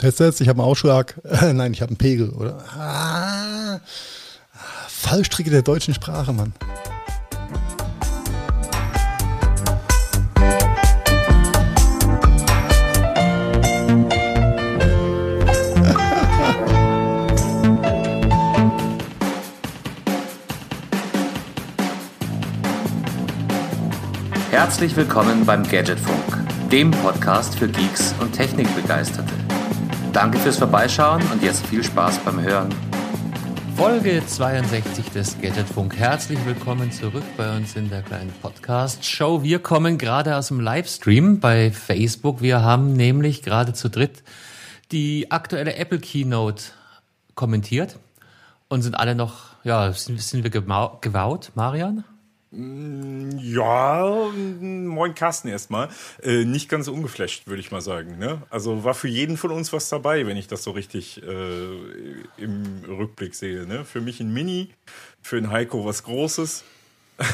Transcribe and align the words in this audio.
Test, 0.00 0.16
Test, 0.16 0.40
ich 0.40 0.48
habe 0.48 0.62
einen 0.62 0.70
Ausschlag. 0.70 1.20
Nein, 1.52 1.74
ich 1.74 1.82
habe 1.82 1.90
einen 1.90 1.98
Pegel, 1.98 2.30
oder? 2.30 2.56
Ah, 2.74 3.80
Fallstricke 4.88 5.50
der 5.50 5.60
deutschen 5.60 5.92
Sprache, 5.92 6.32
Mann. 6.32 6.54
Herzlich 24.50 24.96
willkommen 24.96 25.44
beim 25.44 25.62
Gadgetfunk, 25.62 26.70
dem 26.72 26.90
Podcast 26.90 27.58
für 27.58 27.68
Geeks 27.68 28.14
und 28.18 28.32
Technikbegeisterte. 28.32 29.39
Danke 30.12 30.38
fürs 30.38 30.58
Vorbeischauen 30.58 31.22
und 31.30 31.40
jetzt 31.40 31.64
viel 31.68 31.84
Spaß 31.84 32.18
beim 32.24 32.40
Hören. 32.40 32.74
Folge 33.76 34.20
62 34.26 35.08
des 35.10 35.40
Gadgetfunk. 35.40 35.96
Herzlich 35.96 36.44
willkommen 36.44 36.90
zurück 36.90 37.22
bei 37.36 37.56
uns 37.56 37.76
in 37.76 37.88
der 37.88 38.02
kleinen 38.02 38.32
Podcast-Show. 38.42 39.44
Wir 39.44 39.60
kommen 39.60 39.98
gerade 39.98 40.36
aus 40.36 40.48
dem 40.48 40.58
Livestream 40.58 41.38
bei 41.38 41.70
Facebook. 41.70 42.42
Wir 42.42 42.62
haben 42.62 42.92
nämlich 42.92 43.42
gerade 43.42 43.72
zu 43.72 43.88
dritt 43.88 44.24
die 44.90 45.30
aktuelle 45.30 45.76
Apple 45.76 46.00
Keynote 46.00 46.64
kommentiert 47.36 47.96
und 48.68 48.82
sind 48.82 48.96
alle 48.96 49.14
noch, 49.14 49.54
ja, 49.62 49.92
sind, 49.92 50.20
sind 50.20 50.42
wir 50.42 50.50
gewaut, 50.50 51.52
Marian? 51.54 52.02
Mm, 52.52 53.38
ja, 53.38 54.28
moin 54.60 55.14
Carsten 55.14 55.48
erstmal. 55.48 55.88
Äh, 56.22 56.44
nicht 56.44 56.68
ganz 56.68 56.88
ungeflasht, 56.88 57.46
würde 57.46 57.60
ich 57.60 57.70
mal 57.70 57.80
sagen. 57.80 58.18
Ne? 58.18 58.42
Also 58.50 58.82
war 58.82 58.94
für 58.94 59.06
jeden 59.08 59.36
von 59.36 59.52
uns 59.52 59.72
was 59.72 59.88
dabei, 59.88 60.26
wenn 60.26 60.36
ich 60.36 60.48
das 60.48 60.64
so 60.64 60.72
richtig 60.72 61.22
äh, 61.22 62.42
im 62.42 62.84
Rückblick 62.88 63.34
sehe. 63.34 63.66
Ne? 63.66 63.84
Für 63.84 64.00
mich 64.00 64.20
ein 64.20 64.32
Mini, 64.32 64.70
für 65.22 65.36
einen 65.36 65.50
Heiko 65.50 65.84
was 65.84 66.02
Großes. 66.02 66.64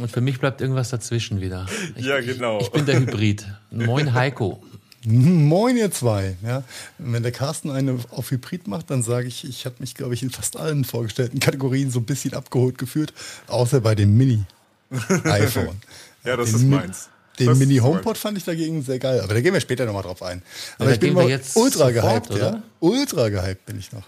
Und 0.00 0.10
für 0.10 0.20
mich 0.22 0.40
bleibt 0.40 0.60
irgendwas 0.62 0.90
dazwischen 0.90 1.40
wieder. 1.40 1.66
Ich, 1.94 2.06
ja, 2.06 2.20
genau. 2.20 2.58
Ich, 2.58 2.66
ich 2.66 2.72
bin 2.72 2.86
der 2.86 2.98
Hybrid. 2.98 3.46
Moin 3.70 4.14
Heiko. 4.14 4.62
Moin 5.04 5.76
ihr 5.76 5.90
zwei. 5.90 6.36
Ja, 6.42 6.62
wenn 6.98 7.22
der 7.22 7.32
Carsten 7.32 7.70
eine 7.70 7.98
auf 8.10 8.30
Hybrid 8.30 8.68
macht, 8.68 8.90
dann 8.90 9.02
sage 9.02 9.28
ich, 9.28 9.44
ich 9.44 9.64
habe 9.64 9.76
mich, 9.78 9.94
glaube 9.94 10.14
ich, 10.14 10.22
in 10.22 10.30
fast 10.30 10.56
allen 10.56 10.84
vorgestellten 10.84 11.40
Kategorien 11.40 11.90
so 11.90 12.00
ein 12.00 12.04
bisschen 12.04 12.34
abgeholt 12.34 12.76
gefühlt, 12.76 13.12
außer 13.46 13.80
bei 13.80 13.94
dem 13.94 14.16
Mini-iPhone. 14.16 15.80
ja, 16.24 16.36
das 16.36 16.50
den 16.50 16.56
ist 16.56 16.66
meins. 16.66 17.08
Den 17.38 17.46
das 17.46 17.58
Mini 17.58 17.78
HomePod 17.78 18.18
fand 18.18 18.36
ich 18.36 18.44
dagegen 18.44 18.82
sehr 18.82 18.98
geil, 18.98 19.20
aber 19.20 19.32
da 19.32 19.40
gehen 19.40 19.54
wir 19.54 19.60
später 19.60 19.86
nochmal 19.86 20.02
drauf 20.02 20.22
ein. 20.22 20.42
Aber 20.78 20.90
ja, 20.90 20.94
ich 20.94 21.00
bin 21.00 21.14
mal 21.14 21.24
ultra 21.54 21.86
sofort, 21.86 21.94
gehypt, 21.94 22.30
oder? 22.32 22.50
ja. 22.52 22.62
Ultra 22.80 23.28
gehypt 23.30 23.64
bin 23.64 23.78
ich 23.78 23.92
noch. 23.92 24.02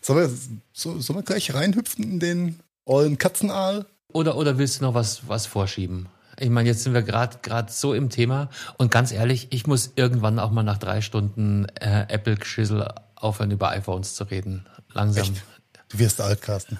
Sollen 0.00 0.20
wir, 0.20 0.38
so, 0.72 1.00
sollen 1.00 1.18
wir 1.18 1.22
gleich 1.24 1.52
reinhüpfen 1.52 2.04
in 2.04 2.20
den 2.20 2.60
ollen 2.84 3.18
Katzenaal? 3.18 3.86
Oder, 4.12 4.36
oder 4.36 4.56
willst 4.56 4.78
du 4.78 4.84
noch 4.84 4.94
was, 4.94 5.22
was 5.26 5.46
vorschieben? 5.46 6.06
Ich 6.38 6.50
meine, 6.50 6.68
jetzt 6.68 6.82
sind 6.82 6.94
wir 6.94 7.02
gerade 7.02 7.38
gerade 7.42 7.72
so 7.72 7.94
im 7.94 8.10
Thema 8.10 8.50
und 8.76 8.90
ganz 8.90 9.12
ehrlich, 9.12 9.48
ich 9.50 9.66
muss 9.66 9.92
irgendwann 9.96 10.38
auch 10.38 10.50
mal 10.50 10.62
nach 10.62 10.78
drei 10.78 11.00
Stunden 11.00 11.66
äh, 11.80 12.06
Apple-Geschissel 12.08 12.88
aufhören, 13.14 13.50
über 13.50 13.70
iPhones 13.70 14.14
zu 14.14 14.24
reden. 14.24 14.66
Langsam. 14.92 15.24
Echt? 15.24 15.42
Du 15.88 15.98
wirst 15.98 16.20
alt, 16.20 16.42
Carsten. 16.42 16.78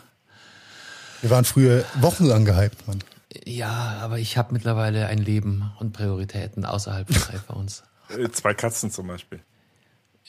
Wir 1.23 1.31
waren 1.31 1.45
früher 1.45 1.85
wochenlang 2.01 2.45
gehypt, 2.45 2.87
Mann. 2.87 3.03
Ja, 3.45 3.99
aber 4.01 4.19
ich 4.19 4.37
habe 4.37 4.53
mittlerweile 4.53 5.07
ein 5.07 5.19
Leben 5.19 5.71
und 5.79 5.93
Prioritäten 5.93 6.65
außerhalb 6.65 7.13
von 7.13 7.35
iPhones. 7.35 7.83
Äh, 8.09 8.31
zwei 8.31 8.55
Katzen 8.55 8.91
zum 8.91 9.07
Beispiel. 9.09 9.41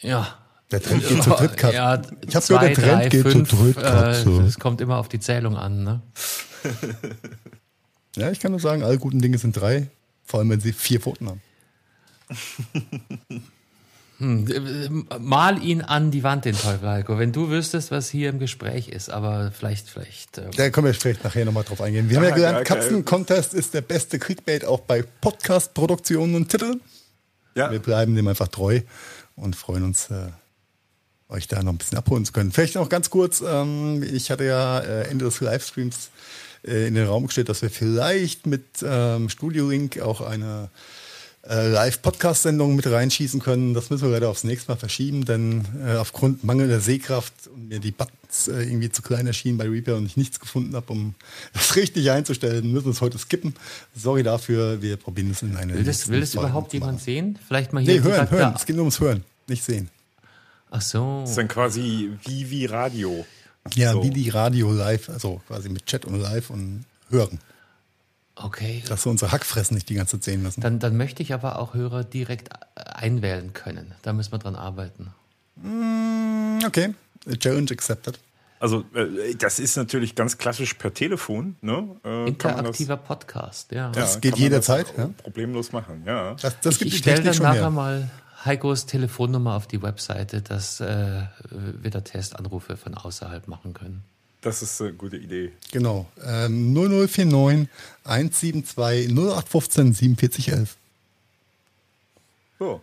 Ja. 0.02 0.38
Der 0.72 0.82
Trend 0.82 1.08
geht 1.08 1.24
zu 1.24 1.30
dritt, 1.30 1.56
Katzen. 1.56 1.76
Ja, 1.76 2.02
ich 2.28 2.36
habe 2.36 2.46
gehört, 2.46 2.64
der 2.64 2.74
Trend 2.74 2.88
drei, 2.88 3.10
geht 3.10 3.22
fünf, 3.22 3.50
zu 3.50 3.56
dritt, 3.56 3.78
Katze. 3.78 4.42
Es 4.42 4.56
äh, 4.56 4.60
kommt 4.60 4.82
immer 4.82 4.98
auf 4.98 5.08
die 5.08 5.20
Zählung 5.20 5.56
an, 5.58 5.84
ne? 5.84 6.02
Ja, 8.18 8.32
ich 8.32 8.40
kann 8.40 8.52
nur 8.52 8.60
sagen, 8.60 8.84
alle 8.84 8.98
guten 8.98 9.22
Dinge 9.22 9.38
sind 9.38 9.56
drei, 9.56 9.88
vor 10.26 10.40
allem 10.40 10.50
wenn 10.50 10.60
sie 10.60 10.74
vier 10.74 11.00
Pfoten 11.00 11.30
haben. 11.30 11.42
Hm, 14.20 15.06
mal 15.20 15.62
ihn 15.64 15.84
an 15.84 16.10
die 16.10 16.24
Wand, 16.24 16.46
den 16.46 16.58
Teufel, 16.58 16.90
Heiko, 16.90 17.20
wenn 17.20 17.32
du 17.32 17.50
wüsstest, 17.50 17.92
was 17.92 18.10
hier 18.10 18.30
im 18.30 18.40
Gespräch 18.40 18.88
ist, 18.90 19.12
aber 19.12 19.52
vielleicht, 19.52 19.92
vielleicht. 19.92 20.40
Äh 20.40 20.50
da 20.56 20.72
können 20.72 20.88
wir 20.88 20.96
vielleicht 20.96 21.24
nachher 21.24 21.46
nochmal 21.46 21.64
drauf 21.64 21.82
eingehen. 21.82 22.10
Wir 22.10 22.18
haben 22.18 22.24
ja 22.24 22.34
gelernt, 22.34 22.66
Katzen-Contest 22.66 23.54
ist 23.54 23.76
der 23.76 23.82
beste 23.82 24.18
Clickbait 24.18 24.66
auch 24.66 24.80
bei 24.80 25.04
Podcast-Produktionen 25.22 26.34
und 26.34 26.50
Titeln. 26.50 26.82
Ja. 27.54 27.70
Wir 27.70 27.78
bleiben 27.78 28.16
dem 28.16 28.28
einfach 28.28 28.48
treu 28.48 28.82
und 29.36 29.56
freuen 29.56 29.84
uns, 29.84 30.10
äh, 30.10 30.30
euch 31.30 31.48
da 31.48 31.62
noch 31.62 31.74
ein 31.74 31.78
bisschen 31.78 32.00
abholen 32.00 32.26
zu 32.26 32.34
können. 32.34 32.52
Vielleicht 32.52 32.74
noch 32.74 32.90
ganz 32.90 33.12
kurz, 33.12 33.44
ähm, 33.48 34.02
ich 34.02 34.32
hatte 34.32 34.46
ja 34.46 34.80
äh, 34.80 35.10
Ende 35.10 35.26
des 35.26 35.42
Livestreams 35.42 36.08
äh, 36.08 36.10
in 36.68 36.96
den 36.96 37.08
Raum 37.08 37.28
gestellt, 37.28 37.50
dass 37.50 37.62
wir 37.62 37.70
vielleicht 37.70 38.46
mit 38.46 38.66
ähm, 38.84 39.30
Studio 39.30 39.70
Link 39.70 40.00
auch 40.00 40.22
eine 40.22 40.70
äh, 41.50 41.70
Live-Podcast-Sendung 41.70 42.76
mit 42.76 42.88
reinschießen 42.88 43.40
können. 43.40 43.74
Das 43.74 43.90
müssen 43.90 44.04
wir 44.04 44.12
leider 44.12 44.30
aufs 44.30 44.44
nächste 44.44 44.72
Mal 44.72 44.78
verschieben, 44.78 45.26
denn 45.26 45.66
äh, 45.86 45.96
aufgrund 45.96 46.44
mangelnder 46.44 46.80
Sehkraft 46.80 47.34
und 47.54 47.70
mir 47.70 47.80
die 47.80 47.92
Buttons 47.92 48.48
äh, 48.48 48.64
irgendwie 48.64 48.90
zu 48.90 49.02
klein 49.02 49.28
erschienen 49.28 49.58
bei 49.58 49.68
Reaper 49.68 49.96
und 49.96 50.06
ich 50.06 50.18
nichts 50.18 50.40
gefunden 50.40 50.76
habe, 50.76 50.92
um 50.92 51.16
das 51.54 51.76
richtig 51.76 52.12
einzustellen, 52.12 52.72
müssen 52.72 52.86
wir 52.86 52.92
es 52.92 53.02
heute 53.02 53.18
skippen. 53.18 53.56
Sorry 53.96 54.24
dafür, 54.24 54.82
wir 54.82 54.98
probieren 54.98 55.32
es 55.32 55.42
in 55.42 55.56
eine. 55.56 55.74
Will 55.74 55.84
das, 55.84 56.10
will 56.10 56.20
das 56.20 56.34
überhaupt 56.34 56.74
jemand 56.74 57.02
sehen? 57.02 57.40
Vielleicht 57.48 57.72
mal 57.72 57.82
hier. 57.82 58.02
Nee, 58.02 58.02
hören, 58.02 58.30
hören. 58.30 58.54
Es 58.56 58.66
geht 58.66 58.76
nur 58.76 58.84
ums 58.84 59.00
Hören, 59.00 59.24
nicht 59.48 59.64
sehen. 59.64 59.90
Ach 60.70 60.82
so. 60.82 61.22
Das 61.22 61.30
ist 61.30 61.38
dann 61.38 61.48
quasi 61.48 62.12
wie 62.26 62.50
wie 62.50 62.66
Radio. 62.66 63.26
Ja, 63.76 63.94
so. 63.94 64.04
wie 64.04 64.10
die 64.10 64.30
Radio 64.30 64.72
live, 64.72 65.10
also 65.10 65.42
quasi 65.48 65.70
mit 65.70 65.86
Chat 65.86 66.06
und 66.06 66.20
live 66.20 66.50
und 66.50 66.86
hören. 67.10 67.40
Okay. 68.36 68.84
Dass 68.88 69.06
wir 69.06 69.12
unsere 69.12 69.32
Hackfressen 69.32 69.76
nicht 69.76 69.90
die 69.90 69.96
ganze 69.96 70.18
Zeit 70.18 70.26
sehen 70.26 70.44
müssen. 70.44 70.62
Dann, 70.62 70.80
dann 70.80 70.96
möchte 70.96 71.24
ich 71.24 71.34
aber 71.34 71.60
auch 71.60 71.74
Hörer 71.74 72.04
direkt 72.04 72.50
einwählen 72.76 73.54
können. 73.54 73.94
Da 74.04 74.14
müssen 74.14 74.32
wir 74.32 74.40
dran 74.40 74.56
arbeiten. 74.56 75.12
Mm, 75.56 76.60
okay. 76.66 76.94
Challenge 77.40 77.72
accepted. 77.72 78.20
Also 78.60 78.86
äh, 78.96 79.36
das 79.36 79.60
ist 79.60 79.76
natürlich 79.76 80.16
ganz 80.16 80.38
klassisch 80.38 80.76
per 80.76 80.94
Telefon. 80.94 81.58
Ne? 81.62 81.96
Äh, 82.04 82.28
Interaktiver 82.30 82.98
das, 82.98 83.06
Podcast, 83.06 83.72
ja. 83.72 83.92
Das 83.92 84.16
ja, 84.16 84.20
geht 84.20 84.38
jederzeit. 84.38 84.94
Ja? 84.98 85.10
Problemlos 85.18 85.72
machen, 85.72 86.04
ja. 86.06 86.36
Das, 86.36 86.60
das 86.62 86.82
ich, 86.82 86.88
ich 86.88 86.98
stelle 86.98 87.24
dann 87.24 87.38
nachher 87.38 87.70
mal 87.70 88.10
Heikos 88.48 88.86
Telefonnummer 88.86 89.56
auf 89.56 89.68
die 89.68 89.82
Webseite, 89.82 90.42
dass 90.42 90.80
äh, 90.80 91.24
wir 91.52 91.92
da 91.92 92.02
Testanrufe 92.02 92.78
von 92.78 92.96
außerhalb 92.96 93.48
machen 93.48 93.74
können. 93.74 94.04
Das 94.42 94.62
ist 94.62 94.82
eine 94.82 94.94
gute 94.94 95.18
Idee. 95.18 95.52
Genau. 95.72 96.08
Ähm, 96.24 96.74
0049 96.74 97.68
172 98.04 99.10
0815 99.10 99.94
4711. 100.16 100.78
So. 102.60 102.82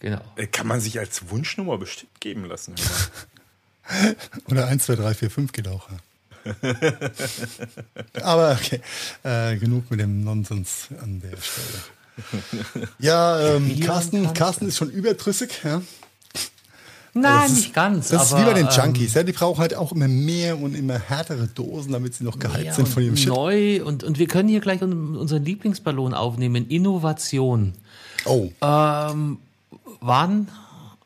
Genau. 0.00 0.20
Äh, 0.36 0.46
kann 0.46 0.66
man 0.66 0.80
sich 0.80 0.98
als 0.98 1.30
Wunschnummer 1.30 1.78
bestimmt 1.78 2.20
geben 2.20 2.44
lassen. 2.44 2.74
Oder 4.50 4.66
1, 4.66 4.84
2, 4.84 4.96
3, 4.96 5.14
4, 5.14 5.30
5 5.30 5.52
geht 5.52 5.68
auch. 5.68 5.88
Aber 8.22 8.52
okay, 8.52 8.80
äh, 9.24 9.56
genug 9.56 9.90
mit 9.90 10.00
dem 10.00 10.22
Nonsens 10.22 10.88
an 11.00 11.20
der 11.20 11.36
Stelle. 11.38 11.82
Ja, 12.98 13.56
ähm, 13.56 13.78
Carsten, 13.80 14.32
Carsten 14.32 14.68
ist 14.68 14.76
schon 14.76 14.90
überdrüssig. 14.90 15.60
Ja? 15.64 15.82
Nein, 17.16 17.32
also 17.32 17.54
ist, 17.54 17.60
nicht 17.60 17.74
ganz. 17.74 18.08
Das 18.08 18.32
aber, 18.32 18.40
ist 18.40 18.46
wie 18.46 18.50
bei 18.50 18.58
den 18.58 18.66
ähm, 18.66 18.72
Junkies. 18.72 19.14
ja, 19.14 19.22
die 19.22 19.32
brauchen 19.32 19.58
halt 19.58 19.74
auch 19.74 19.92
immer 19.92 20.08
mehr 20.08 20.60
und 20.60 20.74
immer 20.74 20.98
härtere 20.98 21.46
Dosen, 21.46 21.92
damit 21.92 22.14
sie 22.14 22.24
noch 22.24 22.38
geheilt 22.38 22.74
sind 22.74 22.88
von 22.88 23.02
ihrem 23.02 23.16
Shit. 23.16 23.28
Neu 23.28 23.82
und, 23.84 24.04
und 24.04 24.18
wir 24.18 24.26
können 24.26 24.48
hier 24.48 24.60
gleich 24.60 24.82
unseren 24.82 25.44
Lieblingsballon 25.44 26.12
aufnehmen. 26.12 26.68
Innovation. 26.68 27.72
Oh. 28.26 28.50
Ähm, 28.60 29.38
waren, 30.00 30.48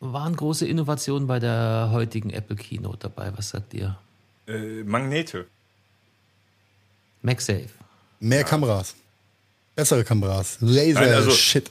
waren 0.00 0.36
große 0.36 0.66
Innovationen 0.66 1.28
bei 1.28 1.38
der 1.38 1.90
heutigen 1.92 2.30
Apple 2.30 2.56
Keynote 2.56 2.98
dabei? 2.98 3.32
Was 3.36 3.50
sagt 3.50 3.74
ihr? 3.74 3.96
Äh, 4.48 4.82
Magnete. 4.82 5.46
MagSafe. 7.22 7.68
Mehr 8.18 8.40
ja. 8.40 8.44
Kameras. 8.44 8.94
Bessere 9.74 10.04
Kameras. 10.04 10.58
Laser, 10.60 11.00
Nein, 11.00 11.14
also, 11.14 11.30
Shit. 11.30 11.70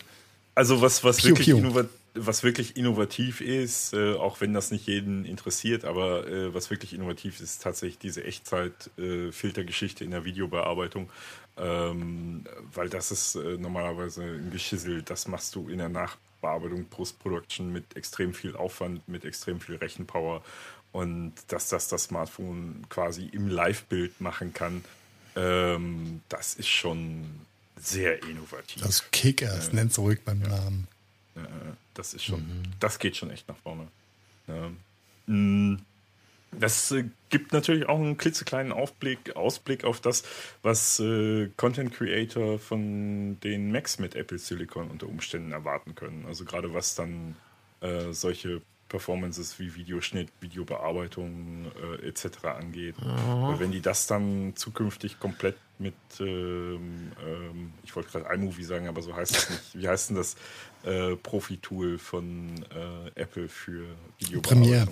Also 0.56 0.82
was, 0.82 1.04
was, 1.04 1.18
piu, 1.18 1.30
wirklich, 1.30 1.48
piu. 1.48 1.86
was 2.16 2.44
wirklich 2.44 2.76
innovativ 2.76 3.40
ist, 3.40 3.94
äh, 3.94 4.16
auch 4.16 4.42
wenn 4.42 4.54
das 4.54 4.72
nicht 4.72 4.88
jeden 4.88 5.26
interessiert, 5.26 5.86
aber 5.86 6.28
äh, 6.28 6.54
was 6.54 6.70
wirklich 6.70 6.94
innovativ 6.94 7.36
ist, 7.36 7.42
ist 7.42 7.64
tatsächlich 7.64 8.00
diese 8.00 8.24
Echtzeit-Filtergeschichte 8.24 10.04
äh, 10.04 10.06
in 10.06 10.12
der 10.12 10.26
Videobearbeitung. 10.26 11.10
Ähm, 11.58 12.46
weil 12.74 12.90
das 12.90 13.12
ist 13.12 13.36
äh, 13.36 13.58
normalerweise 13.58 14.24
ein 14.24 14.50
Geschissel, 14.52 15.02
das 15.02 15.28
machst 15.28 15.56
du 15.56 15.68
in 15.68 15.78
der 15.78 15.90
Nachbearbeitung, 15.90 16.86
Post-Production 16.86 17.72
mit 17.72 17.96
extrem 17.98 18.34
viel 18.34 18.56
Aufwand, 18.56 19.08
mit 19.08 19.26
extrem 19.26 19.60
viel 19.60 19.76
Rechenpower. 19.76 20.42
Und 20.92 21.34
dass 21.50 21.70
das 21.70 21.90
das 21.90 22.06
Smartphone 22.06 22.86
quasi 22.90 23.26
im 23.32 23.48
Live-Bild 23.50 24.22
machen 24.22 24.54
kann, 24.54 24.84
ähm, 25.36 26.22
das 26.30 26.56
ist 26.56 26.70
schon 26.70 27.26
sehr 27.80 28.22
innovativ. 28.24 28.82
Das 28.82 29.10
Kickers, 29.12 29.68
ja. 29.68 29.74
nennt 29.74 29.92
es 29.92 30.00
ruhig 30.00 30.20
beim 30.24 30.40
Namen. 30.40 30.88
Ja, 31.36 31.48
das 31.94 32.14
ist 32.14 32.24
schon, 32.24 32.42
mhm. 32.42 32.64
das 32.80 33.00
geht 33.00 33.16
schon 33.18 33.32
echt 33.32 33.48
nach 33.48 33.58
vorne. 33.58 33.88
Ja. 34.48 34.72
Mm, 35.28 35.80
das 36.52 36.92
äh, 36.92 37.06
gibt 37.30 37.54
natürlich 37.54 37.88
auch 37.88 38.00
einen 38.00 38.18
klitzekleinen 38.18 38.72
Aufblick, 38.72 39.36
Ausblick 39.36 39.84
auf 39.84 40.02
das, 40.02 40.24
was 40.64 41.00
äh, 41.00 41.50
Content 41.58 41.94
Creator 41.94 42.58
von 42.60 43.40
den 43.42 43.72
Macs 43.72 44.00
mit 44.00 44.16
Apple 44.16 44.40
Silicon 44.40 44.90
unter 44.90 45.08
Umständen 45.08 45.52
erwarten 45.52 45.96
können. 45.96 46.26
Also 46.26 46.46
gerade 46.46 46.74
was 46.74 46.96
dann 46.96 47.36
äh, 47.82 48.12
solche 48.12 48.62
Performances 48.90 49.60
wie 49.60 49.76
Videoschnitt, 49.76 50.30
Videobearbeitung 50.42 51.72
äh, 52.02 52.08
etc. 52.08 52.26
angeht. 52.58 52.96
Weil 53.00 53.60
wenn 53.60 53.72
die 53.72 53.82
das 53.82 54.08
dann 54.08 54.54
zukünftig 54.56 55.20
komplett 55.20 55.56
mit, 55.78 55.94
ähm, 56.20 57.12
ähm, 57.26 57.72
ich 57.84 57.96
wollte 57.96 58.10
gerade 58.10 58.34
iMovie 58.34 58.64
sagen, 58.64 58.88
aber 58.88 59.02
so 59.02 59.16
heißt 59.16 59.36
es 59.36 59.50
nicht. 59.50 59.62
Wie 59.76 59.88
heißt 59.88 60.10
denn 60.10 60.18
das 60.18 60.36
äh, 60.84 61.16
Profi-Tool 61.16 61.98
von 61.98 62.66
äh, 62.76 63.22
Apple 63.22 63.48
für 63.48 63.86
Videobearbeitung? 64.18 64.42
Premiere. 64.42 64.88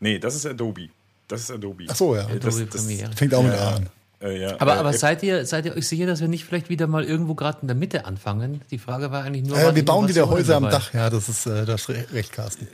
Nee, 0.00 0.18
das 0.18 0.34
ist 0.34 0.46
Adobe. 0.46 0.88
Das 1.28 1.42
ist 1.42 1.50
Adobe. 1.50 1.84
Ach 1.88 1.94
so, 1.94 2.16
ja. 2.16 2.24
Adobe 2.24 2.40
das, 2.40 2.68
das 2.68 2.86
fängt 3.14 3.34
auch 3.34 3.42
mit 3.44 3.52
A 3.52 3.76
an. 3.76 3.88
Äh, 4.22 4.40
ja, 4.40 4.60
aber, 4.60 4.74
äh, 4.74 4.78
aber 4.78 4.92
seid 4.92 5.22
ihr, 5.22 5.46
seid 5.46 5.66
ihr 5.66 5.76
euch 5.76 5.88
sicher, 5.88 6.06
dass 6.06 6.20
wir 6.20 6.28
nicht 6.28 6.44
vielleicht 6.44 6.68
wieder 6.68 6.86
mal 6.86 7.04
irgendwo 7.04 7.34
gerade 7.34 7.58
in 7.62 7.68
der 7.68 7.76
Mitte 7.76 8.04
anfangen? 8.04 8.60
Die 8.70 8.78
Frage 8.78 9.10
war 9.10 9.24
eigentlich 9.24 9.44
nur. 9.44 9.58
Äh, 9.58 9.74
wir 9.74 9.84
bauen 9.84 10.08
wieder 10.08 10.28
Häuser 10.28 10.56
am 10.56 10.64
Dach, 10.64 10.94
ja, 10.94 11.10
das 11.10 11.28
ist 11.28 11.46
äh, 11.46 11.64
das 11.64 11.88
recht, 11.88 12.32
Carsten. 12.32 12.68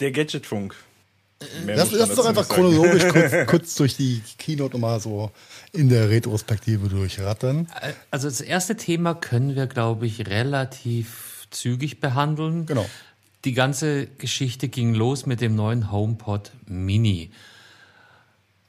Der 0.00 0.10
Gadgetfunk. 0.10 0.74
Lass, 1.66 1.90
lass 1.92 2.10
uns 2.10 2.16
doch 2.16 2.26
einfach 2.26 2.48
chronologisch 2.48 3.08
kurz, 3.12 3.46
kurz, 3.46 3.74
durch 3.76 3.96
die 3.96 4.20
Keynote 4.36 4.74
nochmal 4.74 5.00
so 5.00 5.30
in 5.72 5.88
der 5.88 6.10
Retrospektive 6.10 6.88
durchrattern. 6.88 7.66
Also 8.10 8.28
das 8.28 8.42
erste 8.42 8.76
Thema 8.76 9.14
können 9.14 9.56
wir, 9.56 9.66
glaube 9.66 10.06
ich, 10.06 10.26
relativ 10.26 11.46
zügig 11.50 12.00
behandeln. 12.00 12.66
Genau. 12.66 12.86
Die 13.46 13.54
ganze 13.54 14.06
Geschichte 14.06 14.68
ging 14.68 14.94
los 14.94 15.24
mit 15.24 15.40
dem 15.40 15.54
neuen 15.54 15.90
HomePod 15.90 16.52
Mini. 16.66 17.30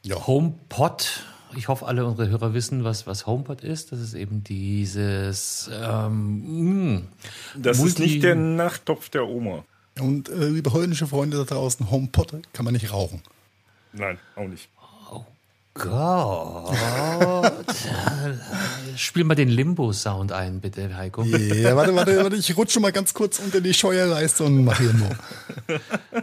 Ja. 0.04 0.26
HomePod, 0.26 1.24
ich 1.58 1.68
hoffe, 1.68 1.86
alle 1.88 2.06
unsere 2.06 2.30
Hörer 2.30 2.54
wissen, 2.54 2.86
was, 2.86 3.06
was 3.06 3.26
HomePod 3.26 3.64
ist. 3.64 3.92
Das 3.92 4.00
ist 4.00 4.14
eben 4.14 4.46
dieses. 4.46 5.70
Ähm, 5.74 7.10
das 7.56 7.80
Multi 7.80 7.92
ist 7.92 8.00
nicht 8.00 8.24
der 8.24 8.36
Nachttopf 8.36 9.10
der 9.10 9.28
Oma. 9.28 9.66
Und 10.00 10.30
äh, 10.30 10.48
liebe 10.48 10.72
holländische 10.72 11.08
Freunde 11.08 11.38
da 11.38 11.44
draußen, 11.44 11.92
HomePod 11.92 12.34
kann 12.54 12.66
man 12.66 12.74
nicht 12.74 12.92
rauchen. 12.92 13.22
Nein, 13.94 14.18
auch 14.36 14.48
nicht. 14.48 14.70
Gott. 15.74 16.76
Spiel 18.98 19.24
mal 19.24 19.36
den 19.36 19.48
Limbo-Sound 19.48 20.34
ein, 20.34 20.60
bitte, 20.60 20.96
Heiko. 20.96 21.24
Ja, 21.24 21.76
warte, 21.78 21.96
warte, 21.96 22.18
warte, 22.18 22.36
ich 22.36 22.58
rutsche 22.58 22.82
mal 22.82 22.92
ganz 22.92 23.14
kurz 23.14 23.40
unter 23.40 23.62
die 23.62 23.74
Scheuerleiste 23.74 24.44
und 24.44 24.66
mache 24.66 24.84
Limbo. 24.84 25.10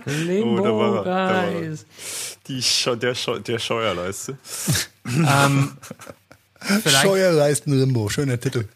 Limbo, 0.05 0.61
oh, 0.61 0.65
da 0.65 0.75
war, 0.75 1.05
da 1.05 1.35
war 1.35 1.79
Die 2.47 2.62
Scheu 2.62 2.97
der, 2.97 3.15
Scheu 3.15 3.38
der 3.41 3.59
Scheuerleiste. 3.59 4.37
ähm, 5.06 5.79
Scheuerleisten-Limbo, 6.85 8.11
schöner 8.11 8.38
Titel. 8.38 8.69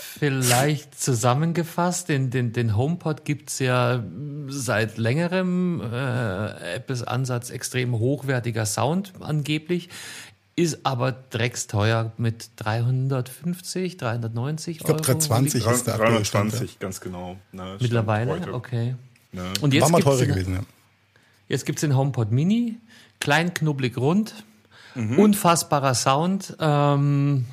Vielleicht 0.00 1.00
zusammengefasst, 1.00 2.08
den, 2.08 2.30
den, 2.30 2.52
den 2.52 2.76
HomePod 2.76 3.24
gibt 3.24 3.50
es 3.50 3.58
ja 3.58 4.02
seit 4.48 4.98
längerem. 4.98 5.80
Äh, 5.80 6.76
Apples 6.76 7.02
Ansatz 7.02 7.50
extrem 7.50 7.98
hochwertiger 7.98 8.66
Sound 8.66 9.12
angeblich, 9.20 9.88
ist 10.56 10.84
aber 10.84 11.12
drecksteuer 11.12 12.12
mit 12.18 12.50
350, 12.56 13.96
390 13.96 14.76
ich 14.76 14.84
glaub, 14.84 14.90
Euro. 14.90 15.00
Ich 15.00 15.06
glaube 15.06 15.18
320 15.20 15.66
ist 15.66 15.86
der 15.86 15.96
320, 15.96 16.78
ganz 16.78 17.00
genau. 17.00 17.36
Na, 17.52 17.76
Mittlerweile, 17.80 18.52
okay. 18.52 18.96
Ja. 19.32 19.44
Und 19.60 19.72
jetzt 19.72 19.84
War 19.84 19.90
mal 19.90 20.02
teurer 20.02 20.26
gewesen, 20.26 20.54
ja. 20.54 20.60
Jetzt 21.48 21.66
gibt 21.66 21.78
es 21.78 21.80
den 21.80 21.96
HomePod 21.96 22.30
Mini, 22.30 22.78
klein, 23.18 23.54
knubbelig, 23.54 23.96
rund. 23.96 24.44
Mhm. 24.94 25.18
Unfassbarer 25.18 25.94
Sound. 25.94 26.56
Ähm, 26.60 27.46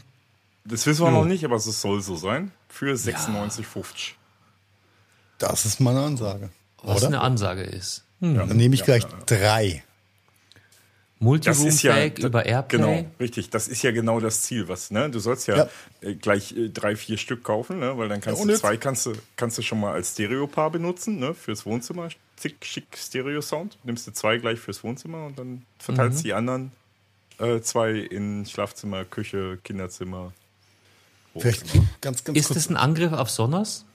das 0.68 0.86
wissen 0.86 1.06
wir 1.06 1.12
jo. 1.12 1.20
noch 1.20 1.26
nicht, 1.26 1.44
aber 1.46 1.56
es 1.56 1.66
soll 1.66 2.02
so 2.02 2.16
sein. 2.16 2.52
Für 2.70 2.94
96,50. 2.94 3.64
Ja. 3.78 4.16
Das 5.40 5.66
ist 5.66 5.80
mal 5.80 5.92
eine 5.92 6.06
Ansage. 6.06 6.50
Was 6.84 6.98
oder? 6.98 7.08
eine 7.08 7.22
Ansage 7.22 7.64
ist. 7.64 8.04
Hm. 8.20 8.36
Ja, 8.36 8.46
dann 8.46 8.58
nehme 8.58 8.76
ich 8.76 8.84
gleich 8.84 9.04
drei. 9.26 9.84
Multiroom-fähig 11.20 12.20
ja, 12.20 12.28
über 12.28 12.46
Airplay. 12.46 12.78
Genau, 12.78 13.06
richtig. 13.20 13.50
Das 13.50 13.68
ist 13.68 13.82
ja 13.82 13.92
genau 13.92 14.20
das 14.20 14.42
Ziel, 14.42 14.68
was, 14.68 14.92
ne? 14.92 15.10
Du 15.10 15.20
sollst 15.20 15.48
ja, 15.48 15.58
ja. 15.58 15.70
Äh, 16.02 16.14
gleich 16.14 16.56
äh, 16.56 16.70
drei, 16.70 16.96
vier 16.96 17.18
Stück 17.18 17.44
kaufen, 17.44 17.80
ne? 17.80 17.98
Weil 17.98 18.08
dann 18.08 18.22
kannst 18.22 18.42
ja, 18.42 18.48
du 18.48 18.58
zwei 18.58 18.78
kannst 18.78 19.08
du, 19.08 19.14
kannst 19.36 19.58
du 19.58 19.64
schon 19.64 19.80
mal 19.80 19.94
als 19.94 20.12
Stereopaar 20.12 20.70
benutzen, 20.70 21.18
ne? 21.18 21.34
Fürs 21.34 21.66
Wohnzimmer. 21.66 22.10
Zick, 22.36 22.64
schick 22.64 22.86
Stereo-Sound. 22.96 23.80
Nimmst 23.84 24.06
du 24.06 24.12
zwei 24.12 24.38
gleich 24.38 24.60
fürs 24.60 24.84
Wohnzimmer 24.84 25.26
und 25.26 25.40
dann 25.40 25.66
verteilst 25.80 26.20
mhm. 26.20 26.24
die 26.24 26.34
anderen 26.34 26.72
äh, 27.40 27.62
zwei 27.62 27.94
in 27.94 28.46
Schlafzimmer, 28.46 29.04
Küche, 29.04 29.58
Kinderzimmer, 29.64 30.34
Vielleicht 31.40 31.66
ganz, 32.02 32.24
ganz 32.24 32.38
Ist 32.38 32.48
kurz. 32.48 32.58
das 32.58 32.70
ein 32.70 32.78
Angriff 32.78 33.14
auf 33.14 33.30
Sonos? 33.30 33.86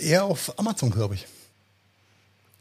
Eher 0.00 0.24
auf 0.24 0.58
Amazon, 0.58 0.90
glaube 0.90 1.14
ich. 1.14 1.26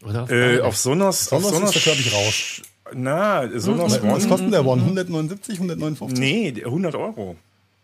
Oder 0.03 0.23
auf, 0.23 0.31
äh, 0.31 0.59
auf 0.59 0.77
Sonos? 0.77 1.25
Sonos, 1.25 1.45
auf 1.45 1.53
Sonos 1.53 1.75
ist 1.75 1.83
glaube 1.83 1.99
ich, 1.99 2.13
raus. 2.13 2.61
Na, 2.93 3.47
Sonos 3.59 3.97
hm, 3.97 4.03
One. 4.03 4.15
Was 4.15 4.27
kostet 4.27 4.51
der 4.51 4.65
One? 4.65 4.81
179, 4.81 5.55
159? 5.55 6.19
Nee, 6.19 6.63
100 6.63 6.95
Euro. 6.95 7.37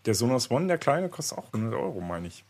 Der 0.05 0.15
Sonos 0.15 0.51
One, 0.51 0.67
der 0.67 0.77
kleine, 0.77 1.09
kostet 1.09 1.37
auch 1.37 1.53
100 1.53 1.73
Euro, 1.73 2.01
meine 2.01 2.27
ich. 2.27 2.43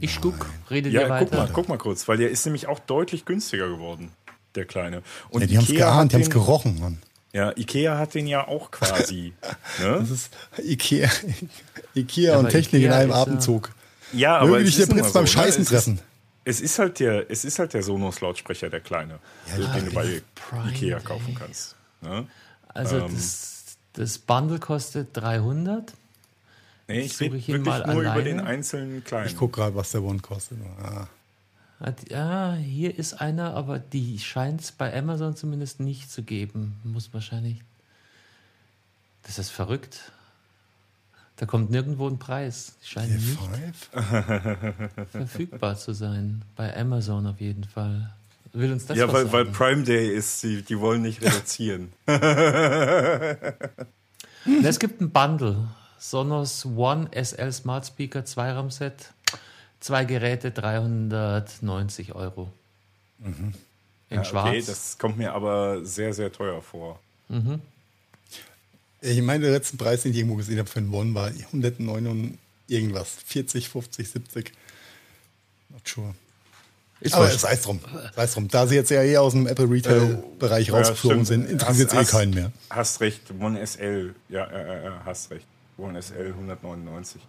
Ich 0.00 0.20
guck, 0.20 0.46
rede 0.70 0.88
ja, 0.90 1.04
dir 1.04 1.10
weiter. 1.10 1.26
Guck 1.26 1.38
mal, 1.38 1.50
guck 1.52 1.68
mal 1.68 1.78
kurz, 1.78 2.06
weil 2.06 2.16
der 2.16 2.30
ist 2.30 2.44
nämlich 2.44 2.68
auch 2.68 2.78
deutlich 2.78 3.24
günstiger 3.24 3.68
geworden, 3.68 4.12
der 4.54 4.64
kleine. 4.64 5.02
Und 5.30 5.40
ja, 5.40 5.46
die 5.48 5.56
haben 5.56 5.64
es 5.64 5.74
geahnt, 5.74 6.12
die 6.12 6.16
haben 6.16 6.22
es 6.22 6.30
gerochen, 6.30 6.78
Mann. 6.78 6.98
Ja, 7.32 7.56
Ikea 7.56 7.96
hat 7.96 8.14
den 8.14 8.26
ja 8.26 8.46
auch 8.46 8.70
quasi. 8.70 9.32
ne? 9.80 9.96
Das 10.00 10.10
ist 10.10 10.30
Ikea, 10.58 11.10
Ikea 11.94 12.36
und 12.36 12.50
Technik 12.50 12.82
Ikea 12.82 12.94
in 12.94 13.00
einem 13.00 13.12
Abendzug. 13.12 13.72
Ja, 14.12 14.38
aber 14.38 14.50
Möge 14.50 14.64
dich 14.64 14.76
der 14.76 14.86
Prinz 14.86 15.12
beim 15.12 15.26
so, 15.26 15.38
ne? 15.38 15.44
Scheißen 15.44 15.64
treffen. 15.64 16.00
Es 16.44 16.60
ist 16.60 16.78
halt 16.78 16.98
der, 16.98 17.30
es 17.30 17.44
ist 17.44 17.58
halt 17.58 17.72
der 17.72 17.82
Sonos-Lautsprecher, 17.82 18.68
der 18.68 18.80
kleine, 18.80 19.20
ja, 19.48 19.66
den 19.74 19.86
du 19.86 19.92
bei 19.92 20.22
Prime 20.34 20.70
Ikea 20.70 20.98
Day. 20.98 21.06
kaufen 21.06 21.34
kannst. 21.38 21.76
Ne? 22.02 22.26
Also 22.68 22.98
ähm, 22.98 23.14
das, 23.14 23.76
das, 23.94 24.18
Bundle 24.18 24.58
kostet 24.58 25.16
300. 25.16 25.92
Nee, 26.88 27.00
ich 27.00 27.18
rede 27.20 27.34
wirklich 27.34 27.56
nur 27.56 27.72
alleine. 27.72 28.00
über 28.00 28.22
den 28.22 28.40
einzelnen 28.40 29.04
kleinen. 29.04 29.28
Ich 29.28 29.36
gucke 29.36 29.60
gerade, 29.60 29.74
was 29.74 29.92
der 29.92 30.02
One 30.02 30.18
kostet. 30.18 30.58
Ah. 30.82 31.06
Ja, 32.08 32.54
hier 32.54 32.96
ist 32.96 33.14
einer, 33.14 33.54
aber 33.54 33.78
die 33.78 34.18
scheint 34.20 34.60
es 34.60 34.72
bei 34.72 34.96
Amazon 34.96 35.34
zumindest 35.34 35.80
nicht 35.80 36.10
zu 36.10 36.22
geben. 36.22 36.76
Muss 36.84 37.12
wahrscheinlich. 37.12 37.62
Das 39.24 39.38
ist 39.38 39.50
verrückt. 39.50 40.12
Da 41.36 41.46
kommt 41.46 41.70
nirgendwo 41.70 42.08
ein 42.08 42.18
Preis. 42.18 42.74
Die 42.82 42.88
scheinen 42.88 43.16
nicht 43.16 43.38
verfügbar 45.10 45.76
zu 45.76 45.92
sein. 45.92 46.42
Bei 46.54 46.76
Amazon 46.76 47.26
auf 47.26 47.40
jeden 47.40 47.64
Fall. 47.64 48.12
Will 48.52 48.72
uns 48.72 48.86
das 48.86 48.96
Ja, 48.96 49.12
weil, 49.12 49.32
weil, 49.32 49.46
Prime 49.46 49.82
Day 49.82 50.14
ist, 50.14 50.42
die, 50.42 50.62
die 50.62 50.78
wollen 50.78 51.02
nicht 51.02 51.20
reduzieren. 51.24 51.92
es 54.62 54.78
gibt 54.78 55.00
ein 55.00 55.10
Bundle. 55.10 55.68
Sonos 55.98 56.66
One 56.66 57.10
SL 57.12 57.52
Smart 57.52 57.86
Speaker 57.86 58.24
2 58.24 58.52
RAM 58.52 58.70
Set 58.70 59.12
Zwei 59.82 60.04
Geräte 60.04 60.52
390 60.52 62.14
Euro. 62.14 62.52
Mhm. 63.18 63.52
In 64.10 64.16
ja, 64.16 64.24
Schwarz. 64.24 64.48
Okay, 64.48 64.62
das 64.64 64.96
kommt 64.96 65.18
mir 65.18 65.32
aber 65.32 65.84
sehr, 65.84 66.14
sehr 66.14 66.30
teuer 66.30 66.62
vor. 66.62 67.00
Mhm. 67.28 67.60
Ich 69.00 69.20
meine, 69.22 69.42
der 69.42 69.52
letzte 69.52 69.76
Preis, 69.76 70.02
den 70.02 70.12
ich 70.12 70.18
irgendwo 70.18 70.36
gesehen 70.36 70.60
habe 70.60 70.68
für 70.68 70.78
einen 70.78 70.94
One, 70.94 71.12
war 71.16 71.26
109 71.26 72.06
und 72.06 72.38
irgendwas. 72.68 73.08
40, 73.26 73.68
50, 73.68 74.08
70. 74.08 74.52
Not 75.70 75.88
sure. 75.88 76.14
Ist 77.00 77.14
Aber 77.14 77.28
sei 77.28 77.54
es 77.54 77.62
drum. 77.62 77.80
Sei 78.14 78.26
drum. 78.26 78.46
Da 78.46 78.68
sie 78.68 78.76
jetzt 78.76 78.92
ja 78.92 79.02
eher 79.02 79.22
aus 79.22 79.32
dem 79.32 79.48
Apple 79.48 79.68
Retail-Bereich 79.68 80.68
äh, 80.68 80.70
rausgeflogen 80.70 81.18
ja, 81.18 81.24
sind, 81.24 81.50
interessiert 81.50 81.92
es 81.92 82.08
eh 82.08 82.12
keinen 82.12 82.34
mehr. 82.34 82.52
Hast 82.70 83.00
recht, 83.00 83.32
One 83.40 83.66
SL, 83.66 84.14
ja, 84.28 84.44
äh, 84.44 84.86
äh, 84.86 84.90
hast 85.04 85.32
recht. 85.32 85.46
One 85.76 86.00
SL 86.00 86.34
199. 86.38 87.20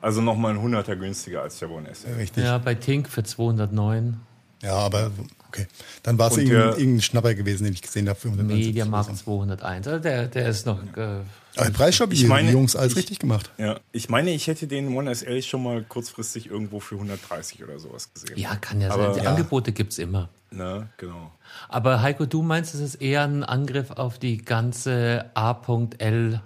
Also 0.00 0.20
nochmal 0.22 0.52
ein 0.52 0.60
Hunderter 0.60 0.96
günstiger 0.96 1.42
als 1.42 1.58
der 1.58 1.70
One 1.70 1.88
S. 1.88 2.06
Richtig. 2.16 2.44
Ja, 2.44 2.58
bei 2.58 2.74
Tink 2.74 3.08
für 3.08 3.22
209. 3.22 4.20
Ja, 4.62 4.74
aber 4.74 5.10
okay. 5.48 5.66
Dann 6.02 6.18
war 6.18 6.30
es 6.30 6.36
irgendein, 6.36 6.78
irgendein 6.78 7.02
Schnapper 7.02 7.34
gewesen, 7.34 7.64
den 7.64 7.72
ich 7.72 7.82
gesehen 7.82 8.08
habe. 8.08 8.28
Mediamarkt 8.30 9.16
201. 9.16 9.86
Also 9.86 10.02
der, 10.02 10.26
der 10.26 10.48
ist 10.48 10.66
noch. 10.66 10.82
Äh, 10.96 11.20
aber 11.56 11.70
preisstabil, 11.70 12.18
ich 12.18 12.26
meine, 12.26 12.48
die 12.48 12.54
Jungs 12.54 12.76
alles 12.76 12.92
ich, 12.92 12.98
richtig 12.98 13.18
gemacht. 13.18 13.50
Ja, 13.58 13.80
ich 13.92 14.08
meine, 14.08 14.30
ich 14.30 14.46
hätte 14.46 14.66
den 14.66 14.96
One 14.96 15.14
SL 15.14 15.42
schon 15.42 15.62
mal 15.62 15.82
kurzfristig 15.82 16.48
irgendwo 16.50 16.80
für 16.80 16.94
130 16.96 17.64
oder 17.64 17.78
sowas 17.78 18.12
gesehen. 18.12 18.38
Ja, 18.38 18.56
kann 18.56 18.80
ja 18.80 18.90
aber, 18.90 19.12
sein. 19.14 19.20
Die 19.20 19.24
ja. 19.24 19.30
Angebote 19.30 19.72
gibt 19.72 19.92
es 19.92 19.98
immer. 19.98 20.28
Na, 20.50 20.88
genau. 20.96 21.32
Aber 21.68 22.02
Heiko, 22.02 22.26
du 22.26 22.42
meinst, 22.42 22.74
es 22.74 22.80
ist 22.80 22.96
eher 22.96 23.24
ein 23.24 23.44
Angriff 23.44 23.90
auf 23.90 24.18
die 24.18 24.38
ganze 24.38 25.30
A.L.Exa 25.34 26.40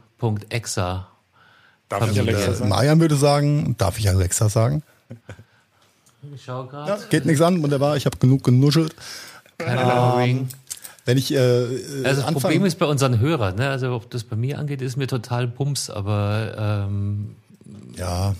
Darf 1.89 2.11
ich 2.11 2.19
Alexa 2.19 2.55
sagen? 2.55 2.69
Marian 2.69 3.01
würde 3.01 3.17
sagen, 3.17 3.75
darf 3.79 3.99
ich 3.99 4.09
Alexa 4.09 4.49
sagen? 4.49 4.83
Ich 6.35 6.45
schau 6.45 6.65
gerade. 6.67 6.91
Ja, 6.91 6.99
geht 7.11 7.27
nichts 7.27 7.43
an, 7.43 7.63
wunderbar, 7.63 7.97
ich 7.97 8.07
habe 8.07 8.17
genug 8.19 8.45
genuschelt. 8.45 8.95
Ähm, 9.59 10.49
wenn 11.05 11.19
ich, 11.19 11.33
äh, 11.33 11.37
also 11.37 12.03
das 12.03 12.19
Anfang, 12.19 12.35
Problem 12.35 12.65
ist 12.65 12.79
bei 12.79 12.87
unseren 12.87 13.21
Hörern, 13.21 13.57
ne? 13.57 13.69
also 13.69 13.95
ob 13.95 14.11
das 14.11 14.25
bei 14.25 14.37
mir 14.37 14.59
angeht, 14.59 14.81
ist 14.81 14.97
mir 14.97 15.07
total 15.07 15.49
Pumps, 15.49 15.91
aber 15.91 16.87
ähm, 16.89 17.37
ja. 17.97 18.35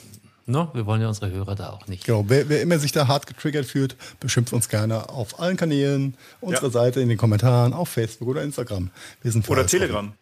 No, 0.47 0.69
wir 0.75 0.85
wollen 0.85 1.01
ja 1.01 1.09
unsere 1.09 1.31
Hörer 1.31 1.55
da 1.55 1.71
auch 1.71 1.87
nicht. 1.87 2.05
Genau, 2.05 2.25
wer, 2.29 2.49
wer 2.49 2.61
immer 2.61 2.79
sich 2.79 2.93
da 2.93 3.09
hart 3.09 3.27
getriggert 3.27 3.65
fühlt, 3.65 3.97
beschimpft 4.21 4.53
uns 4.53 4.69
gerne 4.69 5.09
auf 5.09 5.41
allen 5.41 5.57
Kanälen, 5.57 6.15
unserer 6.41 6.67
ja. 6.67 6.73
Seite, 6.73 7.01
in 7.01 7.09
den 7.09 7.17
Kommentaren, 7.17 7.73
auf 7.73 7.89
Facebook 7.89 8.29
oder 8.29 8.43
Instagram. 8.43 8.91
Wir 9.23 9.33
sind 9.33 9.49
oder 9.49 9.67
Telegram. 9.67 10.13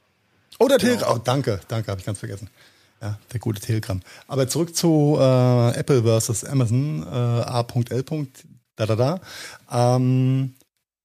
Oder 0.58 0.78
genau. 0.78 0.92
Telegram. 0.92 1.16
Oh, 1.16 1.20
danke, 1.22 1.60
danke, 1.66 1.90
habe 1.90 2.00
ich 2.00 2.06
ganz 2.06 2.18
vergessen. 2.18 2.48
Ja, 3.02 3.18
der 3.32 3.40
gute 3.40 3.60
Telegram. 3.60 4.00
Aber 4.28 4.46
zurück 4.46 4.76
zu 4.76 5.16
äh, 5.18 5.76
Apple 5.76 6.04
versus 6.04 6.44
Amazon, 6.44 7.02
äh, 7.02 7.08
A.L. 7.08 8.04
Da, 8.76 8.86
da, 8.86 8.96
da. 8.96 9.20
Ähm, 9.70 10.54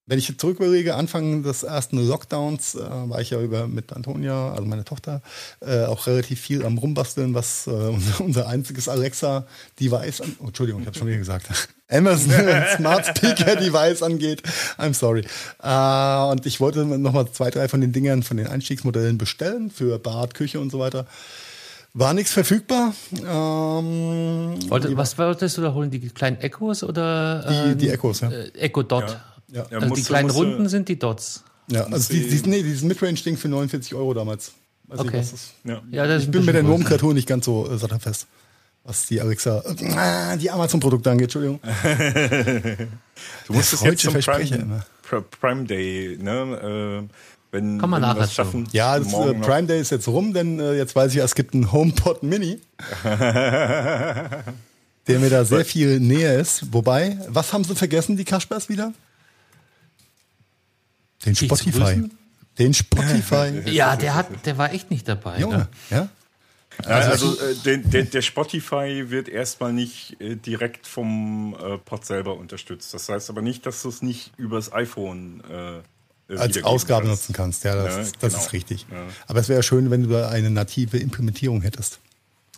wenn 0.05 0.19
ich 0.19 0.37
zurück 0.37 0.59
überlege, 0.59 0.95
Anfang 0.95 1.41
des 1.41 1.63
ersten 1.63 1.97
Lockdowns 1.97 2.75
äh, 2.75 2.79
war 2.79 3.19
ich 3.19 3.31
ja 3.31 3.41
über 3.41 3.67
mit 3.67 3.91
Antonia, 3.91 4.51
also 4.51 4.63
meine 4.63 4.85
Tochter, 4.85 5.21
äh, 5.59 5.85
auch 5.85 6.07
relativ 6.07 6.39
viel 6.39 6.63
am 6.65 6.77
Rumbasteln, 6.77 7.33
was 7.33 7.65
äh, 7.67 7.71
unser, 7.71 8.21
unser, 8.21 8.47
einziges 8.47 8.87
Alexa-Device. 8.87 10.21
Oh, 10.39 10.47
Entschuldigung, 10.47 10.81
ich 10.81 10.87
habe 10.87 10.97
schon 10.97 11.07
wieder 11.07 11.17
gesagt. 11.17 11.47
Amazon 11.89 12.31
Smart 12.77 13.05
Speaker 13.07 13.55
Device 13.55 14.03
angeht. 14.03 14.43
I'm 14.77 14.93
sorry. 14.93 15.25
Äh, 15.63 16.31
und 16.31 16.45
ich 16.45 16.59
wollte 16.59 16.85
nochmal 16.85 17.29
zwei, 17.31 17.49
drei 17.49 17.67
von 17.67 17.81
den 17.81 17.91
Dingern, 17.91 18.21
von 18.21 18.37
den 18.37 18.47
Einstiegsmodellen 18.47 19.17
bestellen 19.17 19.71
für 19.71 19.97
Bad, 19.97 20.35
Küche 20.35 20.59
und 20.59 20.71
so 20.71 20.79
weiter. 20.79 21.07
War 21.93 22.13
nichts 22.13 22.31
verfügbar. 22.31 22.93
Ähm, 23.11 23.25
Wollte, 24.69 24.95
was 24.95 25.17
wolltest 25.17 25.57
du 25.57 25.61
da 25.61 25.73
holen? 25.73 25.89
Die 25.89 26.09
kleinen 26.09 26.37
Echos 26.37 26.83
oder? 26.83 27.45
Ähm, 27.47 27.77
die, 27.77 27.85
die 27.85 27.89
Echos, 27.91 28.21
ja. 28.21 28.29
Äh, 28.29 28.49
Echo 28.49 28.83
Dot. 28.83 29.09
Ja. 29.09 29.21
Ja. 29.51 29.65
Ja, 29.71 29.79
also 29.79 29.95
die 29.95 30.03
kleinen 30.03 30.29
Runden 30.29 30.67
sind 30.67 30.89
die 30.89 30.99
Dots. 30.99 31.43
Ja, 31.69 31.85
also 31.85 32.13
die, 32.13 32.27
die, 32.27 32.49
nee, 32.49 32.63
dieses 32.63 32.81
Midrange-Ding 32.83 33.37
für 33.37 33.49
49 33.49 33.93
Euro 33.95 34.13
damals. 34.13 34.53
Weiß 34.87 34.99
okay. 34.99 35.19
Ich, 35.21 35.33
ist. 35.33 35.53
Ja. 35.63 35.81
Ja, 35.91 36.17
ich 36.17 36.29
bin 36.29 36.45
mit 36.45 36.55
der 36.55 36.63
Nomenkreatur 36.63 37.13
nicht 37.13 37.27
ganz 37.27 37.45
so 37.45 37.69
äh, 37.69 37.77
sattelfest, 37.77 38.27
was 38.83 39.05
die 39.07 39.19
Alexa, 39.19 39.61
äh, 39.65 40.37
die 40.37 40.49
Amazon-Produkte 40.49 41.11
angeht, 41.11 41.25
Entschuldigung. 41.25 41.59
du 43.47 43.53
musst 43.53 43.73
es 43.73 43.81
jetzt 43.81 44.01
zum 44.01 44.13
Prime, 44.13 44.83
Prime, 45.41 45.65
Day, 45.65 46.17
ne? 46.21 47.09
Wenn, 47.51 47.79
Kann 47.79 47.89
man 47.89 48.01
wenn 48.01 48.09
nachher 48.09 48.27
schaffen. 48.27 48.67
Ja, 48.71 48.99
das, 48.99 49.13
äh, 49.13 49.33
Prime 49.35 49.67
Day 49.67 49.79
ist 49.79 49.91
jetzt 49.91 50.07
rum, 50.07 50.33
denn 50.33 50.59
äh, 50.59 50.73
jetzt 50.73 50.95
weiß 50.95 51.13
ich, 51.15 51.21
es 51.21 51.35
gibt 51.35 51.53
einen 51.53 51.71
HomePod 51.71 52.23
Mini. 52.23 52.59
der 55.07 55.19
mir 55.19 55.29
da 55.29 55.45
sehr 55.45 55.65
viel 55.65 55.99
näher 55.99 56.37
ist. 56.37 56.73
Wobei, 56.73 57.17
was 57.27 57.53
haben 57.53 57.63
sie 57.63 57.75
vergessen, 57.75 58.17
die 58.17 58.25
Kaspers 58.25 58.69
wieder? 58.69 58.93
Den 61.25 61.35
Spotify. 61.35 62.09
Den 62.59 62.73
Spotify. 62.73 63.61
Ja, 63.71 63.95
der 63.95 64.15
hat, 64.15 64.45
der 64.45 64.57
war 64.57 64.73
echt 64.73 64.91
nicht 64.91 65.07
dabei. 65.07 65.39
Junge, 65.39 65.57
ne? 65.57 65.69
ja. 65.89 66.09
Also, 66.85 67.29
also 67.29 67.41
äh, 67.41 67.55
den, 67.55 67.89
den, 67.89 68.09
der 68.11 68.21
Spotify 68.21 69.05
wird 69.07 69.29
erstmal 69.29 69.73
nicht 69.73 70.21
äh, 70.21 70.35
direkt 70.35 70.85
vom 70.85 71.55
äh, 71.59 71.77
Pod 71.79 72.05
selber 72.05 72.37
unterstützt. 72.37 72.93
Das 72.93 73.09
heißt 73.09 73.31
aber 73.31 73.41
nicht, 73.41 73.65
dass 73.65 73.81
du 73.81 73.89
es 73.89 74.03
nicht 74.03 74.31
übers 74.37 74.71
iPhone 74.71 75.41
äh, 75.49 75.81
als 76.29 76.63
Ausgabe 76.63 77.07
kannst. 77.07 77.23
nutzen 77.23 77.33
kannst. 77.33 77.63
Ja, 77.63 77.75
das, 77.75 77.95
ja, 77.95 78.01
ist, 78.01 78.15
das 78.19 78.33
genau. 78.33 78.45
ist 78.45 78.53
richtig. 78.53 78.85
Ja. 78.91 78.97
Aber 79.27 79.39
es 79.39 79.49
wäre 79.49 79.63
schön, 79.63 79.91
wenn 79.91 80.03
du 80.03 80.09
da 80.09 80.29
eine 80.29 80.49
native 80.49 80.97
Implementierung 80.97 81.61
hättest. 81.61 81.99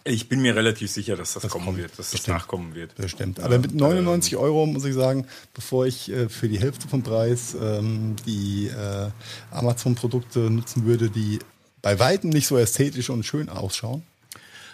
Ich 0.06 0.30
bin 0.30 0.42
mir 0.42 0.56
relativ 0.56 0.90
sicher, 0.90 1.16
dass 1.16 1.34
das, 1.34 1.44
das 1.44 1.52
kommen 1.52 1.66
kommt. 1.66 1.78
wird, 1.78 2.00
dass 2.00 2.12
das 2.12 2.26
nachkommen 2.28 2.74
wird. 2.74 2.94
Das 2.98 3.12
stimmt. 3.12 3.40
Aber 3.42 3.60
mit 3.60 3.76
99 3.76 4.34
ähm, 4.34 4.40
Euro 4.40 4.66
muss 4.66 4.86
ich 4.86 4.96
sagen, 4.96 5.28
bevor 5.54 5.86
ich 5.86 6.10
äh, 6.10 6.30
für 6.30 6.48
die 6.48 6.60
Hälfte 6.60 6.88
vom 6.88 7.04
Preis 7.04 7.56
ähm, 7.62 8.16
die 8.26 8.68
äh, 8.68 9.10
Amazon-Produkte 9.52 10.40
nutzen 10.40 10.86
würde, 10.86 11.10
die 11.10 11.40
bei 11.82 12.00
weitem 12.00 12.30
nicht 12.30 12.48
so 12.48 12.58
ästhetisch 12.58 13.10
und 13.10 13.24
schön 13.24 13.50
ausschauen. 13.50 14.04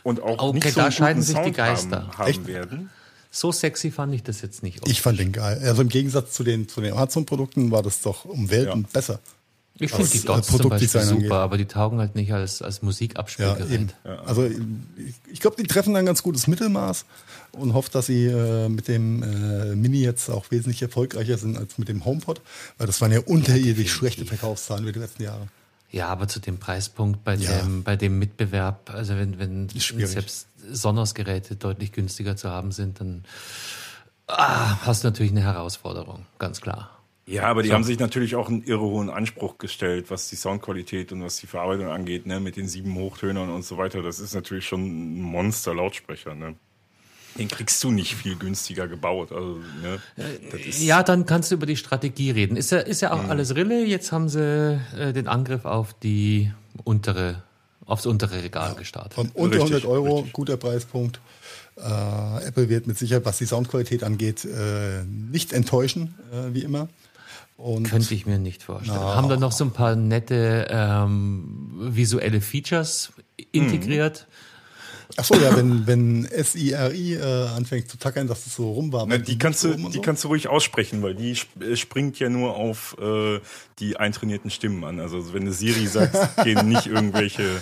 Und 0.04 0.22
auch 0.22 0.42
okay, 0.42 0.60
nicht 0.60 0.70
so 0.70 0.82
da 0.82 0.92
scheiden 0.92 1.24
sich 1.24 1.36
Sound 1.36 1.48
die 1.48 1.52
Geister. 1.52 2.08
Haben, 2.18 2.18
haben 2.18 2.48
werden. 2.48 2.90
So 3.36 3.52
sexy 3.52 3.92
fand 3.92 4.16
ich 4.16 4.24
das 4.24 4.42
jetzt 4.42 4.64
nicht. 4.64 4.88
Ich 4.88 5.02
fand 5.02 5.20
den 5.20 5.34
geil. 5.34 5.60
Also 5.62 5.82
im 5.82 5.90
Gegensatz 5.90 6.32
zu 6.32 6.46
den, 6.46 6.70
zu 6.70 6.80
den 6.80 6.94
Amazon-Produkten 6.94 7.70
war 7.70 7.84
das 7.84 8.00
doch 8.00 8.24
um 8.24 8.50
Welten 8.50 8.84
ja. 8.84 8.90
besser. 8.94 9.20
Ich 9.78 9.92
finde 9.92 10.10
die 10.10 10.22
Dots 10.22 10.48
zum 10.56 10.70
Beispiel 10.70 10.88
super, 10.88 11.16
angeht. 11.16 11.32
aber 11.32 11.58
die 11.58 11.66
taugen 11.66 12.00
halt 12.00 12.16
nicht 12.16 12.32
als, 12.32 12.62
als 12.62 12.82
Musikabspielgerät. 12.82 13.94
Ja, 14.06 14.20
also 14.22 14.46
ich, 14.46 14.56
ich 15.34 15.42
glaube, 15.42 15.58
die 15.62 15.68
treffen 15.68 15.98
ein 15.98 16.06
ganz 16.06 16.24
gutes 16.24 16.48
Mittelmaß 16.48 17.04
und 17.52 17.74
hoffe, 17.74 17.92
dass 17.92 18.06
sie 18.06 18.28
äh, 18.28 18.70
mit 18.70 18.88
dem 18.88 19.22
äh, 19.22 19.76
Mini 19.76 20.00
jetzt 20.00 20.30
auch 20.30 20.50
wesentlich 20.50 20.82
erfolgreicher 20.82 21.38
sind 21.38 21.58
als 21.58 21.78
mit 21.78 21.90
dem 21.90 22.06
HomePod, 22.06 22.40
weil 22.78 22.88
das 22.88 23.02
waren 23.02 23.12
ja 23.12 23.20
unterirdisch 23.20 23.92
schlechte 23.92 24.26
Verkaufszahlen 24.26 24.84
über 24.84 24.94
die 24.94 25.00
letzten 25.00 25.24
Jahre. 25.24 25.50
Ja, 25.96 26.10
aber 26.10 26.28
zu 26.28 26.42
dem 26.42 26.58
Preispunkt 26.58 27.24
bei, 27.24 27.36
ja. 27.36 27.62
dem, 27.62 27.84
bei 27.84 27.96
dem 27.96 28.20
Mitbewerb, 28.20 28.90
also 28.94 29.16
wenn, 29.16 29.40
wenn 29.40 29.70
selbst 29.70 30.50
Sonos-Geräte 30.58 31.56
deutlich 31.56 31.94
günstiger 31.94 32.36
zu 32.36 32.50
haben 32.50 32.74
sind, 32.74 33.00
dann 33.00 33.24
ah, 34.28 34.86
hast 34.86 35.06
du 35.06 35.08
natürlich 35.08 35.32
eine 35.32 35.44
Herausforderung, 35.44 36.26
ganz 36.38 36.60
klar. 36.60 37.00
Ja, 37.28 37.44
aber 37.44 37.64
die 37.64 37.70
so. 37.70 37.76
haben 37.76 37.86
sich 37.86 37.98
natürlich 37.98 38.36
auch 38.36 38.50
einen 38.50 38.62
irre 38.64 38.82
hohen 38.82 39.10
Anspruch 39.10 39.58
gestellt, 39.58 40.12
was 40.12 40.28
die 40.28 40.36
Soundqualität 40.36 41.14
und 41.14 41.24
was 41.24 41.38
die 41.38 41.48
Verarbeitung 41.48 41.88
angeht, 41.88 42.26
ne, 42.26 42.42
mit 42.42 42.58
den 42.58 42.68
sieben 42.68 42.94
Hochtönern 42.96 43.50
und 43.50 43.64
so 43.64 43.78
weiter. 43.78 44.02
Das 44.02 44.20
ist 44.20 44.36
natürlich 44.36 44.68
schon 44.68 44.82
ein 44.82 45.22
Monster-Lautsprecher, 45.22 46.36
ne? 46.36 46.56
Den 47.38 47.50
kriegst 47.50 47.84
du 47.84 47.92
nicht 47.92 48.16
viel 48.16 48.38
günstiger 48.38 48.88
gebaut. 48.88 49.32
Also, 49.32 49.60
ne, 49.82 50.00
ja, 50.80 51.04
dann 51.04 51.26
kannst 51.26 51.52
du 51.52 51.56
über 51.56 51.66
die 51.66 51.76
Strategie 51.76 52.32
reden. 52.32 52.56
Ist 52.56 52.72
ja, 52.72 52.80
ist 52.80 53.02
ja 53.02 53.12
auch 53.12 53.24
mhm. 53.24 53.30
alles 53.30 53.56
Rille. 53.56 53.86
Jetzt 53.86 54.12
haben 54.12 54.30
sie 54.30 54.80
äh, 54.98 55.12
den 55.12 55.28
Angriff 55.28 55.66
auf 55.66 55.94
die 55.94 56.52
untere, 56.86 57.44
aufs 57.86 58.06
untere 58.06 58.42
Regal 58.42 58.70
ja, 58.70 58.78
gestartet. 58.78 59.14
Von 59.14 59.32
unter 59.34 59.58
richtig, 59.58 59.84
100 59.84 59.86
Euro, 59.86 60.16
richtig. 60.18 60.34
guter 60.34 60.56
Preispunkt. 60.56 61.20
Äh, 61.76 62.48
Apple 62.48 62.70
wird 62.70 62.88
mit 62.88 62.98
Sicherheit, 62.98 63.26
was 63.26 63.38
die 63.38 63.46
Soundqualität 63.46 64.04
angeht, 64.04 64.46
äh, 64.46 65.04
nicht 65.04 65.52
enttäuschen, 65.52 66.16
äh, 66.32 66.54
wie 66.54 66.62
immer. 66.62 66.88
Und 67.58 67.90
Könnte 67.90 68.14
ich 68.14 68.26
mir 68.26 68.38
nicht 68.38 68.64
vorstellen. 68.64 68.98
Na, 69.00 69.16
Haben 69.16 69.30
da 69.30 69.38
noch 69.38 69.52
so 69.52 69.66
ein 69.66 69.72
paar 69.72 69.96
nette 69.96 70.68
ähm, 70.70 71.72
visuelle 71.78 72.40
Features 72.40 73.12
integriert? 73.52 74.28
Ach 74.30 74.46
so, 75.24 75.36
ja, 75.36 75.56
wenn, 75.56 75.88
wenn 75.88 76.28
SIRI 76.30 77.16
äh, 77.16 77.48
anfängt 77.56 77.90
zu 77.90 77.98
tackern, 77.98 78.28
dass 78.28 78.46
es 78.46 78.56
so 78.56 78.72
rum 78.72 78.92
war. 78.92 79.06
Na, 79.06 79.18
die 79.18 79.38
kannst, 79.38 79.64
du, 79.64 79.74
die 79.74 79.94
so? 79.94 80.02
kannst 80.02 80.24
du 80.24 80.28
ruhig 80.28 80.48
aussprechen, 80.48 81.02
weil 81.02 81.16
die 81.16 81.38
äh, 81.62 81.76
springt 81.76 82.20
ja 82.20 82.30
nur 82.30 82.56
auf 82.56 82.98
äh, 83.00 83.40
die 83.80 83.98
eintrainierten 83.98 84.52
Stimmen 84.52 84.84
an. 84.84 85.00
Also 85.00 85.34
wenn 85.34 85.46
du 85.46 85.54
Siri 85.54 85.88
sagst, 85.88 86.22
gehen 86.44 86.68
nicht 86.68 86.88
irgendwelche 86.88 87.62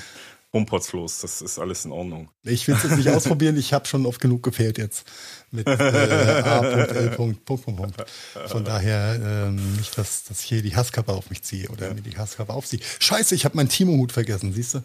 HomePods 0.53 0.93
los. 0.93 1.19
Das 1.19 1.41
ist 1.41 1.59
alles 1.59 1.85
in 1.85 1.91
Ordnung. 1.91 2.29
Ich 2.43 2.67
will 2.67 2.75
es 2.75 2.83
jetzt 2.83 2.97
nicht 2.97 3.09
ausprobieren. 3.09 3.57
Ich 3.57 3.73
habe 3.73 3.85
schon 3.87 4.05
oft 4.05 4.21
genug 4.21 4.43
gefehlt 4.43 4.77
jetzt 4.77 5.05
mit 5.51 5.67
äh, 5.67 5.71
A.L. 5.71 7.11
Von 7.15 8.65
daher 8.65 9.47
ähm, 9.47 9.77
nicht, 9.77 9.97
dass, 9.97 10.23
dass 10.23 10.41
ich 10.41 10.45
hier 10.45 10.61
die 10.61 10.75
Hasskappe 10.75 11.11
auf 11.11 11.29
mich 11.29 11.43
ziehe 11.43 11.69
oder 11.69 11.87
ja. 11.87 11.93
mir 11.93 12.01
die 12.01 12.17
Hasskappe 12.17 12.53
aufziehe. 12.53 12.81
Scheiße, 12.99 13.35
ich 13.35 13.45
habe 13.45 13.55
meinen 13.55 13.69
Timo-Hut 13.69 14.11
vergessen, 14.11 14.53
siehst 14.53 14.75
du? 14.75 14.83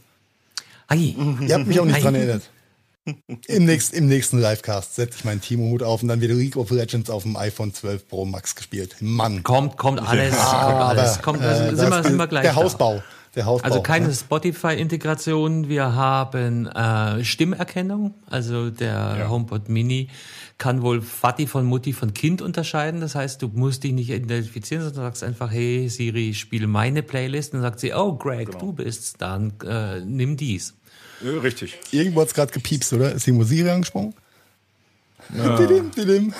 Ei. 0.86 1.14
Ihr 1.40 1.54
habt 1.54 1.66
mich 1.66 1.80
auch 1.80 1.84
nicht 1.84 2.02
dran 2.02 2.14
erinnert. 2.14 2.50
Im, 3.46 3.64
nächst, 3.64 3.94
Im 3.94 4.06
nächsten 4.06 4.38
Livecast 4.38 4.94
setze 4.94 5.18
ich 5.18 5.24
meinen 5.24 5.40
Timo-Hut 5.40 5.82
auf 5.82 6.02
und 6.02 6.08
dann 6.08 6.20
wird 6.20 6.32
League 6.32 6.56
of 6.56 6.70
Legends 6.70 7.10
auf 7.10 7.22
dem 7.22 7.36
iPhone 7.36 7.72
12 7.72 8.08
Pro 8.08 8.24
Max 8.24 8.54
gespielt. 8.54 8.96
Mann. 9.00 9.42
Kommt, 9.42 9.76
kommt 9.76 10.00
alles. 10.00 10.34
Ja, 10.34 10.64
kommt 10.64 10.80
alles. 10.80 11.22
Kommt, 11.22 11.42
also 11.42 11.64
äh, 11.64 11.76
sind, 11.76 11.90
wir, 11.90 12.02
sind 12.02 12.16
wir 12.16 12.26
gleich 12.26 12.42
Der 12.42 12.56
Hausbau. 12.56 12.96
Da. 12.96 13.04
Der 13.34 13.44
Hausbau, 13.44 13.66
also 13.66 13.82
keine 13.82 14.08
ne? 14.08 14.14
Spotify-Integration. 14.14 15.68
Wir 15.68 15.94
haben 15.94 16.66
äh, 16.66 17.24
Stimmerkennung. 17.24 18.14
Also 18.26 18.70
der 18.70 19.16
ja. 19.18 19.28
HomePod 19.28 19.68
Mini 19.68 20.08
kann 20.56 20.82
wohl 20.82 21.00
Vati 21.00 21.46
von 21.46 21.64
Mutti 21.64 21.92
von 21.92 22.14
Kind 22.14 22.42
unterscheiden. 22.42 23.00
Das 23.00 23.14
heißt, 23.14 23.40
du 23.42 23.48
musst 23.48 23.84
dich 23.84 23.92
nicht 23.92 24.10
identifizieren, 24.10 24.82
sondern 24.82 25.04
sagst 25.04 25.22
einfach, 25.22 25.52
hey 25.52 25.88
Siri, 25.88 26.34
spiele 26.34 26.66
meine 26.66 27.02
Playlist. 27.02 27.52
Und 27.52 27.60
dann 27.60 27.70
sagt 27.70 27.80
sie, 27.80 27.92
oh 27.94 28.14
Greg, 28.14 28.48
genau. 28.48 28.58
du 28.58 28.72
bist's, 28.72 29.12
dann 29.12 29.52
äh, 29.64 30.00
nimm 30.00 30.36
dies. 30.36 30.74
Richtig. 31.22 31.78
Irgendwo 31.90 32.20
hat's 32.20 32.34
gerade 32.34 32.52
gepiepst, 32.52 32.92
oder? 32.92 33.12
Ist 33.12 33.26
die 33.26 33.32
Musik 33.32 33.66
angesprungen? 33.68 34.14
Ja. 35.34 35.56
Didim, 35.58 35.90
didim. 35.90 36.32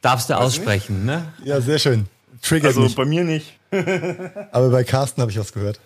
Darfst 0.00 0.30
du 0.30 0.34
aussprechen, 0.34 1.04
ne? 1.04 1.32
Ja, 1.44 1.60
sehr 1.60 1.78
schön. 1.78 2.06
Triggert 2.42 2.68
also 2.68 2.80
mich. 2.82 2.94
bei 2.94 3.04
mir 3.04 3.24
nicht. 3.24 3.58
Aber 4.52 4.70
bei 4.70 4.84
Carsten 4.84 5.20
habe 5.20 5.30
ich 5.30 5.38
was 5.38 5.52
gehört. 5.52 5.80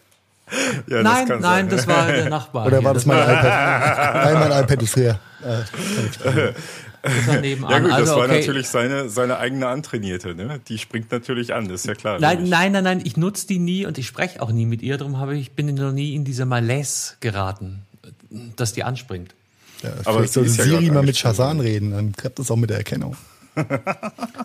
Ja, 0.89 1.03
nein, 1.03 1.29
das 1.29 1.41
nein, 1.41 1.41
sein. 1.41 1.69
das 1.69 1.87
war 1.87 2.07
der 2.07 2.29
Nachbar. 2.31 2.67
Oder 2.67 2.83
war 2.83 2.95
das, 2.95 3.05
das 3.05 3.07
mein 3.07 3.23
iPad? 3.23 4.25
nein, 4.25 4.49
mein 4.49 4.65
iPad 4.65 4.83
ist 4.83 4.97
leer. 4.97 5.21
Das 7.03 7.27
war 7.27 7.41
nebenan. 7.41 7.71
Ja 7.71 7.79
gut, 7.79 7.93
also, 7.93 8.07
das 8.07 8.17
war 8.17 8.25
okay. 8.27 8.39
natürlich 8.39 8.69
seine, 8.69 9.09
seine 9.09 9.39
eigene 9.39 9.69
Antrainierte. 9.69 10.35
Ne? 10.35 10.61
Die 10.69 10.79
springt 10.79 11.11
natürlich 11.11 11.55
an, 11.55 11.69
das 11.69 11.83
ist 11.83 11.87
ja 11.87 11.95
klar. 11.95 12.19
Nein, 12.21 12.49
nein, 12.49 12.73
nein, 12.73 12.85
nein, 12.85 13.01
ich 13.05 13.17
nutze 13.17 13.47
die 13.47 13.59
nie 13.59 13.87
und 13.87 13.99
ich 13.99 14.07
spreche 14.07 14.43
auch 14.43 14.53
nie 14.53 14.67
mit 14.67 14.83
ihr. 14.83 14.99
Darum 14.99 15.19
habe 15.19 15.37
ich 15.37 15.53
bin 15.53 15.75
noch 15.75 15.93
nie 15.93 16.15
in 16.15 16.25
diese 16.25 16.45
Malaise 16.45 17.15
geraten. 17.21 17.83
dass 18.57 18.73
die 18.73 18.85
anspringt. 18.85 19.35
Ja, 19.83 19.93
aber 20.05 20.27
sollte 20.27 20.51
Siri 20.51 20.87
ja 20.87 20.93
mal 20.93 21.03
mit 21.03 21.17
Shazam 21.17 21.61
reden, 21.61 21.93
dann 21.93 22.13
klappt 22.13 22.39
das 22.39 22.51
auch 22.51 22.57
mit 22.57 22.71
der 22.71 22.79
Erkennung. 22.79 23.17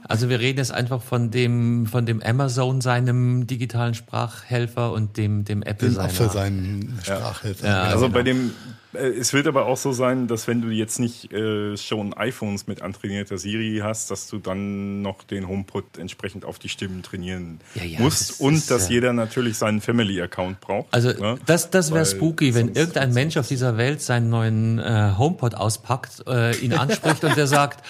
Also 0.08 0.30
wir 0.30 0.40
reden 0.40 0.60
jetzt 0.60 0.72
einfach 0.72 1.02
von 1.02 1.32
dem, 1.32 1.88
von 1.88 2.06
dem 2.06 2.22
Amazon, 2.22 2.80
seinem 2.80 3.48
digitalen 3.48 3.96
Sprachhelfer 3.96 4.92
und 4.94 5.18
dem, 5.18 5.46
dem 5.46 5.64
Apple 5.64 5.90
seiner. 5.90 6.10
für 6.10 6.30
seinen 6.30 7.00
Sprachhelfer. 7.02 7.68
Ja, 7.68 7.84
also 7.84 8.06
genau. 8.06 8.14
bei 8.14 8.24
dem, 8.24 8.52
es 8.96 9.34
wird 9.34 9.48
aber 9.48 9.66
auch 9.66 9.78
so 9.78 9.92
sein, 9.92 10.28
dass 10.28 10.48
wenn 10.48 10.62
du 10.62 10.70
jetzt 10.70 11.00
nicht 11.00 11.32
äh, 11.32 11.78
schon 11.78 12.14
iPhones 12.14 12.68
mit 12.68 12.82
antrainierter 12.82 13.38
Siri 13.38 13.80
hast, 13.84 14.12
dass 14.12 14.28
du 14.28 14.40
dann 14.40 15.02
noch 15.02 15.24
den 15.24 15.48
HomePod 15.48 15.98
entsprechend 15.98 16.46
auf 16.46 16.60
die 16.60 16.70
Stimmen 16.70 17.04
trainieren 17.04 17.60
ja, 17.75 17.84
ja, 17.84 18.00
musst 18.00 18.32
das 18.32 18.40
und 18.40 18.56
ist, 18.56 18.72
dass 18.72 18.90
jeder 18.90 19.14
natürlich 19.14 19.58
seinen 19.58 19.82
Family-Account 19.82 20.62
braucht. 20.62 20.94
Also 20.94 21.10
ne? 21.10 21.38
das, 21.46 21.70
das 21.70 21.94
wäre 21.94 22.06
spooky, 22.06 22.56
wenn 22.56 22.70
irgendein 22.70 23.14
Mensch 23.14 23.38
auf 23.38 23.48
dieser 23.48 23.78
Welt 23.78 24.02
seinen 24.02 24.30
neuen 24.30 24.80
äh, 24.80 25.12
HomePod 25.18 25.56
auspackt, 25.56 26.24
äh, 26.28 26.56
ihn 26.58 26.74
anspricht 26.74 27.24
und 27.24 27.36
der 27.36 27.48
sagt, 27.48 27.84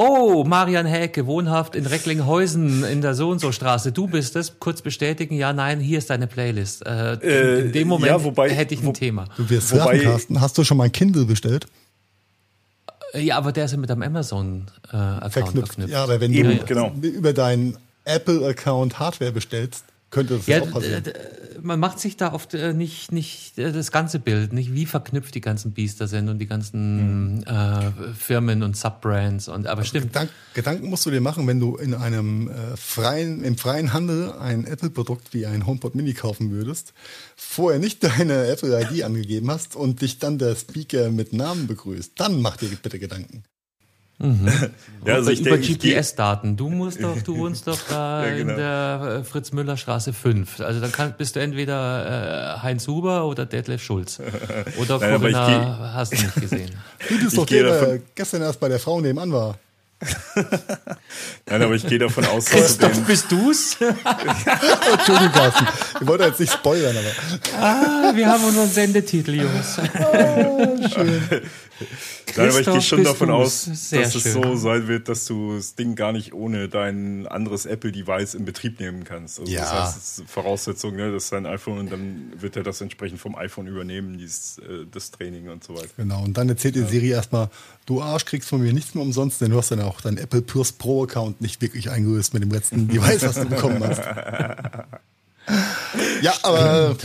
Oh, 0.00 0.44
Marian 0.44 0.86
Häke, 0.86 1.26
wohnhaft 1.26 1.74
in 1.74 1.84
Recklinghäusen 1.84 2.84
in 2.84 3.02
der 3.02 3.14
So 3.14 3.30
und 3.30 3.40
so 3.40 3.50
Straße. 3.50 3.90
Du 3.90 4.06
bist 4.06 4.36
es. 4.36 4.60
Kurz 4.60 4.80
bestätigen. 4.80 5.34
Ja, 5.34 5.52
nein, 5.52 5.80
hier 5.80 5.98
ist 5.98 6.08
deine 6.08 6.28
Playlist. 6.28 6.86
Äh, 6.86 7.14
äh, 7.14 7.60
in 7.62 7.72
dem 7.72 7.88
Moment 7.88 8.12
ja, 8.12 8.22
wobei, 8.22 8.48
hätte 8.48 8.74
ich 8.74 8.80
ein 8.80 8.86
wo, 8.86 8.92
Thema. 8.92 9.24
Du 9.36 9.50
wirst 9.50 9.72
wobei, 9.72 9.98
Carsten. 9.98 10.40
Hast 10.40 10.56
du 10.56 10.62
schon 10.62 10.76
mal 10.76 10.84
ein 10.84 10.92
Kindle 10.92 11.24
bestellt? 11.24 11.66
Äh, 13.12 13.22
ja, 13.22 13.38
aber 13.38 13.50
der 13.50 13.64
ist 13.64 13.72
ja 13.72 13.76
mit 13.78 13.90
einem 13.90 14.02
Amazon-Account 14.02 15.24
äh, 15.24 15.30
verknüpft. 15.30 15.66
verknüpft. 15.74 15.92
Ja, 15.92 16.04
aber 16.04 16.20
wenn 16.20 16.32
Eben, 16.32 16.58
du 16.58 16.64
genau. 16.64 16.94
über 17.02 17.32
deinen 17.32 17.76
Apple-Account 18.04 19.00
Hardware 19.00 19.32
bestellst, 19.32 19.82
könnte 20.10 20.36
das 20.36 20.46
ja, 20.46 20.62
auch 20.62 20.70
passieren. 20.70 21.04
Man 21.60 21.80
macht 21.80 21.98
sich 21.98 22.16
da 22.16 22.32
oft 22.32 22.54
äh, 22.54 22.72
nicht, 22.72 23.12
nicht 23.12 23.58
äh, 23.58 23.72
das 23.72 23.90
ganze 23.90 24.18
Bild, 24.20 24.52
nicht 24.52 24.72
wie 24.72 24.86
verknüpft 24.86 25.34
die 25.34 25.40
ganzen 25.40 25.72
Biester 25.72 26.06
sind 26.06 26.28
und 26.28 26.38
die 26.38 26.46
ganzen 26.46 27.38
mhm. 27.38 27.42
äh, 27.44 27.90
Firmen 28.16 28.62
und 28.62 28.76
Subbrands 28.76 29.48
und 29.48 29.66
aber 29.66 29.80
also 29.80 29.88
stimmt. 29.88 30.06
Gedank, 30.06 30.30
Gedanken 30.54 30.88
musst 30.88 31.04
du 31.04 31.10
dir 31.10 31.20
machen, 31.20 31.46
wenn 31.46 31.60
du 31.60 31.76
in 31.76 31.94
einem 31.94 32.48
äh, 32.48 32.76
freien, 32.76 33.42
im 33.44 33.58
freien 33.58 33.92
Handel 33.92 34.32
ein 34.32 34.64
Apple-Produkt 34.64 35.34
wie 35.34 35.46
ein 35.46 35.66
HomePod 35.66 35.94
Mini 35.94 36.14
kaufen 36.14 36.50
würdest, 36.50 36.94
vorher 37.36 37.80
nicht 37.80 38.02
deine 38.04 38.46
Apple-ID 38.46 39.02
angegeben 39.02 39.50
hast 39.50 39.76
und 39.76 40.00
dich 40.00 40.18
dann 40.18 40.38
der 40.38 40.54
Speaker 40.54 41.10
mit 41.10 41.32
Namen 41.32 41.66
begrüßt, 41.66 42.12
dann 42.16 42.40
mach 42.40 42.56
dir 42.56 42.68
bitte 42.68 42.98
Gedanken. 42.98 43.42
Mhm. 44.18 44.48
ja, 45.06 45.14
also 45.14 45.30
über 45.30 45.58
GPS-Daten. 45.58 46.56
Du 46.56 46.68
musst 46.68 47.02
doch, 47.02 47.20
du 47.22 47.36
wohnst 47.36 47.66
doch 47.66 47.78
da 47.88 48.26
ja, 48.26 48.36
genau. 48.36 48.50
in 48.50 48.56
der 48.56 49.18
äh, 49.20 49.24
Fritz-Müller-Straße 49.24 50.12
5. 50.12 50.60
Also 50.60 50.80
dann 50.80 50.90
kann, 50.90 51.14
bist 51.16 51.36
du 51.36 51.40
entweder 51.40 52.56
äh, 52.56 52.62
Heinz 52.62 52.88
Huber 52.88 53.26
oder 53.26 53.46
Detlef 53.46 53.82
Schulz. 53.82 54.20
Oder 54.78 54.98
Nein, 54.98 55.20
Corinna 55.20 55.92
hast 55.94 56.12
du 56.12 56.16
nicht 56.16 56.34
gesehen. 56.34 56.70
Du 57.08 57.18
bist 57.18 57.36
doch 57.36 57.46
der, 57.46 57.62
der 57.62 58.00
gestern 58.14 58.42
erst 58.42 58.60
bei 58.60 58.68
der 58.68 58.78
Frau 58.78 59.00
nebenan 59.00 59.32
war. 59.32 59.56
Nein, 61.46 61.62
aber 61.62 61.74
ich 61.74 61.84
gehe 61.86 61.98
davon 61.98 62.24
aus, 62.26 62.44
dass 62.44 62.78
Christoph, 62.78 63.00
bist 63.04 63.32
du's? 63.32 63.76
Entschuldigung, 63.80 65.32
Carsten. 65.32 65.66
Ich 66.00 66.06
wollte 66.06 66.24
jetzt 66.24 66.38
nicht 66.38 66.52
spoilern, 66.52 66.96
aber. 66.96 67.60
Ah, 67.60 68.12
wir 68.14 68.28
haben 68.28 68.44
unseren 68.44 68.68
Sendetitel, 68.68 69.34
Jungs. 69.34 69.80
Oh, 69.98 70.88
schön. 70.88 71.42
Nein, 72.36 72.50
aber 72.50 72.60
ich 72.60 72.66
gehe 72.66 72.80
schon 72.80 73.04
davon 73.04 73.30
aus, 73.30 73.66
dass 73.66 73.90
schön. 73.90 74.02
es 74.02 74.32
so 74.32 74.56
sein 74.56 74.88
wird, 74.88 75.08
dass 75.08 75.24
du 75.26 75.56
das 75.56 75.74
Ding 75.74 75.94
gar 75.94 76.12
nicht 76.12 76.32
ohne 76.32 76.68
dein 76.68 77.26
anderes 77.26 77.66
Apple-Device 77.66 78.34
in 78.34 78.44
Betrieb 78.44 78.80
nehmen 78.80 79.04
kannst. 79.04 79.40
Also 79.40 79.50
ja. 79.50 79.60
Das 79.60 79.72
heißt, 79.72 79.96
es 79.96 80.18
ist 80.18 80.30
Voraussetzung, 80.30 80.96
ne, 80.96 81.12
dass 81.12 81.30
dein 81.30 81.46
iPhone 81.46 81.78
und 81.78 81.92
dann 81.92 82.32
wird 82.36 82.56
er 82.56 82.62
das 82.62 82.80
entsprechend 82.80 83.20
vom 83.20 83.34
iPhone 83.36 83.66
übernehmen, 83.66 84.18
dieses, 84.18 84.58
äh, 84.58 84.86
das 84.90 85.10
Training 85.10 85.48
und 85.48 85.64
so 85.64 85.74
weiter. 85.74 85.88
Genau, 85.96 86.22
und 86.24 86.36
dann 86.36 86.48
erzählt 86.48 86.74
dir 86.74 86.82
ja. 86.82 86.88
Siri 86.88 87.10
erstmal, 87.10 87.48
du 87.86 88.02
Arsch 88.02 88.24
kriegst 88.24 88.48
von 88.48 88.60
mir 88.60 88.72
nichts 88.72 88.94
mehr 88.94 89.02
umsonst, 89.02 89.40
denn 89.40 89.50
du 89.50 89.58
hast 89.58 89.70
dann 89.70 89.80
auch 89.80 90.00
deinen 90.00 90.18
Apple 90.18 90.42
Plus 90.42 90.72
Pro 90.72 91.04
Account 91.04 91.40
nicht 91.40 91.60
wirklich 91.62 91.90
eingelöst 91.90 92.34
mit 92.34 92.42
dem 92.42 92.50
letzten 92.50 92.88
Device, 92.92 93.22
was 93.22 93.36
du 93.36 93.46
bekommen 93.46 93.82
hast. 93.84 94.02
ja, 96.22 96.34
aber 96.42 96.96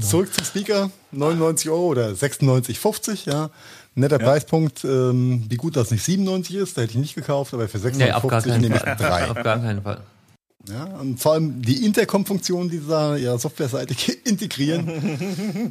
zurück 0.00 0.32
zum 0.32 0.44
Speaker, 0.44 0.90
99 1.12 1.70
Euro 1.70 1.86
oder 1.86 2.08
96,50, 2.10 3.30
ja. 3.30 3.50
Netter 3.98 4.20
ja. 4.20 4.26
Preispunkt. 4.26 4.84
Ähm, 4.84 5.44
wie 5.48 5.56
gut 5.56 5.76
das 5.76 5.90
nicht 5.90 6.04
97 6.04 6.56
ist, 6.56 6.76
da 6.76 6.82
hätte 6.82 6.92
ich 6.92 6.98
nicht 6.98 7.14
gekauft, 7.14 7.54
aber 7.54 7.68
für 7.68 7.78
650 7.78 8.52
nee, 8.52 8.58
nehme 8.58 8.76
ich 8.76 8.82
drei. 8.82 9.30
Auf 9.30 9.42
gar 9.42 9.58
keinen 9.58 9.82
Fall. 9.82 10.00
Ja, 10.68 10.84
und 10.84 11.18
vor 11.18 11.32
allem 11.32 11.62
die 11.62 11.86
Intercom-Funktion 11.86 12.68
dieser 12.68 13.16
ja, 13.16 13.38
softwareseitig 13.38 14.20
integrieren. 14.26 14.86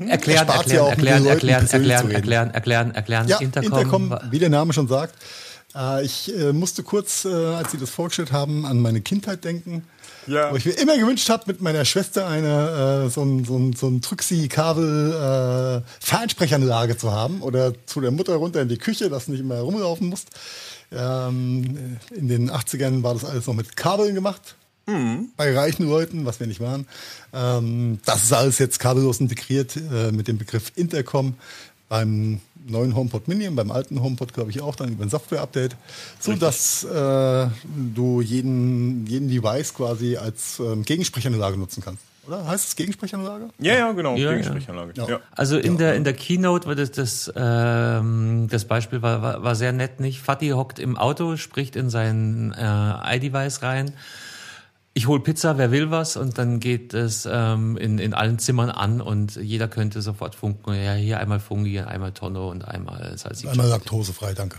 Erklären, 0.07 0.47
erklären, 0.47 0.69
ja 0.69 0.89
erklären, 0.89 1.25
erklären, 1.25 1.67
erklären, 1.67 2.11
erklären, 2.11 2.51
erklären, 2.51 2.91
erklären, 2.95 3.27
ja, 3.27 3.37
Intercom. 3.37 3.71
Intercom, 3.71 4.31
wie 4.31 4.39
der 4.39 4.49
Name 4.49 4.73
schon 4.73 4.87
sagt. 4.87 5.13
Äh, 5.75 6.03
ich 6.03 6.35
äh, 6.35 6.53
musste 6.53 6.83
kurz, 6.83 7.25
äh, 7.25 7.29
als 7.29 7.71
Sie 7.71 7.77
das 7.77 7.89
vorgestellt 7.89 8.31
haben, 8.31 8.65
an 8.65 8.79
meine 8.79 9.01
Kindheit 9.01 9.43
denken. 9.43 9.83
Ja. 10.27 10.51
Wo 10.51 10.57
ich 10.57 10.65
mir 10.65 10.73
immer 10.73 10.97
gewünscht 10.97 11.29
habe, 11.29 11.43
mit 11.47 11.61
meiner 11.61 11.85
Schwester 11.85 12.27
eine 12.27 13.05
äh, 13.05 13.09
so 13.09 13.23
ein, 13.23 13.45
so 13.45 13.57
ein, 13.57 13.73
so 13.73 13.87
ein 13.87 14.01
Trüxi-Kabel 14.01 15.83
äh, 15.83 16.05
Fernsprechanlage 16.05 16.97
zu 16.97 17.11
haben 17.11 17.41
oder 17.41 17.73
zu 17.85 18.01
der 18.01 18.11
Mutter 18.11 18.35
runter 18.35 18.61
in 18.61 18.67
die 18.67 18.77
Küche, 18.77 19.09
dass 19.09 19.25
du 19.25 19.31
nicht 19.31 19.41
immer 19.41 19.59
rumlaufen 19.59 20.07
musst. 20.07 20.29
Ähm, 20.91 21.97
in 22.15 22.27
den 22.27 22.51
80ern 22.51 23.03
war 23.03 23.13
das 23.13 23.25
alles 23.25 23.47
noch 23.47 23.53
mit 23.53 23.75
Kabeln 23.75 24.15
gemacht. 24.15 24.55
Mhm. 24.85 25.29
Bei 25.35 25.53
reichen 25.53 25.87
Leuten, 25.87 26.25
was 26.25 26.39
wir 26.39 26.47
nicht 26.47 26.61
waren. 26.61 26.87
Ähm, 27.33 27.99
das 28.05 28.23
ist 28.23 28.33
alles 28.33 28.57
jetzt 28.59 28.79
kabellos 28.79 29.19
integriert 29.19 29.75
äh, 29.75 30.11
mit 30.11 30.27
dem 30.27 30.37
Begriff 30.37 30.71
Intercom. 30.75 31.35
Beim 31.89 32.41
neuen 32.69 32.95
HomePod 32.95 33.27
Mini 33.27 33.47
und 33.47 33.55
beim 33.55 33.71
alten 33.71 34.01
HomePod, 34.01 34.33
glaube 34.33 34.51
ich, 34.51 34.61
auch 34.61 34.75
dann 34.75 34.89
über 34.89 35.03
ein 35.03 35.09
Software-Update, 35.09 35.75
so 36.19 36.33
dass 36.33 36.83
äh, 36.83 37.47
du 37.95 38.21
jeden, 38.21 39.05
jeden 39.07 39.29
Device 39.29 39.73
quasi 39.73 40.17
als 40.17 40.59
ähm, 40.59 40.83
Gegensprechanlage 40.83 41.57
nutzen 41.57 41.81
kannst. 41.83 42.01
Oder 42.27 42.45
heißt 42.45 42.67
es 42.67 42.75
Gegensprechanlage? 42.75 43.49
Ja, 43.59 43.75
ja, 43.75 43.91
genau. 43.93 44.17
Ja, 44.17 44.31
Gegensprechanlage. 44.31 44.93
Ja. 44.97 45.07
Ja. 45.07 45.19
Also 45.31 45.57
in 45.57 45.77
der 45.77 45.95
in 45.95 46.03
der 46.03 46.13
Keynote 46.13 46.67
war 46.67 46.75
das 46.75 46.91
das, 46.91 47.31
ähm, 47.35 48.47
das 48.49 48.65
Beispiel 48.65 49.01
war, 49.01 49.21
war, 49.21 49.43
war 49.43 49.55
sehr 49.55 49.71
nett, 49.71 50.01
nicht? 50.01 50.19
Fatih 50.19 50.53
hockt 50.53 50.79
im 50.79 50.97
Auto, 50.97 51.37
spricht 51.37 51.77
in 51.77 51.89
sein 51.89 52.53
äh, 52.57 53.15
iDevice 53.15 53.61
rein 53.63 53.93
ich 54.97 55.05
hol 55.05 55.21
Pizza, 55.21 55.59
wer 55.59 55.69
will 55.69 55.91
was 55.91 56.17
und 56.17 56.39
dann 56.39 56.59
geht 56.59 56.95
es 56.95 57.27
ähm, 57.31 57.77
in, 57.77 57.99
in 57.99 58.15
allen 58.15 58.39
Zimmern 58.39 58.71
an 58.71 58.99
und 58.99 59.35
jeder 59.35 59.67
könnte 59.67 60.01
sofort 60.01 60.33
funken. 60.33 60.73
Ja, 60.73 60.95
hier 60.95 61.19
einmal 61.19 61.39
Fungi, 61.39 61.79
einmal 61.79 62.13
Tonno 62.13 62.49
und 62.49 62.67
einmal 62.67 63.15
Salsiccia. 63.15 63.51
Einmal 63.51 63.67
laktosefrei, 63.67 64.33
danke. 64.33 64.57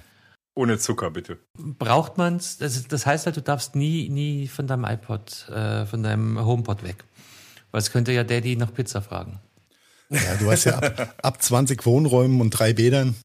Ohne 0.55 0.79
Zucker, 0.79 1.11
bitte. 1.11 1.39
Braucht 1.57 2.19
man's? 2.19 2.57
Das, 2.57 2.87
das 2.87 3.05
heißt 3.05 3.27
halt, 3.27 3.37
du 3.37 3.43
darfst 3.43 3.75
nie, 3.75 4.09
nie 4.11 4.47
von 4.47 4.69
deinem 4.69 4.85
iPod, 4.85 5.49
äh, 5.49 5.87
von 5.87 6.05
deinem 6.05 6.39
HomePod 6.39 6.85
weg. 6.85 7.05
Weil 7.73 7.81
es 7.81 7.91
könnte 7.91 8.13
ja 8.13 8.23
Daddy 8.23 8.55
nach 8.55 8.73
Pizza 8.73 9.03
fragen. 9.03 9.41
Ja, 10.09 10.37
du 10.39 10.49
hast 10.53 10.65
ja 10.65 10.79
ab, 10.79 11.15
ab 11.21 11.43
20 11.43 11.85
Wohnräumen 11.85 12.41
und 12.41 12.51
drei 12.51 12.75
Bädern. 12.75 13.17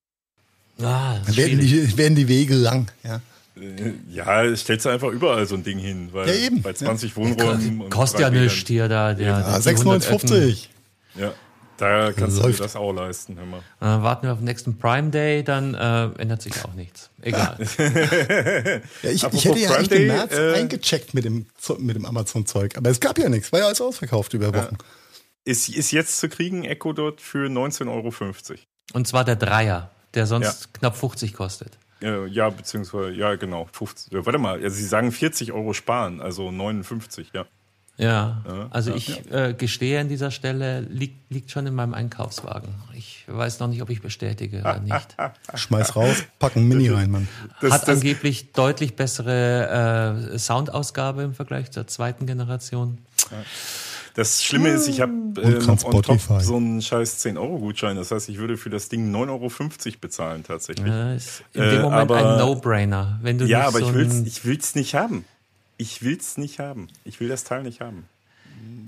Ah, 0.82 1.18
werden 1.28 1.60
die, 1.60 1.96
werden 1.96 2.16
die 2.16 2.28
Wege 2.28 2.56
lang, 2.56 2.92
ja. 3.04 3.22
Äh, 3.56 3.94
ja, 4.10 4.56
stellst 4.56 4.86
du 4.86 4.90
einfach 4.90 5.10
überall 5.10 5.46
so 5.46 5.56
ein 5.56 5.64
Ding 5.64 5.78
hin, 5.78 6.10
weil 6.12 6.28
ja, 6.28 6.34
eben. 6.36 6.62
bei 6.62 6.74
20 6.74 7.12
ja. 7.12 7.16
Wohnräumen 7.18 7.90
kostet 7.90 8.22
ja 8.22 8.30
nichts 8.30 8.68
hier 8.68 8.88
da. 8.88 9.14
Der, 9.14 9.28
ja, 9.28 9.58
6,50. 9.58 10.68
Ja, 11.16 11.34
da 11.78 12.12
kannst 12.12 12.38
Läuft. 12.38 12.50
du 12.50 12.58
dir 12.58 12.64
das 12.64 12.76
auch 12.76 12.92
leisten. 12.92 13.38
Hör 13.38 13.46
mal. 13.46 13.62
Dann 13.80 14.04
warten 14.04 14.28
wir 14.28 14.34
auf 14.34 14.40
den 14.40 14.46
nächsten 14.46 14.78
Prime 14.78 15.10
Day, 15.10 15.44
dann 15.44 15.74
äh, 15.74 16.06
ändert 16.20 16.42
sich 16.42 16.54
auch 16.64 16.74
nichts. 16.74 17.10
Egal. 17.22 17.58
ja, 17.60 19.10
ich, 19.10 19.24
ich, 19.24 19.46
hätte 19.46 19.60
ja 19.60 19.72
Prime 19.72 19.88
Day, 19.88 20.02
im 20.02 20.08
März 20.08 20.34
äh, 20.34 20.54
eingecheckt 20.54 21.14
mit 21.14 21.26
dem, 21.26 21.46
mit 21.80 21.96
dem 21.96 22.06
Amazon-Zeug, 22.06 22.78
aber 22.78 22.90
es 22.90 23.00
gab 23.00 23.18
ja 23.20 23.30
nichts, 23.30 23.52
war 23.52 23.60
ja 23.60 23.66
alles 23.66 23.82
ausverkauft 23.82 24.34
über 24.34 24.54
Wochen. 24.54 24.78
Ist, 25.46 25.70
ist 25.70 25.92
jetzt 25.92 26.18
zu 26.18 26.30
kriegen, 26.30 26.64
Echo 26.64 26.94
dort 26.94 27.22
für 27.22 27.48
19,50 27.48 27.88
Euro. 27.90 28.14
Und 28.94 29.08
zwar 29.08 29.26
der 29.26 29.36
Dreier, 29.36 29.92
der 30.14 30.26
sonst 30.26 30.74
knapp 30.74 30.96
50 30.96 31.34
kostet. 31.34 31.78
Äh, 32.04 32.28
ja, 32.28 32.50
beziehungsweise, 32.50 33.12
ja, 33.12 33.36
genau. 33.36 33.68
50, 33.72 34.14
warte 34.26 34.38
mal, 34.38 34.62
also 34.62 34.76
Sie 34.76 34.86
sagen 34.86 35.12
40 35.12 35.54
Euro 35.54 35.74
sparen, 35.74 36.22
also 36.22 36.52
59, 36.52 37.32
ja. 37.34 37.46
Ja, 37.96 38.42
ja 38.46 38.68
also 38.72 38.90
ja, 38.92 38.98
ich 38.98 39.24
ja. 39.30 39.48
Äh, 39.48 39.54
gestehe 39.54 40.00
an 40.00 40.10
dieser 40.10 40.32
Stelle, 40.32 40.82
liegt, 40.82 41.32
liegt 41.32 41.52
schon 41.52 41.68
in 41.68 41.76
meinem 41.76 41.94
Einkaufswagen. 41.94 42.70
Ich 42.94 43.24
weiß 43.28 43.60
noch 43.60 43.68
nicht, 43.68 43.82
ob 43.82 43.90
ich 43.90 44.02
bestätige 44.02 44.62
oder 44.62 44.80
nicht. 44.80 45.16
Schmeiß 45.54 45.96
raus, 45.96 46.24
packen 46.40 46.68
Mini 46.68 46.90
rein, 46.90 47.12
Mann. 47.12 47.28
Das, 47.62 47.72
Hat 47.72 47.88
das, 47.88 48.00
angeblich 48.00 48.52
deutlich 48.52 48.96
bessere 48.96 50.34
äh, 50.34 50.38
Soundausgabe 50.40 51.22
im 51.22 51.34
Vergleich 51.36 51.72
zur 51.72 51.88
zweiten 51.88 52.26
Generation. 52.26 52.98
Ja. 53.32 53.38
Das 54.16 54.44
Schlimme 54.44 54.70
ist, 54.70 54.88
ich 54.88 55.02
habe 55.02 55.12
äh, 55.42 55.66
noch 55.66 55.84
on 55.86 56.04
top 56.04 56.20
so 56.40 56.58
einen 56.58 56.82
scheiß 56.82 57.26
10-Euro-Gutschein. 57.26 57.96
Das 57.96 58.12
heißt, 58.12 58.30
ich 58.30 58.38
würde 58.38 58.58
für 58.58 58.70
das 58.70 58.90
Ding 58.90 59.14
9,50 59.14 59.30
Euro 59.30 59.98
bezahlen 60.00 60.44
tatsächlich. 60.44 60.88
Ja, 60.88 61.14
ist 61.14 61.44
in 61.54 61.62
dem 61.62 61.72
äh, 61.72 61.82
Moment 61.82 62.12
aber, 62.12 62.18
ein 62.18 62.38
No-Brainer. 62.38 63.20
Wenn 63.24 63.40
du 63.40 63.46
ja, 63.46 63.68
aber 63.68 63.80
so 63.80 63.88
ich 63.88 63.94
will's, 63.94 64.22
ich 64.26 64.46
will's 64.46 64.76
nicht 64.76 64.94
haben. 64.94 65.26
Ich 65.78 66.04
will's 66.04 66.38
nicht 66.38 66.60
haben. 66.60 66.90
Ich 67.06 67.20
will 67.20 67.28
das 67.28 67.44
Teil 67.44 67.64
nicht 67.64 67.82
haben. 67.82 68.06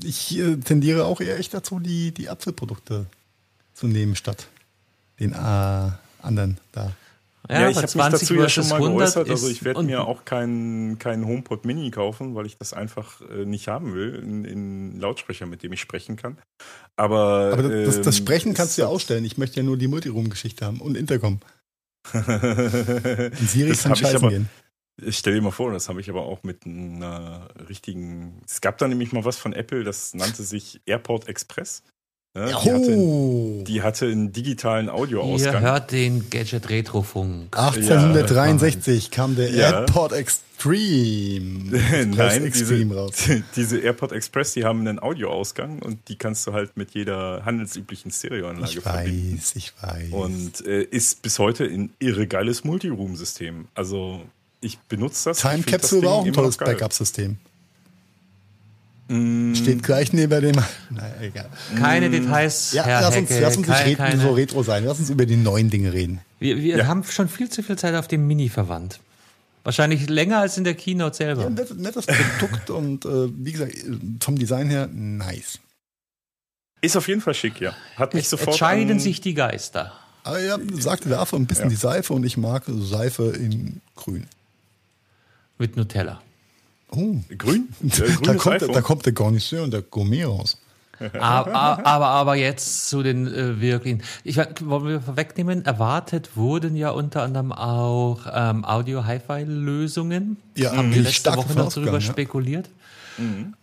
Ich 0.04 0.38
äh, 0.38 0.58
tendiere 0.58 1.06
auch 1.06 1.20
eher 1.22 1.40
echt 1.40 1.54
dazu, 1.54 1.80
die, 1.80 2.12
die 2.12 2.30
Apfelprodukte 2.30 3.08
zu 3.74 3.88
nehmen 3.88 4.16
statt 4.16 4.48
den 5.20 5.34
äh, 5.34 5.92
anderen 6.22 6.58
da. 6.72 6.92
Ja, 7.49 7.62
ja 7.62 7.69
ich 7.69 7.77
habe 7.77 7.86
mich 7.86 8.19
dazu 8.19 8.36
ja 8.36 8.49
schon 8.49 8.67
mal 8.69 8.79
geäußert. 8.79 9.29
Also 9.29 9.49
ich 9.49 9.63
werde 9.63 9.84
mir 9.84 10.08
auch 10.08 10.25
keinen 10.25 10.97
kein 10.99 11.25
HomePod 11.25 11.65
Mini 11.65 11.91
kaufen, 11.91 12.36
weil 12.36 12.45
ich 12.45 12.58
das 12.58 12.73
einfach 12.73 13.21
äh, 13.21 13.45
nicht 13.45 13.67
haben 13.67 13.93
will, 13.93 14.15
in, 14.15 14.45
in 14.45 14.99
Lautsprecher, 14.99 15.45
mit 15.45 15.63
dem 15.63 15.73
ich 15.73 15.81
sprechen 15.81 16.15
kann. 16.15 16.38
Aber, 16.95 17.51
Aber 17.53 17.63
das, 17.63 18.01
das, 18.01 18.08
ähm, 18.08 18.23
Sprechen 18.23 18.53
kannst 18.53 18.77
du 18.77 18.84
ja 18.84 18.88
ausstellen. 18.88 19.25
Ich 19.25 19.38
möchte 19.38 19.58
ja 19.58 19.63
nur 19.63 19.77
die 19.77 19.88
Multiroom-Geschichte 19.88 20.65
haben 20.65 20.81
und 20.81 20.95
Intercom. 20.95 21.39
Siri 22.13 23.69
das 23.69 23.84
kann 23.84 23.95
scheißen 23.95 24.17
aber, 24.17 24.29
gehen. 24.29 24.49
Ich 25.01 25.17
stell 25.17 25.34
dir 25.34 25.41
mal 25.41 25.51
vor, 25.51 25.71
das 25.73 25.89
habe 25.89 25.99
ich 25.99 26.10
aber 26.10 26.23
auch 26.23 26.43
mit 26.43 26.65
einer 26.65 27.49
richtigen. 27.67 28.41
Es 28.45 28.62
gab 28.62 28.77
da 28.77 28.88
nämlich 28.88 29.12
mal 29.12 29.25
was 29.25 29.38
von 29.38 29.51
Apple, 29.51 29.84
das 29.84 30.13
nannte 30.13 30.43
sich 30.43 30.81
Airport 30.86 31.27
Express. 31.27 31.84
Ja, 32.36 32.48
die, 32.48 32.54
hatte, 32.54 33.63
die, 33.63 33.82
hatte, 33.82 34.06
einen 34.08 34.34
digitalen 34.34 34.89
Audioausgang. 34.89 35.54
Ihr 35.54 35.62
hört 35.62 35.91
den 35.93 36.30
Gadget 36.30 36.69
Retrofunk. 36.69 37.58
1863 37.58 39.06
ja, 39.06 39.10
kam 39.10 39.38
der 39.38 39.52
ja. 39.52 39.71
AirPod 39.71 40.12
Extreme. 40.12 41.80
Nein, 42.13 42.43
Extreme 42.43 42.86
diese, 42.86 42.95
raus. 42.95 43.13
diese 43.56 43.80
AirPod 43.80 44.12
Express, 44.12 44.52
die 44.52 44.65
haben 44.65 44.82
einen 44.82 45.00
Audioausgang 45.00 45.80
und 45.82 46.10
die 46.10 46.17
kannst 46.17 46.45
du 46.45 46.52
halt 46.52 46.76
mit 46.76 46.91
jeder 46.91 47.45
handelsüblichen 47.45 48.12
Stereoanlage 48.12 48.80
ich 48.80 48.80
verbinden. 48.82 49.41
Ich 49.41 49.56
weiß, 49.56 49.56
ich 49.56 49.74
weiß. 49.82 50.12
Und 50.12 50.67
äh, 50.67 50.82
ist 50.84 51.21
bis 51.21 51.39
heute 51.39 51.63
ein 51.63 51.93
irre 52.00 52.28
geiles 52.28 52.65
Multiroom-System. 52.65 53.69
Also 53.76 54.19
ich 54.60 54.78
benutze 54.80 55.30
das. 55.30 55.39
Time 55.39 55.63
Capsule 55.63 56.04
war 56.04 56.12
auch 56.15 56.26
ein 56.26 56.34
tolles 56.34 56.58
Backup-System. 56.58 57.38
Mm. 59.08 59.54
Steht 59.54 59.84
gleich 59.84 60.13
neben 60.13 60.41
dem. 60.41 60.56
Naja, 60.89 61.13
egal. 61.22 61.50
Keine 61.78 62.10
mm. 62.10 62.12
Details. 62.12 62.72
Ja, 62.74 62.86
Herr 62.86 63.02
lass 63.02 63.15
uns, 63.15 63.30
Hecke, 63.30 63.41
lass 63.41 63.58
uns 63.58 63.68
nicht 63.68 64.00
reden, 64.00 64.20
so 64.20 64.32
retro 64.32 64.63
sein. 64.63 64.84
Lass 64.86 65.00
uns 65.00 65.10
über 65.10 65.26
die 65.26 65.38
neuen 65.38 65.70
Dinge 65.70 65.94
reden. 65.94 66.22
Wir, 66.39 66.58
wir 66.58 66.78
ja. 66.78 66.88
haben 66.88 67.04
schon 67.04 67.28
viel 67.28 67.50
zu 67.50 67.62
viel 67.63 67.78
Zeit 67.78 67.96
auf 67.96 68.08
dem 68.08 68.26
Mini 68.26 68.50
verwandt. 68.50 69.00
Wahrscheinlich 69.63 70.10
länger 70.10 70.39
als 70.39 70.58
in 70.58 70.63
der 70.63 70.76
Keynote 70.76 71.15
selber. 71.15 71.44
Ja, 71.44 71.50
nettes, 71.50 71.76
nettes 71.78 72.06
Produkt 72.06 72.70
und 72.70 73.06
äh, 73.06 73.30
wie 73.36 73.52
gesagt, 73.52 73.74
vom 74.20 74.38
Design 74.38 74.70
her 74.70 74.88
nice. 74.91 75.60
Ist 76.82 76.96
auf 76.96 77.08
jeden 77.08 77.22
Fall 77.22 77.34
schick, 77.34 77.60
ja. 77.62 77.74
Hat 77.96 78.13
mich 78.13 78.26
es 78.26 78.30
sofort. 78.30 78.50
Entscheiden 78.50 79.00
sich 79.00 79.22
die 79.22 79.34
Geister. 79.34 79.94
Ah 80.24 80.38
ja, 80.38 80.58
sagte 80.74 81.10
der 81.10 81.20
Affe 81.20 81.36
ein 81.36 81.48
bisschen 81.48 81.65
ja. 81.65 81.70
die 81.70 81.76
Seife 81.76 82.13
und 82.13 82.24
ich 82.26 82.38
mag 82.38 82.63
Seife 82.68 83.30
in 83.30 83.82
grün. 83.96 84.28
Mit 85.58 85.78
Nutella. 85.78 86.22
Oh. 86.91 87.15
Grün? 87.38 87.69
da, 88.24 88.34
kommt, 88.36 88.62
da 88.62 88.82
kommt 88.82 89.06
der 89.06 89.13
Garnisseur 89.13 89.63
und 89.63 89.71
der 89.71 89.82
Gourmet 89.82 90.26
raus. 90.26 90.58
aber, 91.19 91.86
aber, 91.86 92.08
aber 92.08 92.36
jetzt 92.36 92.89
zu 92.89 93.04
den 93.04 93.28
äh, 93.28 93.60
wirklichen. 93.60 94.02
Ich 94.24 94.38
wollen 94.38 94.88
wir 94.88 95.02
vorwegnehmen, 95.02 95.65
erwartet 95.65 96.36
wurden 96.36 96.76
ja 96.76 96.91
unter 96.91 97.24
anderem 97.24 97.52
auch 97.52 98.19
ähm, 98.34 98.63
Audio-Hi-Fi-Lösungen. 98.63 100.38
Ja, 100.56 100.76
haben 100.76 100.93
wir 100.93 101.02
letzte 101.02 101.36
Woche 101.36 101.54
noch 101.54 101.74
darüber 101.74 101.93
ja. 101.93 102.02
spekuliert. 102.02 102.69
Mhm. 103.17 103.56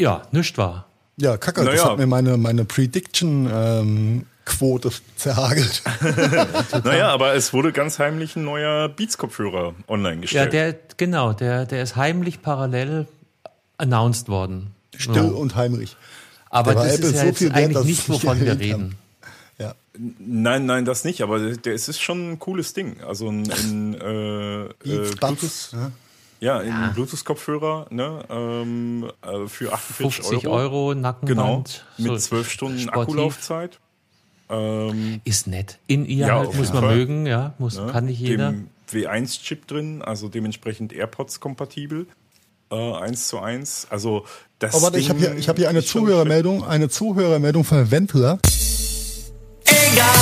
Ja, 0.00 0.22
nichts 0.32 0.56
war. 0.56 0.86
Ja, 1.16 1.36
Kacke, 1.36 1.62
naja. 1.62 1.76
das 1.76 1.84
hat 1.84 1.98
mir 1.98 2.06
meine, 2.06 2.36
meine 2.36 2.64
Prediction 2.64 3.48
ähm, 3.52 4.26
Quote 4.44 4.90
zerhagelt. 5.16 5.82
naja, 6.84 7.08
aber 7.08 7.34
es 7.34 7.52
wurde 7.52 7.72
ganz 7.72 7.98
heimlich 7.98 8.36
ein 8.36 8.44
neuer 8.44 8.88
Beats-Kopfhörer 8.88 9.74
online 9.88 10.20
gestellt. 10.20 10.52
Ja, 10.52 10.70
der, 10.72 10.78
genau, 10.96 11.32
der, 11.32 11.64
der 11.66 11.82
ist 11.82 11.96
heimlich 11.96 12.42
parallel 12.42 13.06
announced 13.78 14.28
worden. 14.28 14.74
Still 14.96 15.14
ja. 15.16 15.22
und 15.22 15.56
heimlich. 15.56 15.96
Aber 16.50 16.74
das 16.74 16.98
ist 16.98 17.14
ja 17.14 17.20
so 17.20 17.26
jetzt 17.26 17.40
wert, 17.40 17.54
eigentlich 17.54 17.84
nicht, 17.84 18.08
wovon 18.08 18.40
wir 18.40 18.58
reden. 18.58 18.96
Ja. 19.58 19.74
Nein, 20.18 20.66
nein, 20.66 20.84
das 20.84 21.04
nicht, 21.04 21.22
aber 21.22 21.38
der, 21.38 21.56
der, 21.56 21.74
es 21.74 21.88
ist 21.88 22.00
schon 22.00 22.32
ein 22.32 22.38
cooles 22.38 22.74
Ding. 22.74 23.00
Also 23.02 23.28
ein, 23.28 23.50
ein 23.50 23.94
äh, 23.94 24.64
äh, 24.64 24.68
Bluetooth. 24.78 25.72
Ja. 25.72 25.90
Ja, 26.40 26.60
in 26.60 26.68
ja. 26.68 26.90
Bluetooth-Kopfhörer 26.94 27.86
ne, 27.88 28.22
ähm, 28.28 29.10
äh, 29.22 29.48
für 29.48 29.72
48 29.72 29.96
50 29.96 30.46
Euro. 30.46 30.56
Euro 30.56 30.94
Nackenband. 30.94 31.86
Genau, 31.96 32.12
mit 32.12 32.20
12 32.20 32.50
Stunden 32.50 32.78
sportiv. 32.80 33.02
Akkulaufzeit. 33.02 33.78
Ähm, 34.50 35.20
ist 35.24 35.46
nett. 35.46 35.78
In 35.86 36.04
ihr 36.06 36.26
ja, 36.26 36.38
halt, 36.38 36.54
muss 36.54 36.72
man 36.72 36.84
Fall. 36.84 36.96
mögen, 36.96 37.26
ja, 37.26 37.54
muss, 37.58 37.76
ja, 37.76 37.86
kann 37.90 38.06
nicht 38.06 38.20
jeder. 38.20 38.52
Dem 38.52 38.68
W1-Chip 38.90 39.66
drin, 39.66 40.02
also 40.02 40.28
dementsprechend 40.28 40.92
AirPods-kompatibel. 40.92 42.06
Äh, 42.70 42.74
1 42.74 43.28
zu 43.28 43.38
1. 43.38 43.88
Also 43.90 44.24
das. 44.58 44.74
Oh, 44.74 44.82
warte, 44.82 44.98
Ding 44.98 45.04
ich 45.04 45.10
habe 45.10 45.18
hier, 45.18 45.34
ich 45.36 45.48
hab 45.48 45.56
hier 45.56 45.68
eine 45.68 45.82
Zuhörermeldung, 45.82 46.64
eine 46.64 46.88
Zuhörermeldung 46.88 47.64
von 47.64 47.90
Wendler. 47.90 48.38
Egal! 49.64 50.14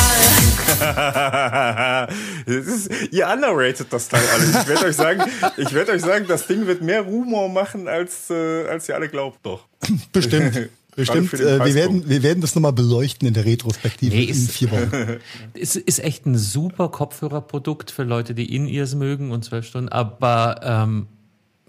ist, 2.46 2.90
ihr 3.10 3.28
underrated 3.28 3.92
das 3.92 4.08
Teil 4.08 4.22
alles. 4.32 4.50
Ich 4.50 4.68
werde 4.68 4.86
euch 4.86 4.96
sagen, 4.96 5.22
ich 5.56 5.72
werde 5.72 5.92
euch 5.92 6.02
sagen, 6.02 6.26
das 6.28 6.46
Ding 6.46 6.66
wird 6.66 6.82
mehr 6.82 7.02
Rumor 7.02 7.48
machen, 7.48 7.88
als, 7.88 8.30
äh, 8.30 8.66
als 8.68 8.88
ihr 8.88 8.94
alle 8.94 9.08
glaubt 9.08 9.38
doch. 9.42 9.66
Bestimmt. 10.12 10.70
Bestimmt, 10.94 11.32
äh, 11.34 11.64
wir, 11.64 11.74
werden, 11.74 12.08
wir 12.08 12.22
werden 12.22 12.42
das 12.42 12.54
nochmal 12.54 12.74
beleuchten 12.74 13.26
in 13.26 13.32
der 13.32 13.46
Retrospektive 13.46 14.14
nee, 14.14 14.24
in 14.24 14.34
vier 14.34 14.70
Wochen. 14.70 15.20
es 15.58 15.76
ist 15.76 16.00
echt 16.00 16.26
ein 16.26 16.36
super 16.36 16.90
Kopfhörerprodukt 16.90 17.90
für 17.90 18.02
Leute, 18.02 18.34
die 18.34 18.54
In-Ears 18.54 18.94
mögen 18.94 19.30
und 19.30 19.42
zwölf 19.42 19.66
Stunden, 19.66 19.88
aber 19.88 20.60
ähm, 20.62 21.06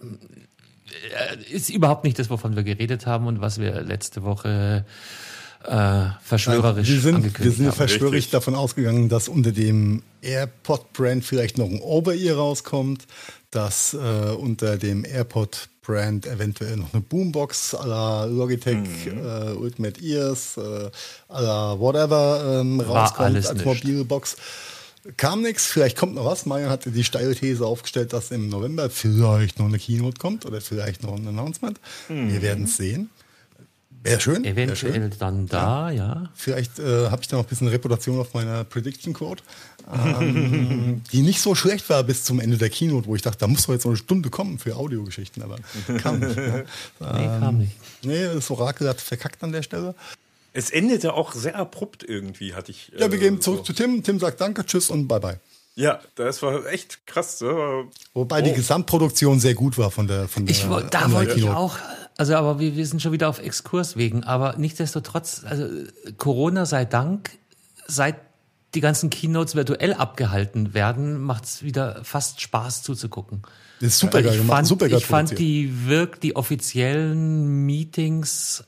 äh, 0.01 1.53
ist 1.53 1.69
überhaupt 1.69 2.03
nicht 2.03 2.19
das, 2.19 2.29
wovon 2.29 2.57
wir 2.57 2.63
geredet 2.63 3.05
haben 3.05 3.27
und 3.27 3.39
was 3.39 3.59
wir 3.59 3.81
letzte 3.81 4.23
Woche 4.23 4.85
äh, 5.63 6.05
verschwörerisch 6.21 6.89
wir 6.89 6.99
sind, 6.99 7.39
Wir 7.39 7.51
sind 7.51 7.73
verschwörerisch 7.73 8.17
Richtig. 8.17 8.31
davon 8.31 8.55
ausgegangen, 8.55 9.07
dass 9.07 9.29
unter 9.29 9.53
dem 9.53 10.03
AirPod-Brand 10.21 11.23
vielleicht 11.23 11.57
noch 11.57 11.69
ein 11.69 11.79
Over-Ear 11.79 12.35
rauskommt, 12.35 13.07
dass 13.55 13.93
äh, 13.93 13.97
unter 13.97 14.77
dem 14.77 15.05
AirPod 15.05 15.69
Brand 15.81 16.25
eventuell 16.25 16.77
noch 16.77 16.93
eine 16.93 17.01
Boombox 17.01 17.75
à 17.75 17.85
la 17.85 18.25
Logitech 18.25 19.05
mhm. 19.05 19.17
äh, 19.17 19.51
Ultimate 19.53 20.01
Ears, 20.01 20.57
äh, 20.57 20.89
à 21.29 21.41
la 21.41 21.79
whatever 21.79 22.59
ähm, 22.61 22.79
rauskommt 22.79 23.35
als 23.35 23.53
nicht. 23.53 23.65
mobile 23.65 24.05
Box. 24.05 24.37
Kam 25.17 25.41
nichts, 25.41 25.65
vielleicht 25.65 25.97
kommt 25.97 26.15
noch 26.15 26.25
was. 26.25 26.45
Marian 26.45 26.69
hatte 26.69 26.89
die 26.89 27.03
steile 27.03 27.35
These 27.35 27.65
aufgestellt, 27.65 28.13
dass 28.13 28.31
im 28.31 28.47
November 28.47 28.89
vielleicht 28.89 29.59
noch 29.59 29.65
eine 29.65 29.77
Keynote 29.77 30.17
kommt 30.17 30.45
oder 30.45 30.61
vielleicht 30.61 31.03
noch 31.03 31.17
ein 31.17 31.27
Announcement. 31.27 31.79
Mhm. 32.07 32.31
Wir 32.31 32.41
werden 32.41 32.63
es 32.63 32.77
sehen. 32.77 33.09
Wäre 34.03 34.19
schön. 34.19 34.43
Eventuell 34.43 34.93
wär 34.93 35.01
schön. 35.01 35.13
dann 35.17 35.47
da, 35.47 35.89
ja. 35.89 35.95
ja. 35.95 36.29
Vielleicht 36.35 36.77
äh, 36.79 37.09
habe 37.09 37.21
ich 37.21 37.29
da 37.29 37.37
noch 37.37 37.45
ein 37.45 37.49
bisschen 37.49 37.69
Reputation 37.69 38.19
auf 38.19 38.33
meiner 38.33 38.65
Prediction 38.65 39.13
Quote, 39.13 39.43
ähm, 39.93 41.01
die 41.11 41.21
nicht 41.21 41.39
so 41.39 41.55
schlecht 41.55 41.89
war 41.89 42.03
bis 42.03 42.25
zum 42.25 42.41
Ende 42.41 42.57
der 42.57 42.69
Keynote, 42.69 43.07
wo 43.07 43.15
ich 43.15 43.21
dachte, 43.21 43.39
da 43.39 43.47
muss 43.47 43.65
doch 43.65 43.73
jetzt 43.73 43.85
noch 43.85 43.91
eine 43.91 43.97
Stunde 43.97 44.29
kommen 44.29 44.59
für 44.59 44.75
Audiogeschichten, 44.75 45.41
aber 45.41 45.55
kam 45.99 46.19
nicht. 46.19 46.35
Ja. 46.35 46.43
nee, 46.99 47.25
ähm, 47.25 47.39
kam 47.39 47.57
nicht. 47.59 47.71
Nee, 48.03 48.25
das 48.25 48.51
Orakel 48.51 48.89
hat 48.89 48.99
verkackt 48.99 49.41
an 49.41 49.53
der 49.53 49.63
Stelle. 49.63 49.95
Es 50.51 50.69
endete 50.69 51.13
auch 51.13 51.33
sehr 51.33 51.55
abrupt 51.55 52.03
irgendwie, 52.03 52.53
hatte 52.53 52.71
ich. 52.71 52.91
Äh, 52.93 53.01
ja, 53.01 53.11
wir 53.11 53.17
gehen 53.17 53.39
zurück 53.39 53.59
so. 53.59 53.65
zu 53.65 53.73
Tim. 53.73 54.03
Tim 54.03 54.19
sagt 54.19 54.41
Danke, 54.41 54.65
Tschüss 54.65 54.89
und 54.89 55.07
Bye 55.07 55.19
Bye. 55.21 55.39
Ja, 55.75 56.01
das 56.15 56.43
war 56.43 56.67
echt 56.67 57.07
krass. 57.07 57.41
Wobei 57.41 58.41
oh. 58.41 58.43
die 58.43 58.53
Gesamtproduktion 58.53 59.39
sehr 59.39 59.55
gut 59.55 59.77
war 59.79 59.89
von 59.89 60.07
der 60.07 60.27
von 60.27 60.45
der. 60.45 60.53
Ich, 60.53 60.67
da 60.91 61.11
wollte 61.11 61.33
ich 61.33 61.49
auch 61.49 61.79
also, 62.17 62.35
aber 62.35 62.59
wir, 62.59 62.75
wir 62.75 62.85
sind 62.85 63.01
schon 63.01 63.11
wieder 63.11 63.29
auf 63.29 63.39
Exkurs 63.39 63.97
wegen. 63.97 64.23
Aber 64.23 64.55
nichtsdestotrotz, 64.57 65.43
also 65.45 65.67
Corona 66.17 66.65
sei 66.65 66.85
Dank, 66.85 67.31
seit 67.87 68.15
die 68.75 68.81
ganzen 68.81 69.09
Keynotes 69.09 69.55
virtuell 69.55 69.93
abgehalten 69.93 70.73
werden, 70.73 71.21
macht 71.21 71.45
es 71.45 71.63
wieder 71.63 72.03
fast 72.03 72.41
Spaß 72.41 72.83
zuzugucken. 72.83 73.43
Das 73.79 73.89
ist 73.89 73.99
super 73.99 74.21
geil 74.21 74.37
gemacht, 74.37 74.57
fand, 74.57 74.67
super 74.67 74.89
geil 74.89 74.99
Ich 74.99 75.05
fand 75.05 75.37
die 75.37 75.87
wirk 75.87 76.21
die 76.21 76.35
offiziellen 76.35 77.65
Meetings 77.65 78.63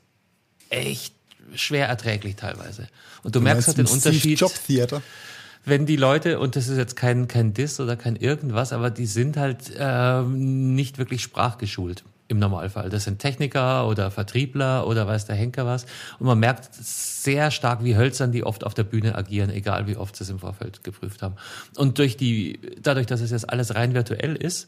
echt 0.70 1.16
schwer 1.56 1.88
erträglich 1.88 2.36
teilweise. 2.36 2.88
Und 3.24 3.36
du, 3.36 3.40
du 3.40 3.44
merkst 3.44 3.68
halt 3.68 3.78
den 3.78 3.88
Unterschied. 3.88 4.40
Job 4.40 4.54
Theater 4.68 5.02
wenn 5.68 5.88
die 5.88 5.96
Leute, 5.96 6.38
und 6.38 6.56
das 6.56 6.68
ist 6.68 6.78
jetzt 6.78 6.96
kein, 6.96 7.28
kein 7.28 7.56
Diss 7.56 7.80
oder 7.80 7.96
kein 7.96 8.16
irgendwas, 8.16 8.72
aber 8.72 8.92
die 8.92 9.08
sind 9.08 9.36
halt 9.36 9.72
äh, 9.76 10.22
nicht 10.22 11.00
wirklich 11.00 11.24
sprachgeschult 11.24 12.04
im 12.28 12.40
Normalfall. 12.40 12.90
Das 12.90 13.04
sind 13.04 13.20
Techniker 13.20 13.88
oder 13.88 14.10
Vertriebler 14.12 14.88
oder 14.88 15.08
weiß 15.08 15.26
der 15.26 15.36
Henker 15.36 15.66
was. 15.66 15.86
Und 16.20 16.28
man 16.28 16.40
merkt 16.40 16.74
sehr 16.74 17.52
stark, 17.52 17.84
wie 17.84 17.96
hölzern 17.96 18.32
die 18.32 18.44
oft 18.44 18.64
auf 18.64 18.74
der 18.74 18.84
Bühne 18.84 19.16
agieren, 19.16 19.50
egal 19.50 19.88
wie 19.88 19.96
oft 19.96 20.16
sie 20.16 20.24
es 20.24 20.30
im 20.30 20.40
Vorfeld 20.40 20.84
geprüft 20.84 21.22
haben. 21.22 21.36
Und 21.78 22.00
durch 22.00 22.18
die, 22.18 22.60
dadurch, 22.82 23.06
dass 23.06 23.22
es 23.22 23.32
jetzt 23.32 23.50
alles 23.50 23.76
rein 23.76 23.94
virtuell 23.94 24.36
ist, 24.36 24.68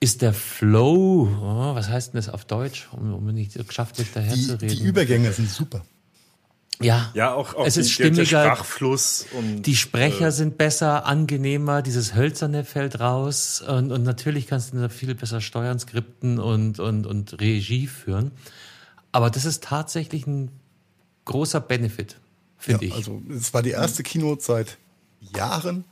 ist 0.00 0.22
der 0.22 0.32
Flow, 0.32 1.28
oh, 1.42 1.74
was 1.74 1.90
heißt 1.90 2.14
denn 2.14 2.18
das 2.18 2.30
auf 2.30 2.46
Deutsch, 2.46 2.88
um, 2.92 3.12
um 3.12 3.26
nicht 3.26 3.54
geschafft 3.68 3.98
wird, 3.98 4.08
daher 4.14 4.34
die, 4.34 4.46
zu 4.46 4.60
reden. 4.60 4.76
Die 4.76 4.82
Übergänge 4.82 5.30
sind 5.32 5.50
super. 5.50 5.82
Ja, 6.80 7.10
ja 7.14 7.32
auch, 7.34 7.54
auch 7.54 7.66
es 7.66 7.76
ist 7.76 7.88
die, 7.90 7.92
stimmiger. 7.92 8.24
Sprachfluss 8.24 9.26
und, 9.32 9.62
die 9.62 9.76
Sprecher 9.76 10.28
äh, 10.28 10.32
sind 10.32 10.58
besser, 10.58 11.06
angenehmer, 11.06 11.82
dieses 11.82 12.14
Hölzerne 12.14 12.64
fällt 12.64 13.00
raus 13.00 13.60
und, 13.60 13.92
und 13.92 14.02
natürlich 14.02 14.46
kannst 14.46 14.72
du 14.72 14.78
da 14.78 14.88
viel 14.88 15.14
besser 15.14 15.40
steuern, 15.40 15.78
Skripten 15.78 16.38
und, 16.38 16.80
und, 16.80 17.06
und 17.06 17.40
Regie 17.40 17.86
führen. 17.86 18.32
Aber 19.12 19.30
das 19.30 19.44
ist 19.44 19.64
tatsächlich 19.64 20.26
ein 20.26 20.50
großer 21.26 21.60
Benefit 21.60 22.16
finde 22.60 22.84
ja, 22.84 22.90
ich. 22.90 22.96
Also 22.96 23.22
es 23.30 23.52
war 23.52 23.62
die 23.62 23.70
erste 23.70 24.02
Keynote 24.02 24.42
seit 24.42 24.78
Jahren, 25.20 25.84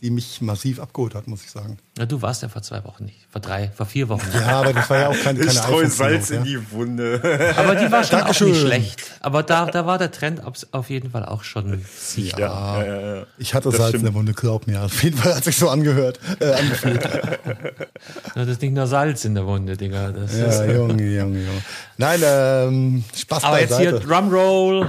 die 0.00 0.10
mich 0.10 0.40
massiv 0.40 0.80
abgeholt 0.80 1.14
hat, 1.14 1.26
muss 1.26 1.44
ich 1.44 1.50
sagen. 1.50 1.78
Ja, 1.98 2.06
du 2.06 2.22
warst 2.22 2.42
ja 2.42 2.48
vor 2.48 2.62
zwei 2.62 2.84
Wochen 2.84 3.06
nicht, 3.06 3.18
vor 3.28 3.40
drei, 3.40 3.70
vor 3.74 3.86
vier 3.86 4.08
Wochen. 4.08 4.26
Ja, 4.32 4.60
aber 4.60 4.72
das 4.72 4.88
war 4.88 4.98
ja 4.98 5.08
auch 5.08 5.20
keine, 5.22 5.40
keine 5.40 5.50
Ich 5.50 5.58
streue 5.58 5.88
Salz 5.88 6.30
in 6.30 6.44
die 6.44 6.70
Wunde. 6.70 7.20
Aber 7.56 7.74
die 7.74 7.90
war 7.90 8.04
schon 8.04 8.20
auch 8.20 8.40
nicht 8.40 8.60
schlecht. 8.60 9.02
Aber 9.20 9.42
da, 9.42 9.66
da 9.66 9.86
war 9.86 9.98
der 9.98 10.12
Trend 10.12 10.42
auf 10.72 10.90
jeden 10.90 11.10
Fall 11.10 11.24
auch 11.24 11.42
schon 11.42 11.84
sicher. 11.96 12.38
Ja, 12.38 12.84
ja, 12.84 13.16
ja, 13.16 13.26
ich 13.38 13.54
hatte 13.54 13.70
das 13.70 13.78
Salz 13.78 13.88
stimmt. 13.90 14.04
in 14.04 14.12
der 14.12 14.14
Wunde, 14.14 14.32
glaub 14.32 14.66
mir. 14.68 14.82
Auf 14.82 15.02
jeden 15.02 15.16
Fall 15.16 15.34
hat 15.34 15.44
sich 15.44 15.56
so 15.56 15.68
angehört, 15.68 16.20
äh, 16.38 16.52
angefühlt. 16.52 17.02
das 18.34 18.48
ist 18.48 18.62
nicht 18.62 18.74
nur 18.74 18.86
Salz 18.86 19.24
in 19.24 19.34
der 19.34 19.46
Wunde, 19.46 19.76
Digga. 19.76 20.12
Das 20.12 20.36
ja, 20.38 20.46
ist, 20.46 20.60
Junge, 20.60 21.02
Junge, 21.02 21.40
Junge. 21.40 21.62
Nein, 21.96 22.20
ähm, 22.24 23.04
Spaß 23.16 23.42
Aber 23.44 23.60
jetzt 23.60 23.78
hier 23.78 23.98
Drumroll. 23.98 24.88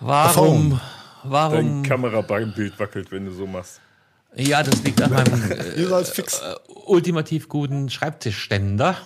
Warum? 0.00 0.80
Warum? 1.24 1.54
Dein 1.54 1.82
Kamerabild 1.82 2.78
wackelt, 2.78 3.10
wenn 3.10 3.26
du 3.26 3.32
so 3.32 3.46
machst. 3.46 3.80
Ja, 4.34 4.62
das 4.62 4.82
liegt 4.82 5.00
an 5.02 5.12
meinem 5.12 5.50
äh, 5.50 5.82
äh, 5.82 6.54
ultimativ 6.86 7.48
guten 7.48 7.90
Schreibtischständer. 7.90 8.96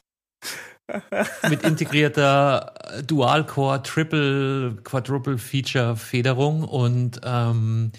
mit 1.48 1.62
integrierter 1.62 2.74
Dual-Core, 3.06 3.82
Triple, 3.82 4.76
Quadruple 4.84 5.38
Feature 5.38 5.96
Federung 5.96 6.64
und 6.64 7.20
ähm, 7.24 7.92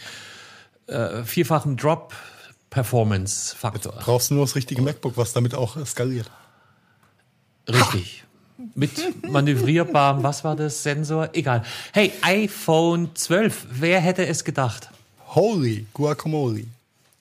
äh, 0.87 1.23
vierfachen 1.23 1.77
Drop 1.77 2.13
Performance 2.69 3.55
Faktor. 3.55 3.93
Jetzt 3.93 4.03
brauchst 4.03 4.29
du 4.29 4.35
nur 4.35 4.45
das 4.45 4.55
richtige 4.55 4.81
MacBook, 4.81 5.17
was 5.17 5.33
damit 5.33 5.55
auch 5.55 5.83
skaliert. 5.85 6.29
Richtig. 7.67 8.22
Mit 8.75 9.29
manövrierbarem, 9.29 10.23
was 10.23 10.43
war 10.43 10.55
das, 10.55 10.83
Sensor? 10.83 11.29
Egal. 11.33 11.63
Hey, 11.91 12.13
iPhone 12.21 13.15
12, 13.15 13.67
wer 13.71 13.99
hätte 13.99 14.25
es 14.25 14.43
gedacht? 14.43 14.89
Holy 15.27 15.85
Guacamole. 15.93 16.65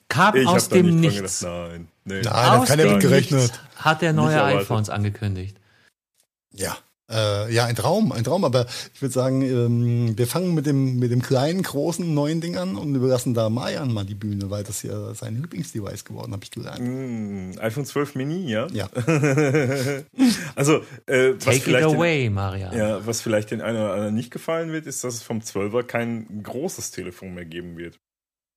Kam 0.09 0.35
ich 0.35 0.47
aus 0.47 0.69
dem 0.69 0.99
Nichts. 0.99 1.41
Nein, 1.41 1.87
nee. 2.05 2.21
Nein, 2.21 2.33
hat 2.33 2.67
keiner 2.67 2.91
mit 2.91 3.01
gerechnet. 3.01 3.59
Hat 3.77 4.03
er 4.03 4.13
neue 4.13 4.41
iPhones 4.61 4.89
angekündigt. 4.89 5.57
Ja. 6.51 6.77
Äh, 7.11 7.53
ja, 7.53 7.65
ein 7.65 7.75
Traum, 7.75 8.11
ein 8.11 8.23
Traum. 8.23 8.45
Aber 8.45 8.65
ich 8.93 9.01
würde 9.01 9.13
sagen, 9.13 9.41
ähm, 9.41 10.17
wir 10.17 10.27
fangen 10.27 10.53
mit 10.53 10.65
dem, 10.65 10.99
mit 10.99 11.11
dem 11.11 11.21
kleinen, 11.21 11.61
großen, 11.61 12.13
neuen 12.13 12.41
Ding 12.41 12.57
an 12.57 12.75
und 12.75 12.95
überlassen 12.95 13.33
da 13.33 13.49
Mayan 13.49 13.93
mal 13.93 14.05
die 14.05 14.15
Bühne, 14.15 14.49
weil 14.49 14.63
das 14.63 14.83
ja 14.83 15.13
sein 15.13 15.35
Lieblingsdevice 15.35 16.05
geworden, 16.05 16.31
habe 16.31 16.43
ich 16.43 16.51
gelernt. 16.51 16.79
Mm, 16.81 17.59
iPhone 17.59 17.85
12 17.85 18.15
Mini, 18.15 18.49
ja? 18.49 18.67
Ja. 18.71 18.87
also, 20.55 20.77
äh, 21.07 21.33
was 21.35 21.45
Take 21.45 21.59
vielleicht 21.59 21.87
it 21.87 21.95
away, 21.95 22.23
den, 22.23 22.33
Maria. 22.33 22.73
Ja, 22.73 23.05
was 23.05 23.21
vielleicht 23.21 23.51
den 23.51 23.61
einen 23.61 23.77
oder 23.77 23.93
anderen 23.93 24.15
nicht 24.15 24.31
gefallen 24.31 24.71
wird, 24.71 24.87
ist, 24.87 25.03
dass 25.03 25.15
es 25.15 25.23
vom 25.23 25.39
12er 25.39 25.83
kein 25.83 26.43
großes 26.43 26.91
Telefon 26.91 27.33
mehr 27.33 27.45
geben 27.45 27.77
wird. 27.77 27.99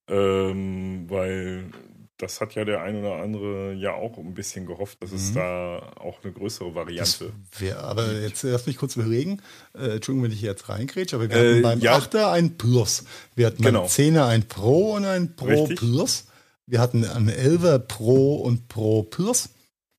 Ähm, 0.09 1.07
weil 1.09 1.73
das 2.19 2.41
hat 2.41 2.55
ja 2.55 2.65
der 2.65 2.83
ein 2.83 2.97
oder 2.97 3.17
andere 3.17 3.75
ja 3.75 3.95
auch 3.95 4.19
ein 4.19 4.35
bisschen 4.35 4.67
gehofft, 4.67 5.03
dass 5.03 5.11
mhm. 5.11 5.17
es 5.17 5.35
da 5.35 5.93
auch 5.97 6.23
eine 6.23 6.33
größere 6.33 6.75
Variante 6.75 7.33
wär, 7.59 7.83
Aber 7.85 8.13
jetzt 8.13 8.43
lass 8.43 8.67
mich 8.67 8.77
kurz 8.77 8.97
überlegen. 8.97 9.43
Äh, 9.75 9.97
Entschuldigung, 9.97 10.25
wenn 10.25 10.33
ich 10.33 10.43
jetzt 10.43 10.69
reingrätsche, 10.69 11.17
aber 11.17 11.29
wir 11.29 11.37
hatten 11.37 11.59
äh, 11.59 11.61
beim 11.61 11.81
ja. 11.81 11.99
8er 11.99 12.31
ein 12.33 12.57
Plus. 12.57 13.05
Wir 13.35 13.47
hatten 13.47 13.63
genau. 13.63 13.83
beim 13.83 13.89
10er 13.89 14.27
ein 14.27 14.49
Pro 14.49 14.95
und 14.95 15.05
ein 15.05 15.37
Pro 15.37 15.65
Richtig. 15.65 15.79
Plus. 15.79 16.27
Wir 16.67 16.81
hatten 16.81 17.05
ein 17.05 17.31
11er 17.31 17.79
Pro 17.79 18.37
und 18.37 18.69
Pro 18.69 19.03
Plus. 19.03 19.51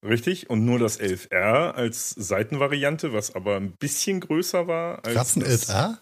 Richtig, 0.06 0.50
und 0.50 0.66
nur 0.66 0.80
das 0.80 1.00
11R 1.00 1.72
als 1.72 2.12
Seitenvariante, 2.12 3.14
was 3.14 3.36
aber 3.36 3.56
ein 3.56 3.72
bisschen 3.72 4.20
größer 4.20 4.68
war. 4.68 5.04
Als 5.04 5.16
Gab 5.16 5.26
es 5.26 5.36
ein 5.36 5.44
11R? 5.44 5.98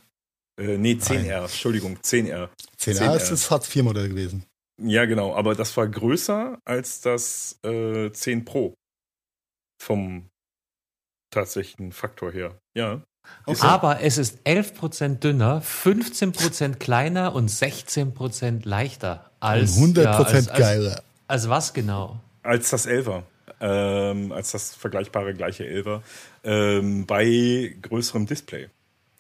Äh, 0.57 0.77
nee, 0.77 0.93
10R, 0.93 1.13
Nein. 1.13 1.43
Entschuldigung, 1.43 1.97
10R. 1.97 2.49
10R, 2.79 2.99
10R. 2.99 3.15
ist 3.17 3.31
das 3.31 3.51
Hartz-IV-Modell 3.51 4.09
gewesen. 4.09 4.45
Ja, 4.81 5.05
genau, 5.05 5.33
aber 5.33 5.55
das 5.55 5.75
war 5.77 5.87
größer 5.87 6.59
als 6.65 7.01
das 7.01 7.59
äh, 7.63 8.11
10 8.11 8.45
Pro 8.45 8.73
vom 9.81 10.29
tatsächlichen 11.31 11.91
Faktor 11.91 12.31
her. 12.31 12.57
Ja. 12.75 13.01
Okay. 13.45 13.59
Aber 13.61 14.01
es 14.01 14.17
ist 14.17 14.39
11% 14.45 15.19
dünner, 15.19 15.61
15% 15.61 16.75
kleiner 16.75 17.33
und 17.33 17.49
16% 17.49 18.67
leichter 18.67 19.31
als. 19.39 19.77
Und 19.77 19.97
100% 19.97 20.03
ja, 20.03 20.17
als, 20.17 20.47
als, 20.49 20.59
geiler. 20.59 21.03
Als 21.27 21.49
was 21.49 21.73
genau? 21.73 22.19
Als 22.43 22.69
das 22.69 22.87
11er. 22.87 23.23
Ähm, 23.61 24.31
als 24.31 24.51
das 24.51 24.75
vergleichbare 24.75 25.33
gleiche 25.33 25.63
11er. 25.63 26.01
Ähm, 26.43 27.05
bei 27.05 27.75
größerem 27.81 28.25
Display. 28.25 28.69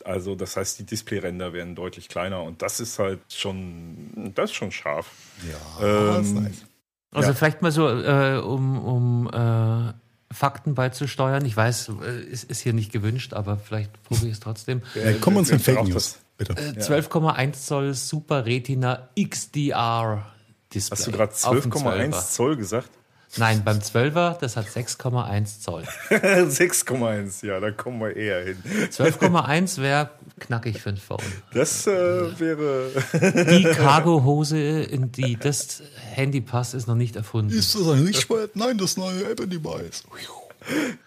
Also 0.05 0.35
das 0.35 0.55
heißt, 0.55 0.77
die 0.77 0.83
Displayränder 0.83 1.51
werden 1.51 1.73
deutlich 1.73 2.09
kleiner 2.09 2.43
und 2.43 2.61
das 2.61 2.79
ist 2.79 2.99
halt 2.99 3.21
schon, 3.27 4.31
das 4.35 4.51
ist 4.51 4.55
schon 4.55 4.71
scharf. 4.71 5.09
Ja, 5.49 5.85
ähm, 5.85 6.07
das 6.07 6.27
ist 6.27 6.33
nice. 6.33 6.65
Also 7.11 7.29
ja. 7.29 7.33
vielleicht 7.33 7.61
mal 7.63 7.71
so, 7.71 7.89
äh, 7.89 8.37
um, 8.37 8.77
um 8.77 9.27
äh, 9.33 9.93
Fakten 10.31 10.75
beizusteuern. 10.75 11.43
Ich 11.45 11.57
weiß, 11.57 11.91
äh, 12.03 12.21
ist, 12.21 12.43
ist 12.43 12.59
hier 12.59 12.73
nicht 12.73 12.91
gewünscht, 12.91 13.33
aber 13.33 13.57
vielleicht 13.57 13.91
probiere 14.03 14.27
ich 14.27 14.33
es 14.33 14.39
trotzdem. 14.41 14.83
Ja, 14.93 15.13
komm 15.19 15.37
uns 15.37 15.51
mit 15.51 15.61
Fake 15.61 15.83
News, 15.87 16.19
bitte. 16.37 16.53
12,1 16.53 17.47
äh, 17.47 17.51
Zoll 17.53 17.93
Super 17.95 18.45
Retina 18.45 19.09
XDR 19.19 20.23
Display. 20.71 20.97
Hast 20.97 21.07
du 21.07 21.11
gerade 21.11 21.33
12,1 21.33 22.31
Zoll 22.31 22.57
gesagt? 22.57 22.89
Nein, 23.37 23.63
beim 23.65 23.79
12er, 23.79 24.37
das 24.39 24.55
hat 24.55 24.67
6,1 24.67 25.59
Zoll. 25.59 25.83
6,1, 26.09 27.45
ja, 27.45 27.59
da 27.59 27.71
kommen 27.71 27.99
wir 27.99 28.15
eher 28.15 28.43
hin. 28.43 28.63
12,1 28.89 29.81
wäre 29.81 30.11
knackig 30.39 30.81
für 30.81 30.89
ein 30.89 30.97
Phone. 30.97 31.19
Das 31.53 31.85
äh, 31.85 32.39
wäre. 32.39 32.91
die 33.49 33.63
Cargo-Hose, 33.63 34.57
in 34.83 35.11
die 35.11 35.35
das 35.35 35.83
Handy 36.13 36.39
passt, 36.39 36.73
ist 36.73 36.87
noch 36.87 36.95
nicht 36.95 37.15
erfunden. 37.17 37.53
Ist 37.53 37.75
das 37.75 37.87
ein 37.89 38.05
Lichtspalt? 38.05 38.55
Nein, 38.55 38.77
das 38.77 38.95
neue 38.95 39.29
Apple-Device. 39.29 40.03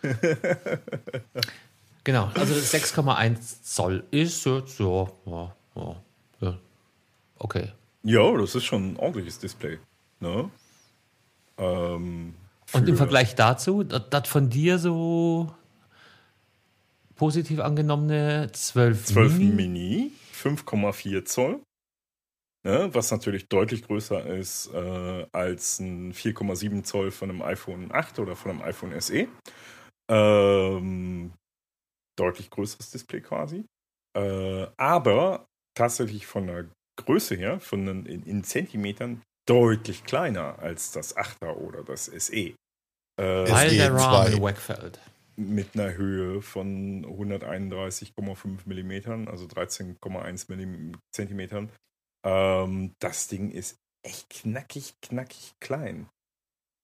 genau, 2.04 2.30
also 2.34 2.54
6,1 2.54 3.36
Zoll 3.62 4.04
ist 4.10 4.44
jetzt, 4.44 4.78
ja, 4.78 5.10
ja, 5.26 5.54
ja, 6.40 6.58
okay. 7.38 7.72
Ja, 8.02 8.36
das 8.36 8.54
ist 8.54 8.64
schon 8.64 8.92
ein 8.92 8.96
ordentliches 8.96 9.38
Display. 9.38 9.78
Ne? 10.20 10.50
Ähm, 11.58 12.34
Und 12.72 12.88
im 12.88 12.96
Vergleich 12.96 13.34
dazu, 13.34 13.82
das 13.82 14.28
von 14.28 14.50
dir 14.50 14.78
so 14.78 15.52
positiv 17.16 17.60
angenommene 17.60 18.50
12, 18.52 19.06
12 19.06 19.38
Mini, 19.38 19.52
Mini 19.52 20.12
5,4 20.34 21.24
Zoll. 21.24 21.60
Ne, 22.64 22.92
was 22.92 23.12
natürlich 23.12 23.48
deutlich 23.48 23.82
größer 23.82 24.26
ist 24.26 24.72
äh, 24.74 25.26
als 25.30 25.78
ein 25.78 26.12
4,7 26.12 26.82
Zoll 26.82 27.12
von 27.12 27.30
einem 27.30 27.42
iPhone 27.42 27.92
8 27.92 28.18
oder 28.18 28.34
von 28.34 28.50
einem 28.50 28.62
iPhone 28.62 29.00
SE. 29.00 29.28
Ähm, 30.10 31.32
deutlich 32.18 32.50
größeres 32.50 32.90
Display 32.90 33.20
quasi. 33.20 33.64
Äh, 34.16 34.66
aber 34.76 35.46
tatsächlich 35.74 36.26
von 36.26 36.48
der 36.48 36.66
Größe 36.96 37.36
her, 37.36 37.60
von 37.60 37.86
den, 37.86 38.06
in, 38.06 38.24
in 38.24 38.42
Zentimetern, 38.42 39.22
deutlich 39.48 40.04
kleiner 40.04 40.58
als 40.58 40.92
das 40.92 41.16
8er 41.16 41.54
oder 41.54 41.82
das 41.82 42.06
SE. 42.06 42.36
Äh, 42.36 42.54
Weil 43.16 43.76
der 43.76 43.94
Rahmen 43.94 44.42
wegfällt. 44.42 45.00
Mit 45.36 45.74
einer 45.74 45.94
Höhe 45.94 46.42
von 46.42 47.06
131,5 47.06 48.66
mm, 48.66 49.28
also 49.28 49.46
13,1 49.46 50.94
cm. 51.12 51.68
Ähm, 52.24 52.92
das 52.98 53.28
Ding 53.28 53.50
ist 53.50 53.76
echt 54.02 54.30
knackig, 54.30 54.94
knackig 55.00 55.54
klein 55.60 56.08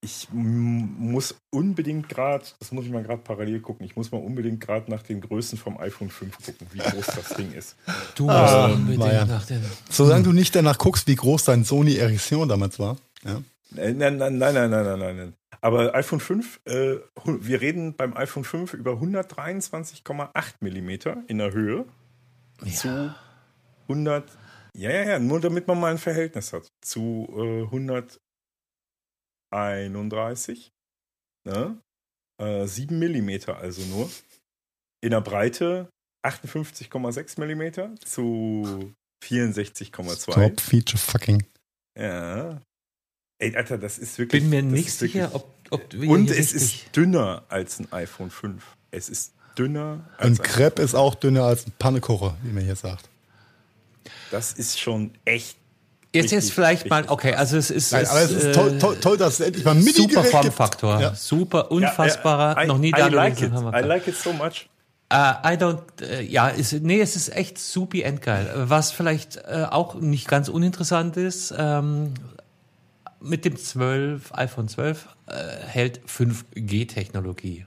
ich 0.04 0.28
muss 0.32 1.34
unbedingt 1.50 2.08
gerade, 2.08 2.44
das 2.58 2.70
muss 2.70 2.84
ich 2.84 2.90
mal 2.90 3.02
gerade 3.02 3.22
parallel 3.22 3.60
gucken, 3.60 3.86
ich 3.86 3.96
muss 3.96 4.12
mal 4.12 4.18
unbedingt 4.18 4.60
gerade 4.60 4.90
nach 4.90 5.02
den 5.02 5.20
Größen 5.20 5.58
vom 5.58 5.78
iPhone 5.78 6.10
5 6.10 6.36
gucken, 6.44 6.66
wie 6.72 6.78
groß 6.78 7.06
das 7.06 7.28
Ding 7.36 7.52
ist. 7.52 7.76
Du 8.14 8.24
musst 8.24 8.36
ah, 8.36 8.66
unbedingt 8.66 9.28
nach 9.28 9.46
den. 9.46 9.62
Solange 9.88 10.24
du 10.24 10.32
nicht 10.32 10.54
danach 10.54 10.78
guckst, 10.78 11.08
wie 11.08 11.16
groß 11.16 11.44
dein 11.44 11.64
Sony 11.64 11.96
Ericsson 11.96 12.48
damals 12.48 12.78
war. 12.78 12.98
Ja. 13.24 13.42
Nein, 13.70 13.96
nein, 13.96 14.16
nein, 14.18 14.38
nein, 14.38 14.54
nein, 14.54 14.70
nein, 14.70 14.98
nein, 14.98 15.16
nein. 15.16 15.34
Aber 15.60 15.94
iPhone 15.94 16.20
5, 16.20 16.60
äh, 16.66 16.96
wir 17.24 17.60
reden 17.62 17.94
beim 17.96 18.14
iPhone 18.14 18.44
5 18.44 18.74
über 18.74 18.92
123,8 18.92 20.28
Millimeter 20.60 21.22
in 21.26 21.38
der 21.38 21.52
Höhe 21.52 21.86
ja. 22.62 22.72
zu 22.72 23.14
100, 23.88 24.30
ja, 24.76 24.90
ja, 24.90 25.02
ja, 25.04 25.18
nur 25.18 25.40
damit 25.40 25.66
man 25.66 25.80
mal 25.80 25.92
ein 25.92 25.98
Verhältnis 25.98 26.52
hat, 26.52 26.70
zu 26.82 27.28
äh, 27.34 27.62
100 27.62 28.20
31. 29.54 30.72
Ne? 31.46 31.78
Äh, 32.40 32.66
7 32.66 32.98
mm 32.98 33.50
also 33.50 33.82
nur. 33.82 34.10
In 35.00 35.10
der 35.10 35.20
Breite 35.20 35.88
58,6 36.24 37.38
mm 37.38 37.96
zu 38.04 38.94
64,2. 39.22 40.32
Top 40.32 40.60
Feature 40.60 40.98
fucking. 40.98 41.44
Ja. 41.98 42.60
Ey, 43.38 43.56
Alter, 43.56 43.78
das 43.78 43.98
ist 43.98 44.18
wirklich. 44.18 44.42
Bin 44.42 44.50
mir 44.50 44.62
nicht 44.62 44.90
sicher, 44.90 45.30
ob, 45.34 45.52
ob 45.70 45.94
Und 45.94 46.30
es 46.30 46.52
ist 46.52 46.96
dünner 46.96 47.44
als 47.48 47.78
ein 47.78 47.92
iPhone 47.92 48.30
5. 48.30 48.64
Es 48.90 49.08
ist 49.08 49.34
dünner 49.58 50.08
als. 50.16 50.38
Und 50.38 50.42
Crepe 50.42 50.82
ist 50.82 50.94
auch 50.94 51.14
dünner 51.14 51.44
als 51.44 51.66
ein 51.66 51.72
Pannekocher, 51.78 52.36
wie 52.42 52.52
man 52.52 52.64
hier 52.64 52.76
sagt. 52.76 53.08
Das 54.30 54.52
ist 54.52 54.80
schon 54.80 55.12
echt 55.24 55.58
Jetzt 56.14 56.31
jetzt 56.31 56.53
vielleicht 56.53 56.88
mal, 56.88 57.05
okay, 57.09 57.35
also 57.35 57.57
es 57.57 57.70
ist, 57.70 57.92
Nein, 57.92 58.07
aber 58.07 58.22
es 58.22 58.31
ist 58.31 58.55
toll, 58.55 58.79
toll, 58.79 58.96
toll, 59.00 59.16
dass 59.16 59.35
es 59.35 59.46
endlich 59.46 59.64
mal 59.64 59.74
Mini 59.74 59.90
Super 59.92 60.24
Formfaktor, 60.24 61.00
ja. 61.00 61.14
super 61.14 61.70
unfassbarer, 61.70 62.53
ja, 62.53 62.59
ja, 62.59 62.64
I, 62.64 62.66
noch 62.68 62.79
nie 62.79 62.92
da 62.92 63.09
I 63.09 63.11
like 63.11 63.42
it. 63.42 63.53
I 63.53 63.81
like 63.81 64.07
it 64.07 64.16
so 64.16 64.33
much. 64.33 64.68
Uh, 65.12 65.35
I 65.44 65.57
don't, 65.57 65.81
uh, 66.03 66.20
ja, 66.20 66.48
ist, 66.48 66.72
nee, 66.72 67.00
es 67.00 67.16
ist 67.16 67.35
echt 67.35 67.59
supi 67.59 68.03
endgeil. 68.03 68.48
Was 68.55 68.92
vielleicht 68.92 69.37
uh, 69.37 69.66
auch 69.70 69.96
nicht 69.96 70.29
ganz 70.29 70.48
uninteressant 70.48 71.16
ist, 71.16 71.53
ähm, 71.57 72.14
mit 73.20 73.44
dem 73.44 73.57
12, 73.57 74.33
iPhone 74.35 74.68
12 74.68 75.09
hält 75.66 76.00
5G-Technologie. 76.07 77.64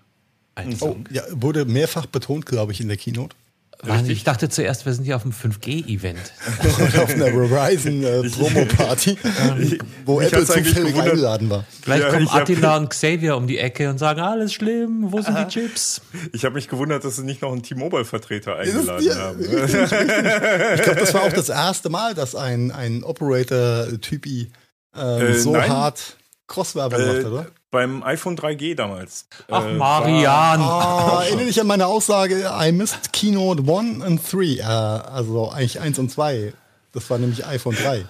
Oh, 0.80 0.96
ja, 1.10 1.24
wurde 1.32 1.66
mehrfach 1.66 2.06
betont, 2.06 2.46
glaube 2.46 2.72
ich, 2.72 2.82
in 2.82 2.88
der 2.88 2.98
Keynote. 2.98 3.36
Richtig. 3.86 4.10
Ich 4.10 4.24
dachte 4.24 4.50
zuerst, 4.50 4.88
wir 4.88 4.94
sind 4.94 5.04
hier 5.04 5.16
auf 5.16 5.24
einem 5.24 5.34
5G-Event. 5.34 6.18
auf 6.98 7.14
einer 7.14 7.28
Verizon-Promo-Party, 7.28 9.12
äh, 9.12 9.78
wo 10.06 10.20
ich 10.20 10.34
Apple 10.34 10.46
zufällig 10.46 10.96
eingeladen 11.00 11.50
war. 11.52 11.64
Vielleicht 11.84 12.04
ja, 12.04 12.10
kommen 12.10 12.28
Attila 12.28 12.78
und 12.78 12.90
Xavier 12.90 13.38
um 13.38 13.46
die 13.46 13.60
Ecke 13.60 13.90
und 13.92 14.00
sagen, 14.00 14.20
alles 14.20 14.54
schlimm, 14.54 15.12
wo 15.12 15.22
sind 15.22 15.36
Aha. 15.36 15.44
die 15.44 15.54
Chips? 15.54 16.02
Ich 16.34 16.44
habe 16.44 16.56
mich 16.56 16.68
gewundert, 16.70 17.04
dass 17.04 17.18
sie 17.18 17.24
nicht 17.24 17.44
noch 17.44 17.52
einen 17.52 17.62
T-Mobile-Vertreter 17.62 18.56
eingeladen 18.56 19.06
ja, 19.06 19.16
haben. 19.16 19.40
Richtig, 19.40 19.82
Ich 20.76 20.82
glaube, 20.82 21.00
das 21.00 21.14
war 21.14 21.24
auch 21.24 21.34
das 21.34 21.50
erste 21.50 21.90
Mal, 21.90 22.16
dass 22.16 22.34
ein, 22.34 22.72
ein 22.72 23.04
Operator-Typi 23.04 24.52
ähm, 24.96 25.22
äh, 25.22 25.34
so 25.36 25.52
nein. 25.52 25.70
hart 25.70 26.18
Crosswerbung 26.48 27.00
äh, 27.00 27.06
macht, 27.06 27.26
oder? 27.26 27.48
Beim 27.70 28.02
iPhone 28.04 28.38
3G 28.38 28.76
damals. 28.76 29.28
Ach, 29.52 29.66
äh, 29.66 29.74
Marian. 29.74 30.62
Ah, 30.62 31.24
erinnere 31.26 31.48
dich 31.48 31.60
an 31.60 31.68
meine 31.68 31.88
Aussage, 31.88 32.50
I 32.50 32.72
missed 32.72 33.12
Keynote 33.12 33.62
1 33.62 34.02
and 34.04 34.22
3. 34.32 34.40
Äh, 34.40 34.62
also 34.64 35.52
eigentlich 35.52 35.80
1 35.82 36.00
und 36.00 36.10
2. 36.10 36.54
Das 36.94 37.10
war 37.10 37.18
nämlich 37.18 37.46
iPhone 37.46 37.76
3. 37.76 38.06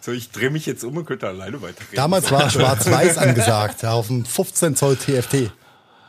So, 0.00 0.12
ich 0.12 0.30
drehe 0.30 0.50
mich 0.50 0.66
jetzt 0.66 0.84
um 0.84 0.96
und 0.96 1.06
könnte 1.06 1.28
alleine 1.28 1.62
weiterreden. 1.62 1.94
Damals 1.94 2.30
war 2.30 2.50
Schwarz-Weiß 2.50 3.18
angesagt, 3.18 3.84
auf 3.84 4.08
dem 4.08 4.24
15 4.24 4.76
Zoll 4.76 4.96
TFT. 4.96 5.52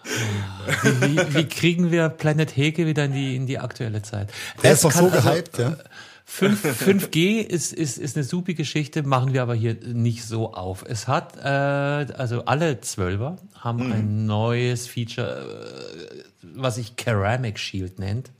Wie, 0.03 1.01
wie, 1.01 1.35
wie, 1.35 1.45
kriegen 1.47 1.91
wir 1.91 2.09
Planet 2.09 2.57
Heke 2.57 2.85
wieder 2.85 3.05
in 3.05 3.13
die, 3.13 3.35
in 3.35 3.45
die 3.45 3.59
aktuelle 3.59 4.01
Zeit? 4.01 4.29
Der 4.61 4.73
ist 4.73 4.83
doch 4.83 4.91
so 4.91 5.05
also, 5.05 5.21
gehypt, 5.21 5.57
ja. 5.57 5.77
5, 6.25 6.65
5G 6.65 7.41
ist, 7.41 7.73
ist, 7.73 7.97
ist 7.97 8.15
eine 8.15 8.23
super 8.23 8.53
Geschichte, 8.53 9.03
machen 9.03 9.33
wir 9.33 9.41
aber 9.41 9.55
hier 9.55 9.75
nicht 9.75 10.23
so 10.23 10.53
auf. 10.53 10.83
Es 10.87 11.07
hat, 11.07 11.37
äh, 11.37 11.41
also 11.43 12.45
alle 12.45 12.81
Zwölfer 12.81 13.37
haben 13.59 13.87
mhm. 13.87 13.91
ein 13.91 14.25
neues 14.25 14.87
Feature, 14.87 15.45
äh, 16.11 16.23
was 16.55 16.75
sich 16.75 16.93
Ceramic 16.95 17.59
Shield 17.59 17.99
nennt. 17.99 18.31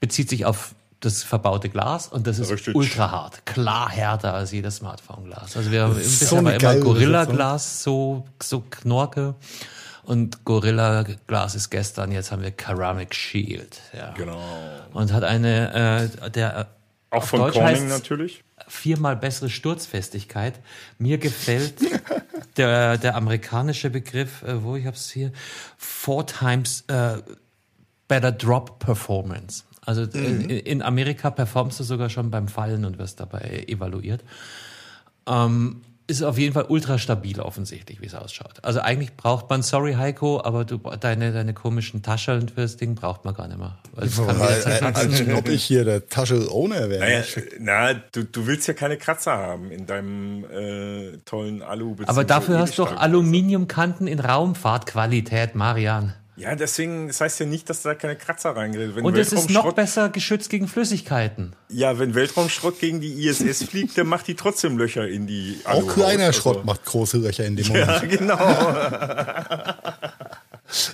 Bezieht 0.00 0.28
sich 0.28 0.44
auf 0.44 0.74
das 1.00 1.22
verbaute 1.22 1.68
Glas 1.68 2.08
und 2.08 2.26
das 2.26 2.38
ist 2.38 2.50
Richtig. 2.50 2.74
ultra 2.74 3.10
hart, 3.10 3.46
klar 3.46 3.90
härter 3.90 4.34
als 4.34 4.52
jedes 4.52 4.76
Smartphone-Glas. 4.76 5.56
Also 5.56 5.70
wir 5.70 5.82
haben 5.82 5.94
bisher 5.94 6.28
so 6.28 6.38
immer 6.38 6.58
Gorilla-Glas, 6.58 7.82
so, 7.82 8.26
so 8.42 8.62
Knorke. 8.70 9.34
Und 10.06 10.44
Gorilla 10.44 11.04
Glass 11.26 11.54
ist 11.54 11.70
gestern, 11.70 12.12
jetzt 12.12 12.30
haben 12.30 12.42
wir 12.42 12.52
Ceramic 12.56 13.14
Shield. 13.14 13.80
Ja. 13.96 14.12
Genau. 14.12 14.40
Und 14.92 15.12
hat 15.12 15.24
eine, 15.24 16.10
äh, 16.22 16.30
der 16.30 16.58
äh, 16.58 16.64
auch 17.14 17.24
von 17.24 17.40
Deutsch 17.40 17.54
Corning 17.54 17.88
natürlich. 17.88 18.42
Viermal 18.68 19.16
bessere 19.16 19.48
Sturzfestigkeit. 19.48 20.60
Mir 20.98 21.18
gefällt 21.18 21.74
der, 22.56 22.98
der 22.98 23.16
amerikanische 23.16 23.90
Begriff, 23.90 24.42
äh, 24.42 24.62
wo 24.62 24.76
ich 24.76 24.86
hab's 24.86 25.10
hier, 25.10 25.32
four 25.76 26.26
times 26.26 26.84
äh, 26.88 27.18
better 28.08 28.32
drop 28.32 28.78
performance. 28.78 29.64
Also 29.80 30.02
mhm. 30.02 30.42
in, 30.42 30.50
in, 30.50 30.82
Amerika 30.82 31.30
performst 31.30 31.80
du 31.80 31.84
sogar 31.84 32.10
schon 32.10 32.30
beim 32.30 32.48
Fallen 32.48 32.84
und 32.84 32.98
wirst 32.98 33.20
dabei 33.20 33.64
evaluiert. 33.68 34.22
Ähm, 35.26 35.82
ist 36.06 36.22
auf 36.22 36.36
jeden 36.36 36.52
Fall 36.52 36.66
ultra 36.68 36.98
stabil 36.98 37.40
offensichtlich, 37.40 38.00
wie 38.02 38.06
es 38.06 38.14
ausschaut. 38.14 38.62
Also 38.62 38.80
eigentlich 38.80 39.16
braucht 39.16 39.48
man, 39.48 39.62
sorry 39.62 39.94
Heiko, 39.94 40.42
aber 40.42 40.64
du 40.64 40.78
deine 41.00 41.32
deine 41.32 41.54
komischen 41.54 42.02
Taschen 42.02 42.48
fürs 42.48 42.76
Ding 42.76 42.94
braucht 42.94 43.24
man 43.24 43.34
gar 43.34 43.48
nicht 43.48 43.58
mehr. 43.58 43.78
Weil 43.92 44.06
es 44.06 44.16
kann 44.16 44.38
weil, 44.38 44.60
äh, 44.60 44.84
als 44.84 45.22
ob 45.34 45.48
ich 45.48 45.64
hier 45.64 45.84
der 45.84 46.06
Tasche-Owner 46.06 46.90
wäre. 46.90 47.00
Naja, 47.00 47.22
na, 47.58 47.94
du, 47.94 48.24
du 48.24 48.46
willst 48.46 48.68
ja 48.68 48.74
keine 48.74 48.98
Kratzer 48.98 49.32
haben 49.32 49.70
in 49.70 49.86
deinem 49.86 50.44
äh, 50.44 51.18
tollen 51.24 51.62
Alu. 51.62 51.96
Aber 52.06 52.24
dafür 52.24 52.58
hast 52.58 52.78
du 52.78 52.84
doch 52.84 52.96
Aluminiumkanten 52.96 54.06
in 54.06 54.20
Raumfahrtqualität, 54.20 55.54
Marian. 55.54 56.12
Ja, 56.36 56.56
deswegen, 56.56 57.06
das 57.06 57.20
heißt 57.20 57.38
ja 57.40 57.46
nicht, 57.46 57.70
dass 57.70 57.82
da 57.82 57.94
keine 57.94 58.16
Kratzer 58.16 58.56
reingehen. 58.56 58.92
Und 58.92 59.16
es 59.16 59.32
ist 59.32 59.50
noch 59.50 59.72
besser 59.72 60.08
geschützt 60.08 60.50
gegen 60.50 60.66
Flüssigkeiten. 60.66 61.54
Ja, 61.68 61.98
wenn 61.98 62.14
Weltraumschrott 62.14 62.80
gegen 62.80 63.00
die 63.00 63.26
ISS 63.26 63.64
fliegt, 63.68 63.96
dann 63.96 64.08
macht 64.08 64.26
die 64.26 64.34
trotzdem 64.34 64.76
Löcher 64.76 65.06
in 65.06 65.28
die 65.28 65.60
Alu 65.64 65.86
Auch 65.86 65.94
kleiner 65.94 66.24
also. 66.24 66.40
Schrott 66.40 66.64
macht 66.64 66.84
große 66.84 67.18
Löcher 67.18 67.44
in 67.44 67.54
dem 67.54 67.68
Moment. 67.68 67.86
Ja, 67.86 67.98
genau. 68.04 68.36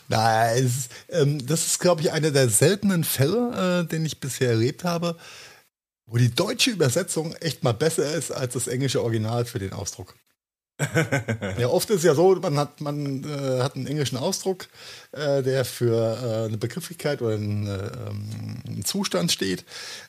Nein, 0.08 0.64
es, 0.66 0.88
ähm, 1.08 1.46
das 1.46 1.66
ist, 1.66 1.78
glaube 1.78 2.02
ich, 2.02 2.12
einer 2.12 2.32
der 2.32 2.50
seltenen 2.50 3.04
Fälle, 3.04 3.84
äh, 3.84 3.88
den 3.88 4.04
ich 4.04 4.20
bisher 4.20 4.50
erlebt 4.50 4.84
habe, 4.84 5.16
wo 6.04 6.18
die 6.18 6.34
deutsche 6.34 6.70
Übersetzung 6.70 7.34
echt 7.36 7.64
mal 7.64 7.72
besser 7.72 8.14
ist 8.14 8.30
als 8.30 8.52
das 8.54 8.66
englische 8.66 9.02
Original 9.02 9.46
für 9.46 9.58
den 9.58 9.72
Ausdruck 9.72 10.16
ja, 11.58 11.68
oft 11.68 11.90
ist 11.90 12.04
ja 12.04 12.14
so, 12.14 12.34
man 12.36 12.58
hat, 12.58 12.80
man 12.80 13.24
äh, 13.24 13.62
hat 13.62 13.76
einen 13.76 13.86
englischen 13.86 14.16
Ausdruck, 14.16 14.68
äh, 15.12 15.42
der 15.42 15.64
für 15.64 15.94
äh, 15.94 16.48
eine 16.48 16.58
Begrifflichkeit 16.58 17.22
oder 17.22 17.34
einen, 17.34 17.66
äh, 17.66 18.68
einen, 18.68 18.84
Zustand 18.84 19.30
steht. 19.30 19.64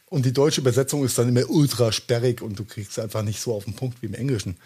Und 0.10 0.26
die 0.26 0.34
deutsche 0.34 0.62
Übersetzung 0.62 1.04
ist 1.04 1.18
dann 1.18 1.30
immer 1.30 1.50
ultra 1.50 1.92
sperrig 1.92 2.42
und 2.42 2.58
du 2.58 2.66
kriegst 2.66 3.00
einfach 3.00 3.24
nicht 3.24 3.42
so 3.42 3.54
auf 3.54 3.66
den 3.66 3.76
Punkt 3.76 4.02
wie 4.02 4.08
im 4.08 4.14
Englischen. 4.14 4.58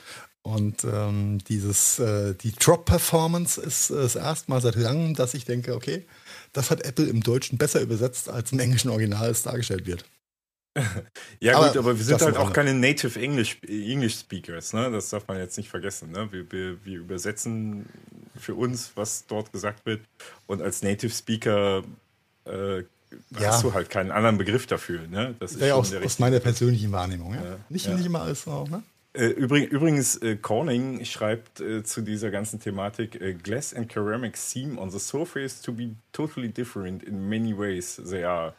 Und 0.44 0.84
ähm, 0.84 1.40
dieses, 1.50 1.98
äh, 1.98 2.36
die 2.36 2.52
Drop-Performance 2.52 3.60
ist 3.60 3.90
das 3.90 4.16
erste 4.16 4.52
Mal 4.52 4.62
seit 4.62 4.76
langem, 4.76 5.16
dass 5.16 5.34
ich 5.34 5.46
denke, 5.46 5.76
okay, 5.76 6.06
das 6.54 6.70
hat 6.70 6.86
Apple 6.86 7.06
im 7.06 7.24
Deutschen 7.24 7.58
besser 7.58 7.82
übersetzt, 7.82 8.30
als 8.30 8.52
im 8.52 8.60
englischen 8.60 8.90
Original 8.90 9.30
es 9.32 9.42
dargestellt 9.42 9.88
wird. 9.88 10.06
ja 11.40 11.58
aber 11.58 11.68
gut, 11.68 11.78
aber 11.78 11.98
wir 11.98 12.04
sind 12.04 12.22
halt 12.22 12.38
auch 12.38 12.52
keine 12.52 12.74
Native 12.74 13.20
English, 13.20 13.58
English 13.68 14.20
Speakers, 14.20 14.74
ne? 14.74 14.92
Das 14.92 15.10
darf 15.10 15.28
man 15.28 15.38
jetzt 15.38 15.58
nicht 15.58 15.70
vergessen. 15.70 16.12
Ne? 16.12 16.28
Wir, 16.32 16.52
wir, 16.52 16.86
wir 16.86 17.00
übersetzen 17.00 17.86
für 18.38 18.56
uns, 18.56 18.92
was 18.96 19.26
dort 19.28 19.52
gesagt 19.52 19.86
wird. 19.86 20.02
Und 20.48 20.62
als 20.62 20.82
Native 20.82 21.12
Speaker 21.12 21.84
äh, 22.46 22.80
ja. 22.80 22.86
hast 23.42 23.64
du 23.64 23.74
halt 23.74 23.90
keinen 23.90 24.12
anderen 24.12 24.38
Begriff 24.38 24.68
dafür. 24.68 25.08
Ne? 25.08 25.36
Das 25.40 25.54
ist 25.54 25.62
ja, 25.62 25.76
aus, 25.76 25.94
aus 25.94 26.20
meiner 26.20 26.40
persönlichen 26.40 26.92
Wahrnehmung. 26.92 27.34
Ja? 27.34 27.44
ja 27.44 27.58
nicht, 27.70 27.88
nicht 27.88 28.06
immer 28.06 28.22
alles 28.22 28.44
so. 28.44 28.66
Ne? 28.66 28.84
Äh, 29.14 29.28
übrigens, 29.28 30.18
äh, 30.18 30.36
Corning 30.36 31.06
schreibt 31.06 31.62
äh, 31.62 31.84
zu 31.84 32.02
dieser 32.02 32.32
ganzen 32.32 32.60
Thematik, 32.60 33.22
äh, 33.22 33.34
Glass 33.34 33.74
and 33.74 33.90
ceramic 33.90 34.36
seem 34.36 34.78
on 34.78 34.92
the 34.92 35.00
surface 35.00 35.62
to 35.62 35.72
be 35.72 35.92
totally 36.12 36.50
different 36.50 37.02
in 37.04 37.30
many 37.30 37.58
ways 37.58 38.02
they 38.10 38.26
are. 38.26 38.54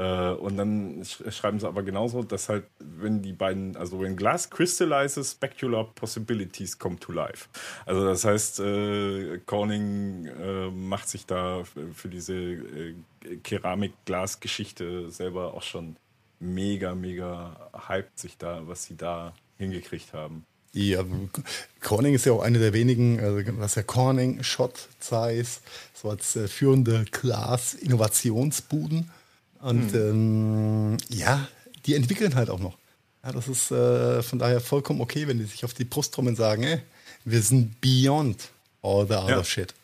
Äh, 0.00 0.32
und 0.32 0.56
dann 0.56 1.04
schreiben 1.04 1.60
sie 1.60 1.68
aber 1.68 1.82
genauso, 1.82 2.22
dass 2.22 2.48
halt, 2.48 2.64
wenn 2.78 3.20
die 3.20 3.34
beiden, 3.34 3.76
also 3.76 4.00
wenn 4.00 4.16
Glass 4.16 4.48
crystallizes, 4.48 5.32
specular 5.32 5.84
possibilities 5.94 6.78
come 6.78 6.98
to 6.98 7.12
life. 7.12 7.48
Also 7.84 8.06
das 8.06 8.24
heißt, 8.24 8.60
äh, 8.60 9.38
Corning 9.44 10.26
äh, 10.26 10.70
macht 10.70 11.08
sich 11.08 11.26
da 11.26 11.64
für 11.94 12.08
diese 12.08 12.34
äh, 12.34 12.94
Keramik-Glas-Geschichte 13.42 15.10
selber 15.10 15.52
auch 15.52 15.62
schon 15.62 15.96
mega, 16.38 16.94
mega 16.94 17.70
hyped 17.88 18.18
sich 18.18 18.38
da, 18.38 18.66
was 18.66 18.84
sie 18.84 18.96
da 18.96 19.34
hingekriegt 19.58 20.14
haben. 20.14 20.46
Ja, 20.72 21.04
Corning 21.82 22.14
ist 22.14 22.24
ja 22.24 22.32
auch 22.32 22.42
eine 22.42 22.58
der 22.58 22.72
wenigen, 22.72 23.20
also 23.20 23.42
was 23.58 23.74
ja 23.74 23.82
Corning, 23.82 24.42
Schott, 24.44 24.88
Zeiss, 24.98 25.60
so 25.92 26.08
als 26.08 26.36
äh, 26.36 26.48
führende 26.48 27.04
Glas-Innovationsbuden 27.10 29.10
und 29.60 29.92
hm. 29.92 30.10
ähm, 30.90 30.98
ja, 31.08 31.48
die 31.86 31.94
entwickeln 31.94 32.34
halt 32.34 32.50
auch 32.50 32.58
noch. 32.58 32.76
Ja, 33.22 33.32
das 33.32 33.48
ist 33.48 33.70
äh, 33.70 34.22
von 34.22 34.38
daher 34.38 34.60
vollkommen 34.60 35.00
okay, 35.00 35.28
wenn 35.28 35.38
die 35.38 35.44
sich 35.44 35.64
auf 35.64 35.74
die 35.74 35.84
Brust 35.84 36.14
trommeln 36.14 36.34
und 36.34 36.36
sagen, 36.36 36.62
ey, 36.62 36.80
wir 37.24 37.42
sind 37.42 37.80
beyond 37.80 38.48
all 38.82 39.06
the 39.06 39.14
other 39.14 39.28
ja. 39.28 39.44
shit. 39.44 39.74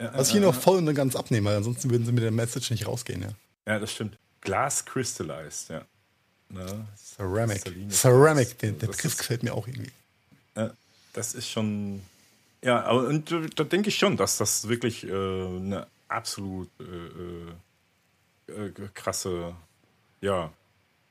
Ja, 0.00 0.12
Was 0.14 0.28
ich 0.28 0.32
hier 0.34 0.42
noch 0.42 0.54
voll 0.54 0.78
und 0.78 0.94
ganz 0.94 1.16
abnehme, 1.16 1.50
weil 1.50 1.56
ansonsten 1.56 1.90
würden 1.90 2.06
sie 2.06 2.12
mit 2.12 2.22
der 2.22 2.30
Message 2.30 2.70
nicht 2.70 2.86
rausgehen, 2.86 3.22
ja. 3.22 3.28
Ja, 3.66 3.78
das 3.78 3.92
stimmt. 3.92 4.16
Glass 4.40 4.84
crystallized, 4.84 5.70
ja. 5.70 5.82
Ne? 6.50 6.86
Ceramic. 7.16 7.62
Ceramic, 7.90 8.58
der, 8.58 8.72
der 8.72 8.86
Begriff 8.88 9.16
gefällt 9.16 9.42
mir 9.42 9.54
auch 9.54 9.66
irgendwie. 9.66 9.90
Das 11.14 11.32
ist 11.32 11.48
schon. 11.48 12.02
Ja, 12.62 12.82
aber 12.84 13.06
und 13.06 13.34
da 13.56 13.64
denke 13.64 13.88
ich 13.88 13.96
schon, 13.96 14.16
dass 14.16 14.36
das 14.36 14.68
wirklich 14.68 15.04
äh, 15.04 15.10
eine 15.10 15.86
absolut 16.08 16.68
äh, 16.80 16.84
äh 18.48 18.66
äh, 18.66 18.88
krasse, 18.94 19.54
ja, 20.20 20.52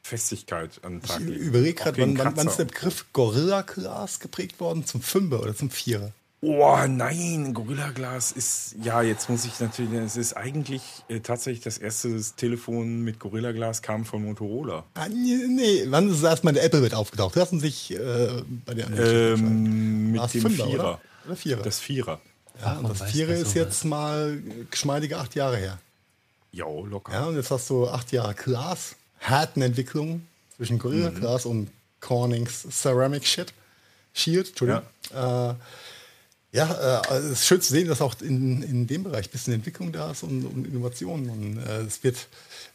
Festigkeit 0.01 0.81
an 0.83 0.99
den 0.99 1.01
Tag 1.01 1.21
Ich 1.21 1.27
überlege 1.27 1.75
gerade, 1.75 2.01
wann, 2.01 2.17
wann, 2.17 2.35
wann 2.35 2.47
ist 2.47 2.59
der 2.59 2.65
Begriff 2.65 3.05
Gorilla 3.13 3.61
Glass 3.61 4.19
geprägt 4.19 4.59
worden? 4.59 4.85
Zum 4.85 5.01
Fünfer 5.01 5.41
oder 5.41 5.55
zum 5.55 5.69
Vierer? 5.69 6.11
Oh 6.45 6.77
nein, 6.89 7.53
Gorilla 7.53 7.91
Glas 7.91 8.33
ist, 8.33 8.75
ja, 8.83 9.01
jetzt 9.01 9.29
muss 9.29 9.45
ich 9.45 9.61
natürlich, 9.61 9.93
es 9.93 10.17
ist 10.17 10.33
eigentlich 10.33 10.81
äh, 11.07 11.21
tatsächlich 11.21 11.63
das 11.63 11.77
erste 11.77 12.21
Telefon 12.35 13.01
mit 13.01 13.17
Gorilla 13.17 13.53
Glas 13.53 13.81
kam 13.81 14.03
von 14.03 14.25
Motorola. 14.25 14.83
Ah, 14.95 15.07
nee, 15.07 15.37
nee, 15.47 15.85
wann 15.87 16.09
ist 16.09 16.21
das 16.21 16.31
erstmal 16.31 16.53
der 16.53 16.65
Apple 16.65 16.81
wird 16.81 16.95
aufgetaucht? 16.95 17.37
Lassen 17.37 17.61
sich 17.61 17.91
äh, 17.91 18.43
bei 18.65 18.73
der 18.73 18.89
ähm, 18.89 20.11
Mit 20.11 20.33
dem 20.33 20.41
Fünfer, 20.41 20.65
Vierer. 20.65 20.83
Oder? 20.83 21.01
oder 21.27 21.35
Vierer? 21.37 21.63
Das 21.63 21.79
Vierer. 21.79 22.19
Ja, 22.61 22.73
und 22.73 22.89
das 22.89 23.03
Vierer 23.03 23.35
ist 23.35 23.53
jetzt 23.53 23.85
mal 23.85 24.43
geschmeidige 24.69 25.19
acht 25.19 25.35
Jahre 25.35 25.55
her. 25.55 25.79
Ja, 26.53 26.65
locker. 26.65 27.11
Ja, 27.11 27.25
und 27.25 27.35
jetzt 27.35 27.51
hast 27.51 27.69
du 27.69 27.87
acht 27.87 28.11
Jahre 28.11 28.35
Glas, 28.35 28.95
harten 29.19 29.61
Entwicklung 29.63 30.25
zwischen 30.55 30.77
Gorilla 30.77 31.09
mhm. 31.09 31.19
Glas 31.19 31.45
und 31.45 31.69
Cornings 31.99 32.67
Ceramic 32.69 33.25
Shit. 33.25 33.53
Shield, 34.13 34.49
Entschuldigung. 34.49 34.83
Ja. 35.11 35.51
Äh, 35.51 35.55
ja, 36.51 37.01
äh, 37.01 37.17
es 37.17 37.31
ist 37.31 37.47
schön 37.47 37.61
zu 37.61 37.73
sehen, 37.73 37.87
dass 37.87 38.01
auch 38.01 38.13
in, 38.21 38.61
in 38.61 38.85
dem 38.85 39.03
Bereich 39.03 39.27
ein 39.27 39.31
bisschen 39.31 39.53
Entwicklung 39.53 39.91
da 39.91 40.11
ist 40.11 40.21
und, 40.21 40.45
und 40.45 40.67
Innovation. 40.67 41.27
Und 41.27 41.57
äh, 41.57 41.81
es 41.81 42.03
wird 42.03 42.27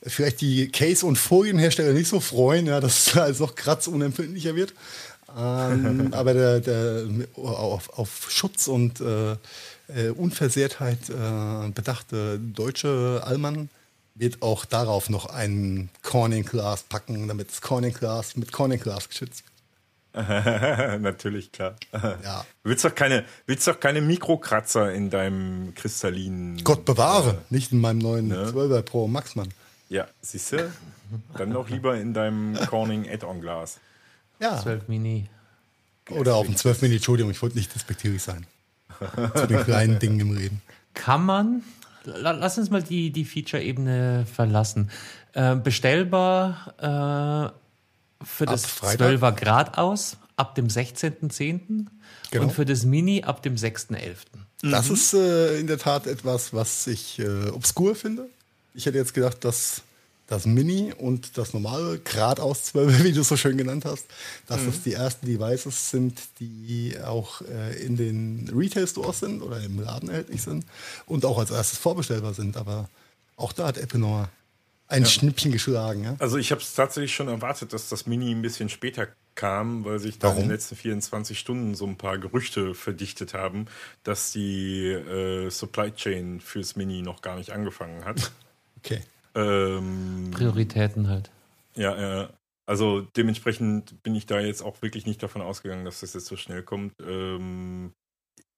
vielleicht 0.03 0.41
die 0.41 0.69
Case- 0.69 1.07
und 1.07 1.17
Folienhersteller 1.17 1.93
nicht 1.93 2.09
so 2.09 2.19
freuen, 2.19 2.67
ja, 2.67 2.81
dass 2.81 3.07
es 3.07 3.17
also 3.17 3.47
noch 3.47 3.55
kratzunempfindlicher 3.55 4.57
wird. 4.57 4.75
Ähm, 5.37 6.09
aber 6.13 6.35
der, 6.35 6.59
der, 6.59 7.05
auf, 7.37 7.97
auf 7.97 8.27
Schutz 8.29 8.67
und 8.67 9.01
äh, 9.01 9.37
äh, 9.89 10.09
Unversehrtheit 10.11 11.11
äh, 11.11 11.69
bedachte 11.71 12.39
deutsche 12.39 13.23
Allmann 13.25 13.69
wird 14.15 14.43
auch 14.43 14.65
darauf 14.65 15.11
noch 15.11 15.27
ein 15.27 15.91
Corning 16.03 16.45
Glas 16.45 16.83
packen, 16.83 17.29
damit 17.29 17.51
das 17.51 17.61
Corning 17.61 17.93
Glas 17.93 18.37
mit 18.37 18.53
Corning 18.53 18.81
Glas 18.81 19.09
geschützt 19.09 19.45
wird. 19.45 19.49
Natürlich, 21.01 21.53
klar. 21.53 21.77
Ja. 21.93 22.45
Du 22.63 22.71
willst 22.71 22.85
doch 22.85 22.95
keine, 22.95 23.25
willst 23.47 23.69
doch 23.69 23.79
keine 23.79 24.01
Mikrokratzer 24.01 24.93
in 24.93 25.11
deinem 25.11 25.75
kristallinen. 25.75 26.65
Gott 26.65 26.85
bewahre, 26.85 27.31
äh, 27.31 27.35
nicht 27.51 27.73
in 27.73 27.79
meinem 27.79 27.99
neuen 27.99 28.29
ne? 28.29 28.47
12er 28.47 28.83
Pro 28.83 29.07
Max, 29.07 29.37
Mann. 29.37 29.49
Ja, 29.89 30.09
siehst 30.21 30.53
du? 30.53 30.73
Dann 31.37 31.53
doch 31.53 31.69
lieber 31.69 31.97
in 31.97 32.15
deinem 32.15 32.55
Corning 32.67 33.09
Add-on-Glas. 33.09 33.79
Ja. 34.41 34.61
12 34.61 34.89
Mini. 34.89 35.29
Oder 36.11 36.35
auf 36.35 36.47
dem 36.47 36.57
12 36.57 36.83
Mini, 36.83 36.97
Entschuldigung, 36.97 37.31
ich 37.31 37.41
wollte 37.41 37.57
nicht 37.57 37.75
despektierlich 37.75 38.23
sein. 38.23 38.47
Zu 39.35 39.47
den 39.47 39.65
kleinen 39.65 39.99
Dingen 40.01 40.21
im 40.21 40.31
Reden. 40.31 40.63
Kann 40.95 41.25
man, 41.25 41.63
lass 42.05 42.59
uns 42.59 42.71
mal 42.71 42.83
die, 42.83 43.11
die 43.11 43.25
Feature-Ebene 43.25 44.27
verlassen. 44.33 44.91
Äh, 45.33 45.57
bestellbar 45.57 46.75
äh, 46.79 48.25
für 48.25 48.47
das 48.47 48.67
12er 48.83 49.33
Grad 49.33 49.79
aus 49.79 50.17
ab 50.37 50.55
dem 50.55 50.69
16.10. 50.69 51.87
Genau. 52.31 52.45
und 52.45 52.53
für 52.53 52.65
das 52.65 52.85
Mini 52.85 53.23
ab 53.23 53.43
dem 53.43 53.55
6.11. 53.55 54.17
Das 54.63 54.89
mhm. 54.89 54.95
ist 54.95 55.15
äh, 55.15 55.59
in 55.59 55.67
der 55.67 55.79
Tat 55.79 56.07
etwas, 56.07 56.53
was 56.53 56.87
ich 56.87 57.19
äh, 57.19 57.49
obskur 57.49 57.95
finde. 57.95 58.29
Ich 58.75 58.87
hätte 58.87 58.99
jetzt 58.99 59.15
gedacht, 59.15 59.45
dass 59.45 59.83
das 60.29 60.47
Mini 60.47 60.93
und 60.97 61.37
das 61.37 61.55
normale 61.55 61.99
geradeaus 61.99 62.65
12, 62.65 63.03
wie 63.05 63.13
du 63.13 63.23
es 63.23 63.29
so 63.29 63.37
schön 63.37 63.57
genannt 63.57 63.85
hast, 63.85 64.07
dass 64.47 64.61
mhm. 64.61 64.67
das 64.67 64.83
die 64.83 64.93
ersten 64.93 65.27
Devices 65.27 65.91
sind, 65.91 66.21
die 66.39 66.97
auch 67.03 67.41
äh, 67.43 67.83
in 67.83 67.97
den 67.97 68.49
Retail-Stores 68.55 69.21
sind 69.21 69.43
oder 69.43 69.61
im 69.61 69.81
Laden 69.81 70.09
erhältlich 70.09 70.43
sind 70.43 70.65
und 71.07 71.25
auch 71.25 71.39
als 71.39 71.51
erstes 71.51 71.79
vorbestellbar 71.79 72.35
sind. 72.35 72.57
Aber 72.57 72.89
auch 73.37 73.53
da 73.53 73.67
hat 73.67 73.79
Apple 73.79 73.99
noch 73.99 74.29
ein 74.87 75.03
ja. 75.03 75.09
Schnippchen 75.09 75.51
geschlagen. 75.51 76.05
Ja? 76.05 76.17
Also 76.19 76.37
ich 76.37 76.51
habe 76.51 76.61
es 76.61 76.75
tatsächlich 76.75 77.15
schon 77.15 77.29
erwartet, 77.29 77.73
dass 77.73 77.89
das 77.89 78.07
Mini 78.07 78.31
ein 78.31 78.43
bisschen 78.43 78.69
später 78.69 79.09
kam, 79.35 79.85
weil 79.85 79.99
sich 79.99 80.19
da 80.19 80.33
in 80.33 80.41
den 80.41 80.51
letzten 80.51 80.77
24 80.77 81.39
Stunden 81.39 81.75
so 81.75 81.87
ein 81.87 81.97
paar 81.97 82.19
Gerüchte 82.19 82.75
verdichtet 82.75 83.35
haben, 83.35 83.67
dass 84.03 84.33
die 84.33 84.89
äh, 84.89 85.49
Supply 85.49 85.93
Chain 85.93 86.41
fürs 86.41 86.77
Mini 86.77 87.03
noch 87.03 87.23
gar 87.23 87.37
nicht 87.37 87.51
angefangen 87.51 88.05
hat. 88.05 88.33
Okay. 88.81 89.03
Ähm, 89.39 90.31
Prioritäten 90.33 91.09
halt. 91.09 91.31
Ja, 91.75 92.23
äh, 92.23 92.29
also 92.67 93.01
dementsprechend 93.01 94.03
bin 94.03 94.15
ich 94.15 94.27
da 94.27 94.41
jetzt 94.41 94.63
auch 94.63 94.83
wirklich 94.83 95.07
nicht 95.07 95.23
davon 95.23 95.43
ausgegangen, 95.43 95.85
dass 95.85 96.01
das 96.01 96.15
jetzt 96.15 96.27
so 96.27 96.37
schnell 96.37 96.63
kommt. 96.63 96.93
Ähm, 97.01 97.93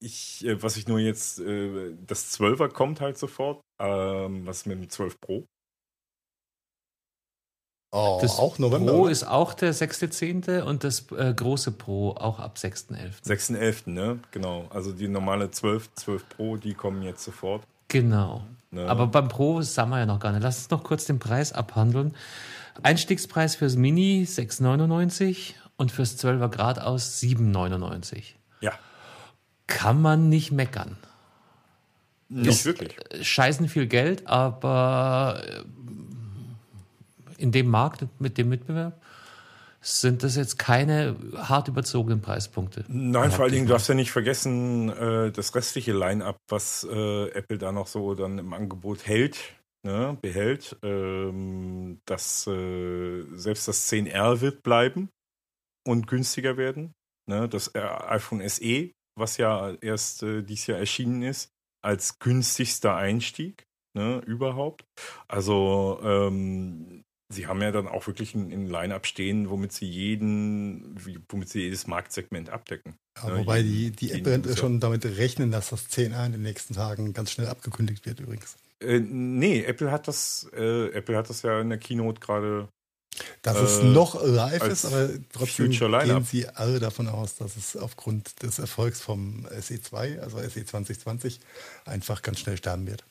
ich, 0.01 0.45
äh, 0.45 0.63
was 0.63 0.77
ich 0.77 0.89
nur 0.89 0.99
jetzt, 0.99 1.39
äh, 1.41 1.95
das 2.07 2.39
12er 2.41 2.69
kommt 2.69 3.01
halt 3.01 3.19
sofort. 3.19 3.61
Ähm, 3.79 4.47
was 4.47 4.67
mit 4.67 4.79
dem 4.79 4.89
12 4.89 5.21
Pro? 5.21 5.47
Oh, 7.93 8.19
das 8.23 8.39
auch 8.39 8.59
November. 8.59 8.93
Pro 8.93 9.07
ist 9.09 9.25
auch 9.25 9.53
der 9.53 9.75
6.10. 9.75 10.63
und 10.63 10.85
das 10.85 11.11
äh, 11.11 11.35
große 11.35 11.73
Pro 11.73 12.13
auch 12.13 12.39
ab 12.39 12.57
6.11. 12.57 13.25
6.11., 13.25 13.91
ne? 13.91 14.21
Genau. 14.31 14.67
Also 14.71 14.93
die 14.93 15.09
normale 15.09 15.51
12, 15.51 15.95
12 15.95 16.29
Pro, 16.29 16.57
die 16.57 16.75
kommen 16.75 17.03
jetzt 17.03 17.25
sofort. 17.25 17.65
Genau. 17.89 18.45
Ne? 18.71 18.89
Aber 18.89 19.07
beim 19.09 19.29
Pro 19.29 19.63
sagen 19.63 19.91
wir 19.91 19.99
ja 19.99 20.07
noch 20.07 20.21
gar 20.21 20.33
nicht. 20.33 20.43
Lass 20.43 20.59
uns 20.59 20.71
noch 20.71 20.85
kurz 20.85 21.05
den 21.05 21.19
Preis 21.19 21.53
abhandeln. 21.53 22.15
Einstiegspreis 22.83 23.57
fürs 23.57 23.77
Mini 23.77 24.27
6,99 24.29 25.55
und 25.77 25.91
fürs 25.91 26.23
12er 26.23 26.49
Grad 26.49 26.79
aus 26.79 27.21
7,99. 27.21 28.23
Ja. 28.61 28.73
Kann 29.67 30.01
man 30.01 30.29
nicht 30.29 30.53
meckern. 30.53 30.97
Nicht 32.29 32.65
wirklich. 32.65 32.97
Scheißen 33.21 33.69
viel 33.69 33.89
Geld, 33.89 34.29
aber 34.29 35.43
äh, 35.45 35.63
in 37.43 37.51
dem 37.51 37.67
Markt 37.67 38.07
mit 38.21 38.39
dem 38.39 38.49
Mitbewerb 38.49 39.01
sind 39.81 40.23
das 40.23 40.37
jetzt 40.37 40.59
keine 40.59 41.17
hart 41.37 41.69
überzogenen 41.69 42.21
Preispunkte. 42.21 42.85
Nein, 42.89 43.31
vor 43.31 43.45
allen 43.45 43.55
Dingen 43.55 43.67
darfst 43.67 43.89
du 43.89 43.93
ja 43.93 43.97
nicht 43.97 44.13
vergessen, 44.13 44.91
äh, 44.91 45.33
das 45.33 45.55
restliche 45.55 45.93
Line-up, 45.93 46.37
was 46.49 46.87
äh, 46.91 47.29
Apple 47.31 47.59
da 47.59 47.73
noch 47.73 47.87
so 47.87 48.15
dann 48.15 48.39
im 48.39 48.53
Angebot 48.53 49.07
hält, 49.07 49.55
ne, 49.83 50.19
behält. 50.21 50.77
Ähm, 50.83 52.01
dass 52.05 52.47
äh, 52.47 53.23
selbst 53.35 53.69
das 53.69 53.91
10R 53.91 54.41
wird 54.43 54.63
bleiben 54.63 55.09
und 55.87 56.07
günstiger 56.07 56.57
werden. 56.57 56.93
Ne, 57.27 57.49
das 57.49 57.75
iPhone 57.75 58.47
SE, 58.49 58.91
was 59.17 59.39
ja 59.39 59.73
erst 59.81 60.23
äh, 60.23 60.43
dieses 60.43 60.67
Jahr 60.67 60.79
erschienen 60.79 61.23
ist, 61.23 61.49
als 61.83 62.19
günstigster 62.19 62.97
Einstieg 62.97 63.65
ne, 63.95 64.21
überhaupt. 64.27 64.85
Also 65.29 66.01
ähm, 66.03 67.05
Sie 67.33 67.47
haben 67.47 67.63
ja 67.63 67.71
dann 67.71 67.87
auch 67.87 68.09
wirklich 68.09 68.35
ein, 68.35 68.51
ein 68.51 68.67
Line-up 68.67 69.07
stehen, 69.07 69.51
womit 69.51 69.73
Sie 69.73 69.87
jeden, 69.87 70.97
womit 71.29 71.49
Sie 71.49 71.61
jedes 71.61 71.87
Marktsegment 71.87 72.51
abdecken. 72.51 72.97
Ja, 73.23 73.31
ne? 73.31 73.39
wobei 73.39 73.63
die, 73.63 73.93
die 73.93 74.11
Apple 74.11 74.57
schon 74.57 74.81
damit 74.81 75.05
rechnen, 75.05 75.53
dass 75.53 75.71
das 75.71 75.89
10a 75.89 76.27
in 76.27 76.33
den 76.33 76.43
nächsten 76.43 76.75
Tagen 76.75 77.13
ganz 77.13 77.31
schnell 77.31 77.47
abgekündigt 77.47 78.05
wird 78.05 78.19
übrigens. 78.19 78.57
Äh, 78.81 78.99
nee, 78.99 79.63
Apple 79.63 79.93
hat 79.93 80.09
das, 80.09 80.49
äh, 80.57 80.89
Apple 80.89 81.17
hat 81.17 81.31
das 81.31 81.43
ja 81.43 81.61
in 81.61 81.69
der 81.69 81.79
Keynote 81.79 82.21
gerade. 82.21 82.69
Dass 83.43 83.59
äh, 83.59 83.63
es 83.63 83.83
noch 83.83 84.25
live 84.25 84.67
ist, 84.67 84.87
aber 84.87 85.11
trotzdem 85.33 85.71
gehen 85.71 86.25
sie 86.25 86.49
alle 86.49 86.81
davon 86.81 87.07
aus, 87.07 87.37
dass 87.37 87.57
es 87.57 87.77
aufgrund 87.77 88.43
des 88.43 88.59
Erfolgs 88.59 89.01
vom 89.01 89.47
SE2, 89.47 90.19
also 90.21 90.39
SE 90.39 90.65
2020, 90.65 91.39
einfach 91.85 92.23
ganz 92.23 92.41
schnell 92.41 92.57
sterben 92.57 92.87
wird. 92.87 93.05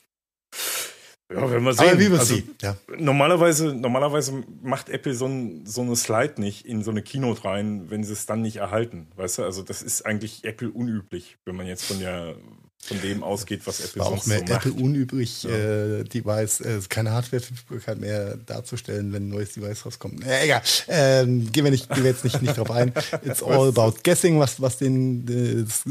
Ja, 1.32 1.50
wenn 1.50 1.62
wir 1.62 1.72
sehen. 1.72 1.88
Aber 1.88 1.98
wie 2.00 2.10
wir 2.10 2.18
also, 2.18 2.34
sehen. 2.34 2.56
Ja. 2.60 2.76
Normalerweise, 2.98 3.74
normalerweise 3.74 4.42
macht 4.62 4.88
Apple 4.88 5.14
so, 5.14 5.26
ein, 5.26 5.64
so 5.64 5.82
eine 5.82 5.94
Slide 5.94 6.40
nicht 6.40 6.66
in 6.66 6.82
so 6.82 6.90
eine 6.90 7.02
Keynote 7.02 7.44
rein, 7.44 7.88
wenn 7.88 8.02
sie 8.02 8.12
es 8.12 8.26
dann 8.26 8.42
nicht 8.42 8.56
erhalten. 8.56 9.06
Weißt 9.16 9.38
du, 9.38 9.44
also 9.44 9.62
das 9.62 9.82
ist 9.82 10.04
eigentlich 10.04 10.44
Apple 10.44 10.70
unüblich, 10.70 11.38
wenn 11.44 11.56
man 11.56 11.66
jetzt 11.66 11.84
von 11.84 12.00
der 12.00 12.34
von 12.82 13.00
dem 13.02 13.22
ausgeht, 13.22 13.60
was 13.66 13.80
Apple 13.80 14.00
war 14.00 14.08
auch 14.08 14.26
mehr 14.26 14.42
so 14.46 14.54
Apple 14.54 14.72
unübrig, 14.72 15.42
ja. 15.42 15.50
äh, 15.50 16.04
Device, 16.04 16.60
äh, 16.60 16.80
keine 16.88 17.12
Hardware-Verfügbarkeit 17.12 18.00
mehr 18.00 18.36
darzustellen, 18.36 19.12
wenn 19.12 19.26
ein 19.26 19.28
neues 19.28 19.52
Device 19.52 19.84
rauskommt. 19.84 20.26
Äh, 20.26 20.44
egal, 20.44 20.62
ähm, 20.88 21.52
gehen 21.52 21.64
wir 21.64 21.70
nicht, 21.70 21.88
gehen 21.90 22.02
wir 22.02 22.10
jetzt 22.10 22.24
nicht, 22.24 22.40
nicht 22.40 22.56
drauf 22.56 22.70
ein. 22.70 22.92
It's 23.24 23.42
all 23.42 23.68
about 23.68 23.98
guessing, 24.02 24.38
was 24.38 24.60
was 24.60 24.78
den 24.78 25.26
das 25.66 25.82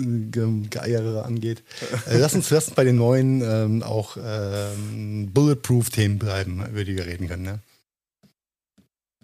Geeiere 0.69 1.25
angeht. 1.25 1.63
Äh, 2.09 2.17
lass 2.17 2.33
uns 2.33 2.49
lass 2.49 2.67
uns 2.67 2.75
bei 2.75 2.83
den 2.83 2.97
neuen 2.97 3.41
ähm, 3.41 3.83
auch 3.83 4.17
ähm, 4.21 5.29
Bulletproof-Themen 5.31 6.17
bleiben, 6.17 6.65
über 6.65 6.83
die 6.83 6.97
wir 6.97 7.05
reden 7.05 7.27
können. 7.27 7.43
Ne? 7.43 7.59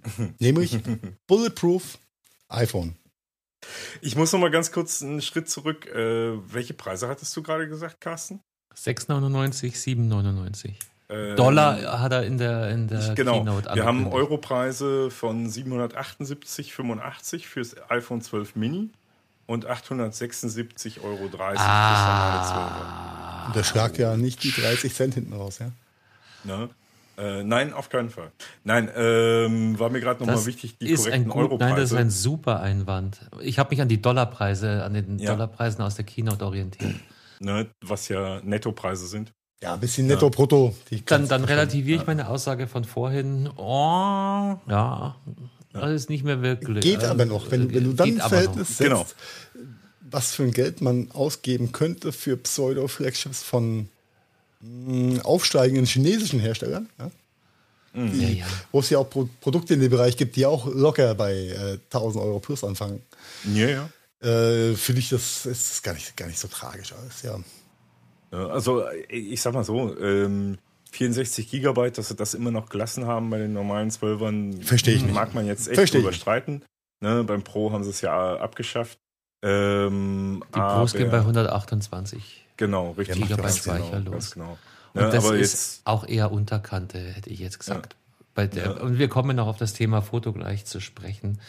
Nämlich 0.39 0.78
Bulletproof 1.28 1.97
iPhone. 2.47 2.95
Ich 4.01 4.16
muss 4.16 4.32
noch 4.32 4.39
mal 4.39 4.51
ganz 4.51 4.72
kurz 4.72 5.01
einen 5.01 5.22
Schritt 5.22 5.49
zurück. 5.49 5.88
Äh, 5.88 6.38
welche 6.53 6.74
Preise 6.74 7.07
hattest 7.07 7.36
du 7.36 7.43
gerade 7.43 7.68
gesagt, 7.68 8.01
Carsten? 8.01 8.39
6,99, 8.76 9.74
7,99. 9.74 10.74
Äh, 11.07 11.36
Dollar 11.36 12.01
hat 12.01 12.13
er 12.13 12.24
in 12.24 12.39
der, 12.39 12.72
in 12.72 12.88
der 12.88 12.99
ich, 12.99 13.13
genau. 13.16 13.43
Keynote 13.43 13.76
Wir 13.76 13.86
haben 13.86 14.11
Europreise 14.11 15.11
von 15.11 15.47
778,85 15.47 17.45
fürs 17.45 17.76
iPhone 17.89 18.22
12 18.22 18.55
Mini 18.55 18.89
und 19.45 19.70
876,30 19.70 21.03
Euro 21.03 21.30
ah. 21.38 23.45
Und 23.45 23.55
der 23.55 23.63
schlag 23.63 23.99
ja 23.99 24.18
nicht 24.18 24.43
die 24.43 24.51
30 24.51 24.91
Cent 24.93 25.13
hinten 25.13 25.34
raus, 25.34 25.59
ja? 25.59 25.70
Ne? 26.43 26.70
Äh, 27.18 27.43
nein, 27.43 27.74
auf 27.74 27.89
keinen 27.89 28.09
Fall. 28.09 28.32
Nein, 28.63 28.89
ähm, 28.95 29.80
war 29.80 29.89
mir 29.89 30.01
gerade 30.01 30.20
nochmal 30.20 30.45
wichtig, 30.45 30.78
die 30.78 30.93
korrekten 30.93 31.26
gut, 31.26 31.36
Europreise. 31.36 31.70
Nein, 31.70 31.82
das 31.82 31.91
ist 31.91 31.97
ein 31.97 32.09
super 32.09 32.59
Einwand. 32.59 33.20
Ich 33.41 33.57
habe 33.57 33.70
mich 33.70 33.82
an 33.82 33.88
die 33.88 34.01
Dollarpreise, 34.01 34.84
an 34.84 34.93
den 34.93 35.20
ja. 35.20 35.32
Dollarpreisen 35.32 35.82
aus 35.82 35.95
der 35.95 36.05
Keynote 36.05 36.45
orientiert. 36.45 36.95
Ne, 37.39 37.68
was 37.82 38.09
ja 38.09 38.41
Nettopreise 38.43 39.07
sind. 39.07 39.34
Ja, 39.61 39.74
ein 39.74 39.80
bisschen 39.80 40.07
netto, 40.07 40.26
ja. 40.26 40.30
brutto. 40.30 40.76
dann 41.05 41.28
dann 41.28 41.43
relativiere 41.43 42.01
ich 42.01 42.07
meine 42.07 42.28
Aussage 42.28 42.68
von 42.68 42.84
vorhin. 42.84 43.49
Oh, 43.55 44.59
ja, 44.68 45.16
das 45.72 45.91
ist 45.91 46.09
nicht 46.09 46.24
mehr 46.24 46.41
wirklich. 46.41 46.84
Geht 46.84 47.03
aber 47.03 47.26
noch. 47.26 47.51
Wenn, 47.51 47.74
wenn 47.74 47.84
du 47.84 47.93
dann 47.93 48.09
ein 48.09 48.30
Verhältnis 48.30 48.78
setzt, 48.78 48.89
genau. 48.89 49.05
was 50.01 50.34
für 50.34 50.43
ein 50.43 50.51
Geld 50.51 50.82
man 50.82 51.09
ausgeben 51.11 51.72
könnte 51.72 52.11
für 52.11 52.38
Pseudo-Flagships 52.38 53.43
von 53.43 53.89
mh, 54.61 55.21
aufsteigenden 55.23 55.85
chinesischen 55.85 56.39
Herstellern. 56.39 56.89
Ja? 56.99 57.11
Mhm. 57.93 58.19
Ja, 58.21 58.27
ja. 58.29 58.45
Wo 58.71 58.79
es 58.79 58.89
ja 58.89 58.97
auch 58.99 59.09
Pro 59.09 59.29
Produkte 59.41 59.73
in 59.73 59.79
dem 59.79 59.89
Bereich 59.91 60.17
gibt, 60.17 60.35
die 60.35 60.45
auch 60.45 60.67
locker 60.67 61.15
bei 61.15 61.33
äh, 61.33 61.77
1000 61.93 62.23
Euro 62.23 62.39
plus 62.39 62.63
anfangen. 62.63 63.01
Ja, 63.53 63.67
ja. 63.67 63.89
Äh, 64.21 64.75
Finde 64.75 64.99
ich, 64.99 65.09
das 65.09 65.45
ist 65.45 65.83
gar 65.83 65.93
nicht, 65.93 66.15
gar 66.17 66.27
nicht 66.27 66.39
so 66.39 66.47
tragisch 66.47 66.93
alles, 66.93 67.21
ja. 67.21 67.37
Also, 68.31 68.83
ich 69.07 69.41
sag 69.41 69.53
mal 69.53 69.63
so, 69.63 69.97
ähm, 69.99 70.57
64 70.91 71.49
Gigabyte, 71.49 71.97
dass 71.97 72.09
sie 72.09 72.15
das 72.15 72.33
immer 72.33 72.51
noch 72.51 72.69
gelassen 72.69 73.05
haben 73.05 73.29
bei 73.29 73.37
den 73.37 73.53
normalen 73.53 73.91
12ern, 73.91 74.61
Verstehe 74.63 74.95
ich 74.95 75.03
nicht. 75.03 75.13
mag 75.13 75.33
man 75.33 75.45
jetzt 75.45 75.67
echt 75.67 75.75
Versteh 75.75 75.99
drüber 75.99 76.11
streiten. 76.13 76.63
Ne, 77.01 77.23
beim 77.23 77.43
Pro 77.43 77.71
haben 77.71 77.83
sie 77.83 77.89
es 77.91 78.01
ja 78.01 78.37
abgeschafft. 78.37 78.97
Ähm, 79.43 80.43
Die 80.55 80.59
Pros 80.59 80.93
gehen 80.93 81.11
bei 81.11 81.19
128. 81.19 82.44
Genau, 82.57 82.91
richtig. 82.91 83.21
Gigabyte 83.21 83.55
Speicher 83.55 84.01
genau. 84.01 84.17
Genau. 84.33 84.57
Und 84.93 85.01
ja, 85.01 85.09
das 85.09 85.29
ist 85.29 85.39
jetzt, 85.39 85.81
auch 85.85 86.07
eher 86.07 86.31
Unterkante, 86.31 86.99
hätte 86.99 87.29
ich 87.29 87.39
jetzt 87.39 87.59
gesagt. 87.59 87.95
Ja. 88.37 88.47
Der, 88.47 88.65
ja. 88.65 88.71
Und 88.81 88.97
wir 88.97 89.07
kommen 89.07 89.35
noch 89.35 89.47
auf 89.47 89.57
das 89.57 89.73
Thema 89.73 90.01
Foto 90.01 90.33
gleich 90.33 90.65
zu 90.65 90.79
sprechen. 90.79 91.39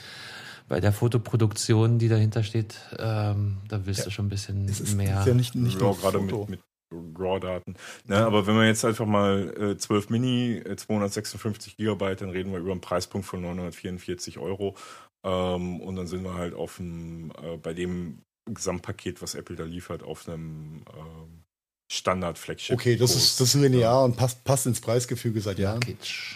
Bei 0.68 0.80
der 0.80 0.92
Fotoproduktion, 0.92 1.98
die 1.98 2.09
dahinter 2.09 2.42
steht, 2.42 2.76
ähm, 2.98 3.59
da 3.68 3.86
willst 3.86 4.07
du 4.07 4.11
schon 4.11 4.26
ein 4.26 4.30
bisschen 4.30 4.68
es 4.68 4.80
ist, 4.80 4.94
mehr. 4.94 5.20
Ist 5.20 5.26
ja 5.26 5.34
nicht, 5.34 5.54
nicht 5.54 5.80
nur 5.80 5.96
gerade 5.96 6.18
mit, 6.20 6.48
mit 6.48 6.61
RAW-Daten. 6.92 7.74
Ne, 8.07 8.16
aber 8.18 8.46
wenn 8.46 8.57
wir 8.57 8.66
jetzt 8.66 8.84
einfach 8.84 9.07
mal 9.07 9.52
äh, 9.59 9.76
12 9.76 10.11
Mini, 10.11 10.59
äh, 10.59 10.76
256 10.76 11.76
Gigabyte, 11.76 12.20
dann 12.20 12.30
reden 12.30 12.52
wir 12.52 12.59
über 12.59 12.72
einen 12.72 12.80
Preispunkt 12.80 13.26
von 13.26 13.42
944 13.42 14.38
Euro. 14.38 14.76
Ähm, 15.24 15.80
und 15.80 15.96
dann 15.96 16.07
sind 16.07 16.22
wir 16.22 16.34
halt 16.34 16.54
auf 16.54 16.76
dem, 16.76 17.32
äh, 17.42 17.57
bei 17.57 17.74
dem 17.74 18.22
Gesamtpaket, 18.47 19.22
was 19.22 19.34
Apple 19.34 19.57
da 19.57 19.64
liefert, 19.64 20.03
auf 20.03 20.28
einem 20.28 20.82
ähm, 20.97 21.44
Standard-Flagship. 21.88 22.74
Okay, 22.74 22.97
das 22.97 23.14
ist, 23.14 23.40
das 23.40 23.55
ist 23.55 23.61
linear 23.61 24.03
und 24.05 24.16
passt, 24.16 24.42
passt 24.42 24.66
ins 24.66 24.80
Preisgefüge 24.80 25.40
seit 25.40 25.59
Jahren. 25.59 25.80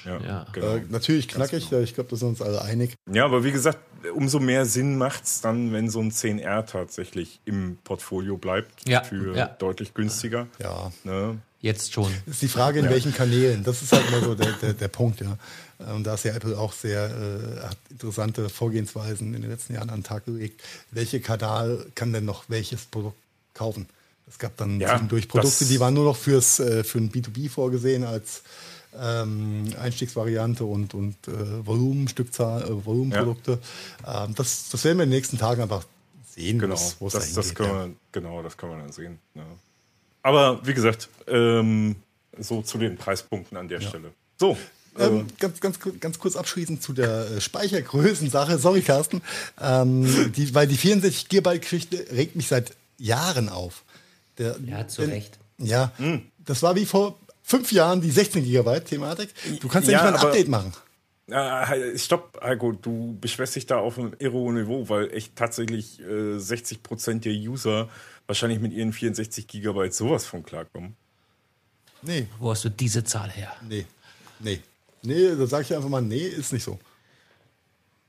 Ja, 0.05 0.21
ja. 0.21 0.47
Genau. 0.53 0.77
Äh, 0.77 0.83
natürlich 0.89 1.27
knackig, 1.27 1.71
genau. 1.71 1.83
ich 1.83 1.95
glaube, 1.95 2.11
da 2.11 2.17
sind 2.17 2.29
uns 2.29 2.43
alle 2.43 2.63
einig. 2.63 2.95
Ja, 3.13 3.25
aber 3.25 3.43
wie 3.43 3.51
gesagt, 3.51 3.79
umso 4.15 4.39
mehr 4.39 4.65
Sinn 4.65 4.97
macht 4.97 5.25
es 5.25 5.41
dann, 5.41 5.73
wenn 5.73 5.91
so 5.91 6.01
ein 6.01 6.13
10R 6.13 6.67
tatsächlich 6.67 7.41
im 7.47 7.79
Portfolio 7.83 8.37
bleibt. 8.37 8.89
Ja. 8.89 9.03
Für 9.03 9.37
ja. 9.37 9.47
deutlich 9.47 9.93
günstiger. 9.93 10.47
Ja. 10.61 10.93
Ne? 11.03 11.39
Jetzt 11.61 11.93
schon. 11.93 12.13
Das 12.27 12.35
ist 12.35 12.43
die 12.43 12.49
Frage, 12.49 12.79
in 12.79 12.85
ja. 12.85 12.91
welchen 12.93 13.13
Kanälen. 13.13 13.65
Das 13.65 13.83
ist 13.83 13.93
halt 13.93 14.09
immer 14.09 14.21
so 14.21 14.35
der, 14.35 14.53
der, 14.53 14.73
der 14.73 14.89
Punkt, 14.89 15.21
ja. 15.21 15.37
Und 15.95 16.05
da 16.05 16.15
ist 16.15 16.25
ja 16.25 16.35
Apple 16.35 16.59
auch 16.59 16.73
sehr 16.73 17.11
äh, 17.11 17.61
hat 17.67 17.79
interessante 17.91 18.49
Vorgehensweisen 18.49 19.35
in 19.35 19.43
den 19.43 19.51
letzten 19.51 19.75
Jahren 19.75 19.91
an 19.91 20.01
den 20.01 20.05
Tag 20.05 20.27
gelegt. 20.27 20.63
Welche 20.91 21.21
Kanal 21.21 21.87
kann 21.95 22.13
denn 22.13 22.25
noch 22.25 22.45
welches 22.49 22.85
Produkt 22.85 23.17
kaufen? 23.55 23.87
Es 24.29 24.39
gab 24.39 24.57
dann 24.57 24.79
ja, 24.79 24.99
durch 24.99 25.27
Produkte, 25.27 25.65
die 25.65 25.81
waren 25.81 25.95
nur 25.95 26.05
noch 26.05 26.17
fürs, 26.17 26.61
äh, 26.61 26.85
für 26.85 26.99
ein 26.99 27.11
B2B 27.11 27.51
vorgesehen 27.51 28.05
als 28.05 28.43
ähm, 28.99 29.73
Einstiegsvariante 29.81 30.65
und, 30.65 30.95
und 30.95 31.17
äh, 31.29 31.67
Volumenstückzahl, 31.67 32.63
äh, 32.63 32.85
Volumenprodukte. 32.85 33.59
Ja. 34.05 34.25
Ähm, 34.25 34.35
das, 34.35 34.69
das 34.71 34.85
werden 34.85 34.99
wir 34.99 35.05
in 35.05 35.11
den 35.11 35.17
nächsten 35.17 35.39
Tagen 35.39 35.63
einfach 35.63 35.85
sehen, 36.29 36.59
genau, 36.59 36.79
wo 36.99 37.09
es 37.09 37.15
das, 37.15 37.33
das 37.33 37.55
können 37.55 37.73
wir, 37.73 37.91
Genau, 38.13 38.43
das 38.43 38.57
können 38.57 38.73
wir 38.73 38.79
dann 38.79 38.93
sehen. 38.93 39.19
Ja. 39.35 39.43
Aber 40.23 40.65
wie 40.67 40.75
gesagt, 40.75 41.09
ähm, 41.27 41.97
so 42.39 42.63
zu 42.63 42.79
den 42.79 42.97
Preispunkten 42.97 43.57
an 43.57 43.69
der 43.69 43.81
ja. 43.81 43.89
Stelle. 43.89 44.13
So. 44.39 44.57
Ähm, 44.99 45.21
äh, 45.21 45.25
ganz, 45.39 45.61
ganz, 45.61 45.79
ganz 46.01 46.19
kurz 46.19 46.37
abschließend 46.37 46.83
zu 46.83 46.93
der 46.93 47.31
äh, 47.31 47.41
Speichergrößensache. 47.41 48.59
Sorry, 48.59 48.83
Carsten. 48.83 49.23
Ähm, 49.61 50.33
die, 50.37 50.55
weil 50.55 50.67
die 50.67 50.77
64 50.77 51.29
GB-Geschichte 51.29 52.07
regt 52.13 52.37
mich 52.37 52.49
seit 52.49 52.73
Jahren 52.99 53.49
auf. 53.49 53.85
Der, 54.39 54.57
ja, 54.65 54.87
zu 54.89 55.03
denn, 55.03 55.11
Recht. 55.11 55.39
Ja, 55.59 55.93
mhm. 55.99 56.23
das 56.39 56.63
war 56.63 56.75
wie 56.77 56.87
vor 56.87 57.19
fünf 57.43 57.73
Jahren 57.73 58.01
die 58.01 58.11
16 58.11 58.45
Gigabyte 58.45 58.87
Thematik. 58.87 59.31
Du 59.61 59.69
kannst 59.69 59.89
ja, 59.89 60.03
nicht 60.03 60.11
mal 60.13 60.19
ein 60.19 60.27
Update 60.27 60.49
machen. 60.49 60.73
Äh, 61.29 61.97
stopp, 61.99 62.41
Heiko, 62.43 62.73
du 62.73 63.17
beschwerst 63.21 63.55
dich 63.55 63.67
da 63.67 63.79
auf 63.79 63.99
einem 63.99 64.15
Irro-Niveau, 64.19 64.89
weil 64.89 65.13
echt 65.13 65.37
tatsächlich 65.37 66.01
äh, 66.01 66.37
60% 66.37 67.21
der 67.21 67.33
User 67.33 67.89
wahrscheinlich 68.27 68.61
mit 68.61 68.73
ihren 68.73 68.93
64 68.93 69.47
Gigabyte 69.47 69.95
sowas 69.95 70.25
von 70.25 70.43
klarkommen. 70.43 70.97
Nee. 72.03 72.27
Wo 72.39 72.51
hast 72.51 72.65
du 72.65 72.69
diese 72.69 73.05
Zahl 73.05 73.31
her? 73.31 73.53
Nee. 73.69 73.87
Nee. 74.41 74.61
Nee, 75.03 75.35
da 75.37 75.47
sag 75.47 75.63
ich 75.63 75.75
einfach 75.75 75.89
mal, 75.89 76.03
nee, 76.03 76.27
ist 76.27 76.53
nicht 76.53 76.65
so. 76.65 76.79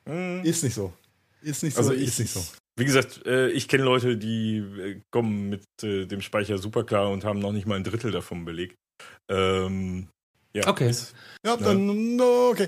Mhm. 0.06 0.42
Ist 0.44 0.64
nicht 0.64 0.76
so. 0.76 0.94
Ist 1.42 1.64
nicht 1.64 1.76
so, 1.76 1.82
also 1.82 1.94
ich, 1.94 2.08
ist 2.08 2.20
nicht 2.20 2.34
so. 2.34 2.44
Wie 2.76 2.86
gesagt, 2.86 3.26
äh, 3.26 3.50
ich 3.50 3.68
kenne 3.68 3.84
Leute, 3.84 4.18
die 4.18 4.58
äh, 4.58 5.02
kommen 5.12 5.50
mit 5.50 5.64
äh, 5.84 6.06
dem 6.06 6.22
Speicher 6.22 6.58
super 6.58 6.84
klar 6.84 7.10
und 7.10 7.24
haben 7.26 7.40
noch 7.40 7.52
nicht 7.52 7.68
mal 7.68 7.76
ein 7.76 7.84
Drittel 7.84 8.12
davon 8.12 8.46
belegt. 8.46 8.78
Ähm, 9.30 10.08
ja, 10.54 10.68
okay. 10.68 10.94
Ja, 11.46 11.56
dann, 11.56 12.20
okay. 12.20 12.68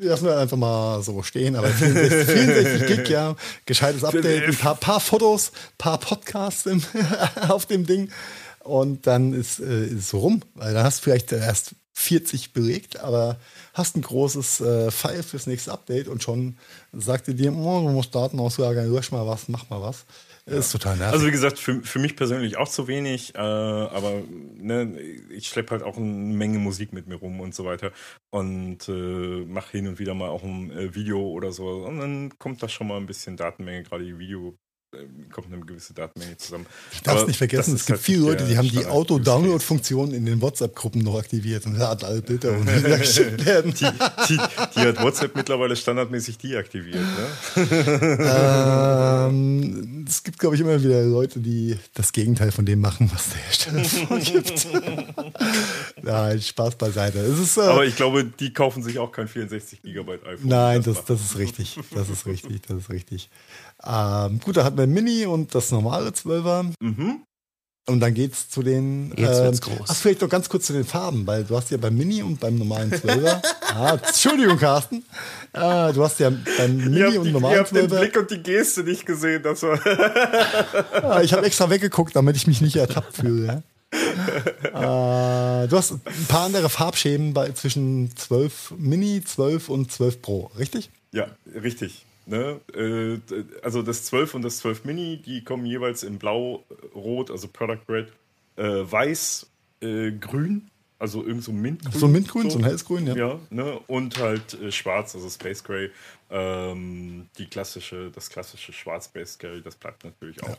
Lassen 0.00 0.26
wir 0.26 0.36
einfach 0.36 0.56
mal 0.56 1.02
so 1.02 1.22
stehen, 1.22 1.54
aber 1.56 1.68
64, 1.68 2.26
64 2.26 2.86
Gig, 2.86 3.08
ja. 3.08 3.36
Gescheites 3.66 4.02
Update, 4.02 4.44
ein 4.44 4.56
paar, 4.56 4.74
paar 4.74 5.00
Fotos, 5.00 5.52
paar 5.78 5.98
Podcasts 5.98 6.66
im, 6.66 6.82
auf 7.48 7.66
dem 7.66 7.86
Ding. 7.86 8.10
Und 8.60 9.06
dann 9.06 9.32
ist, 9.32 9.60
ist 9.60 9.92
es 9.92 10.14
rum, 10.14 10.42
weil 10.54 10.74
dann 10.74 10.84
hast 10.84 11.00
du 11.00 11.04
vielleicht 11.04 11.30
erst 11.32 11.76
40 11.94 12.52
belegt, 12.52 13.00
aber 13.00 13.38
hast 13.72 13.96
ein 13.96 14.02
großes 14.02 14.60
äh, 14.60 14.90
File 14.90 15.22
fürs 15.22 15.46
nächste 15.46 15.72
Update 15.72 16.08
und 16.08 16.22
schon 16.22 16.58
sagt 16.92 17.28
ihr 17.28 17.34
dir, 17.34 17.52
oh, 17.54 17.86
du 17.86 17.92
musst 17.92 18.14
Daten 18.14 18.40
auslagern, 18.40 18.92
lösch 18.92 19.12
mal 19.12 19.26
was, 19.26 19.48
mach 19.48 19.70
mal 19.70 19.80
was. 19.80 20.04
Ja. 20.46 20.56
Ist 20.56 20.72
total 20.72 20.96
nervig. 20.96 21.14
Also 21.14 21.26
wie 21.26 21.30
gesagt, 21.30 21.58
für, 21.58 21.82
für 21.82 21.98
mich 22.00 22.16
persönlich 22.16 22.58
auch 22.58 22.68
zu 22.68 22.88
wenig, 22.88 23.34
äh, 23.34 23.38
aber 23.38 24.22
ne, 24.56 24.98
ich 25.30 25.48
schleppe 25.48 25.70
halt 25.70 25.82
auch 25.82 25.96
eine 25.96 26.04
Menge 26.04 26.58
Musik 26.58 26.92
mit 26.92 27.06
mir 27.06 27.14
rum 27.14 27.40
und 27.40 27.54
so 27.54 27.64
weiter 27.64 27.92
und 28.30 28.88
äh, 28.88 28.92
mache 29.46 29.70
hin 29.70 29.86
und 29.86 29.98
wieder 29.98 30.14
mal 30.14 30.28
auch 30.28 30.42
ein 30.42 30.70
äh, 30.72 30.94
Video 30.94 31.20
oder 31.20 31.52
so 31.52 31.68
und 31.68 31.98
dann 31.98 32.38
kommt 32.38 32.62
da 32.62 32.68
schon 32.68 32.88
mal 32.88 32.98
ein 32.98 33.06
bisschen 33.06 33.36
Datenmenge, 33.36 33.84
gerade 33.84 34.04
die 34.04 34.18
Video 34.18 34.58
kommt 35.32 35.52
eine 35.52 35.64
gewisse 35.64 35.94
Datenmenge 35.94 36.36
zusammen. 36.36 36.66
Ich 36.92 37.02
darf 37.02 37.20
es 37.20 37.26
nicht 37.26 37.38
vergessen, 37.38 37.74
es 37.74 37.86
gibt 37.86 37.98
halt 37.98 38.04
viele 38.04 38.20
Leute, 38.20 38.44
die 38.44 38.56
haben 38.56 38.68
die 38.68 38.86
Auto-Download-Funktion 38.86 40.12
in 40.12 40.26
den 40.26 40.40
WhatsApp-Gruppen 40.40 41.02
noch 41.02 41.18
aktiviert 41.18 41.66
und 41.66 41.76
laden 41.76 42.04
alle 42.04 42.22
Bilder 42.22 42.52
und 42.52 42.68
die 42.68 42.82
geschickt 42.98 43.44
werden. 43.44 43.74
Die, 43.74 43.86
die, 44.28 44.38
die, 44.76 44.80
hat 44.80 45.02
WhatsApp 45.02 45.34
mittlerweile 45.36 45.76
standardmäßig 45.76 46.38
deaktiviert. 46.38 47.04
Ne? 47.04 48.18
Ähm, 49.26 50.04
es 50.08 50.22
gibt, 50.22 50.38
glaube 50.38 50.54
ich, 50.56 50.60
immer 50.60 50.82
wieder 50.82 51.02
Leute, 51.02 51.40
die 51.40 51.76
das 51.94 52.12
Gegenteil 52.12 52.52
von 52.52 52.64
dem 52.64 52.80
machen, 52.80 53.10
was 53.12 53.30
der 53.30 53.38
Hersteller 53.40 53.84
vorgibt. 54.06 54.66
Nein, 56.02 56.40
Spaß 56.40 56.76
beiseite. 56.76 57.18
Ist, 57.18 57.56
äh, 57.56 57.62
Aber 57.62 57.84
ich 57.84 57.96
glaube, 57.96 58.24
die 58.24 58.52
kaufen 58.52 58.82
sich 58.82 58.98
auch 58.98 59.12
kein 59.12 59.28
64 59.28 59.82
Gigabyte 59.82 60.24
iPhone. 60.26 60.48
Nein, 60.48 60.82
das, 60.82 60.96
das, 60.96 61.06
das 61.06 61.20
ist 61.22 61.38
richtig. 61.38 61.78
Das 61.94 62.08
ist 62.08 62.26
richtig. 62.26 62.62
Das 62.62 62.78
ist 62.78 62.90
richtig. 62.90 63.30
Ähm, 63.82 64.40
gut, 64.40 64.56
da 64.56 64.64
hatten 64.64 64.78
wir 64.78 64.86
Mini 64.86 65.26
und 65.26 65.54
das 65.54 65.70
normale 65.70 66.10
12er. 66.10 66.72
Mhm. 66.80 67.22
Und 67.86 68.00
dann 68.00 68.14
geht's 68.14 68.48
zu 68.48 68.62
den. 68.62 69.12
Jetzt 69.16 69.38
ähm, 69.38 69.44
wird's 69.44 69.60
groß. 69.60 69.88
Ach, 69.88 69.94
vielleicht 69.94 70.22
noch 70.22 70.30
ganz 70.30 70.48
kurz 70.48 70.66
zu 70.66 70.72
den 70.72 70.84
Farben, 70.84 71.26
weil 71.26 71.44
du 71.44 71.54
hast 71.54 71.70
ja 71.70 71.76
beim 71.76 71.94
Mini 71.94 72.22
und 72.22 72.40
beim 72.40 72.56
normalen 72.56 72.90
12er. 72.90 73.42
ah, 73.74 73.98
Entschuldigung, 74.02 74.56
Carsten. 74.56 75.04
Äh, 75.52 75.92
du 75.92 76.02
hast 76.02 76.18
ja 76.18 76.30
beim 76.30 76.76
Mini 76.78 77.18
und 77.18 77.30
normalen 77.32 77.60
12er. 77.60 77.66
Ich 77.66 77.76
habe 77.76 77.88
den 77.88 77.98
Blick 77.98 78.16
und 78.16 78.30
die 78.30 78.42
Geste 78.42 78.84
nicht 78.84 79.04
gesehen. 79.04 79.42
Das 79.42 79.62
war 79.62 79.78
ah, 81.02 81.20
ich 81.22 81.34
habe 81.34 81.44
extra 81.44 81.68
weggeguckt, 81.68 82.16
damit 82.16 82.36
ich 82.36 82.46
mich 82.46 82.62
nicht 82.62 82.76
ertappt 82.76 83.16
fühle. 83.18 83.46
Ja? 83.46 83.62
äh, 85.64 85.68
du 85.68 85.76
hast 85.76 85.92
ein 85.92 86.26
paar 86.26 86.46
andere 86.46 86.70
Farbschäden 86.70 87.34
bei, 87.34 87.52
zwischen 87.52 88.16
12 88.16 88.74
Mini, 88.78 89.22
12 89.22 89.68
und 89.68 89.92
12 89.92 90.22
Pro, 90.22 90.50
richtig? 90.58 90.90
Ja, 91.12 91.26
richtig. 91.62 92.06
Ne? 92.26 92.60
Äh, 92.74 93.18
also 93.62 93.82
das 93.82 94.04
12 94.04 94.34
und 94.34 94.42
das 94.42 94.58
12 94.58 94.84
Mini, 94.84 95.20
die 95.24 95.44
kommen 95.44 95.66
jeweils 95.66 96.02
in 96.02 96.18
Blau, 96.18 96.64
Rot, 96.94 97.30
also 97.30 97.48
Product 97.48 97.82
Red, 97.88 98.12
äh, 98.56 98.62
Weiß, 98.62 99.46
äh, 99.80 100.12
Grün, 100.12 100.70
also 100.98 101.24
irgend 101.24 101.44
so 101.44 101.52
Mintgrün. 101.52 102.00
So 102.00 102.08
Mintgrün, 102.08 102.42
so, 102.44 102.50
so 102.50 102.58
ein 102.58 102.64
hellsgrün, 102.64 103.06
ja. 103.06 103.14
Ja, 103.14 103.38
ne? 103.50 103.78
und 103.88 104.18
halt 104.18 104.54
äh, 104.54 104.72
Schwarz, 104.72 105.14
also 105.14 105.28
Space 105.28 105.62
Gray. 105.62 105.90
Ähm, 106.30 107.28
die 107.36 107.46
klassische, 107.46 108.10
das 108.10 108.30
klassische 108.30 108.72
Schwarz 108.72 109.06
Space 109.06 109.38
Gray, 109.38 109.60
das 109.62 109.74
bleibt 109.76 110.04
natürlich 110.04 110.42
auch. 110.42 110.56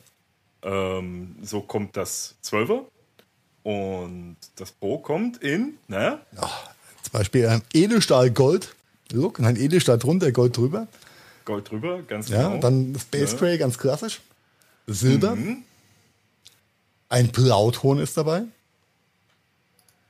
Ja. 0.63 0.97
Ähm, 0.97 1.36
so 1.41 1.61
kommt 1.61 1.97
das 1.97 2.36
12er 2.43 2.86
und 3.63 4.38
das 4.55 4.72
Pro 4.72 4.99
kommt 4.99 5.41
in, 5.41 5.78
ne? 5.88 6.20
Ach, 6.38 6.70
Beispiel 7.16 7.47
ein 7.47 7.61
Edelstahl 7.74 8.30
Gold. 8.30 8.76
Look, 9.13 9.39
ein 9.39 9.55
Edelstahl 9.55 9.97
drunter, 9.97 10.34
Gold 10.34 10.57
drüber. 10.57 10.88
Gold 11.46 11.70
drüber, 11.70 12.02
ganz 12.02 12.28
genau. 12.28 12.56
Ja, 12.56 12.58
dann 12.58 12.98
Space 13.00 13.34
ja. 13.34 13.38
Gray, 13.38 13.58
ganz 13.58 13.78
klassisch. 13.78 14.22
Silber. 14.88 15.36
Mhm. 15.36 15.64
Ein 17.10 17.30
Blauton 17.30 18.00
ist 18.00 18.18
dabei. 18.18 18.43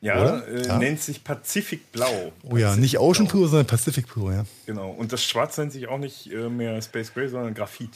Ja, 0.02 0.40
äh, 0.40 0.68
ja, 0.68 0.78
nennt 0.78 1.02
sich 1.02 1.24
Pacific 1.24 1.92
Blau. 1.92 2.32
Oh 2.44 2.58
ja, 2.58 2.76
nicht 2.76 3.00
Ocean 3.00 3.28
Blue, 3.28 3.48
sondern 3.48 3.66
Pacific 3.66 4.08
Blue, 4.08 4.34
ja. 4.34 4.46
Genau. 4.66 4.92
Und 4.92 5.12
das 5.12 5.24
Schwarz 5.24 5.58
nennt 5.58 5.72
sich 5.72 5.88
auch 5.88 5.98
nicht 5.98 6.32
äh, 6.32 6.48
mehr 6.48 6.80
Space 6.82 7.14
Gray, 7.14 7.28
sondern 7.28 7.54
Graphit. 7.54 7.90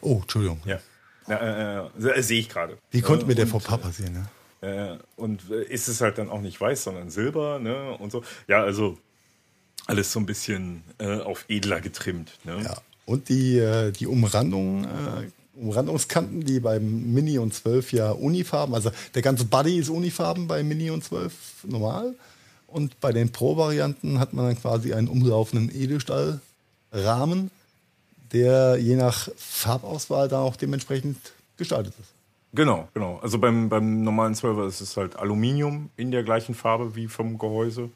Oh, 0.00 0.20
Entschuldigung. 0.22 0.60
Ja. 0.64 0.78
ja 1.26 1.88
äh, 1.96 2.08
äh 2.08 2.22
Sehe 2.22 2.40
ich 2.40 2.48
gerade. 2.48 2.78
Wie 2.90 3.00
konnte 3.00 3.26
mir 3.26 3.34
der 3.34 3.46
vor 3.46 3.60
Papa 3.60 3.88
passieren, 3.88 4.14
ja? 4.14 4.94
Äh, 4.94 4.98
und 5.16 5.50
äh, 5.50 5.64
ist 5.64 5.88
es 5.88 6.00
halt 6.00 6.18
dann 6.18 6.30
auch 6.30 6.40
nicht 6.40 6.60
weiß, 6.60 6.84
sondern 6.84 7.10
silber, 7.10 7.58
ne? 7.58 7.96
Und 7.98 8.12
so. 8.12 8.22
Ja, 8.46 8.62
also 8.62 8.98
alles 9.86 10.12
so 10.12 10.20
ein 10.20 10.26
bisschen 10.26 10.82
äh, 10.98 11.20
auf 11.20 11.44
edler 11.48 11.80
getrimmt. 11.80 12.32
Ne? 12.44 12.62
Ja. 12.62 12.76
Und 13.04 13.28
die, 13.28 13.58
äh, 13.58 13.92
die 13.92 14.06
Umrandung, 14.06 14.84
äh, 14.84 15.58
Umrandungskanten, 15.60 16.44
die 16.44 16.60
beim 16.60 17.14
Mini 17.14 17.38
und 17.38 17.54
12 17.54 17.92
ja 17.92 18.10
Unifarben, 18.10 18.74
also 18.74 18.90
der 19.14 19.22
ganze 19.22 19.44
Body 19.44 19.78
ist 19.78 19.88
Unifarben 19.88 20.48
bei 20.48 20.62
Mini 20.62 20.90
und 20.90 21.04
12 21.04 21.64
normal. 21.64 22.14
Und 22.66 22.98
bei 23.00 23.12
den 23.12 23.30
Pro-Varianten 23.30 24.18
hat 24.18 24.32
man 24.32 24.46
dann 24.46 24.60
quasi 24.60 24.92
einen 24.92 25.08
umlaufenden 25.08 25.74
Edelstahlrahmen, 25.74 27.50
der 28.32 28.76
je 28.76 28.96
nach 28.96 29.28
Farbauswahl 29.36 30.28
dann 30.28 30.40
auch 30.40 30.56
dementsprechend 30.56 31.16
gestaltet 31.56 31.94
ist. 32.00 32.10
Genau, 32.52 32.88
genau. 32.92 33.18
Also 33.22 33.38
beim, 33.38 33.68
beim 33.68 34.02
normalen 34.02 34.34
12er 34.34 34.66
ist 34.66 34.80
es 34.80 34.96
halt 34.96 35.16
Aluminium 35.16 35.90
in 35.96 36.10
der 36.10 36.22
gleichen 36.22 36.54
Farbe 36.54 36.96
wie 36.96 37.06
vom 37.06 37.38
Gehäuse. 37.38 37.90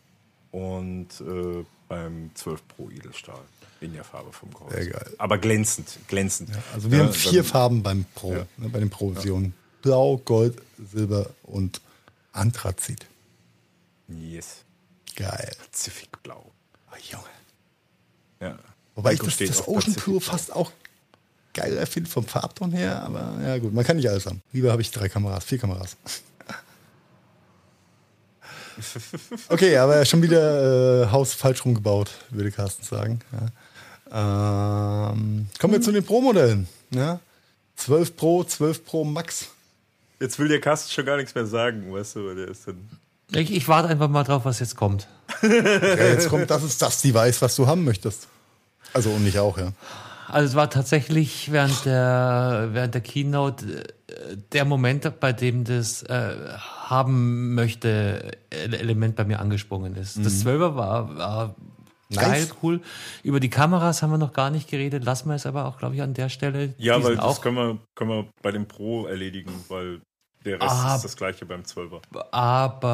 Und 0.52 1.08
äh, 1.20 1.64
beim 1.90 2.30
12 2.34 2.68
Pro 2.68 2.88
Edelstahl 2.88 3.42
in 3.80 3.92
der 3.92 4.04
Farbe 4.04 4.32
vom 4.32 4.50
Gehäuse. 4.54 4.76
Sehr 4.76 4.86
geil. 4.86 5.14
Aber 5.18 5.38
glänzend, 5.38 5.98
glänzend. 6.06 6.50
Ja, 6.50 6.62
also 6.72 6.90
wir 6.90 6.98
ja, 6.98 7.04
haben 7.04 7.12
vier 7.12 7.44
Farben 7.44 7.82
beim 7.82 8.06
Pro, 8.14 8.32
ja. 8.32 8.46
ne, 8.56 8.68
bei 8.68 8.78
den 8.78 8.88
Pro-Versionen. 8.90 9.52
Blau, 9.82 10.18
Gold, 10.18 10.62
Silber 10.92 11.28
und 11.42 11.80
Anthrazit. 12.32 13.06
Yes. 14.08 14.58
Geil. 15.16 15.52
Pazifikblau. 15.58 16.52
Oh, 16.90 16.96
Junge. 17.10 17.24
Ja. 18.40 18.58
Wobei 18.94 19.14
ich 19.14 19.20
das, 19.20 19.36
das 19.38 19.66
Ocean 19.66 19.94
Pure 19.94 20.20
fast 20.20 20.54
auch 20.54 20.70
geiler 21.54 21.86
finde 21.86 22.08
vom 22.08 22.24
Farbton 22.24 22.70
her, 22.70 23.02
aber 23.02 23.36
ja 23.42 23.58
gut, 23.58 23.74
man 23.74 23.84
kann 23.84 23.96
nicht 23.96 24.08
alles 24.08 24.26
haben. 24.26 24.40
Lieber 24.52 24.70
habe 24.70 24.82
ich 24.82 24.90
drei 24.92 25.08
Kameras, 25.08 25.44
vier 25.44 25.58
Kameras. 25.58 25.96
Okay, 29.48 29.76
aber 29.76 30.04
schon 30.04 30.22
wieder 30.22 31.04
äh, 31.04 31.10
Haus 31.10 31.34
falsch 31.34 31.64
rumgebaut, 31.64 32.10
würde 32.30 32.50
Carsten 32.50 32.84
sagen. 32.84 33.20
Ja. 33.32 35.10
Ähm, 35.12 35.46
kommen 35.58 35.72
wir 35.72 35.80
zu 35.80 35.92
den 35.92 36.04
Pro-Modellen. 36.04 36.68
Ja? 36.90 37.20
12 37.76 38.16
Pro, 38.16 38.44
12 38.44 38.84
Pro 38.84 39.04
Max. 39.04 39.48
Jetzt 40.20 40.38
will 40.38 40.48
der 40.48 40.60
Carsten 40.60 40.90
schon 40.92 41.06
gar 41.06 41.16
nichts 41.16 41.34
mehr 41.34 41.46
sagen, 41.46 41.92
weißt 41.92 42.16
du, 42.16 42.26
weil 42.26 42.34
der 42.34 42.48
ist 42.48 42.66
dann. 42.68 42.88
Ich, 43.32 43.52
ich 43.52 43.68
warte 43.68 43.88
einfach 43.88 44.08
mal 44.08 44.24
drauf, 44.24 44.44
was 44.44 44.58
jetzt 44.60 44.76
kommt. 44.76 45.06
Okay, 45.42 46.12
jetzt 46.12 46.28
kommt, 46.28 46.50
das 46.50 46.62
ist 46.62 46.82
das 46.82 47.00
Device, 47.00 47.40
was 47.40 47.54
du 47.56 47.66
haben 47.66 47.84
möchtest. 47.84 48.26
Also 48.92 49.10
und 49.10 49.26
ich 49.26 49.38
auch, 49.38 49.56
ja. 49.56 49.72
Also 50.32 50.48
es 50.48 50.54
war 50.54 50.70
tatsächlich 50.70 51.50
während 51.50 51.84
der, 51.84 52.68
während 52.72 52.94
der 52.94 53.00
Keynote 53.00 53.88
äh, 54.06 54.36
der 54.52 54.64
Moment, 54.64 55.20
bei 55.20 55.32
dem 55.32 55.64
das 55.64 56.02
äh, 56.04 56.34
haben 56.56 57.54
möchte 57.54 58.32
Element 58.50 59.16
bei 59.16 59.24
mir 59.24 59.40
angesprungen 59.40 59.96
ist. 59.96 60.18
Mhm. 60.18 60.24
Das 60.24 60.44
12er 60.44 60.76
war, 60.76 61.16
war 61.16 61.54
nice. 62.10 62.24
geil, 62.24 62.48
cool. 62.62 62.80
Über 63.22 63.40
die 63.40 63.50
Kameras 63.50 64.02
haben 64.02 64.10
wir 64.10 64.18
noch 64.18 64.32
gar 64.32 64.50
nicht 64.50 64.68
geredet, 64.68 65.04
lassen 65.04 65.28
wir 65.28 65.34
es 65.34 65.46
aber 65.46 65.66
auch, 65.66 65.78
glaube 65.78 65.94
ich, 65.94 66.02
an 66.02 66.14
der 66.14 66.28
Stelle. 66.28 66.74
Ja, 66.78 67.02
weil 67.02 67.16
das 67.16 67.24
auch 67.24 67.40
können 67.40 67.56
wir, 67.56 67.78
können 67.94 68.10
wir 68.10 68.26
bei 68.42 68.52
dem 68.52 68.66
Pro 68.66 69.06
erledigen, 69.06 69.52
weil 69.68 70.00
der 70.44 70.60
Rest 70.60 70.74
ah, 70.74 70.96
ist 70.96 71.04
das 71.04 71.16
gleiche 71.16 71.44
beim 71.44 71.62
12er. 71.62 72.00
Aber, 72.30 72.88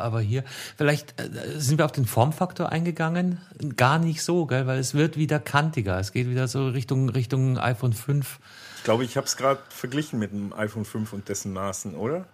aber 0.00 0.20
hier, 0.20 0.44
vielleicht 0.76 1.20
äh, 1.20 1.58
sind 1.58 1.78
wir 1.78 1.84
auf 1.84 1.92
den 1.92 2.06
Formfaktor 2.06 2.70
eingegangen. 2.70 3.40
Gar 3.76 3.98
nicht 3.98 4.22
so, 4.22 4.46
gell? 4.46 4.66
weil 4.66 4.78
es 4.78 4.94
wird 4.94 5.16
wieder 5.16 5.38
kantiger. 5.38 5.98
Es 5.98 6.12
geht 6.12 6.28
wieder 6.28 6.48
so 6.48 6.68
Richtung, 6.68 7.08
Richtung 7.10 7.58
iPhone 7.58 7.92
5. 7.92 8.38
Ich 8.78 8.84
glaube, 8.84 9.04
ich 9.04 9.16
habe 9.16 9.26
es 9.26 9.36
gerade 9.36 9.60
verglichen 9.68 10.18
mit 10.18 10.32
dem 10.32 10.52
iPhone 10.52 10.84
5 10.84 11.12
und 11.12 11.28
dessen 11.28 11.52
Maßen, 11.52 11.94
oder? 11.94 12.26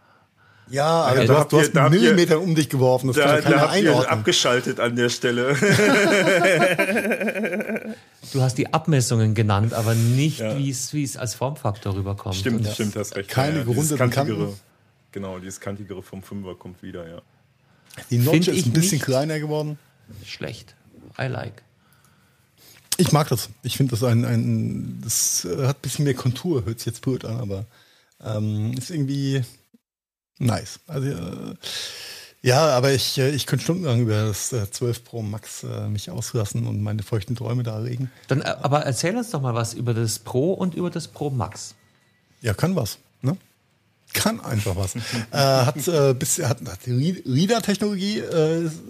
Ja, 0.72 1.02
aber 1.02 1.20
ja, 1.20 1.26
du, 1.26 1.36
hast, 1.36 1.52
du 1.52 1.60
hast 1.60 1.76
einen 1.76 1.90
Millimeter 1.90 2.40
um 2.40 2.54
dich 2.54 2.70
geworfen. 2.70 3.08
Das 3.08 3.16
da, 3.16 3.42
kann 3.42 3.52
da 3.52 3.60
habt 3.70 3.82
ihr 3.82 4.10
abgeschaltet 4.10 4.80
an 4.80 4.96
der 4.96 5.10
Stelle. 5.10 5.54
du 8.32 8.40
hast 8.40 8.56
die 8.56 8.72
Abmessungen 8.72 9.34
genannt, 9.34 9.74
aber 9.74 9.94
nicht, 9.94 10.38
ja. 10.40 10.56
wie 10.56 10.70
es 10.70 11.18
als 11.18 11.34
Formfaktor 11.34 11.94
rüberkommt. 11.94 12.36
Stimmt, 12.36 12.64
das 12.64 12.72
stimmt, 12.74 12.96
hast 12.96 13.14
recht. 13.16 13.28
Keine 13.28 13.58
ja, 13.58 13.64
gerundeten 13.64 14.08
Kanten. 14.08 14.54
Genau, 15.12 15.38
dieses 15.38 15.60
kantigere 15.60 16.02
vom 16.02 16.22
Fünfer 16.22 16.54
kommt 16.54 16.82
wieder, 16.82 17.06
ja. 17.06 17.20
Die 18.10 18.16
Notch 18.16 18.48
ist 18.48 18.64
ein 18.64 18.72
bisschen 18.72 18.98
kleiner 18.98 19.38
geworden. 19.38 19.78
Schlecht. 20.24 20.74
I 21.20 21.26
like. 21.26 21.62
Ich 22.96 23.12
mag 23.12 23.28
das. 23.28 23.50
Ich 23.62 23.76
finde 23.76 23.90
das 23.90 24.02
ein, 24.04 24.24
ein, 24.24 25.02
das 25.04 25.46
hat 25.46 25.76
ein 25.76 25.82
bisschen 25.82 26.06
mehr 26.06 26.14
Kontur, 26.14 26.64
hört 26.64 26.78
sich 26.78 26.86
jetzt 26.86 27.02
blöd 27.02 27.26
an, 27.26 27.40
aber 27.40 27.66
ähm, 28.24 28.72
ist 28.72 28.88
irgendwie 28.88 29.42
Nice. 30.42 30.80
Also, 30.86 31.08
äh, 31.08 31.54
ja, 32.42 32.76
aber 32.76 32.92
ich, 32.92 33.18
äh, 33.18 33.30
ich 33.30 33.46
könnte 33.46 33.62
stundenlang 33.64 34.00
über 34.00 34.26
das 34.26 34.52
äh, 34.52 34.68
12 34.68 35.04
Pro 35.04 35.22
Max 35.22 35.62
äh, 35.62 35.88
mich 35.88 36.10
auslassen 36.10 36.66
und 36.66 36.82
meine 36.82 37.04
feuchten 37.04 37.36
Träume 37.36 37.62
darlegen. 37.62 38.10
Dann, 38.26 38.40
äh, 38.40 38.56
aber 38.60 38.80
erzähl 38.80 39.16
uns 39.16 39.30
doch 39.30 39.40
mal 39.40 39.54
was 39.54 39.74
über 39.74 39.94
das 39.94 40.18
Pro 40.18 40.52
und 40.52 40.74
über 40.74 40.90
das 40.90 41.06
Pro 41.06 41.30
Max. 41.30 41.76
Ja, 42.40 42.52
kann 42.52 42.74
was. 42.74 42.98
Ne? 43.20 43.36
Kann 44.12 44.40
einfach 44.40 44.74
was. 44.74 44.96
äh, 45.30 45.36
hat, 45.36 45.86
äh, 45.86 46.14
bis, 46.14 46.38
hat, 46.40 46.58
hat 46.66 46.84
die 46.84 47.22
Reader-Technologie, 47.24 48.18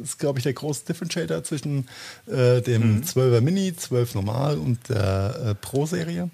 ist, 0.03 0.19
glaube 0.19 0.39
ich, 0.39 0.45
der 0.45 0.55
große 0.55 0.87
Differentiator 0.87 1.45
zwischen 1.45 1.87
dem 2.27 2.97
mhm. 2.97 3.03
12er 3.03 3.43
Mini, 3.43 3.77
12 3.77 4.15
Normal 4.15 4.57
und 4.57 4.89
der 4.89 5.57
Pro-Serie. 5.61 6.31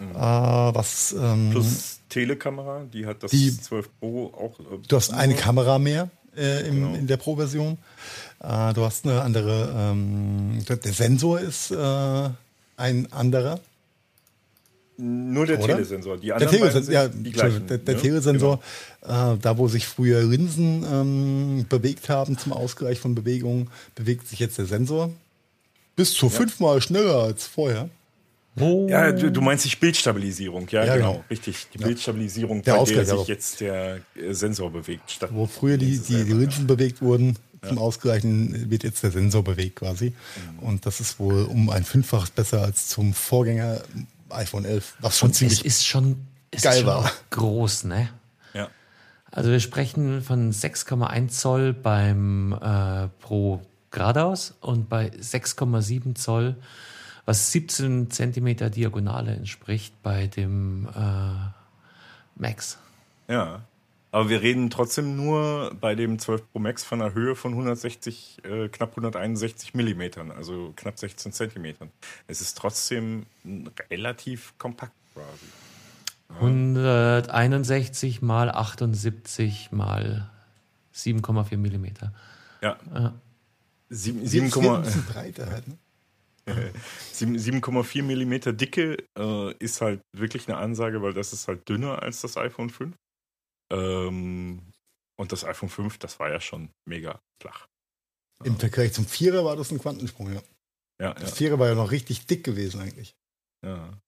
Mhm. 0.00 0.14
Was 0.14 1.12
ähm, 1.12 1.50
Plus 1.50 2.00
Telekamera, 2.14 2.86
die 2.92 3.06
hat 3.06 3.24
das 3.24 3.32
die, 3.32 3.60
12 3.60 3.88
Pro 3.98 4.26
auch. 4.26 4.60
Äh, 4.60 4.78
du 4.86 4.96
hast 4.96 5.12
eine 5.12 5.34
Kamera 5.34 5.80
mehr 5.80 6.10
äh, 6.36 6.68
im, 6.68 6.74
genau. 6.74 6.94
in 6.94 7.06
der 7.08 7.16
Pro-Version. 7.16 7.76
Äh, 8.40 8.72
du 8.72 8.84
hast 8.84 9.04
eine 9.04 9.20
andere, 9.20 9.74
ähm, 9.76 10.64
der 10.68 10.92
Sensor 10.92 11.40
ist 11.40 11.72
äh, 11.72 12.30
ein 12.76 13.12
anderer. 13.12 13.58
Nur 14.96 15.44
der 15.44 15.58
Oder? 15.58 15.74
Telesensor. 15.74 16.18
Die 16.18 16.32
anderen 16.32 16.52
der 16.52 16.60
Telesensor, 16.60 16.94
ja, 16.94 17.08
die 17.08 17.32
gleichen. 17.32 17.66
Der, 17.66 17.78
der 17.78 17.94
ja? 17.94 18.00
Telesensor, 18.00 18.60
genau. 19.00 19.34
äh, 19.34 19.38
da 19.42 19.58
wo 19.58 19.66
sich 19.66 19.86
früher 19.86 20.22
Linsen 20.22 20.86
ähm, 20.88 21.66
bewegt 21.68 22.08
haben 22.08 22.38
zum 22.38 22.52
Ausgleich 22.52 23.00
von 23.00 23.16
Bewegungen, 23.16 23.70
bewegt 23.96 24.28
sich 24.28 24.38
jetzt 24.38 24.56
der 24.58 24.66
Sensor 24.66 25.10
bis 25.96 26.14
zu 26.14 26.26
ja. 26.26 26.30
fünfmal 26.30 26.80
schneller 26.80 27.24
als 27.24 27.44
vorher. 27.48 27.88
Oh. 28.60 28.86
Ja, 28.88 29.10
du, 29.10 29.32
du, 29.32 29.40
meinst 29.40 29.64
die 29.64 29.74
Bildstabilisierung, 29.76 30.68
ja, 30.70 30.84
ja 30.84 30.96
genau, 30.96 31.12
genau, 31.14 31.24
richtig. 31.28 31.66
Die 31.74 31.80
ja. 31.80 31.86
Bildstabilisierung, 31.86 32.62
der 32.62 32.76
bei 32.76 32.84
der 32.84 33.04
sich 33.04 33.26
jetzt 33.26 33.60
der 33.60 34.00
äh, 34.14 34.32
Sensor 34.32 34.70
bewegt. 34.70 35.10
Statt 35.10 35.30
Wo 35.32 35.46
früher 35.46 35.76
die, 35.76 35.98
die, 35.98 36.24
die 36.24 36.32
Linsen 36.32 36.66
bewegt 36.66 37.02
wurden, 37.02 37.36
zum 37.66 37.78
Ausgleichen 37.78 38.70
wird 38.70 38.84
jetzt 38.84 39.02
der 39.02 39.10
Sensor 39.10 39.42
bewegt 39.42 39.76
quasi. 39.76 40.14
Mhm. 40.60 40.68
Und 40.68 40.86
das 40.86 41.00
ist 41.00 41.18
wohl 41.18 41.44
um 41.44 41.70
ein 41.70 41.84
Fünffaches 41.84 42.30
besser 42.30 42.62
als 42.62 42.88
zum 42.88 43.14
Vorgänger 43.14 43.80
iPhone 44.30 44.64
11, 44.64 44.94
was 45.00 45.18
schon 45.18 45.28
Und 45.28 45.34
ziemlich 45.34 45.60
es 45.60 45.64
ist 45.64 45.86
schon, 45.86 46.26
es 46.50 46.62
geil 46.62 46.74
ist 46.74 46.78
schon 46.80 46.86
war. 46.86 47.10
groß, 47.30 47.84
ne? 47.84 48.10
Ja. 48.52 48.68
Also 49.30 49.50
wir 49.50 49.60
sprechen 49.60 50.22
von 50.22 50.52
6,1 50.52 51.28
Zoll 51.28 51.72
beim 51.72 52.52
äh, 52.52 53.08
Pro 53.20 53.62
geradeaus 53.90 54.54
und 54.60 54.88
bei 54.88 55.08
6,7 55.10 56.14
Zoll 56.14 56.56
was 57.26 57.52
17 57.52 58.10
Zentimeter 58.10 58.70
Diagonale 58.70 59.34
entspricht 59.34 60.02
bei 60.02 60.26
dem 60.26 60.88
äh, 60.88 62.40
Max. 62.40 62.78
Ja, 63.28 63.62
aber 64.14 64.28
wir 64.28 64.42
reden 64.42 64.70
trotzdem 64.70 65.16
nur 65.16 65.74
bei 65.80 65.96
dem 65.96 66.20
12 66.20 66.52
Pro 66.52 66.60
Max 66.60 66.84
von 66.84 67.02
einer 67.02 67.14
Höhe 67.14 67.34
von 67.34 67.50
160, 67.50 68.44
äh, 68.44 68.68
knapp 68.68 68.90
161 68.90 69.74
Millimetern, 69.74 70.30
also 70.30 70.72
knapp 70.76 71.00
16 71.00 71.32
Zentimetern. 71.32 71.90
Es 72.28 72.40
ist 72.40 72.56
trotzdem 72.56 73.26
relativ 73.90 74.54
kompakt 74.56 74.92
quasi. 75.14 76.38
161 76.38 78.22
mal 78.22 78.50
78 78.50 79.72
mal 79.72 80.30
7,4 80.94 81.56
Millimeter. 81.56 82.12
Ja. 82.62 82.76
ja. 82.94 83.14
7, 83.90 84.24
7, 84.26 84.50
7 84.50 85.06
breiter 85.06 85.50
halt, 85.50 85.66
ne? 85.66 85.76
7,4 86.46 88.02
Millimeter 88.02 88.52
Dicke 88.52 88.96
äh, 89.18 89.54
ist 89.58 89.80
halt 89.80 90.02
wirklich 90.12 90.48
eine 90.48 90.58
Ansage, 90.58 91.02
weil 91.02 91.14
das 91.14 91.32
ist 91.32 91.48
halt 91.48 91.68
dünner 91.68 92.02
als 92.02 92.20
das 92.20 92.36
iPhone 92.36 92.70
5. 92.70 92.96
Ähm, 93.72 94.60
und 95.16 95.32
das 95.32 95.44
iPhone 95.44 95.68
5, 95.68 95.98
das 95.98 96.18
war 96.18 96.30
ja 96.30 96.40
schon 96.40 96.70
mega 96.86 97.20
flach. 97.40 97.66
Im 98.42 98.58
Vergleich 98.58 98.92
zum 98.92 99.06
Vierer 99.06 99.44
war 99.44 99.56
das 99.56 99.70
ein 99.70 99.78
Quantensprung, 99.78 100.34
ja. 100.34 100.42
Ja, 101.00 101.08
ja. 101.08 101.14
Das 101.14 101.34
Vierer 101.34 101.58
war 101.58 101.68
ja 101.68 101.74
noch 101.74 101.90
richtig 101.90 102.26
dick 102.26 102.44
gewesen 102.44 102.80
eigentlich. 102.80 103.14
Ja. 103.64 104.00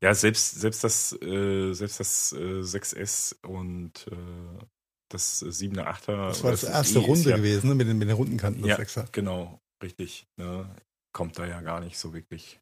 Ja, 0.00 0.14
selbst, 0.14 0.60
selbst 0.60 0.82
das, 0.82 1.12
äh, 1.20 1.72
selbst 1.74 2.00
das 2.00 2.32
äh, 2.32 2.62
6S 2.62 3.36
und 3.44 4.06
äh, 4.10 4.64
das 5.10 5.42
7er, 5.42 5.84
8er. 5.84 6.28
Das 6.28 6.42
war 6.42 6.50
das, 6.50 6.62
das 6.62 6.70
erste 6.70 6.98
e 7.00 7.02
Runde 7.02 7.30
ja, 7.30 7.36
gewesen, 7.36 7.68
ne? 7.68 7.74
mit, 7.74 7.86
den, 7.86 7.98
mit 7.98 8.08
den 8.08 8.16
Rundenkanten. 8.16 8.62
Das 8.62 8.78
ja, 8.78 9.02
6er. 9.02 9.12
genau, 9.12 9.60
richtig. 9.82 10.26
Ne? 10.36 10.68
Kommt 11.14 11.38
da 11.38 11.46
ja 11.46 11.60
gar 11.60 11.78
nicht 11.78 11.96
so 11.96 12.12
wirklich. 12.12 12.58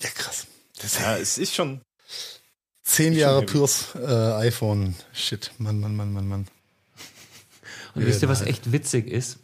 Ja, 0.00 0.08
krass. 0.10 0.46
Das 0.80 1.00
ja, 1.00 1.16
es 1.16 1.36
ist 1.36 1.52
schon. 1.52 1.80
Zehn 2.84 3.12
Jahre 3.12 3.42
plus 3.44 3.94
äh, 3.96 4.06
iPhone. 4.06 4.94
Shit, 5.12 5.50
Mann, 5.58 5.80
Mann, 5.80 5.96
Mann, 5.96 6.12
Mann, 6.12 6.28
Mann. 6.28 6.48
Und 7.94 8.06
wisst 8.06 8.22
ihr, 8.22 8.28
was 8.28 8.42
echt 8.42 8.70
witzig 8.70 9.08
ist? 9.08 9.40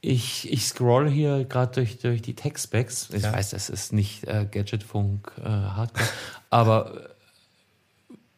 Ich, 0.00 0.52
ich 0.52 0.66
scroll 0.66 1.08
hier 1.08 1.44
gerade 1.44 1.74
durch, 1.74 1.98
durch 1.98 2.22
die 2.22 2.34
Tech-Specs. 2.34 3.10
Ich 3.12 3.22
ja. 3.22 3.32
weiß, 3.32 3.50
das 3.50 3.70
ist 3.70 3.92
nicht 3.92 4.24
äh, 4.24 4.46
Gadgetfunk 4.50 5.30
äh, 5.38 5.44
Hardcore, 5.44 6.08
aber 6.50 7.10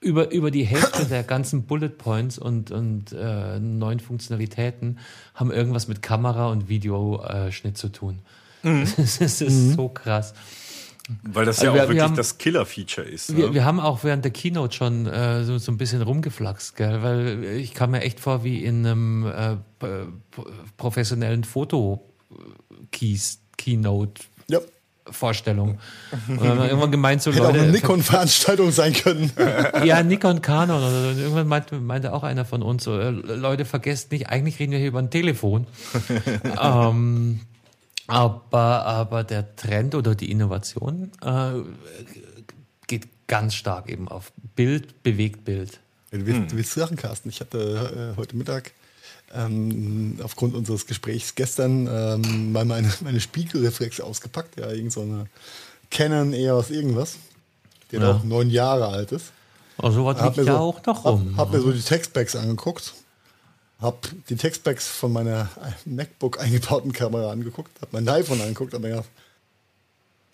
über, 0.00 0.30
über 0.30 0.50
die 0.50 0.64
Hälfte 0.64 1.06
der 1.06 1.22
ganzen 1.22 1.64
Bullet 1.64 1.88
Points 1.88 2.38
und, 2.38 2.70
und 2.70 3.12
äh, 3.12 3.58
neuen 3.58 3.98
Funktionalitäten 3.98 4.98
haben 5.34 5.50
irgendwas 5.50 5.88
mit 5.88 6.02
Kamera 6.02 6.50
und 6.50 6.68
Videoschnitt 6.68 7.78
zu 7.78 7.88
tun. 7.88 8.20
Mhm. 8.62 8.86
Das 8.96 8.98
ist, 8.98 9.20
das 9.20 9.40
ist 9.40 9.52
mhm. 9.52 9.74
so 9.74 9.88
krass. 9.88 10.34
Weil 11.22 11.46
das 11.46 11.60
also 11.60 11.68
ja 11.68 11.74
wir, 11.74 11.84
auch 11.84 11.88
wirklich 11.88 12.02
haben, 12.02 12.16
das 12.16 12.36
Killer-Feature 12.36 13.06
ist. 13.06 13.34
Wir, 13.34 13.46
ne? 13.48 13.54
wir, 13.54 13.64
haben 13.64 13.80
auch 13.80 14.04
während 14.04 14.24
der 14.24 14.32
Keynote 14.32 14.76
schon 14.76 15.06
äh, 15.06 15.42
so, 15.44 15.56
so 15.56 15.72
ein 15.72 15.78
bisschen 15.78 16.02
rumgeflaxt, 16.02 16.76
gell? 16.76 17.02
weil 17.02 17.44
ich 17.44 17.72
kam 17.72 17.92
mir 17.92 18.02
echt 18.02 18.20
vor 18.20 18.44
wie 18.44 18.62
in 18.62 18.86
einem 18.86 19.24
äh, 19.26 19.56
professionellen 20.76 21.44
Foto-Keynote. 21.44 24.22
Ja. 24.48 24.58
Vorstellung. 25.10 25.78
Und 26.28 26.44
dann 26.44 26.58
wir 26.58 26.66
irgendwann 26.66 26.90
gemeint, 26.90 27.22
so 27.22 27.30
Hätte 27.30 27.42
Leute. 27.42 27.58
auch 27.58 27.62
eine 27.62 27.72
Nikon-Veranstaltung 27.72 28.70
sein 28.72 28.92
können. 28.92 29.32
ja, 29.84 30.02
Nikon 30.02 30.42
Canon. 30.42 30.82
Oder 30.82 31.16
irgendwann 31.16 31.48
meinte, 31.48 31.80
meinte 31.80 32.12
auch 32.12 32.24
einer 32.24 32.44
von 32.44 32.62
uns 32.62 32.84
so, 32.84 32.98
äh, 32.98 33.08
Leute, 33.08 33.64
vergesst 33.64 34.12
nicht, 34.12 34.28
eigentlich 34.28 34.58
reden 34.58 34.72
wir 34.72 34.78
hier 34.78 34.88
über 34.88 34.98
ein 34.98 35.08
Telefon. 35.08 35.66
ähm, 36.62 37.40
aber, 38.08 38.86
aber 38.86 39.22
der 39.22 39.54
Trend 39.54 39.94
oder 39.94 40.14
die 40.14 40.30
Innovation 40.30 41.12
äh, 41.22 41.60
geht 42.86 43.06
ganz 43.26 43.54
stark 43.54 43.88
eben 43.88 44.08
auf 44.08 44.32
Bild, 44.56 45.02
bewegt 45.02 45.44
Bild. 45.44 45.78
Du 46.10 46.26
willst, 46.26 46.40
hm. 46.40 46.48
du 46.48 46.56
willst 46.56 46.72
Sachen, 46.72 46.96
Carsten. 46.96 47.28
Ich 47.28 47.40
hatte 47.40 48.14
äh, 48.14 48.16
heute 48.18 48.34
Mittag 48.34 48.72
ähm, 49.34 50.18
aufgrund 50.22 50.54
unseres 50.54 50.86
Gesprächs 50.86 51.34
gestern 51.34 51.86
ähm, 51.86 52.52
mal 52.52 52.64
meine, 52.64 52.90
meine 53.02 53.20
Spiegelreflexe 53.20 54.02
ausgepackt. 54.02 54.58
Ja, 54.58 54.70
irgend 54.70 54.92
so 54.92 55.02
eine 55.02 55.26
Canon 55.90 56.32
EOS 56.32 56.70
irgendwas, 56.70 57.16
die 57.92 57.96
ja. 57.96 58.10
auch 58.10 58.24
neun 58.24 58.48
Jahre 58.48 58.88
alt 58.88 59.12
ist. 59.12 59.32
Oh, 59.80 59.90
so 59.90 60.06
was 60.06 60.20
liegt 60.22 60.38
ja 60.38 60.44
so, 60.44 60.52
auch 60.52 60.86
noch 60.86 61.04
rum. 61.04 61.36
Hab, 61.36 61.48
hab 61.48 61.54
mir 61.54 61.60
so 61.60 61.72
die 61.72 61.82
Textbacks 61.82 62.34
angeguckt 62.34 62.94
habe 63.80 63.98
die 64.28 64.36
Textbacks 64.36 64.88
von 64.88 65.12
meiner 65.12 65.48
MacBook 65.84 66.40
eingebauten 66.40 66.92
Kamera 66.92 67.30
angeguckt, 67.30 67.70
habe 67.80 67.90
mein 67.92 68.08
iPhone 68.08 68.40
angeguckt, 68.40 68.74
aber 68.74 68.88
gedacht, 68.88 69.08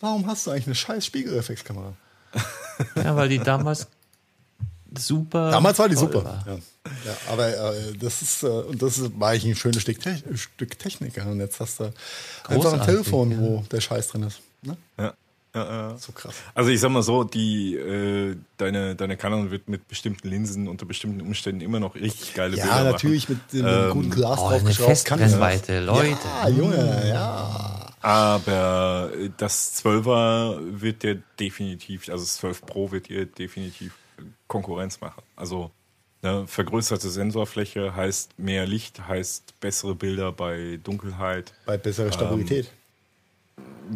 warum 0.01 0.27
hast 0.27 0.47
du 0.47 0.51
eigentlich 0.51 0.67
eine 0.67 0.75
scheiß 0.75 1.07
Spiegelreflexkamera? 1.07 1.95
Ja, 2.97 3.15
weil 3.15 3.29
die 3.29 3.39
damals 3.39 3.87
super. 4.99 5.53
Damals 5.53 5.79
war 5.79 5.89
die 5.89 5.95
super. 5.95 6.25
War. 6.25 6.45
Ja. 6.47 6.55
ja. 6.55 7.17
aber 7.31 7.49
äh, 7.49 7.93
das 7.97 8.23
ist 8.23 8.43
äh, 8.43 8.47
und 8.47 8.83
das 8.83 8.99
ist, 8.99 9.19
war 9.19 9.31
eigentlich 9.31 9.53
ein 9.53 9.57
schönes 9.57 9.83
Stück, 9.83 10.01
Te 10.01 10.21
Stück 10.37 10.77
Technik. 10.79 11.17
Und 11.25 11.39
jetzt 11.39 11.61
hast 11.61 11.79
du 11.79 11.93
Großartig, 12.43 12.65
einfach 12.65 12.73
ein 12.73 12.87
Telefon, 12.87 13.31
ja. 13.31 13.39
wo 13.39 13.65
der 13.71 13.81
Scheiß 13.81 14.09
drin 14.09 14.25
ist. 14.25 14.41
Ne? 14.63 14.77
Ja. 14.99 15.15
Ja, 15.55 15.91
ja. 15.91 15.97
So 15.97 16.13
krass. 16.13 16.35
Also 16.55 16.71
ich 16.71 16.81
sag 16.81 16.91
mal 16.91 17.03
so, 17.03 17.23
die 17.23 17.77
äh, 17.77 18.37
deine 18.57 18.97
deine 18.97 19.17
Canon 19.17 19.53
wird 19.53 19.69
mit 19.69 19.87
bestimmten 19.87 20.29
Linsen 20.29 20.67
unter 20.67 20.85
bestimmten 20.85 21.21
Umständen 21.21 21.61
immer 21.61 21.79
noch 21.79 21.95
richtig 21.95 22.35
geile 22.35 22.57
ja, 22.57 22.65
Bilder 22.65 22.77
machen. 22.77 22.87
Ja, 22.87 22.93
natürlich 22.93 23.29
mit 23.29 23.53
dem 23.53 23.67
ähm, 23.67 23.91
guten 23.91 24.11
Glas 24.11 24.39
oh, 24.41 24.51
draufgeschraubt. 24.51 24.89
Festbrennweite, 24.89 25.81
Leute. 25.81 26.19
Ja, 26.43 26.49
Junge, 26.49 27.09
ja. 27.09 27.85
Aber 28.03 29.13
das 29.39 29.83
12er 29.83 30.59
wird 30.61 31.05
dir 31.05 31.23
definitiv, 31.41 32.09
also 32.11 32.23
das 32.23 32.37
12 32.37 32.67
Pro 32.67 32.91
wird 32.91 33.09
dir 33.09 33.25
definitiv 33.25 33.95
Konkurrenz 34.47 35.01
machen. 35.01 35.23
Also 35.37 35.71
ne, 36.23 36.47
vergrößerte 36.47 37.09
Sensorfläche 37.09 37.97
heißt 37.97 38.39
mehr 38.39 38.67
Licht, 38.67 39.07
heißt 39.07 39.59
bessere 39.61 39.95
Bilder 39.95 40.33
bei 40.33 40.81
Dunkelheit. 40.83 41.55
Bei 41.65 41.79
besserer 41.79 42.13
Stabilität. 42.13 42.67
Ähm, 42.67 42.84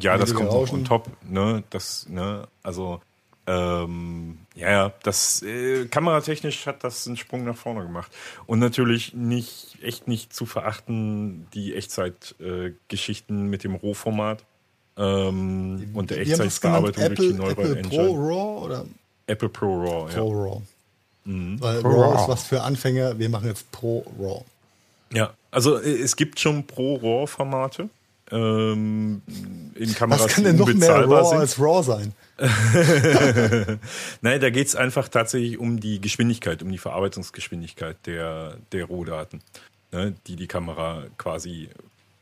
ja, 0.01 0.17
das 0.19 0.35
kommt 0.35 0.51
auch 0.51 0.73
on 0.73 0.85
top, 0.85 1.09
ne? 1.29 1.63
Das, 1.71 2.09
ne, 2.09 2.47
also 2.63 3.01
ähm, 3.49 4.39
ja, 4.55 4.71
ja, 4.71 4.93
das 5.03 5.43
äh, 5.43 5.87
kameratechnisch 5.87 6.67
hat 6.67 6.85
das 6.85 7.07
einen 7.07 7.17
Sprung 7.17 7.45
nach 7.45 7.57
vorne 7.57 7.83
gemacht. 7.83 8.13
Und 8.47 8.59
natürlich 8.59 9.15
nicht, 9.15 9.79
echt 9.83 10.07
nicht 10.07 10.35
zu 10.35 10.45
verachten, 10.45 11.47
die 11.55 11.75
Echtzeitgeschichten 11.75 13.39
äh, 13.47 13.49
mit 13.49 13.65
dem 13.65 13.75
Rohformat 13.75 14.45
ähm, 14.99 15.79
die, 15.79 15.97
und 15.97 16.11
der 16.11 16.19
Echtzeitbearbeitung 16.19 17.15
durch 17.15 17.19
die 17.19 17.33
Neural 17.33 17.77
Engine. 17.79 17.89
Pro 17.89 18.15
RAW 18.15 18.65
oder? 18.65 18.85
Apple 19.27 19.49
Pro 19.49 19.83
RAW, 19.83 20.13
Pro 20.13 20.31
ja. 20.31 20.43
RAW. 20.43 20.63
Mhm. 21.25 21.61
Weil 21.61 21.81
Pro 21.81 22.03
RAW 22.03 22.21
ist 22.21 22.29
was 22.29 22.43
für 22.45 22.63
Anfänger, 22.63 23.19
wir 23.19 23.31
machen 23.31 23.49
jetzt 23.49 23.71
Pro 23.73 24.05
RAW. 24.19 24.43
Ja, 25.15 25.33
also 25.51 25.79
äh, 25.79 25.89
es 25.89 26.17
gibt 26.17 26.39
schon 26.39 26.67
Pro 26.67 26.97
RAW-Formate 26.97 27.89
ähm, 28.31 29.23
in 29.75 29.95
Kameras 29.95 30.25
Was 30.25 30.35
kann 30.35 30.45
denn 30.45 30.57
noch 30.57 30.73
mehr 30.73 31.07
RAW 31.07 31.29
sind. 31.29 31.39
als 31.39 31.59
RAW 31.59 31.83
sein? 31.83 32.13
Nein, 34.21 34.41
da 34.41 34.51
geht 34.51 34.67
es 34.67 34.77
einfach 34.77 35.09
tatsächlich 35.09 35.59
um 35.59 35.81
die 35.81 36.01
Geschwindigkeit, 36.01 36.63
um 36.63 36.71
die 36.71 36.79
Verarbeitungsgeschwindigkeit 36.79 37.97
der, 38.07 38.57
der 38.73 38.85
Rohdaten, 38.85 39.43
ne, 39.93 40.15
die 40.27 40.37
die 40.37 40.47
Kamera 40.47 41.05
quasi 41.17 41.69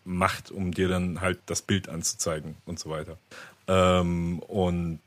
macht, 0.05 0.51
um 0.51 0.73
dir 0.73 0.89
dann 0.89 1.21
halt 1.21 1.41
das 1.47 1.63
Bild 1.63 1.89
anzuzeigen 1.89 2.57
und 2.65 2.79
so 2.79 2.91
weiter. 2.91 3.19
Ähm, 3.69 4.39
und 4.41 5.01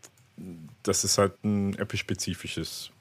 das 0.84 1.04
ist 1.04 1.18
halt 1.18 1.44
ein 1.44 1.78
Apple-spezifisches 1.78 2.92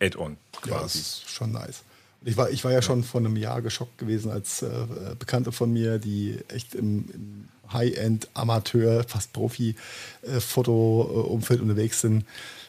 Add-on 0.00 0.36
quasi. 0.52 0.70
Ja, 0.70 0.82
das 0.82 0.94
ist 0.94 1.30
schon 1.30 1.52
nice. 1.52 1.82
Ich 2.24 2.36
war, 2.36 2.50
ich 2.50 2.64
war 2.64 2.72
ja 2.72 2.82
schon 2.82 3.04
vor 3.04 3.20
einem 3.20 3.36
Jahr 3.36 3.62
geschockt 3.62 3.96
gewesen, 3.98 4.28
als 4.30 4.62
äh, 4.62 4.68
Bekannte 5.18 5.52
von 5.52 5.72
mir, 5.72 5.98
die 5.98 6.38
echt 6.48 6.74
im, 6.74 7.04
im 7.14 7.48
High-End-Amateur, 7.72 9.04
fast 9.04 9.32
Profi-Foto-Umfeld 9.32 11.60
äh, 11.60 11.62
unterwegs 11.62 12.00
sind, 12.00 12.24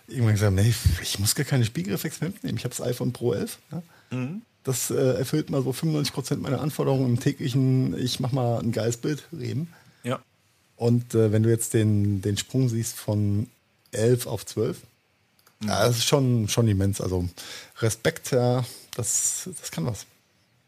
irgendwann 0.07 0.33
gesagt 0.33 0.53
nee, 0.53 0.71
ich 1.01 1.17
muss 1.19 1.33
gar 1.35 1.45
keine 1.45 1.65
Spiegelreflex 1.65 2.21
mitnehmen. 2.21 2.57
Ich 2.57 2.63
habe 2.63 2.75
das 2.75 2.85
iPhone 2.85 3.13
Pro 3.13 3.33
11. 3.33 3.59
Ja? 3.71 3.83
Mhm. 4.11 4.41
Das 4.63 4.91
äh, 4.91 5.17
erfüllt 5.17 5.49
mal 5.49 5.63
so 5.63 5.71
95 5.71 6.13
Prozent 6.13 6.41
meiner 6.41 6.61
Anforderungen 6.61 7.07
im 7.07 7.19
täglichen, 7.19 7.97
ich 7.97 8.19
mache 8.19 8.35
mal 8.35 8.59
ein 8.59 8.71
geiles 8.71 8.97
Bild 8.97 9.23
reden. 9.31 9.73
Ja. 10.03 10.19
Und 10.75 11.15
äh, 11.15 11.31
wenn 11.31 11.41
du 11.43 11.49
jetzt 11.49 11.73
den, 11.73 12.21
den 12.21 12.37
Sprung 12.37 12.69
siehst 12.69 12.97
von 12.97 13.47
11 13.91 14.27
auf 14.27 14.45
12, 14.45 14.77
mhm. 15.61 15.67
ja, 15.67 15.87
das 15.87 15.97
ist 15.97 16.05
schon, 16.05 16.47
schon 16.49 16.67
immens. 16.67 17.01
Also 17.01 17.27
Respekt, 17.79 18.29
ja, 18.31 18.63
das, 18.99 19.49
das 19.59 19.71
kann 19.71 19.85
was. 19.85 20.05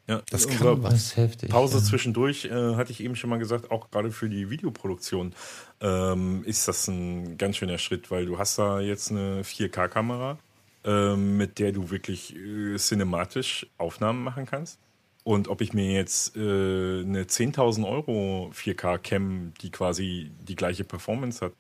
Ja, 0.08 0.22
das 0.30 0.48
kann 0.48 0.84
was. 0.84 0.94
Das 0.94 1.18
heftig, 1.18 1.50
Pause 1.50 1.78
ja. 1.78 1.84
zwischendurch, 1.84 2.46
äh, 2.46 2.76
hatte 2.76 2.92
ich 2.92 3.02
eben 3.02 3.16
schon 3.16 3.30
mal 3.30 3.40
gesagt, 3.40 3.72
auch 3.72 3.92
gerade 3.92 4.12
für 4.12 4.30
die 4.30 4.50
Videoproduktion 4.50 5.34
ähm, 5.80 6.44
ist 6.46 6.68
das 6.68 6.88
ein 6.88 7.38
ganz 7.38 7.58
schöner 7.58 7.78
Schritt, 7.78 8.12
weil 8.12 8.26
du 8.26 8.38
hast 8.38 8.58
da 8.58 8.80
jetzt 8.80 9.12
eine 9.12 9.44
4K-Kamera, 9.44 10.38
ähm, 10.84 11.38
mit 11.38 11.60
der 11.60 11.72
du 11.72 11.92
wirklich 11.92 12.36
äh, 12.36 12.76
cinematisch 12.78 13.68
Aufnahmen 13.78 14.24
machen 14.24 14.46
kannst. 14.46 14.80
Und 15.24 15.50
ob 15.50 15.62
ich 15.62 15.74
mir 15.74 15.92
jetzt 15.92 16.36
äh, 16.36 16.40
eine 16.40 17.24
10.000 17.26 17.88
Euro 17.88 18.52
4K-Cam, 18.56 19.54
die 19.62 19.70
quasi 19.70 20.32
die 20.42 20.56
gleiche 20.56 20.84
Performance 20.84 21.46
hat, 21.46 21.54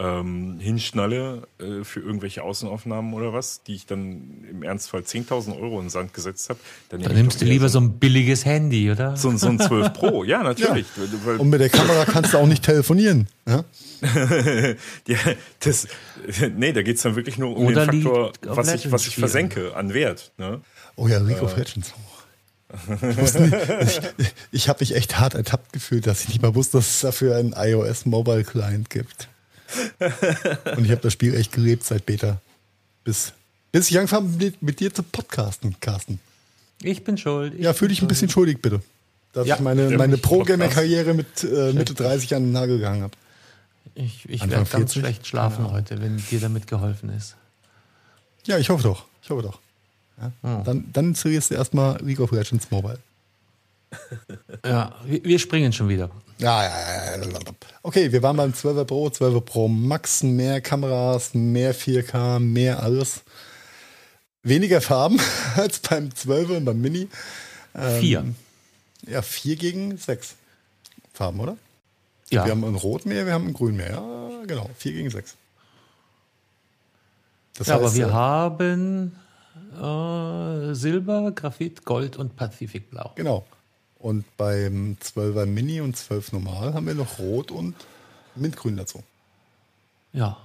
ähm, 0.00 0.58
hinschnalle 0.58 1.46
äh, 1.58 1.84
für 1.84 2.00
irgendwelche 2.00 2.42
Außenaufnahmen 2.42 3.12
oder 3.12 3.34
was, 3.34 3.62
die 3.62 3.74
ich 3.74 3.84
dann 3.84 4.44
im 4.50 4.62
Ernstfall 4.62 5.02
10.000 5.02 5.60
Euro 5.60 5.76
in 5.78 5.84
den 5.84 5.90
Sand 5.90 6.14
gesetzt 6.14 6.48
habe. 6.48 6.58
Dann, 6.88 7.02
dann 7.02 7.14
nimmst 7.14 7.40
du 7.42 7.44
lieber 7.44 7.68
so 7.68 7.80
ein 7.80 7.98
billiges 7.98 8.46
Handy, 8.46 8.90
oder? 8.90 9.16
So, 9.16 9.36
so 9.36 9.48
ein 9.48 9.60
12 9.60 9.92
Pro, 9.92 10.24
ja, 10.24 10.42
natürlich. 10.42 10.86
Ja. 10.96 11.32
Und 11.34 11.50
mit 11.50 11.60
der 11.60 11.68
Kamera 11.68 12.06
kannst 12.06 12.32
du 12.32 12.38
auch 12.38 12.46
nicht 12.46 12.64
telefonieren. 12.64 13.28
Ja? 13.46 13.64
ja, 15.06 15.18
das, 15.60 15.86
nee, 16.56 16.72
da 16.72 16.82
geht 16.82 16.96
es 16.96 17.02
dann 17.02 17.16
wirklich 17.16 17.36
nur 17.36 17.54
um 17.54 17.66
oder 17.66 17.86
den 17.86 18.02
Faktor, 18.02 18.32
was 18.42 18.72
ich, 18.72 18.90
was 18.90 19.06
ich 19.06 19.16
versenke 19.16 19.76
an 19.76 19.92
Wert. 19.92 20.32
Ne? 20.38 20.62
Oh 20.96 21.08
ja, 21.08 21.18
League 21.18 21.42
of 21.42 21.54
äh, 21.56 21.58
Legends. 21.58 21.92
ich, 23.88 24.00
ich, 24.18 24.32
ich 24.52 24.68
habe 24.68 24.78
mich 24.80 24.94
echt 24.94 25.18
hart 25.18 25.34
ertappt 25.34 25.74
gefühlt, 25.74 26.06
dass 26.06 26.22
ich 26.22 26.28
nicht 26.28 26.40
mal 26.40 26.54
wusste, 26.54 26.78
dass 26.78 26.88
es 26.88 27.00
dafür 27.00 27.36
einen 27.36 27.52
iOS 27.54 28.06
Mobile 28.06 28.44
Client 28.44 28.88
gibt. 28.88 29.28
Und 30.76 30.84
ich 30.84 30.90
habe 30.90 31.00
das 31.02 31.12
Spiel 31.12 31.34
echt 31.34 31.52
gelebt 31.52 31.84
seit 31.84 32.06
Beta. 32.06 32.40
Bis, 33.04 33.32
bis 33.72 33.90
ich 33.90 33.98
angefangen 33.98 34.36
mit, 34.36 34.62
mit 34.62 34.80
dir 34.80 34.92
zu 34.92 35.02
podcasten, 35.02 35.78
Carsten. 35.80 36.20
Ich 36.82 37.04
bin 37.04 37.18
schuld. 37.18 37.54
Ich 37.54 37.62
ja, 37.62 37.72
fühl 37.72 37.88
dich 37.88 38.02
ein 38.02 38.08
bisschen 38.08 38.28
schuldig, 38.28 38.60
bitte. 38.62 38.80
dass 39.32 39.46
ja, 39.46 39.56
ich 39.56 39.60
meine, 39.60 39.90
meine 39.96 40.16
Pro-Gamer-Karriere 40.16 41.14
mit 41.14 41.44
äh, 41.44 41.72
Mitte 41.72 41.94
30 41.94 42.34
an 42.34 42.44
den 42.44 42.52
Nagel 42.52 42.78
gegangen 42.78 43.02
habe. 43.02 43.12
Ich, 43.94 44.28
ich 44.28 44.48
werde 44.48 44.68
ganz 44.70 44.94
schlecht 44.94 45.26
schlafen 45.26 45.66
ja. 45.66 45.72
heute, 45.72 46.00
wenn 46.00 46.16
dir 46.16 46.40
damit 46.40 46.66
geholfen 46.66 47.10
ist. 47.10 47.36
Ja, 48.46 48.58
ich 48.58 48.70
hoffe 48.70 48.82
doch. 48.82 49.04
Ich 49.22 49.30
hoffe 49.30 49.42
doch. 49.42 49.60
Ja? 50.20 50.32
Oh. 50.42 50.62
Dann, 50.64 50.86
dann 50.92 51.08
installierst 51.08 51.50
du 51.50 51.54
erstmal 51.54 52.02
League 52.02 52.20
of 52.20 52.30
Legends 52.30 52.70
Mobile. 52.70 52.98
ja, 54.64 54.94
wir, 55.04 55.24
wir 55.24 55.38
springen 55.38 55.72
schon 55.72 55.88
wieder. 55.88 56.10
Ja, 56.40 56.64
ja, 56.64 57.16
ja. 57.16 57.28
Okay, 57.82 58.12
wir 58.12 58.22
waren 58.22 58.36
beim 58.36 58.52
12er 58.52 58.84
Pro, 58.84 59.08
12er 59.08 59.42
Pro 59.42 59.68
Max, 59.68 60.22
mehr 60.22 60.62
Kameras, 60.62 61.34
mehr 61.34 61.74
4K, 61.74 62.38
mehr 62.38 62.82
alles. 62.82 63.22
Weniger 64.42 64.80
Farben 64.80 65.20
als 65.56 65.80
beim 65.80 66.08
12er 66.08 66.56
und 66.56 66.64
beim 66.64 66.80
Mini. 66.80 67.08
Ähm, 67.74 68.00
vier. 68.00 68.24
Ja, 69.06 69.20
vier 69.20 69.56
gegen 69.56 69.98
sechs 69.98 70.36
Farben, 71.12 71.40
oder? 71.40 71.56
Ja. 72.30 72.46
Wir 72.46 72.52
haben 72.52 72.64
ein 72.64 72.74
Rot 72.74 73.04
mehr, 73.04 73.26
wir 73.26 73.34
haben 73.34 73.48
ein 73.48 73.52
Grün 73.52 73.76
mehr. 73.76 73.90
Ja, 73.90 74.30
genau. 74.46 74.70
Vier 74.76 74.92
gegen 74.92 75.10
sechs. 75.10 75.36
Das 77.58 77.66
ja, 77.66 77.74
heißt, 77.74 77.84
aber 77.84 77.94
wir 77.94 78.06
äh, 78.06 78.12
haben 78.12 79.16
äh, 79.76 80.74
Silber, 80.74 81.32
Graphit, 81.32 81.84
Gold 81.84 82.16
und 82.16 82.36
Pazifikblau. 82.36 83.12
Genau. 83.16 83.46
Und 84.00 84.24
beim 84.38 84.96
12er 85.02 85.44
Mini 85.44 85.80
und 85.80 85.96
12 85.96 86.32
normal 86.32 86.72
haben 86.74 86.86
wir 86.86 86.94
noch 86.94 87.18
Rot 87.18 87.50
und 87.50 87.74
Mintgrün 88.34 88.76
dazu. 88.76 89.02
Ja. 90.12 90.38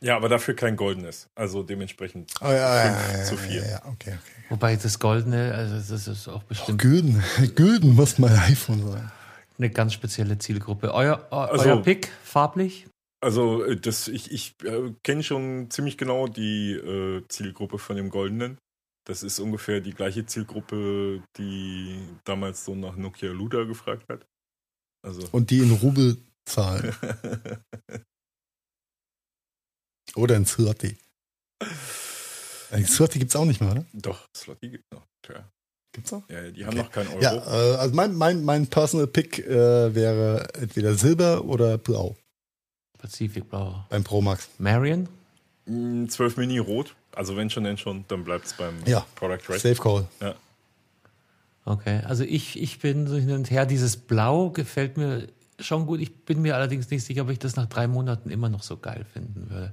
Ja, 0.00 0.16
aber 0.16 0.28
dafür 0.28 0.54
kein 0.54 0.76
goldenes. 0.76 1.28
Also 1.34 1.62
dementsprechend 1.62 2.30
oh, 2.40 2.44
ja, 2.44 2.52
ja, 2.52 3.18
ja, 3.18 3.24
zu 3.24 3.36
4. 3.36 3.66
Ja, 3.66 3.78
okay, 3.86 4.10
okay. 4.10 4.18
Wobei 4.50 4.76
das 4.76 4.98
goldene, 4.98 5.52
also 5.54 5.94
das 5.94 6.06
ist 6.06 6.28
auch 6.28 6.42
bestimmt. 6.44 6.70
Oh, 6.70 6.76
Gülden. 6.76 7.24
Gülden 7.56 7.94
muss 7.96 8.18
mein 8.18 8.38
iPhone 8.38 8.92
sein. 8.92 9.10
Eine 9.58 9.70
ganz 9.70 9.94
spezielle 9.94 10.38
Zielgruppe. 10.38 10.94
Euer, 10.94 11.26
euer 11.30 11.50
also, 11.50 11.82
Pick, 11.82 12.10
farblich? 12.22 12.86
Also 13.20 13.64
äh, 13.64 13.76
das, 13.76 14.06
ich, 14.06 14.30
ich 14.30 14.54
äh, 14.62 14.92
kenne 15.02 15.24
schon 15.24 15.70
ziemlich 15.70 15.98
genau 15.98 16.28
die 16.28 16.72
äh, 16.72 17.22
Zielgruppe 17.28 17.78
von 17.78 17.96
dem 17.96 18.10
Goldenen. 18.10 18.58
Das 19.08 19.22
ist 19.22 19.40
ungefähr 19.40 19.80
die 19.80 19.94
gleiche 19.94 20.26
Zielgruppe, 20.26 21.22
die 21.38 21.98
damals 22.24 22.66
so 22.66 22.74
nach 22.74 22.94
Nokia 22.94 23.32
Luda 23.32 23.64
gefragt 23.64 24.06
hat. 24.10 24.26
Also. 25.02 25.26
Und 25.32 25.48
die 25.50 25.60
in 25.60 25.72
Rubel 25.72 26.18
zahlen. 26.44 26.94
Oder 30.14 30.36
in 30.36 30.44
Zloty. 30.44 30.98
Äh, 32.70 32.82
Zloty 32.82 33.18
gibt 33.18 33.30
es 33.30 33.36
auch 33.36 33.44
nicht 33.44 33.60
mehr, 33.60 33.70
oder? 33.70 33.86
Doch, 33.92 34.28
Zloty 34.32 34.68
gibt 34.70 34.84
es 34.90 34.98
noch. 34.98 35.06
Tja. 35.22 35.50
Gibt's 35.92 36.12
noch? 36.12 36.28
Ja, 36.28 36.50
die 36.50 36.66
haben 36.66 36.74
okay. 36.74 36.82
noch 36.82 36.90
keinen 36.90 37.08
Euro. 37.08 37.22
Ja, 37.22 37.34
äh, 37.34 37.76
also 37.76 37.94
mein, 37.94 38.14
mein, 38.14 38.44
mein 38.44 38.66
Personal 38.66 39.06
Pick 39.06 39.38
äh, 39.38 39.94
wäre 39.94 40.52
entweder 40.54 40.94
Silber 40.94 41.44
oder 41.44 41.78
Blau. 41.78 42.16
Pazifikblau. 42.98 43.86
Beim 43.88 44.04
Pro 44.04 44.20
Max. 44.20 44.48
Marion? 44.58 45.08
12 45.66 46.36
mm, 46.36 46.40
Mini 46.40 46.58
Rot. 46.58 46.94
Also 47.14 47.36
wenn 47.36 47.50
schon, 47.50 47.64
denn 47.64 47.78
schon, 47.78 48.04
dann 48.08 48.24
bleibt 48.24 48.46
es 48.46 48.52
beim 48.54 48.74
ja. 48.86 49.04
Product 49.14 49.48
Red. 49.48 49.60
Safe 49.60 49.74
Call. 49.76 50.06
Ja. 50.20 50.34
Okay, 51.64 52.00
also 52.06 52.24
ich, 52.24 52.60
ich 52.60 52.78
bin 52.78 53.06
so 53.06 53.16
hin 53.16 53.32
und 53.32 53.50
her. 53.50 53.66
Dieses 53.66 53.96
Blau 53.96 54.50
gefällt 54.50 54.96
mir 54.96 55.28
schon 55.60 55.86
gut. 55.86 56.00
Ich 56.00 56.24
bin 56.24 56.40
mir 56.40 56.54
allerdings 56.54 56.90
nicht 56.90 57.04
sicher, 57.04 57.22
ob 57.22 57.30
ich 57.30 57.38
das 57.38 57.56
nach 57.56 57.66
drei 57.66 57.86
Monaten 57.86 58.30
immer 58.30 58.48
noch 58.48 58.62
so 58.62 58.76
geil 58.76 59.04
finden 59.12 59.50
würde. 59.50 59.72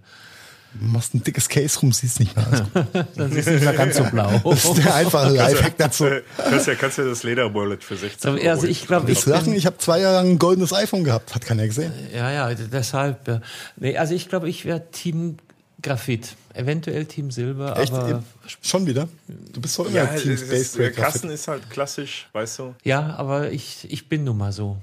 Du 0.73 0.87
machst 0.87 1.13
ein 1.13 1.23
dickes 1.23 1.47
Case 1.47 1.79
rum, 1.79 1.93
siehst 1.93 2.19
nicht 2.19 2.35
mehr. 2.35 2.45
Also. 2.51 2.65
dann 3.15 3.31
siehst 3.31 3.47
du 3.47 3.51
nicht 3.53 3.63
mehr 3.63 3.73
ganz 3.73 3.95
so 3.95 4.03
blau. 4.03 4.29
Das 4.43 4.65
ist 4.65 4.77
der 4.77 4.95
einfache 4.95 5.31
Lifehack 5.31 5.77
dazu. 5.77 6.05
Kannst 6.37 6.67
ja, 6.67 6.75
kannst 6.75 6.97
ja 6.97 7.05
das 7.05 7.23
Lederwallet 7.23 7.81
für 7.81 7.95
16 7.95 8.31
Euro. 8.31 8.49
Also 8.49 8.67
ich 8.67 8.85
glaube, 8.85 9.09
ich, 9.09 9.25
lachen, 9.25 9.53
ich 9.53 9.65
habe 9.65 9.77
zwei 9.77 10.01
Jahre 10.01 10.15
lang 10.15 10.31
ein 10.31 10.39
goldenes 10.39 10.73
iPhone 10.73 11.05
gehabt, 11.05 11.33
hat 11.33 11.45
keiner 11.45 11.65
gesehen. 11.65 11.93
Ja, 12.13 12.29
ja, 12.31 12.53
deshalb. 12.53 13.25
Ja. 13.27 13.41
Nee, 13.77 13.97
also 13.97 14.13
ich 14.13 14.27
glaube, 14.27 14.49
ich 14.49 14.65
wäre 14.65 14.91
Team 14.91 15.37
Graphit. 15.85 16.35
Eventuell 16.53 17.05
Team 17.05 17.29
Silber, 17.29 17.77
Echt? 17.77 17.93
aber. 17.93 18.23
Schon 18.61 18.87
wieder? 18.87 19.07
Du 19.53 19.61
bist 19.61 19.77
doch 19.77 19.85
immer 19.85 19.95
ja, 19.95 20.05
Team 20.07 20.35
Space 20.35 20.71
Der 20.73 20.91
Kasten 20.91 21.29
ist 21.29 21.47
halt 21.47 21.69
klassisch, 21.69 22.27
weißt 22.33 22.59
du? 22.59 22.75
Ja, 22.83 23.15
aber 23.17 23.51
ich, 23.51 23.87
ich 23.91 24.09
bin 24.09 24.23
nun 24.23 24.37
mal 24.37 24.51
so. 24.51 24.77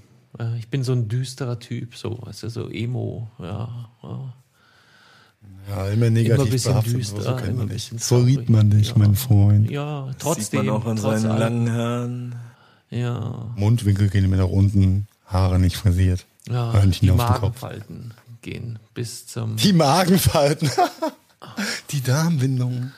Ich 0.59 0.69
bin 0.69 0.85
so 0.85 0.93
ein 0.93 1.09
düsterer 1.09 1.59
Typ, 1.59 1.97
so, 1.97 2.19
weißt 2.23 2.45
du, 2.45 2.49
so 2.51 2.69
Emo, 2.71 3.29
ja. 3.39 3.91
ja. 5.69 5.89
Immer 5.89 6.11
negativ 6.11 6.37
immer 6.37 6.45
ein 6.45 6.51
bisschen 6.51 6.73
behaftet, 6.73 6.95
düster, 6.95 7.23
so, 7.23 7.37
immer 7.37 7.63
ein 7.63 7.69
bisschen 7.69 7.99
so 7.99 8.21
liebt 8.21 8.49
man 8.49 8.71
dich, 8.71 8.89
ja. 8.91 8.95
mein 8.97 9.17
Freund. 9.17 9.71
Ja, 9.71 10.09
trotzdem. 10.19 10.45
Sieht 10.45 10.53
man 10.55 10.71
auch 10.71 10.87
an 10.87 10.97
seinen 10.97 11.27
allem. 11.27 11.39
langen 11.39 11.73
Haaren. 11.73 12.35
Ja. 12.91 13.53
Mundwinkel 13.57 14.09
gehen 14.09 14.25
immer 14.25 14.37
nach 14.37 14.49
unten, 14.49 15.09
Haare 15.27 15.59
nicht 15.59 15.77
frisiert. 15.77 16.27
Ja, 16.49 16.73
Hörnchen 16.73 17.09
die 17.09 17.15
Magenfalten 17.15 18.15
gehen 18.43 18.79
bis 18.95 19.27
zum... 19.27 19.57
Die 19.57 19.73
Magenfalten. 19.73 20.71
die 21.91 22.03
Darmwindung. 22.03 22.93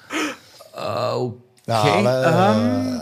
Okay. 0.73 1.33
Ähm, 1.67 3.01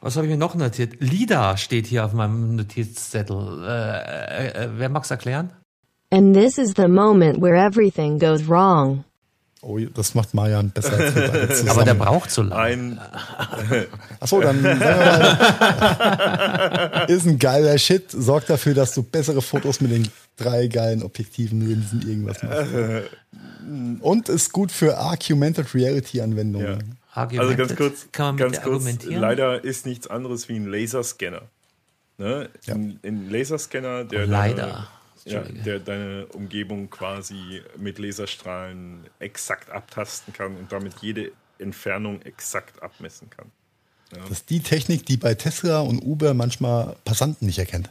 was 0.00 0.16
habe 0.16 0.26
ich 0.26 0.30
mir 0.30 0.38
noch 0.38 0.54
notiert? 0.54 1.00
Lida 1.00 1.56
steht 1.56 1.86
hier 1.86 2.04
auf 2.04 2.12
meinem 2.12 2.56
Notizzettel. 2.56 3.64
Äh, 3.66 3.68
äh, 3.68 4.64
äh 4.64 4.68
wer 4.76 4.88
mag's 4.88 5.10
erklären? 5.10 5.52
And 6.10 6.34
this 6.34 6.58
is 6.58 6.74
the 6.76 6.88
moment 6.88 7.40
where 7.40 7.56
everything 7.56 8.18
goes 8.18 8.48
wrong. 8.48 9.04
Oh, 9.62 9.78
das 9.78 10.14
macht 10.14 10.32
Marian 10.32 10.70
besser 10.70 10.94
als 10.94 11.14
wir 11.14 11.28
beide 11.28 11.48
zusammen. 11.48 11.68
Aber 11.70 11.84
der 11.84 11.92
braucht 11.94 12.30
so 12.30 12.42
lange. 12.42 12.62
Ein 12.62 12.98
Achso, 14.18 14.40
dann 14.40 14.62
sagen 14.62 14.80
wir 14.80 14.86
mal, 14.86 15.36
ist 17.08 17.26
ein 17.26 17.38
geiler 17.38 17.76
Shit, 17.76 18.10
sorgt 18.10 18.48
dafür, 18.48 18.72
dass 18.72 18.94
du 18.94 19.02
bessere 19.02 19.42
Fotos 19.42 19.82
mit 19.82 19.90
den 19.90 20.08
drei 20.36 20.68
geilen 20.68 21.02
Objektiven, 21.02 21.60
Linsen, 21.60 22.00
irgendwas 22.08 22.42
machst. 22.42 22.72
Und 24.00 24.30
ist 24.30 24.52
gut 24.52 24.72
für 24.72 24.96
Argumented 24.96 25.74
Reality 25.74 26.22
Anwendungen. 26.22 26.96
Ja. 27.14 27.28
Also 27.38 27.54
ganz 27.56 27.76
kurz, 27.76 28.08
ganz 28.12 28.62
kurz 28.62 28.86
leider 29.04 29.62
ist 29.62 29.84
nichts 29.84 30.06
anderes 30.06 30.48
wie 30.48 30.56
ein 30.56 30.64
Laserscanner. 30.66 31.42
Ne? 32.16 32.48
Ja. 32.64 32.74
Ein, 32.74 32.98
ein 33.04 33.28
Laserscanner, 33.28 34.04
der. 34.04 34.24
Oh, 34.24 34.30
leider 34.30 34.88
ja, 35.24 35.42
der 35.42 35.78
deine 35.78 36.26
Umgebung 36.26 36.90
quasi 36.90 37.62
mit 37.76 37.98
Laserstrahlen 37.98 39.06
exakt 39.18 39.70
abtasten 39.70 40.32
kann 40.32 40.56
und 40.56 40.72
damit 40.72 40.94
jede 41.00 41.32
Entfernung 41.58 42.22
exakt 42.22 42.82
abmessen 42.82 43.30
kann. 43.30 43.50
Ja. 44.12 44.18
Das 44.22 44.30
ist 44.30 44.50
die 44.50 44.60
Technik, 44.60 45.06
die 45.06 45.16
bei 45.16 45.34
Tesla 45.34 45.80
und 45.80 46.00
Uber 46.00 46.34
manchmal 46.34 46.96
Passanten 47.04 47.46
nicht 47.46 47.58
erkennt. 47.58 47.90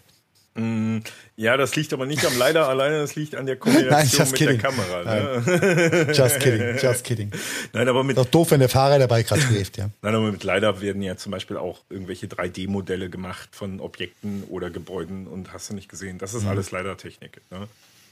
Mm, 0.59 0.99
ja, 1.35 1.57
das 1.57 1.75
liegt 1.75 1.93
aber 1.93 2.05
nicht 2.05 2.25
am 2.25 2.37
Leider 2.37 2.67
alleine, 2.69 2.99
das 2.99 3.15
liegt 3.15 3.35
an 3.35 3.45
der 3.45 3.55
Kombination 3.55 4.19
Nein, 4.19 4.29
mit 4.31 4.35
kidding. 4.35 4.59
der 4.59 4.69
Kamera. 4.69 5.03
Ne? 5.03 6.13
Just 6.13 6.39
kidding, 6.39 6.77
just 6.77 7.03
kidding. 7.03 7.31
Nein, 7.73 7.87
aber 7.87 8.03
mit 8.03 8.17
Doch 8.17 8.25
doof, 8.25 8.51
wenn 8.51 8.59
der 8.59 8.69
Fahrer 8.69 8.99
dabei 8.99 9.23
gerade 9.23 9.41
schläft, 9.41 9.77
ja. 9.77 9.89
Nein, 10.01 10.15
aber 10.15 10.31
mit 10.31 10.43
Leider 10.43 10.81
werden 10.81 11.01
ja 11.01 11.15
zum 11.17 11.31
Beispiel 11.31 11.57
auch 11.57 11.81
irgendwelche 11.89 12.27
3D-Modelle 12.27 13.09
gemacht 13.09 13.49
von 13.51 13.79
Objekten 13.79 14.43
oder 14.49 14.69
Gebäuden 14.69 15.27
und 15.27 15.53
hast 15.53 15.69
du 15.69 15.75
nicht 15.75 15.89
gesehen. 15.89 16.17
Das 16.17 16.33
ist 16.33 16.43
mhm. 16.43 16.49
alles 16.49 16.71
Leider-Technik. 16.71 17.41
Ne? 17.51 17.67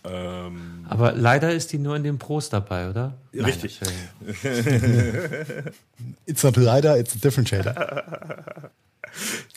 Ähm, 0.06 0.86
aber 0.90 1.12
leider 1.12 1.52
ist 1.52 1.74
die 1.74 1.80
nur 1.80 1.96
in 1.96 2.04
den 2.04 2.18
Pros 2.18 2.50
dabei, 2.50 2.90
oder? 2.90 3.18
Richtig. 3.34 3.80
it's 6.26 6.44
not 6.44 6.56
leider, 6.56 6.98
it's 6.98 7.16
a 7.16 7.20
different 7.20 7.50
shader. 7.50 8.72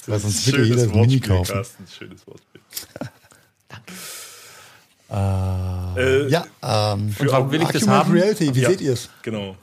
Das 0.07 0.23
sonst 0.23 0.53
will 0.53 0.65
jeder 0.65 0.87
das 0.87 0.95
Mini 0.95 1.21
kaufen. 1.21 1.53
Carsten, 1.53 1.87
schönes 1.87 2.27
Wortspiel. 2.27 2.61
Danke. 3.69 3.93
Äh, 5.13 6.29
ja, 6.29 6.47
ähm, 6.63 7.11
für 7.11 7.27
warum 7.33 7.51
will 7.51 7.63
ich 7.63 7.69
das 7.69 7.87
haben? 7.89 8.13
Reality, 8.13 8.55
wie 8.55 8.61
ja, 8.61 8.71
seht 8.71 8.81
ihr 8.81 8.93
es? 8.93 9.11
Genau. 9.23 9.57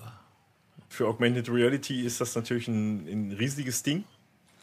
Für 0.90 1.08
Augmented 1.08 1.50
Reality 1.50 2.02
ist 2.02 2.20
das 2.20 2.36
natürlich 2.36 2.68
ein, 2.68 3.08
ein 3.08 3.32
riesiges 3.32 3.84
Ding. 3.84 4.04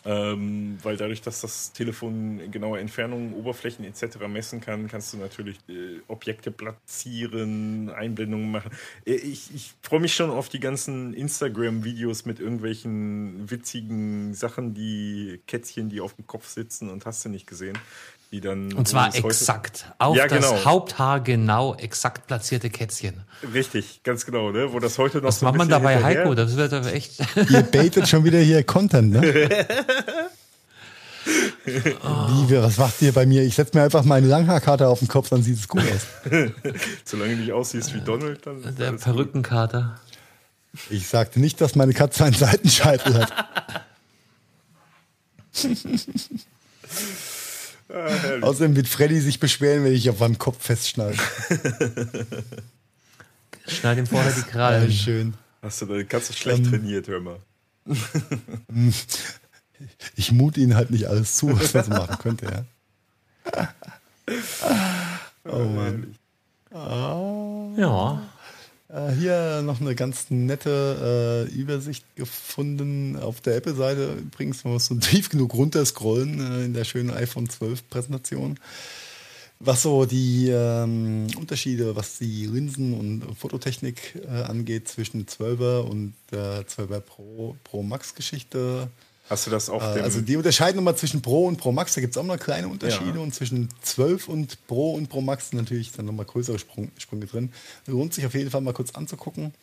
Ähm, 0.06 0.76
weil 0.82 0.98
dadurch, 0.98 1.22
dass 1.22 1.40
das 1.40 1.72
Telefon 1.72 2.50
genaue 2.50 2.78
Entfernungen, 2.78 3.32
Oberflächen 3.32 3.86
etc. 3.86 4.18
messen 4.28 4.60
kann, 4.60 4.86
kannst 4.86 5.14
du 5.14 5.16
natürlich 5.16 5.56
äh, 5.68 6.00
Objekte 6.08 6.50
platzieren, 6.50 7.88
Einblendungen 7.88 8.50
machen. 8.50 8.70
Äh, 9.06 9.14
ich, 9.14 9.54
ich 9.54 9.72
freue 9.80 10.00
mich 10.00 10.14
schon 10.14 10.28
auf 10.28 10.50
die 10.50 10.60
ganzen 10.60 11.14
Instagram-Videos 11.14 12.26
mit 12.26 12.38
irgendwelchen 12.38 13.50
witzigen 13.50 14.34
Sachen, 14.34 14.74
die 14.74 15.40
Kätzchen, 15.46 15.88
die 15.88 16.02
auf 16.02 16.14
dem 16.14 16.26
Kopf 16.26 16.48
sitzen 16.48 16.90
und 16.90 17.06
hast 17.06 17.24
du 17.24 17.30
nicht 17.30 17.46
gesehen. 17.46 17.78
Die 18.34 18.40
dann, 18.40 18.72
und 18.72 18.88
zwar 18.88 19.14
exakt. 19.14 19.84
Auf 19.98 20.16
ja, 20.16 20.26
genau. 20.26 20.40
das 20.40 20.64
Haupthaar 20.64 21.20
genau 21.20 21.76
exakt 21.76 22.26
platzierte 22.26 22.68
Kätzchen. 22.68 23.22
Richtig, 23.52 24.00
ganz 24.02 24.26
genau, 24.26 24.50
ne? 24.50 24.72
Wo 24.72 24.80
das 24.80 24.98
heute 24.98 25.18
noch 25.18 25.28
Was 25.28 25.38
so 25.38 25.46
macht 25.46 25.54
man 25.54 25.68
dabei, 25.68 26.02
Heiko? 26.02 26.34
Das 26.34 26.56
wird 26.56 26.72
aber 26.72 26.92
echt. 26.92 27.20
Ihr 27.48 27.62
baitet 27.62 28.08
schon 28.08 28.24
wieder 28.24 28.40
hier 28.40 28.64
Content, 28.64 29.12
ne? 29.12 29.20
oh. 32.02 32.48
Wie, 32.48 32.60
was 32.60 32.76
macht 32.76 33.00
ihr 33.02 33.12
bei 33.12 33.24
mir? 33.24 33.44
Ich 33.44 33.54
setze 33.54 33.78
mir 33.78 33.84
einfach 33.84 34.02
meine 34.02 34.26
Langhaarkarte 34.26 34.88
auf 34.88 34.98
den 34.98 35.06
Kopf, 35.06 35.28
dann 35.28 35.44
sieht 35.44 35.60
es 35.60 35.68
gut 35.68 35.82
aus. 35.82 36.08
Solange 37.04 37.36
du 37.36 37.40
nicht 37.40 37.52
aussiehst 37.52 37.94
wie 37.94 38.00
Donald, 38.00 38.44
dann. 38.44 38.74
Der 38.74 38.94
Perückenkater. 38.94 40.00
Ich 40.90 41.06
sagte 41.06 41.38
nicht, 41.38 41.60
dass 41.60 41.76
meine 41.76 41.92
Katze 41.92 42.24
einen 42.24 42.34
Seitenscheitel 42.34 43.14
hat. 43.14 43.32
Ah, 47.94 48.40
Außerdem 48.42 48.76
wird 48.76 48.88
Freddy 48.88 49.20
sich 49.20 49.40
beschweren, 49.40 49.84
wenn 49.84 49.92
ich 49.92 50.10
auf 50.10 50.20
meinem 50.20 50.38
Kopf 50.38 50.64
festschneide. 50.64 51.16
Schneid 53.66 53.98
ihm 53.98 54.06
vorher 54.06 54.32
die 54.32 54.42
Krallen. 54.42 54.90
Ja, 54.90 54.96
schön. 54.96 55.34
Hast 55.62 55.80
du, 55.82 56.04
kannst 56.04 56.30
du 56.30 56.34
schlecht 56.34 56.64
ähm, 56.64 56.70
trainiert, 56.70 57.08
hör 57.08 57.20
mal. 57.20 57.38
ich 60.16 60.32
mute 60.32 60.60
ihnen 60.60 60.74
halt 60.74 60.90
nicht 60.90 61.06
alles 61.06 61.36
zu, 61.36 61.58
was 61.58 61.72
man 61.72 61.84
so 61.84 61.90
machen 61.90 62.18
könnte, 62.18 62.46
ja. 62.46 63.74
oh 65.44 65.64
Mann. 65.64 66.14
Oh. 66.70 67.72
Ja. 67.76 68.22
Äh, 68.94 69.12
hier 69.12 69.62
noch 69.62 69.80
eine 69.80 69.96
ganz 69.96 70.26
nette 70.30 71.48
äh, 71.50 71.52
Übersicht 71.52 72.04
gefunden 72.14 73.16
auf 73.16 73.40
der 73.40 73.56
Apple-Seite. 73.56 74.14
Übrigens, 74.14 74.62
man 74.62 74.74
muss 74.74 74.86
so 74.86 74.94
tief 74.94 75.30
genug 75.30 75.54
runterscrollen 75.54 76.40
äh, 76.40 76.64
in 76.64 76.74
der 76.74 76.84
schönen 76.84 77.10
iPhone 77.10 77.48
12 77.48 77.88
Präsentation. 77.88 78.58
Was 79.58 79.82
so 79.82 80.04
die 80.04 80.48
ähm, 80.48 81.26
Unterschiede, 81.36 81.96
was 81.96 82.18
die 82.18 82.46
Linsen 82.46 82.94
und 82.94 83.36
Fototechnik 83.36 84.20
äh, 84.26 84.42
angeht 84.42 84.88
zwischen 84.88 85.26
12er 85.26 85.80
und 85.80 86.14
der 86.30 86.66
12er 86.66 87.00
Pro, 87.00 87.56
Pro 87.64 87.82
Max 87.82 88.14
Geschichte 88.14 88.88
Hast 89.30 89.46
du 89.46 89.50
das 89.50 89.70
auch? 89.70 89.82
Äh, 89.82 90.00
also 90.00 90.20
die 90.20 90.36
unterscheiden 90.36 90.76
nochmal 90.76 90.96
zwischen 90.96 91.22
Pro 91.22 91.46
und 91.46 91.56
Pro 91.56 91.72
Max. 91.72 91.94
Da 91.94 92.00
gibt 92.00 92.14
es 92.14 92.18
auch 92.18 92.24
noch 92.24 92.38
kleine 92.38 92.68
Unterschiede. 92.68 93.16
Ja. 93.16 93.22
Und 93.22 93.34
zwischen 93.34 93.68
12 93.80 94.28
und 94.28 94.66
Pro 94.66 94.94
und 94.94 95.08
Pro 95.08 95.22
Max 95.22 95.52
natürlich 95.52 95.92
dann 95.92 96.06
nochmal 96.06 96.26
größere 96.26 96.58
Sprung, 96.58 96.90
Sprünge 96.98 97.26
drin. 97.26 97.52
Lohnt 97.86 98.12
sich 98.12 98.26
auf 98.26 98.34
jeden 98.34 98.50
Fall 98.50 98.60
mal 98.60 98.74
kurz 98.74 98.94
anzugucken. 98.94 99.54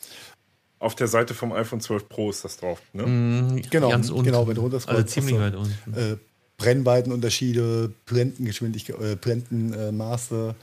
Auf 0.79 0.95
der 0.95 1.07
Seite 1.07 1.35
vom 1.35 1.53
iPhone 1.53 1.79
12 1.79 2.09
Pro 2.09 2.31
ist 2.31 2.43
das 2.43 2.57
drauf, 2.57 2.81
ne? 2.93 3.05
Mm, 3.05 3.61
genau, 3.69 3.89
ganz 3.89 4.09
unten. 4.09 4.25
genau, 4.25 4.47
wenn 4.47 4.55
du 4.55 4.61
runterscrollst. 4.61 5.03
Also 5.03 5.21
ziemlich 5.21 5.39
weit 5.39 5.55
unten. 5.55 5.93
Äh, 5.93 6.17
Brennweitenunterschiede, 6.57 7.91
Blendengeschwindigkeit, 8.07 8.99
äh, 8.99 9.15
Blendenmaße. 9.15 10.55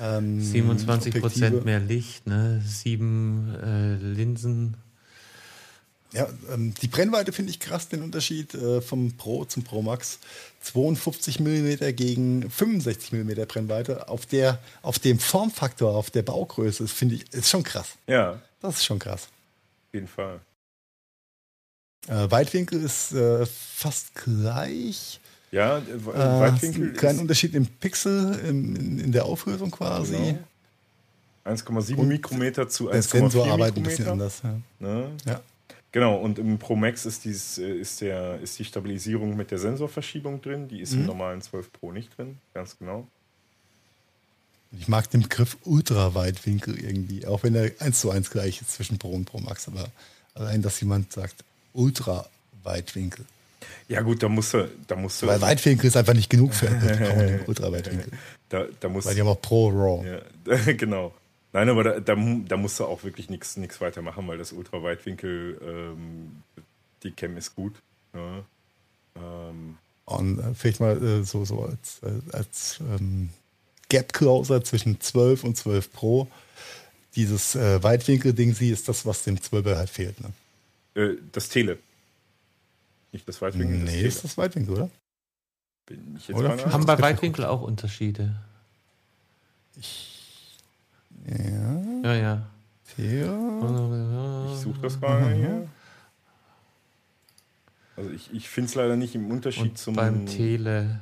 Ähm, 0.00 0.40
27 0.40 1.20
Prozent 1.20 1.64
mehr 1.64 1.80
Licht, 1.80 2.26
ne? 2.26 2.62
sieben 2.64 3.54
äh, 3.62 3.94
Linsen 3.94 4.76
ja, 6.14 6.28
ähm, 6.52 6.72
die 6.80 6.88
Brennweite 6.88 7.32
finde 7.32 7.50
ich 7.50 7.60
krass, 7.60 7.88
den 7.88 8.02
Unterschied 8.02 8.54
äh, 8.54 8.80
vom 8.80 9.12
Pro 9.16 9.44
zum 9.44 9.64
Pro 9.64 9.82
Max. 9.82 10.18
52 10.62 11.40
mm 11.40 11.94
gegen 11.94 12.48
65 12.48 13.12
mm 13.12 13.46
Brennweite. 13.46 14.08
Auf, 14.08 14.24
der, 14.24 14.58
auf 14.82 14.98
dem 14.98 15.18
Formfaktor, 15.18 15.94
auf 15.94 16.10
der 16.10 16.22
Baugröße, 16.22 16.88
finde 16.88 17.16
ich, 17.16 17.32
ist 17.34 17.50
schon 17.50 17.62
krass. 17.62 17.96
Ja. 18.06 18.40
Das 18.60 18.76
ist 18.76 18.84
schon 18.84 18.98
krass. 18.98 19.28
Auf 19.88 19.94
jeden 19.94 20.08
Fall. 20.08 20.40
Äh, 22.08 22.30
Weitwinkel 22.30 22.82
ist 22.82 23.12
äh, 23.12 23.44
fast 23.46 24.14
gleich. 24.14 25.20
Ja, 25.50 25.78
äh, 25.78 25.82
Weitwinkel. 26.06 26.92
Ist 26.92 27.00
kein 27.00 27.18
Unterschied 27.18 27.54
im 27.54 27.66
Pixel, 27.66 28.38
in, 28.40 28.76
in, 28.76 29.00
in 29.00 29.12
der 29.12 29.24
Auflösung 29.24 29.70
quasi. 29.70 30.16
Genau. 30.16 30.38
1,7 31.44 32.02
Mikrometer 32.04 32.68
zu 32.68 32.88
1,4 32.88 32.92
Der 32.92 33.02
Sensor 33.02 33.46
arbeitet 33.46 33.76
ein 33.76 33.82
bisschen 33.82 34.08
anders. 34.08 34.40
Ja. 34.42 34.56
Ne? 34.78 35.10
ja. 35.26 35.40
Genau, 35.94 36.16
und 36.16 36.40
im 36.40 36.58
Pro 36.58 36.74
Max 36.74 37.06
ist, 37.06 37.24
dieses, 37.24 37.56
äh, 37.56 37.72
ist, 37.72 38.00
der, 38.00 38.40
ist 38.40 38.58
die 38.58 38.64
Stabilisierung 38.64 39.36
mit 39.36 39.52
der 39.52 39.58
Sensorverschiebung 39.58 40.42
drin. 40.42 40.66
Die 40.66 40.80
ist 40.80 40.94
mhm. 40.94 41.02
im 41.02 41.06
normalen 41.06 41.40
12 41.40 41.72
Pro 41.72 41.92
nicht 41.92 42.18
drin, 42.18 42.38
ganz 42.52 42.76
genau. 42.80 43.06
Ich 44.76 44.88
mag 44.88 45.08
den 45.10 45.22
Begriff 45.22 45.56
Ultraweitwinkel 45.62 46.80
irgendwie, 46.80 47.24
auch 47.28 47.44
wenn 47.44 47.54
er 47.54 47.70
eins 47.78 48.00
zu 48.00 48.10
eins 48.10 48.32
gleich 48.32 48.60
ist 48.60 48.72
zwischen 48.72 48.98
Pro 48.98 49.10
und 49.10 49.26
Pro 49.26 49.38
Max, 49.38 49.68
aber 49.68 49.86
allein, 50.34 50.62
dass 50.62 50.80
jemand 50.80 51.12
sagt 51.12 51.44
Ultraweitwinkel. 51.74 53.24
Ja 53.86 54.00
gut, 54.00 54.20
da 54.20 54.28
musst 54.28 54.52
du, 54.52 54.68
da 54.88 54.96
musst 54.96 55.22
du. 55.22 55.28
Weil 55.28 55.40
Weitwinkel 55.40 55.86
ist 55.86 55.96
einfach 55.96 56.14
nicht 56.14 56.28
genug 56.28 56.54
für 56.54 56.66
Ultraweitwinkel. 57.46 58.10
Da, 58.50 58.66
da 58.78 58.88
musst, 58.88 59.06
Weil 59.06 59.14
die 59.14 59.20
haben 59.20 59.28
auch 59.28 59.40
Pro 59.40 59.68
RAW. 59.68 60.04
Ja, 60.06 60.72
genau. 60.74 61.14
Nein, 61.54 61.68
aber 61.68 61.84
da, 61.84 62.00
da, 62.00 62.16
da 62.16 62.56
musst 62.56 62.80
du 62.80 62.84
auch 62.84 63.04
wirklich 63.04 63.30
nichts 63.30 63.80
weitermachen, 63.80 64.26
weil 64.26 64.38
das 64.38 64.50
Ultraweitwinkel, 64.50 65.60
ähm, 65.62 66.42
die 67.04 67.12
Cam 67.12 67.36
ist 67.36 67.54
gut. 67.54 67.74
Ja. 68.12 68.44
Ähm. 69.14 69.78
Und 70.04 70.40
äh, 70.40 70.52
vielleicht 70.54 70.80
mal 70.80 71.00
äh, 71.00 71.22
so, 71.22 71.44
so 71.44 71.62
als, 71.62 72.02
äh, 72.02 72.36
als 72.36 72.80
ähm, 72.80 73.30
Gap 73.88 74.12
Closer 74.12 74.64
zwischen 74.64 75.00
12 75.00 75.44
und 75.44 75.56
12 75.56 75.92
Pro. 75.92 76.26
Dieses 77.14 77.54
äh, 77.54 77.80
Weitwinkel-Ding, 77.80 78.52
sie 78.52 78.70
ist 78.70 78.88
das, 78.88 79.06
was 79.06 79.22
dem 79.22 79.36
12er 79.36 79.76
halt 79.76 79.90
fehlt. 79.90 80.16
Ne? 80.20 80.32
Äh, 81.00 81.16
das 81.30 81.48
Tele. 81.48 81.78
Nicht 83.12 83.28
das 83.28 83.40
Weitwinkel. 83.40 83.78
Nee, 83.78 84.02
das 84.02 84.16
ist 84.16 84.24
das 84.24 84.36
Weitwinkel, 84.36 84.74
oder? 84.74 84.90
Bin 85.86 86.16
ich 86.18 86.26
jetzt 86.26 86.36
oder? 86.36 86.72
Haben 86.72 86.84
bei 86.84 86.98
Weitwinkel 86.98 87.44
auch 87.44 87.62
Unterschiede? 87.62 88.34
Ich 89.76 90.13
ja. 91.26 91.82
Ja, 92.02 92.14
ja. 92.14 92.46
Theo. 92.94 94.52
Ich 94.52 94.60
suche 94.60 94.80
das 94.82 95.00
mal 95.00 95.32
hier. 95.34 95.68
Also 97.96 98.10
ich, 98.10 98.32
ich 98.32 98.48
finde 98.48 98.68
es 98.68 98.74
leider 98.74 98.96
nicht 98.96 99.14
im 99.14 99.30
Unterschied 99.30 99.62
Und 99.62 99.78
zum. 99.78 99.94
Beim 99.94 100.26
Tele 100.26 101.00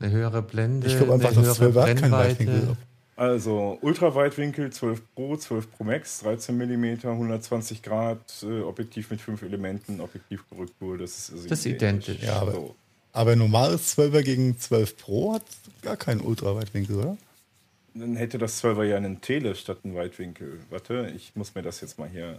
eine 0.00 0.10
höhere 0.10 0.42
Blende. 0.42 0.86
Ich 0.86 0.96
glaube 0.96 1.14
einfach, 1.14 1.32
dass 1.34 1.56
12 1.56 1.76
hat 1.76 2.00
kein 2.00 2.12
Weitwinkel. 2.12 2.76
Also 3.16 3.78
Ultraweitwinkel 3.80 4.70
12 4.70 5.02
Pro, 5.14 5.36
12 5.36 5.70
Pro 5.70 5.84
Max, 5.84 6.20
13 6.20 6.56
mm, 6.56 7.06
120 7.06 7.80
Grad, 7.82 8.18
äh, 8.42 8.62
Objektiv 8.62 9.10
mit 9.10 9.20
5 9.20 9.42
Elementen, 9.42 10.00
Objektivkorrektur. 10.00 10.98
Das 10.98 11.16
ist, 11.16 11.32
also 11.32 11.48
das 11.48 11.60
ist 11.60 11.66
identisch. 11.66 12.22
Ja, 12.22 12.40
aber, 12.40 12.52
so. 12.52 12.74
aber 13.12 13.36
normales 13.36 13.96
12er 13.96 14.22
gegen 14.22 14.58
12 14.58 14.96
Pro 14.96 15.34
hat 15.34 15.44
gar 15.82 15.96
keinen 15.96 16.22
Ultraweitwinkel, 16.22 16.96
oder? 16.96 17.16
Dann 17.94 18.16
hätte 18.16 18.38
das 18.38 18.62
12er 18.62 18.84
ja 18.84 18.96
einen 18.96 19.20
Tele 19.20 19.54
statt 19.54 19.78
einen 19.84 19.94
Weitwinkel. 19.94 20.60
Warte, 20.68 21.12
ich 21.14 21.36
muss 21.36 21.54
mir 21.54 21.62
das 21.62 21.80
jetzt 21.80 21.98
mal 21.98 22.08
hier. 22.08 22.38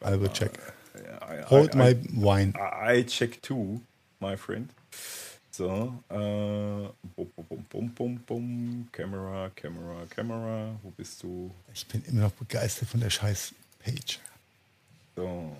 Äh, 0.00 0.14
I 0.14 0.20
will 0.20 0.30
check. 0.30 0.58
I, 0.94 1.40
I, 1.40 1.44
Hold 1.50 1.74
I, 1.74 1.78
my 1.78 1.96
wine. 2.12 2.54
I, 2.56 3.04
check 3.04 3.42
too, 3.42 3.80
my 4.20 4.36
friend. 4.36 4.70
So, 5.50 6.02
äh, 6.08 6.14
bum, 6.14 7.30
bum, 7.34 7.64
bum, 7.70 7.90
bum, 7.94 8.18
bum, 8.26 8.88
Kamera, 8.92 9.50
Kamera, 9.54 10.04
Kamera. 10.08 10.78
Wo 10.82 10.90
bist 10.90 11.22
du? 11.22 11.50
Ich 11.74 11.86
bin 11.86 12.02
immer 12.04 12.22
noch 12.22 12.32
begeistert 12.32 12.88
von 12.88 13.00
der 13.00 13.10
scheiß 13.10 13.54
Page. 13.82 14.18
So. 15.14 15.56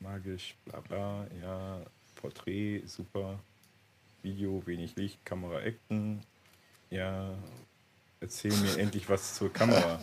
Magisch, 0.00 0.54
bla 0.64 0.80
bla, 0.80 1.26
ja. 1.40 1.80
Porträt, 2.16 2.82
super. 2.86 3.38
Video, 4.22 4.62
wenig 4.66 4.96
Licht, 4.96 5.24
Kamera, 5.24 5.60
Action. 5.60 6.20
Ja, 6.90 7.34
erzähl 8.20 8.52
mir 8.52 8.78
endlich 8.78 9.08
was 9.08 9.34
zur 9.34 9.52
Kamera. 9.52 9.98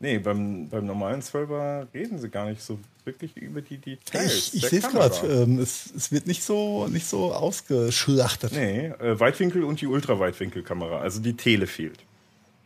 Nee, 0.00 0.18
beim, 0.18 0.68
beim 0.68 0.86
normalen 0.86 1.20
12er 1.20 1.92
reden 1.92 2.18
sie 2.18 2.28
gar 2.28 2.48
nicht 2.48 2.62
so 2.62 2.78
wirklich 3.04 3.36
über 3.36 3.62
die 3.62 3.78
Details. 3.78 4.54
Ich, 4.54 4.62
ich 4.62 4.68
sehe 4.68 4.78
es 4.78 4.88
gerade. 4.88 5.26
Ähm, 5.26 5.58
es, 5.58 6.12
wird 6.12 6.28
nicht 6.28 6.44
so, 6.44 6.86
nicht 6.86 7.06
so 7.06 7.32
ausgeschlachtet. 7.32 8.52
Nee, 8.52 8.86
äh, 8.86 9.18
Weitwinkel 9.18 9.64
und 9.64 9.80
die 9.80 9.88
Ultraweitwinkelkamera, 9.88 11.00
also 11.00 11.20
die 11.20 11.34
Tele 11.34 11.66
fehlt. 11.66 11.98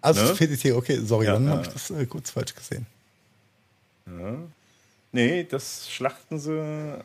Also 0.03 0.22
ne? 0.22 0.34
fehlt 0.34 0.51
die 0.51 0.57
Tele, 0.59 0.76
okay, 0.76 0.99
sorry, 1.03 1.26
ja, 1.26 1.32
dann 1.34 1.47
ja. 1.47 1.51
habe 1.53 1.62
ich 1.62 1.68
das 1.68 1.90
äh, 1.90 2.05
kurz 2.05 2.30
falsch 2.30 2.55
gesehen. 2.55 2.86
Ja. 4.07 4.36
Nee, 5.12 5.45
das 5.45 5.90
schlachten 5.90 6.38
sie 6.38 7.03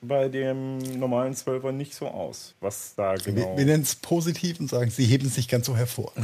bei 0.00 0.28
dem 0.28 0.78
normalen 0.98 1.34
12er 1.34 1.72
nicht 1.72 1.94
so 1.94 2.08
aus, 2.08 2.54
was 2.60 2.94
da 2.94 3.14
genau. 3.14 3.52
Wir, 3.52 3.58
wir 3.58 3.64
nennen 3.66 3.82
es 3.82 3.94
positiv 3.94 4.60
und 4.60 4.68
sagen, 4.68 4.90
sie 4.90 5.04
heben 5.04 5.28
sich 5.28 5.48
ganz 5.48 5.66
so 5.66 5.76
hervor. 5.76 6.12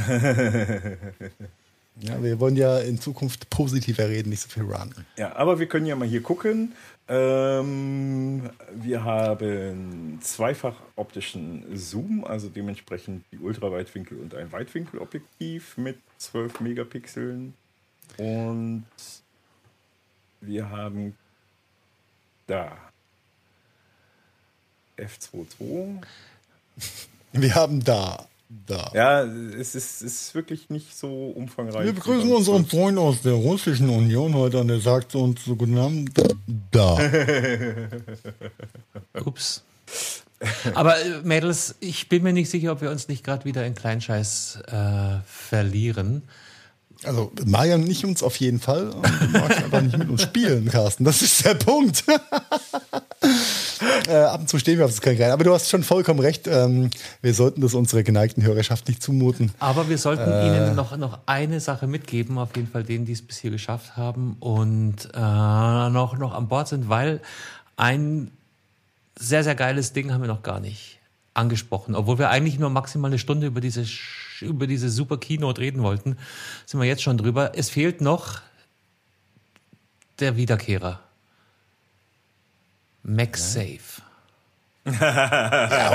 ja, 1.99 2.21
wir 2.21 2.39
wollen 2.39 2.55
ja 2.55 2.79
in 2.79 2.99
Zukunft 2.99 3.49
positiver 3.49 4.07
reden, 4.09 4.29
nicht 4.29 4.41
so 4.41 4.49
viel 4.49 4.63
run. 4.63 4.93
Ja, 5.17 5.35
aber 5.35 5.59
wir 5.59 5.67
können 5.67 5.85
ja 5.85 5.95
mal 5.95 6.07
hier 6.07 6.21
gucken. 6.21 6.73
Ähm, 7.07 8.49
wir 8.71 9.03
haben 9.03 10.19
zweifach 10.21 10.75
optischen 10.95 11.65
Zoom, 11.75 12.23
also 12.23 12.47
dementsprechend 12.47 13.25
die 13.31 13.39
Ultraweitwinkel 13.39 14.19
und 14.19 14.33
ein 14.35 14.51
Weitwinkelobjektiv 14.51 15.77
mit 15.77 15.97
12 16.17 16.61
Megapixeln. 16.61 17.53
Und 18.17 18.85
wir 20.39 20.69
haben 20.69 21.17
da 22.47 22.77
F22. 24.97 26.01
Wir 27.33 27.55
haben 27.55 27.83
da. 27.83 28.27
Da. 28.67 28.91
Ja, 28.93 29.23
es 29.23 29.73
ist, 29.73 30.03
ist 30.03 30.35
wirklich 30.35 30.69
nicht 30.69 30.95
so 30.95 31.33
umfangreich. 31.35 31.85
Wir 31.85 31.93
begrüßen 31.93 32.31
unseren 32.31 32.67
Freund 32.67 32.99
aus 32.99 33.23
der 33.23 33.33
russischen 33.33 33.89
Union 33.89 34.35
heute 34.35 34.59
und 34.59 34.69
er 34.69 34.79
sagt 34.79 35.15
uns 35.15 35.43
so 35.43 35.55
genannt 35.55 36.11
da. 36.69 36.99
Ups. 39.25 39.63
Aber 40.75 40.99
äh, 41.01 41.21
Mädels, 41.23 41.75
ich 41.79 42.09
bin 42.09 42.21
mir 42.21 42.33
nicht 42.33 42.49
sicher, 42.49 42.73
ob 42.73 42.81
wir 42.81 42.91
uns 42.91 43.07
nicht 43.07 43.23
gerade 43.23 43.45
wieder 43.45 43.65
in 43.65 43.73
Kleinscheiß 43.73 44.59
äh, 44.67 45.19
verlieren. 45.25 46.23
Also 47.03 47.31
Marian 47.45 47.81
nicht 47.81 48.05
uns 48.05 48.23
auf 48.23 48.37
jeden 48.37 48.59
Fall. 48.59 48.91
Du 48.91 49.27
magst 49.39 49.63
einfach 49.63 49.81
nicht 49.81 49.97
mit 49.97 50.09
uns 50.09 50.21
spielen, 50.21 50.69
Carsten. 50.69 51.03
Das 51.03 51.21
ist 51.21 51.43
der 51.43 51.55
Punkt. 51.55 52.03
äh, 54.07 54.15
ab 54.15 54.41
und 54.41 54.49
zu 54.49 54.59
stehen 54.59 54.77
wir 54.77 54.85
auf 54.85 54.91
das 54.91 55.01
kein 55.01 55.21
Aber 55.21 55.43
du 55.43 55.53
hast 55.53 55.69
schon 55.69 55.83
vollkommen 55.83 56.19
recht. 56.19 56.47
Ähm, 56.47 56.89
wir 57.21 57.33
sollten 57.33 57.61
das 57.61 57.73
unserer 57.73 58.03
geneigten 58.03 58.43
Hörerschaft 58.43 58.87
nicht 58.87 59.01
zumuten. 59.01 59.51
Aber 59.59 59.89
wir 59.89 59.97
sollten 59.97 60.29
äh, 60.29 60.47
Ihnen 60.47 60.75
noch, 60.75 60.95
noch 60.97 61.19
eine 61.25 61.59
Sache 61.59 61.87
mitgeben, 61.87 62.37
auf 62.37 62.55
jeden 62.55 62.67
Fall 62.67 62.83
denen, 62.83 63.05
die 63.05 63.13
es 63.13 63.21
bis 63.21 63.37
hier 63.37 63.51
geschafft 63.51 63.97
haben 63.97 64.37
und 64.39 65.09
äh, 65.13 65.19
noch, 65.19 66.17
noch 66.17 66.33
an 66.33 66.47
Bord 66.47 66.67
sind, 66.67 66.89
weil 66.89 67.21
ein 67.77 68.31
sehr, 69.17 69.43
sehr 69.43 69.55
geiles 69.55 69.93
Ding 69.93 70.11
haben 70.11 70.21
wir 70.21 70.27
noch 70.27 70.43
gar 70.43 70.59
nicht 70.59 70.99
angesprochen. 71.33 71.95
Obwohl 71.95 72.19
wir 72.19 72.29
eigentlich 72.29 72.59
nur 72.59 72.69
maximal 72.69 73.09
eine 73.09 73.19
Stunde 73.19 73.47
über 73.47 73.61
diese, 73.61 73.85
über 74.41 74.67
diese 74.67 74.89
super 74.89 75.17
Keynote 75.17 75.61
reden 75.61 75.81
wollten, 75.81 76.17
sind 76.65 76.79
wir 76.79 76.87
jetzt 76.87 77.03
schon 77.03 77.17
drüber. 77.17 77.51
Es 77.55 77.69
fehlt 77.69 78.01
noch 78.01 78.41
der 80.19 80.37
Wiederkehrer. 80.37 80.99
MagSafe. 83.03 84.01
ja, 84.85 85.91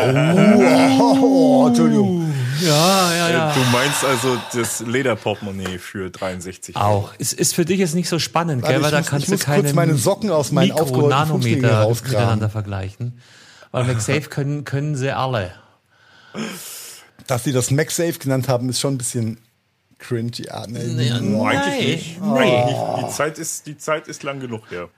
oh, 0.98 1.00
oh, 1.00 1.64
oh, 1.64 1.66
Entschuldigung. 1.68 2.32
Ja, 2.60 3.14
ja, 3.14 3.30
ja. 3.30 3.54
Du 3.54 3.60
meinst 3.70 4.04
also 4.04 4.38
das 4.54 4.80
Lederportemonnaie 4.80 5.78
für 5.78 6.10
63 6.10 6.76
Euro. 6.76 6.84
Auch. 6.84 7.12
Es 7.18 7.32
ist 7.32 7.54
für 7.54 7.64
dich 7.64 7.78
jetzt 7.78 7.94
nicht 7.94 8.08
so 8.08 8.18
spannend, 8.18 8.64
gell? 8.64 8.82
weil 8.82 8.90
da 8.90 8.98
muss, 8.98 9.08
kannst 9.08 9.30
du 9.30 9.38
keine 9.38 9.62
kurz 9.62 9.74
meine 9.74 9.94
Socken 9.94 10.30
aus 10.30 10.52
meinen 10.52 10.68
Mikro-Nanometer 10.68 11.88
miteinander 11.88 12.48
vergleichen. 12.48 13.20
Weil 13.70 13.84
MagSafe 13.84 14.22
können, 14.22 14.64
können 14.64 14.96
sie 14.96 15.14
alle. 15.14 15.52
Dass 17.26 17.44
sie 17.44 17.52
das 17.52 17.70
MagSafe 17.70 18.18
genannt 18.18 18.48
haben, 18.48 18.68
ist 18.70 18.80
schon 18.80 18.94
ein 18.94 18.98
bisschen 18.98 19.38
cringy. 19.98 20.44
Ja, 20.46 20.66
nee, 20.66 20.84
nee, 20.84 21.12
nee. 21.20 21.40
Eigentlich 21.46 22.18
nicht. 22.18 22.22
Oh. 22.22 23.04
Die, 23.06 23.12
Zeit 23.12 23.38
ist, 23.38 23.66
die 23.66 23.76
Zeit 23.76 24.08
ist 24.08 24.22
lang 24.22 24.40
genug 24.40 24.70
her. 24.70 24.88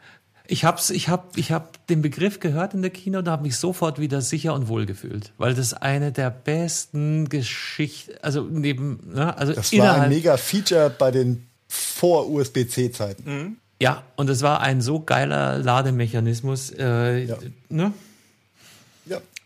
Ich 0.50 0.64
habe 0.64 0.80
ich 0.90 1.08
hab, 1.08 1.36
ich 1.38 1.52
hab 1.52 1.86
den 1.86 2.02
Begriff 2.02 2.40
gehört 2.40 2.74
in 2.74 2.82
der 2.82 2.90
Kino 2.90 3.20
und 3.20 3.28
habe 3.28 3.44
mich 3.44 3.56
sofort 3.56 4.00
wieder 4.00 4.20
sicher 4.20 4.52
und 4.52 4.66
wohl 4.66 4.84
gefühlt, 4.84 5.32
weil 5.38 5.54
das 5.54 5.74
eine 5.74 6.10
der 6.10 6.30
besten 6.30 7.28
Geschichten, 7.28 8.14
also 8.20 8.42
neben, 8.42 9.12
ne, 9.14 9.36
also 9.38 9.52
das 9.52 9.72
war 9.78 10.00
ein 10.00 10.08
mega 10.08 10.36
Feature 10.36 10.90
bei 10.90 11.12
den 11.12 11.46
vor 11.68 12.28
USB-C-Zeiten. 12.28 13.22
Mhm. 13.24 13.56
Ja, 13.80 14.02
und 14.16 14.28
es 14.28 14.42
war 14.42 14.60
ein 14.60 14.80
so 14.80 15.00
geiler 15.00 15.58
Lademechanismus. 15.58 16.70
Äh, 16.70 17.26
ja. 17.26 17.36
ne? 17.68 17.92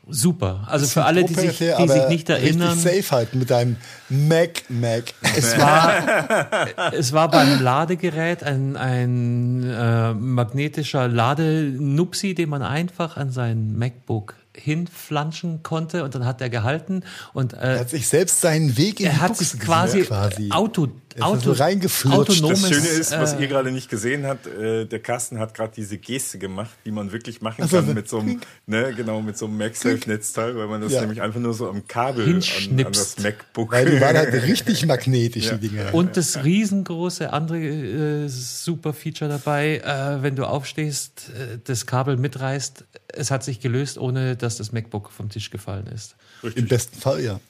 Super. 0.09 0.66
Also 0.66 0.86
für 0.86 1.05
alle, 1.05 1.24
die 1.24 1.34
sich, 1.34 1.59
die 1.59 1.88
sich 1.88 2.09
nicht 2.09 2.28
erinnern. 2.28 2.78
safe 2.78 3.11
halten 3.11 3.38
mit 3.38 3.50
deinem 3.50 3.76
Mac 4.09 4.64
Mac. 4.68 5.14
Es 5.36 5.59
war, 5.59 6.92
es 6.92 7.12
war 7.12 7.30
beim 7.30 7.62
Ladegerät 7.62 8.42
ein, 8.42 8.76
ein 8.76 9.62
äh, 9.64 10.12
magnetischer 10.14 11.09
Ladenupsi, 11.09 12.34
den 12.34 12.50
man 12.50 12.62
einfach 12.62 13.16
an 13.16 13.30
sein 13.30 13.76
MacBook 13.76 14.34
hinflanschen 14.57 15.62
konnte 15.62 16.05
und 16.05 16.14
dann 16.14 16.24
hat 16.24 16.40
er 16.40 16.48
gehalten 16.48 17.02
und 17.32 17.55
äh, 17.55 17.57
er 17.74 17.80
hat 17.80 17.90
sich 17.90 18.07
selbst 18.07 18.40
seinen 18.40 18.76
Weg 18.76 19.00
in 19.00 19.07
er 19.07 19.20
hat 19.20 19.36
quasi, 19.59 20.02
quasi 20.02 20.50
Auto 20.52 20.88
Auto 21.21 21.53
reingeflutscht. 21.53 22.43
Das 22.43 22.69
Schöne 22.69 22.89
ist, 22.89 23.12
was 23.12 23.35
äh, 23.35 23.43
ihr 23.43 23.47
gerade 23.49 23.71
nicht 23.71 23.89
gesehen 23.89 24.27
habt, 24.27 24.47
äh, 24.47 24.85
der 24.85 25.01
Carsten 25.01 25.39
hat 25.39 25.55
gerade 25.55 25.73
diese 25.75 25.99
Geste 25.99 26.39
gemacht, 26.39 26.71
die 26.85 26.91
man 26.91 27.12
wirklich 27.12 27.41
machen 27.41 27.62
also, 27.62 27.77
kann 27.77 27.95
mit 27.95 28.09
so 28.09 28.19
einem, 28.19 28.41
ne, 28.67 28.93
genau, 28.95 29.21
mit 29.21 29.37
so 29.39 29.47
einem 29.47 29.59
MagSafe-Netzteil, 29.59 30.57
weil 30.57 30.67
man 30.67 30.81
das 30.81 30.93
ja. 30.93 31.01
nämlich 31.01 31.23
einfach 31.23 31.41
nur 31.41 31.55
so 31.55 31.69
am 31.69 31.87
Kabel 31.87 32.27
an, 32.27 32.35
an, 32.35 32.93
das 32.93 33.19
MacBook. 33.19 33.73
Weil 33.73 33.91
die 33.91 34.01
waren 34.01 34.17
halt 34.17 34.33
richtig 34.43 34.87
magnetisch, 34.87 35.47
ja. 35.47 35.57
die 35.57 35.69
Dinge. 35.69 35.93
Und 35.93 36.17
das 36.17 36.45
riesengroße 36.45 37.33
andere 37.33 37.59
äh, 37.59 38.29
super 38.29 38.93
Feature 38.93 39.31
dabei, 39.31 39.79
äh, 39.79 40.23
wenn 40.23 40.37
du 40.37 40.45
aufstehst, 40.45 41.31
äh, 41.31 41.59
das 41.62 41.87
Kabel 41.87 42.17
mitreißt, 42.17 42.85
es 43.09 43.31
hat 43.31 43.45
sich 43.45 43.61
gelöst, 43.61 43.99
ohne 43.99 44.37
dass 44.37 44.57
das 44.57 44.73
MacBook 44.73 45.11
vom 45.11 45.29
Tisch 45.29 45.51
gefallen 45.51 45.87
ist. 45.87 46.17
Richtig. 46.43 46.62
Im 46.62 46.69
besten 46.69 46.99
Fall, 46.99 47.23
ja. 47.23 47.41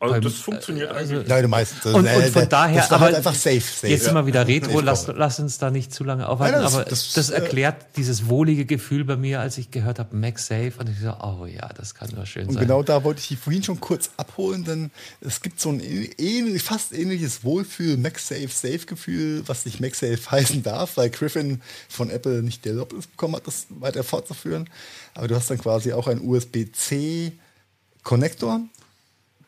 Also 0.00 0.20
das 0.20 0.34
funktioniert 0.34 0.90
also, 0.90 1.14
eigentlich. 1.14 1.28
Nein, 1.28 1.48
meistens. 1.48 1.86
Und, 1.86 2.06
und 2.06 2.24
von 2.26 2.48
daher, 2.48 2.80
das 2.80 2.90
war 2.90 3.00
halt 3.00 3.14
einfach 3.14 3.34
safe. 3.34 3.60
safe 3.60 3.88
jetzt 3.88 4.06
ja. 4.06 4.12
wir 4.12 4.26
wieder 4.26 4.46
retro, 4.46 4.80
lass, 4.80 5.06
lass, 5.06 5.38
uns 5.38 5.58
da 5.58 5.70
nicht 5.70 5.94
zu 5.94 6.04
lange 6.04 6.28
aufhalten, 6.28 6.56
Nein, 6.56 6.64
das, 6.64 6.74
aber 6.74 6.84
das, 6.84 7.12
das, 7.12 7.30
erklärt 7.30 7.82
äh, 7.82 7.86
dieses 7.96 8.28
wohlige 8.28 8.66
Gefühl 8.66 9.04
bei 9.04 9.16
mir, 9.16 9.40
als 9.40 9.56
ich 9.56 9.70
gehört 9.70 9.98
habe, 9.98 10.14
Mac 10.16 10.38
Safe 10.38 10.72
und 10.78 10.88
ich 10.88 10.98
so, 11.00 11.14
oh 11.22 11.46
ja, 11.46 11.68
das 11.74 11.94
kann 11.94 12.10
nur 12.14 12.26
schön 12.26 12.48
und 12.48 12.54
sein. 12.54 12.62
genau 12.64 12.82
da 12.82 13.04
wollte 13.04 13.20
ich 13.20 13.28
die 13.28 13.36
vorhin 13.36 13.62
schon 13.62 13.80
kurz 13.80 14.10
abholen, 14.16 14.64
denn 14.64 14.90
es 15.20 15.40
gibt 15.40 15.60
so 15.60 15.70
ein 15.70 15.80
ähnlich, 15.80 16.62
fast 16.62 16.92
ähnliches 16.92 17.44
Wohlfühl, 17.44 17.96
Mac 17.96 18.18
Safe, 18.18 18.48
Safe 18.48 18.80
Gefühl, 18.86 19.42
was 19.46 19.64
nicht 19.64 19.80
Mac 19.80 19.94
Safe 19.94 20.18
heißen 20.30 20.62
darf, 20.62 20.96
weil 20.96 21.08
Griffin 21.08 21.62
von 21.88 22.10
Apple 22.10 22.42
nicht 22.42 22.64
die 22.64 22.70
Erlaubnis 22.70 23.06
bekommen 23.06 23.36
hat, 23.36 23.46
das 23.46 23.66
weiter 23.70 24.02
fortzuführen. 24.02 24.68
Aber 25.14 25.28
du 25.28 25.36
hast 25.36 25.50
dann 25.50 25.58
quasi 25.58 25.92
auch 25.92 26.08
ein 26.08 26.20
USB-C 26.20 27.32
Konnektor 28.02 28.60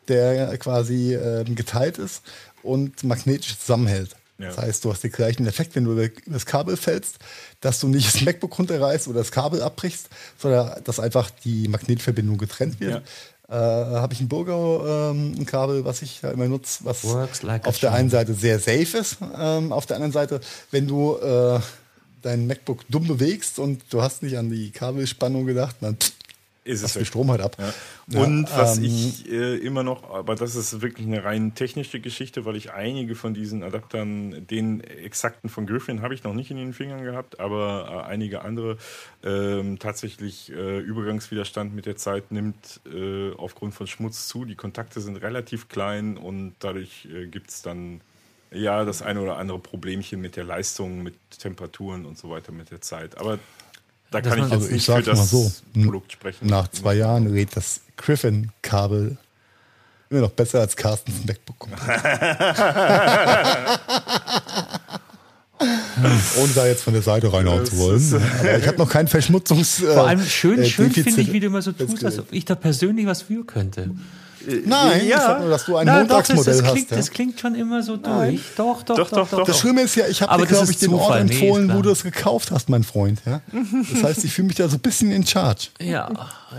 der 0.08 0.56
quasi 0.58 1.14
äh, 1.14 1.44
geteilt 1.44 1.98
ist 1.98 2.22
und 2.62 3.04
magnetisch 3.04 3.58
zusammenhält. 3.58 4.16
Ja. 4.38 4.48
Das 4.48 4.58
heißt, 4.58 4.84
du 4.84 4.92
hast 4.92 5.02
den 5.02 5.12
gleichen 5.12 5.46
Effekt, 5.46 5.74
wenn 5.76 5.84
du 5.84 5.92
über 5.92 6.08
das 6.26 6.44
Kabel 6.44 6.76
fällst, 6.76 7.16
dass 7.60 7.80
du 7.80 7.88
nicht 7.88 8.14
das 8.14 8.20
MacBook 8.20 8.58
runterreißt 8.58 9.08
oder 9.08 9.20
das 9.20 9.32
Kabel 9.32 9.62
abbrichst, 9.62 10.08
sondern 10.38 10.82
dass 10.84 11.00
einfach 11.00 11.30
die 11.44 11.68
Magnetverbindung 11.68 12.36
getrennt 12.36 12.78
wird. 12.78 13.02
Ja. 13.02 13.02
Äh, 13.48 14.00
Habe 14.00 14.12
ich 14.12 14.20
ein 14.20 14.28
Burger 14.28 15.12
ähm, 15.12 15.36
ein 15.38 15.46
Kabel, 15.46 15.84
was 15.84 16.02
ich 16.02 16.18
da 16.20 16.32
immer 16.32 16.48
nutze, 16.48 16.84
was 16.84 17.04
like 17.42 17.66
auf 17.66 17.78
der 17.78 17.92
einen 17.92 18.10
Seite 18.10 18.34
sehr 18.34 18.58
safe 18.58 18.98
ist, 18.98 19.18
ähm, 19.38 19.72
auf 19.72 19.86
der 19.86 19.96
anderen 19.96 20.12
Seite, 20.12 20.40
wenn 20.70 20.86
du 20.86 21.16
äh, 21.16 21.60
dein 22.22 22.46
MacBook 22.48 22.80
dumm 22.88 23.06
bewegst 23.06 23.58
und 23.58 23.82
du 23.90 24.02
hast 24.02 24.22
nicht 24.22 24.36
an 24.36 24.50
die 24.50 24.70
Kabelspannung 24.70 25.46
gedacht, 25.46 25.76
dann 25.80 25.96
ist 26.66 26.82
es. 26.82 26.92
Für 26.92 27.04
Strom 27.04 27.30
halt 27.30 27.40
ab. 27.40 27.56
Ja. 28.08 28.20
Und 28.20 28.48
ja, 28.48 28.58
was 28.58 28.78
ähm, 28.78 28.84
ich 28.84 29.30
äh, 29.30 29.56
immer 29.56 29.82
noch, 29.82 30.10
aber 30.10 30.34
das 30.34 30.54
ist 30.54 30.80
wirklich 30.82 31.06
eine 31.06 31.24
rein 31.24 31.54
technische 31.54 32.00
Geschichte, 32.00 32.44
weil 32.44 32.56
ich 32.56 32.72
einige 32.72 33.14
von 33.14 33.34
diesen 33.34 33.62
Adaptern, 33.62 34.46
den 34.46 34.80
exakten 34.80 35.48
von 35.48 35.66
Griffin 35.66 36.02
habe 36.02 36.14
ich 36.14 36.24
noch 36.24 36.34
nicht 36.34 36.50
in 36.50 36.56
den 36.56 36.72
Fingern 36.72 37.02
gehabt, 37.02 37.40
aber 37.40 38.04
äh, 38.06 38.10
einige 38.10 38.42
andere 38.42 38.76
äh, 39.22 39.76
tatsächlich 39.76 40.50
Übergangswiderstand 40.50 41.74
mit 41.74 41.86
der 41.86 41.96
Zeit 41.96 42.30
nimmt 42.30 42.80
äh, 42.86 43.32
aufgrund 43.34 43.74
von 43.74 43.86
Schmutz 43.86 44.28
zu. 44.28 44.44
Die 44.44 44.54
Kontakte 44.54 45.00
sind 45.00 45.16
relativ 45.16 45.68
klein 45.68 46.16
und 46.16 46.54
dadurch 46.60 47.06
äh, 47.12 47.26
gibt 47.26 47.50
es 47.50 47.62
dann 47.62 48.00
ja 48.50 48.84
das 48.84 49.02
eine 49.02 49.20
oder 49.20 49.36
andere 49.36 49.58
Problemchen 49.58 50.20
mit 50.20 50.36
der 50.36 50.44
Leistung, 50.44 51.02
mit 51.02 51.14
Temperaturen 51.38 52.06
und 52.06 52.16
so 52.16 52.30
weiter 52.30 52.52
mit 52.52 52.70
der 52.70 52.80
Zeit. 52.80 53.18
Aber 53.18 53.38
da 54.10 54.20
kann 54.20 54.38
ich 54.38 54.44
jetzt 54.44 54.52
also 54.52 54.68
nicht 54.72 54.84
für 54.84 55.02
das 55.02 55.30
so, 55.30 55.52
Produkt 55.74 56.12
sprechen. 56.12 56.46
Nach 56.46 56.68
zwei 56.68 56.94
Jahren 56.94 57.26
redet 57.26 57.56
das 57.56 57.80
Griffin-Kabel 57.96 59.16
immer 60.10 60.20
noch 60.20 60.30
besser 60.30 60.60
als 60.60 60.76
Carstens 60.76 61.24
MacBook. 61.26 61.66
Ohne 66.38 66.52
da 66.54 66.66
jetzt 66.66 66.82
von 66.82 66.92
der 66.92 67.02
Seite 67.02 67.32
reinhauen 67.32 67.64
zu 67.64 67.78
wollen. 67.78 68.02
Aber 68.40 68.58
ich 68.58 68.66
habe 68.66 68.76
noch 68.78 68.90
kein 68.90 69.08
Verschmutzungs. 69.08 69.78
Vor 69.78 70.06
allem 70.06 70.22
schön, 70.24 70.60
äh, 70.60 70.66
schön 70.66 70.90
finde 70.90 71.20
ich, 71.20 71.32
wie 71.32 71.40
du 71.40 71.46
immer 71.46 71.62
so 71.62 71.72
tust, 71.72 72.04
als 72.04 72.18
ob 72.18 72.30
ich 72.32 72.44
da 72.44 72.54
persönlich 72.54 73.06
was 73.06 73.22
für 73.22 73.44
könnte. 73.44 73.90
Nein, 74.64 75.06
ja. 75.06 75.38
nur, 75.38 75.50
dass 75.50 75.64
du 75.64 75.76
ein 75.76 75.86
Na, 75.86 75.98
Montagsmodell 75.98 76.58
doch, 76.58 76.62
das, 76.62 76.62
das 76.62 76.72
klingt, 76.72 76.90
Ja? 76.90 76.96
Das 76.96 77.10
klingt 77.10 77.40
schon 77.40 77.54
immer 77.54 77.82
so 77.82 77.96
durch. 77.96 78.40
Doch 78.56 78.82
doch 78.82 78.96
doch, 78.96 79.10
doch, 79.10 79.28
doch, 79.28 79.44
Das 79.44 79.58
Schlimme 79.58 79.82
ist 79.82 79.96
ja, 79.96 80.06
ich 80.06 80.22
habe 80.22 80.42
dir, 80.42 80.46
glaube 80.46 80.70
ich, 80.70 80.78
den 80.78 80.94
Ort 80.94 81.20
empfohlen, 81.20 81.66
nee, 81.66 81.74
wo 81.74 81.82
du 81.82 81.90
es 81.90 82.02
gekauft 82.02 82.50
hast, 82.50 82.68
mein 82.68 82.84
Freund. 82.84 83.20
Ja? 83.26 83.40
Das 83.92 84.02
heißt, 84.02 84.24
ich 84.24 84.32
fühle 84.32 84.48
mich 84.48 84.56
da 84.56 84.68
so 84.68 84.76
ein 84.76 84.80
bisschen 84.80 85.10
in 85.10 85.26
charge. 85.26 85.68
Ja, 85.80 86.08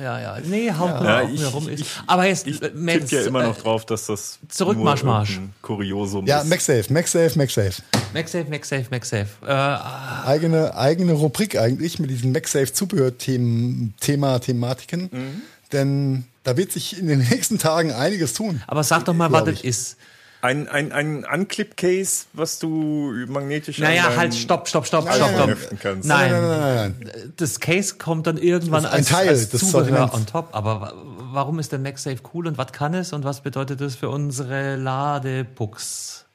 ja, 0.02 0.20
ja. 0.20 0.38
Nee, 0.44 0.72
haut 0.72 0.90
ja. 0.90 1.02
mal 1.02 1.24
ja, 1.24 1.30
ich, 1.30 1.54
rum. 1.54 1.70
Ich, 1.70 1.86
Aber 2.06 2.26
jetzt, 2.26 2.48
ich 2.48 2.60
tippe 2.60 3.06
ja 3.10 3.22
immer 3.22 3.44
noch 3.44 3.58
drauf, 3.58 3.86
dass 3.86 4.08
das 4.08 4.40
zurück 4.50 4.78
Marsch, 4.78 5.04
Marsch. 5.04 5.40
Kuriosum 5.62 6.26
ja, 6.26 6.40
ist. 6.40 6.44
Ja, 6.44 6.50
MagSafe, 6.50 6.94
MagSafe, 6.94 7.38
MagSafe. 7.38 7.82
MagSafe, 8.14 8.50
MagSafe, 8.50 8.86
MagSafe. 8.92 9.28
Äh, 9.46 10.28
eigene, 10.28 10.76
eigene 10.76 11.14
Rubrik 11.14 11.58
eigentlich 11.58 12.00
mit 12.00 12.10
diesen 12.10 12.32
MagSafe-Zubehör-Thema, 12.32 14.40
Thematiken. 14.40 15.10
Mhm. 15.12 15.42
Denn 15.74 16.26
da 16.44 16.58
wird 16.58 16.72
sich 16.72 16.98
in 17.00 17.08
den 17.08 17.20
nächsten 17.30 17.60
Tagen 17.60 17.92
einiges 17.92 18.34
tun. 18.34 18.62
Aber 18.68 18.84
sag 18.84 19.06
doch 19.06 19.14
mal, 19.14 19.32
was 19.32 19.46
das 19.46 19.62
ist. 19.62 19.98
Ein, 20.40 20.68
ein, 20.68 20.92
ein 20.92 21.26
Unclip-Case, 21.26 22.26
was 22.34 22.60
du 22.60 23.26
magnetisch 23.28 23.80
Naja, 23.80 24.16
halt, 24.16 24.36
stopp, 24.36 24.68
stopp, 24.68 24.86
stopp, 24.86 25.12
stopp, 25.12 25.32
stopp. 25.32 25.80
Kannst. 25.82 26.08
Nein. 26.08 26.32
Nein, 26.32 26.42
nein, 26.42 26.60
nein, 26.60 26.96
nein, 27.00 27.34
Das 27.38 27.60
Case 27.60 27.96
kommt 27.98 28.28
dann 28.28 28.38
irgendwann 28.38 28.86
als, 28.86 29.08
Teil 29.08 29.30
als 29.30 29.50
Zubehör 29.50 30.14
on 30.14 30.28
top. 30.28 30.50
Aber 30.52 30.94
warum 31.32 31.58
ist 31.58 31.72
der 31.72 31.80
MagSafe 31.80 32.20
cool 32.34 32.48
und 32.48 32.58
was 32.58 32.72
kann 32.72 32.94
es 32.94 33.14
und 33.14 33.24
was 33.24 33.42
bedeutet 33.42 33.82
das 33.82 33.96
für 33.96 34.10
unsere 34.10 34.76
Ladepucks? 34.76 36.26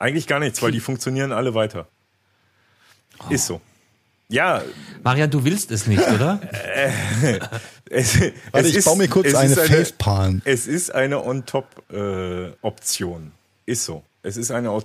Eigentlich 0.00 0.26
gar 0.26 0.40
nichts, 0.40 0.60
weil 0.60 0.72
die 0.72 0.80
funktionieren 0.80 1.30
alle 1.30 1.54
weiter. 1.54 1.86
Oh. 3.20 3.32
Ist 3.32 3.46
so. 3.46 3.60
Ja. 4.28 4.62
Marian, 5.02 5.30
du 5.30 5.44
willst 5.44 5.70
es 5.70 5.86
nicht, 5.86 6.06
oder? 6.08 6.40
es, 7.90 8.18
Warte, 8.52 8.68
ich 8.68 8.76
ist, 8.76 8.96
mir 8.96 9.08
kurz 9.08 9.34
eine 9.34 9.56
Facepalm. 9.56 10.42
Es 10.44 10.66
ist 10.66 10.94
eine 10.94 11.24
On-Top-Option. 11.24 13.32
Äh, 13.66 13.70
ist 13.70 13.84
so. 13.84 14.02
Es 14.22 14.36
ist 14.36 14.50
eine 14.50 14.70
on 14.70 14.82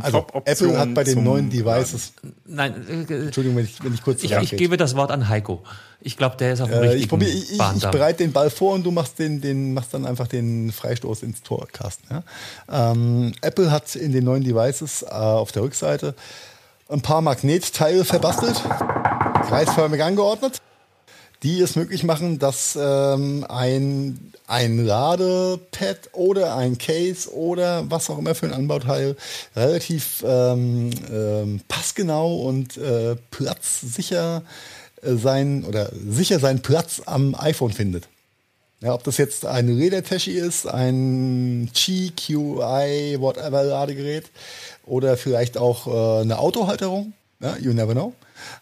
also 0.00 0.26
Apple 0.46 0.78
hat 0.78 0.94
bei 0.94 1.04
den 1.04 1.22
neuen 1.22 1.50
Devices. 1.50 2.14
Nein, 2.46 2.86
äh, 2.88 3.24
Entschuldigung, 3.24 3.58
wenn 3.58 3.66
ich, 3.66 3.84
wenn 3.84 3.92
ich 3.92 4.02
kurz. 4.02 4.22
Ich, 4.22 4.32
ich 4.32 4.56
gebe 4.56 4.78
das 4.78 4.96
Wort 4.96 5.10
an 5.10 5.28
Heiko. 5.28 5.62
Ich 6.00 6.16
glaube, 6.16 6.38
der 6.38 6.54
ist 6.54 6.62
auf 6.62 6.70
dem 6.70 6.78
äh, 6.78 6.88
richtigen 6.88 7.02
ich, 7.02 7.08
probier, 7.10 7.28
ich, 7.28 7.52
ich, 7.52 7.60
ich 7.76 7.90
bereite 7.90 8.24
den 8.24 8.32
Ball 8.32 8.48
vor 8.48 8.72
und 8.72 8.84
du 8.84 8.90
machst 8.90 9.18
den, 9.18 9.42
den 9.42 9.74
machst 9.74 9.92
dann 9.92 10.06
einfach 10.06 10.28
den 10.28 10.72
Freistoß 10.72 11.24
ins 11.24 11.42
Torkasten. 11.42 12.22
Ja? 12.68 12.92
Ähm, 12.92 13.34
Apple 13.42 13.70
hat 13.70 13.94
in 13.96 14.12
den 14.12 14.24
neuen 14.24 14.44
Devices 14.44 15.02
äh, 15.02 15.10
auf 15.10 15.52
der 15.52 15.62
Rückseite 15.62 16.14
ein 16.88 17.02
paar 17.02 17.20
Magnetteile 17.20 18.06
verbastelt, 18.06 18.62
kreisförmig 19.46 20.02
angeordnet, 20.02 20.62
die 21.42 21.60
es 21.60 21.76
möglich 21.76 22.04
machen, 22.04 22.38
dass 22.38 22.78
ähm, 22.80 23.46
ein 23.48 24.30
ein 24.50 24.84
Ladepad 24.84 26.10
oder 26.12 26.56
ein 26.56 26.76
Case 26.76 27.32
oder 27.32 27.88
was 27.88 28.10
auch 28.10 28.18
immer 28.18 28.34
für 28.34 28.46
ein 28.46 28.52
Anbauteil 28.52 29.16
relativ 29.54 30.24
ähm, 30.26 30.90
ähm, 31.10 31.60
passgenau 31.68 32.42
und 32.42 32.76
äh, 32.76 33.14
platzsicher 33.30 34.42
äh, 35.02 35.14
sein 35.14 35.64
oder 35.64 35.90
sicher 35.94 36.40
seinen 36.40 36.62
Platz 36.62 37.00
am 37.06 37.36
iPhone 37.36 37.72
findet. 37.72 38.08
Ja, 38.80 38.94
ob 38.94 39.04
das 39.04 39.18
jetzt 39.18 39.46
ein 39.46 39.68
Rädertaschi 39.68 40.32
ist, 40.32 40.66
ein 40.66 41.70
Qi, 41.72 42.10
QI, 42.10 43.20
whatever 43.20 43.62
Ladegerät 43.62 44.30
oder 44.84 45.16
vielleicht 45.16 45.58
auch 45.58 45.86
äh, 45.86 46.22
eine 46.22 46.38
Autohalterung. 46.38 47.12
Ja, 47.40 47.56
you 47.56 47.72
never 47.72 47.92
know. 47.92 48.14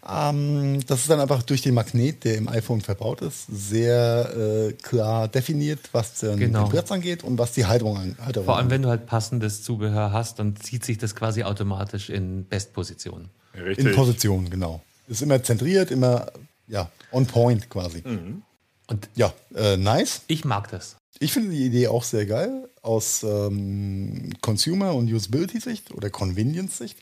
Ähm, 0.08 0.80
das 0.86 1.00
ist 1.00 1.10
dann 1.10 1.20
einfach 1.20 1.42
durch 1.42 1.62
den 1.62 1.74
Magnet, 1.74 2.24
der 2.24 2.36
im 2.36 2.48
iPhone 2.48 2.80
verbaut 2.80 3.22
ist, 3.22 3.46
sehr 3.48 4.32
äh, 4.36 4.72
klar 4.72 5.28
definiert, 5.28 5.80
was 5.92 6.20
den, 6.20 6.38
genau. 6.38 6.64
den 6.64 6.70
Platz 6.70 6.92
angeht 6.92 7.24
und 7.24 7.38
was 7.38 7.52
die 7.52 7.66
Halterung 7.66 7.96
angeht. 7.96 8.44
Vor 8.44 8.56
allem, 8.56 8.70
wenn 8.70 8.82
du 8.82 8.88
halt 8.88 9.06
passendes 9.06 9.62
Zubehör 9.62 10.12
hast, 10.12 10.38
dann 10.38 10.56
zieht 10.56 10.84
sich 10.84 10.98
das 10.98 11.16
quasi 11.16 11.42
automatisch 11.42 12.08
in 12.08 12.46
Bestposition. 12.46 13.28
Richtig. 13.54 13.86
In 13.86 13.94
Position, 13.94 14.48
genau. 14.48 14.82
Ist 15.08 15.22
immer 15.22 15.42
zentriert, 15.42 15.90
immer 15.90 16.30
ja, 16.68 16.90
on 17.10 17.26
point 17.26 17.68
quasi. 17.70 18.02
Mhm. 18.04 18.42
Und 18.86 19.08
ja, 19.16 19.32
äh, 19.54 19.76
nice. 19.76 20.22
Ich 20.28 20.44
mag 20.44 20.70
das. 20.70 20.96
Ich 21.18 21.32
finde 21.32 21.50
die 21.50 21.64
Idee 21.64 21.88
auch 21.88 22.04
sehr 22.04 22.26
geil 22.26 22.68
aus 22.82 23.24
ähm, 23.24 24.32
Consumer- 24.40 24.94
und 24.94 25.12
Usability-Sicht 25.12 25.92
oder 25.92 26.10
Convenience-Sicht. 26.10 26.98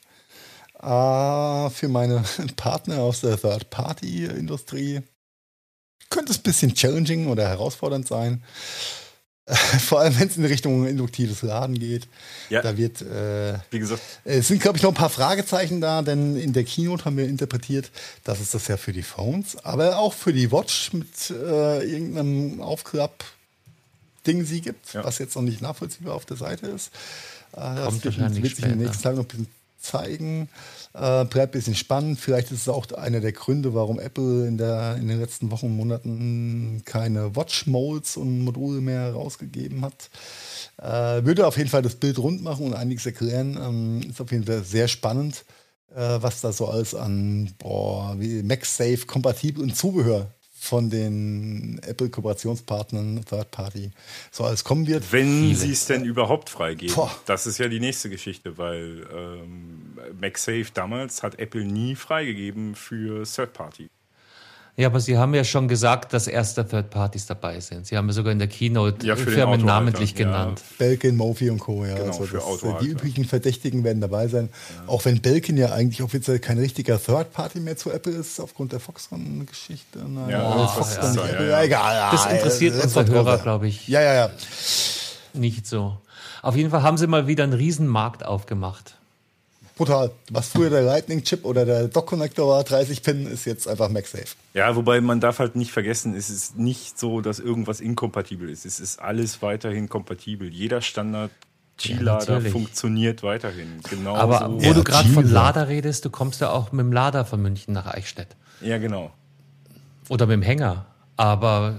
Äh, 0.86 1.70
für 1.70 1.88
meine 1.88 2.22
Partner 2.56 2.98
aus 3.00 3.20
der 3.22 3.40
Third-Party-Industrie 3.40 5.02
könnte 6.10 6.30
es 6.30 6.38
ein 6.38 6.44
bisschen 6.44 6.74
challenging 6.74 7.26
oder 7.26 7.48
herausfordernd 7.48 8.06
sein. 8.06 8.44
Vor 9.80 10.00
allem, 10.00 10.18
wenn 10.18 10.28
es 10.28 10.36
in 10.36 10.44
Richtung 10.44 10.86
induktives 10.86 11.42
Laden 11.42 11.78
geht. 11.78 12.06
Ja. 12.50 12.62
Da 12.62 12.76
wird, 12.76 13.02
äh, 13.02 13.58
wie 13.70 13.80
gesagt, 13.80 14.00
es 14.24 14.48
sind, 14.48 14.60
glaube 14.60 14.76
ich, 14.76 14.82
noch 14.82 14.90
ein 14.90 14.96
paar 14.96 15.10
Fragezeichen 15.10 15.80
da, 15.80 16.02
denn 16.02 16.36
in 16.36 16.52
der 16.52 16.64
Keynote 16.64 17.04
haben 17.04 17.16
wir 17.16 17.26
interpretiert, 17.26 17.90
dass 18.22 18.40
es 18.40 18.52
das 18.52 18.68
ja 18.68 18.76
für 18.76 18.92
die 18.92 19.02
Phones, 19.02 19.56
aber 19.64 19.98
auch 19.98 20.14
für 20.14 20.32
die 20.32 20.52
Watch 20.52 20.92
mit 20.92 21.30
äh, 21.30 21.84
irgendeinem 21.84 22.60
Aufklapp-Ding 22.60 24.44
sie 24.44 24.60
gibt, 24.60 24.94
ja. 24.94 25.04
was 25.04 25.18
jetzt 25.18 25.34
noch 25.34 25.42
nicht 25.42 25.60
nachvollziehbar 25.60 26.14
auf 26.14 26.26
der 26.26 26.36
Seite 26.36 26.66
ist. 26.66 26.92
Äh, 27.52 27.74
das 27.74 28.04
wird, 28.04 28.18
wird 28.18 28.56
sich 28.56 28.64
in 28.64 28.70
den 28.70 28.78
nächsten 28.78 29.02
Tagen 29.02 29.16
noch 29.16 29.24
ein 29.24 29.28
bisschen 29.28 29.55
zeigen. 29.78 30.48
Äh, 30.94 31.24
bleibt 31.24 31.54
ein 31.54 31.58
bisschen 31.58 31.74
spannend. 31.74 32.18
Vielleicht 32.18 32.50
ist 32.50 32.62
es 32.62 32.68
auch 32.68 32.90
einer 32.92 33.20
der 33.20 33.32
Gründe, 33.32 33.74
warum 33.74 33.98
Apple 33.98 34.46
in, 34.46 34.58
der, 34.58 34.96
in 34.96 35.08
den 35.08 35.20
letzten 35.20 35.50
Wochen 35.50 35.66
und 35.66 35.76
Monaten 35.76 36.82
keine 36.84 37.36
Watch-Molds 37.36 38.16
und 38.16 38.40
Module 38.40 38.80
mehr 38.80 39.12
rausgegeben 39.12 39.82
hat. 39.82 40.10
Äh, 40.78 41.24
würde 41.24 41.46
auf 41.46 41.56
jeden 41.56 41.70
Fall 41.70 41.82
das 41.82 41.96
Bild 41.96 42.18
rund 42.18 42.42
machen 42.42 42.66
und 42.66 42.74
einiges 42.74 43.06
erklären. 43.06 43.58
Ähm, 43.60 44.10
ist 44.10 44.20
auf 44.20 44.30
jeden 44.30 44.44
Fall 44.44 44.62
sehr 44.64 44.88
spannend, 44.88 45.44
äh, 45.94 46.18
was 46.20 46.40
da 46.40 46.52
so 46.52 46.66
alles 46.68 46.94
an 46.94 47.50
boah, 47.58 48.16
wie 48.18 48.42
MagSafe 48.42 49.06
kompatibel 49.06 49.62
und 49.62 49.76
Zubehör 49.76 50.35
von 50.66 50.90
den 50.90 51.80
Apple-Kooperationspartnern, 51.82 53.24
Third 53.24 53.50
Party, 53.50 53.90
so 54.30 54.44
alles 54.44 54.64
kommen 54.64 54.86
wird. 54.86 55.10
Wenn 55.12 55.54
sie 55.54 55.72
es 55.72 55.86
denn 55.86 56.04
überhaupt 56.04 56.50
freigeben. 56.50 56.94
Boah. 56.94 57.10
Das 57.26 57.46
ist 57.46 57.58
ja 57.58 57.68
die 57.68 57.80
nächste 57.80 58.10
Geschichte, 58.10 58.58
weil 58.58 59.06
ähm, 59.14 59.98
MagSafe 60.20 60.66
damals 60.74 61.22
hat 61.22 61.38
Apple 61.38 61.64
nie 61.64 61.94
freigegeben 61.94 62.74
für 62.74 63.24
Third 63.24 63.52
Party. 63.52 63.88
Ja, 64.78 64.88
aber 64.88 65.00
Sie 65.00 65.16
haben 65.16 65.32
ja 65.32 65.42
schon 65.42 65.68
gesagt, 65.68 66.12
dass 66.12 66.26
erste 66.26 66.66
Third 66.66 66.90
Parties 66.90 67.24
dabei 67.24 67.60
sind. 67.60 67.86
Sie 67.86 67.96
haben 67.96 68.08
ja 68.08 68.12
sogar 68.12 68.30
in 68.30 68.38
der 68.38 68.48
Keynote 68.48 69.06
ja, 69.06 69.16
Firmen 69.16 69.64
namentlich 69.64 70.14
genannt. 70.14 70.60
Ja. 70.60 70.74
Belkin, 70.78 71.16
Mofi 71.16 71.48
und 71.48 71.60
Co. 71.60 71.86
Ja, 71.86 71.94
genau, 71.94 72.08
also 72.08 72.24
für 72.24 72.36
das, 72.36 72.80
die 72.82 72.88
üblichen 72.88 73.24
Verdächtigen 73.24 73.84
werden 73.84 74.02
dabei 74.02 74.28
sein. 74.28 74.50
Ja. 74.52 74.92
Auch 74.92 75.06
wenn 75.06 75.22
Belkin 75.22 75.56
ja 75.56 75.72
eigentlich 75.72 76.02
offiziell 76.02 76.40
kein 76.40 76.58
richtiger 76.58 77.02
Third 77.02 77.32
Party 77.32 77.60
mehr 77.60 77.78
zu 77.78 77.90
Apple 77.90 78.12
ist, 78.12 78.38
aufgrund 78.38 78.72
der 78.72 78.80
Foxconn-Geschichte. 78.80 80.00
Ja, 80.28 80.54
oh, 80.54 80.68
Foxconn 80.68 81.14
ja. 81.14 81.24
Apple. 81.24 81.48
ja, 81.48 81.62
egal. 81.62 82.10
Das 82.12 82.26
interessiert 82.26 82.78
äh, 82.78 82.82
unsere 82.82 83.06
Hörer, 83.06 83.38
glaube 83.38 83.68
ich. 83.68 83.88
Ja, 83.88 84.02
ja, 84.02 84.14
ja. 84.14 84.30
Nicht 85.32 85.66
so. 85.66 85.96
Auf 86.42 86.54
jeden 86.54 86.68
Fall 86.68 86.82
haben 86.82 86.98
sie 86.98 87.06
mal 87.06 87.26
wieder 87.26 87.44
einen 87.44 87.54
Riesenmarkt 87.54 88.26
aufgemacht 88.26 88.95
brutal. 89.76 90.10
Was 90.30 90.48
früher 90.48 90.70
der 90.70 90.82
Lightning 90.82 91.22
Chip 91.22 91.44
oder 91.44 91.64
der 91.64 91.86
Dock 91.86 92.06
Connector 92.06 92.48
war, 92.48 92.64
30 92.64 93.02
Pin, 93.02 93.26
ist 93.26 93.44
jetzt 93.44 93.68
einfach 93.68 93.88
MagSafe. 93.88 94.34
Ja, 94.54 94.74
wobei 94.74 95.00
man 95.00 95.20
darf 95.20 95.38
halt 95.38 95.54
nicht 95.54 95.70
vergessen, 95.70 96.16
es 96.16 96.30
ist 96.30 96.58
nicht 96.58 96.98
so, 96.98 97.20
dass 97.20 97.38
irgendwas 97.38 97.80
inkompatibel 97.80 98.48
ist. 98.48 98.66
Es 98.66 98.80
ist 98.80 98.98
alles 98.98 99.42
weiterhin 99.42 99.88
kompatibel. 99.88 100.48
Jeder 100.48 100.80
Standard 100.80 101.30
G-Lader 101.76 102.40
ja, 102.40 102.50
funktioniert 102.50 103.22
weiterhin. 103.22 103.80
Genau 103.90 104.16
Aber 104.16 104.50
wo 104.50 104.60
ja, 104.60 104.72
du 104.72 104.82
gerade 104.82 105.08
von 105.08 105.28
Lader 105.28 105.68
redest, 105.68 106.04
du 106.04 106.10
kommst 106.10 106.40
ja 106.40 106.50
auch 106.50 106.72
mit 106.72 106.80
dem 106.80 106.92
Lader 106.92 107.24
von 107.24 107.40
München 107.42 107.74
nach 107.74 107.86
Eichstätt. 107.86 108.28
Ja, 108.62 108.78
genau. 108.78 109.12
Oder 110.08 110.26
mit 110.26 110.34
dem 110.34 110.42
Hänger. 110.42 110.86
Aber 111.16 111.76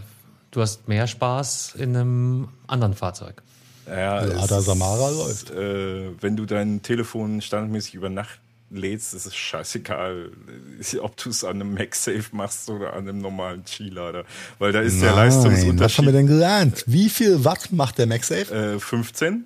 du 0.51 0.61
hast 0.61 0.87
mehr 0.87 1.07
Spaß 1.07 1.75
in 1.75 1.95
einem 1.95 2.49
anderen 2.67 2.93
Fahrzeug. 2.93 3.41
Ja, 3.89 4.17
Ada 4.17 4.61
Samara 4.61 5.09
läuft. 5.09 5.51
Äh, 5.51 6.09
wenn 6.21 6.35
du 6.35 6.45
dein 6.45 6.81
Telefon 6.81 7.41
standardmäßig 7.41 7.95
über 7.95 8.09
Nacht 8.09 8.39
lädst, 8.69 9.13
ist 9.13 9.25
es 9.25 9.35
scheißegal, 9.35 10.31
ob 11.01 11.17
du 11.17 11.29
es 11.29 11.43
an 11.43 11.61
einem 11.61 11.73
MagSafe 11.73 12.25
machst 12.31 12.69
oder 12.69 12.93
an 12.93 13.07
einem 13.07 13.19
normalen 13.19 13.63
G-Lader. 13.63 14.25
Weil 14.59 14.71
da 14.71 14.81
ist 14.81 14.95
Nein, 14.95 15.03
der 15.03 15.15
Leistungsunterschied. 15.15 15.79
Was 15.79 15.97
haben 15.97 16.05
wir 16.05 16.13
denn 16.13 16.27
gelernt? 16.27 16.83
Wie 16.85 17.09
viel 17.09 17.43
Watt 17.45 17.71
macht 17.71 17.97
der 17.97 18.07
MagSafe? 18.07 18.75
Äh, 18.75 18.79
15. 18.79 19.45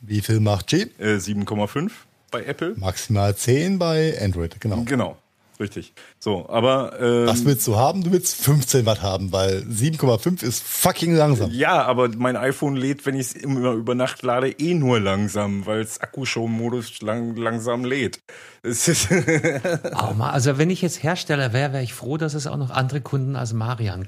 Wie 0.00 0.20
viel 0.20 0.40
macht 0.40 0.68
G? 0.68 0.86
Äh, 0.98 1.16
7,5 1.16 1.90
bei 2.30 2.44
Apple. 2.44 2.74
Maximal 2.76 3.34
10 3.34 3.78
bei 3.78 4.16
Android, 4.20 4.60
genau. 4.60 4.82
Genau. 4.84 5.16
Richtig. 5.58 5.94
So, 6.18 6.48
aber. 6.48 7.00
Ähm, 7.00 7.26
Was 7.26 7.44
willst 7.44 7.66
du 7.66 7.76
haben? 7.76 8.04
Du 8.04 8.12
willst 8.12 8.36
15 8.36 8.84
Watt 8.84 9.02
haben, 9.02 9.32
weil 9.32 9.64
7,5 9.70 10.42
ist 10.42 10.62
fucking 10.62 11.14
langsam. 11.14 11.50
Ja, 11.50 11.82
aber 11.84 12.08
mein 12.16 12.36
iPhone 12.36 12.76
lädt, 12.76 13.06
wenn 13.06 13.14
ich 13.14 13.28
es 13.28 13.32
immer 13.32 13.72
über 13.72 13.94
Nacht 13.94 14.22
lade, 14.22 14.50
eh 14.50 14.74
nur 14.74 15.00
langsam, 15.00 15.64
weil 15.66 15.80
es 15.80 16.00
Akkushow-Modus 16.00 17.00
lang, 17.02 17.36
langsam 17.36 17.84
lädt. 17.84 18.20
oh, 18.64 18.68
also, 20.22 20.58
wenn 20.58 20.70
ich 20.70 20.82
jetzt 20.82 21.02
Hersteller 21.02 21.52
wäre, 21.52 21.72
wäre 21.72 21.82
ich 21.82 21.94
froh, 21.94 22.16
dass 22.16 22.34
es 22.34 22.46
auch 22.46 22.56
noch 22.56 22.70
andere 22.70 23.00
Kunden 23.00 23.36
als 23.36 23.52
Marian 23.52 24.06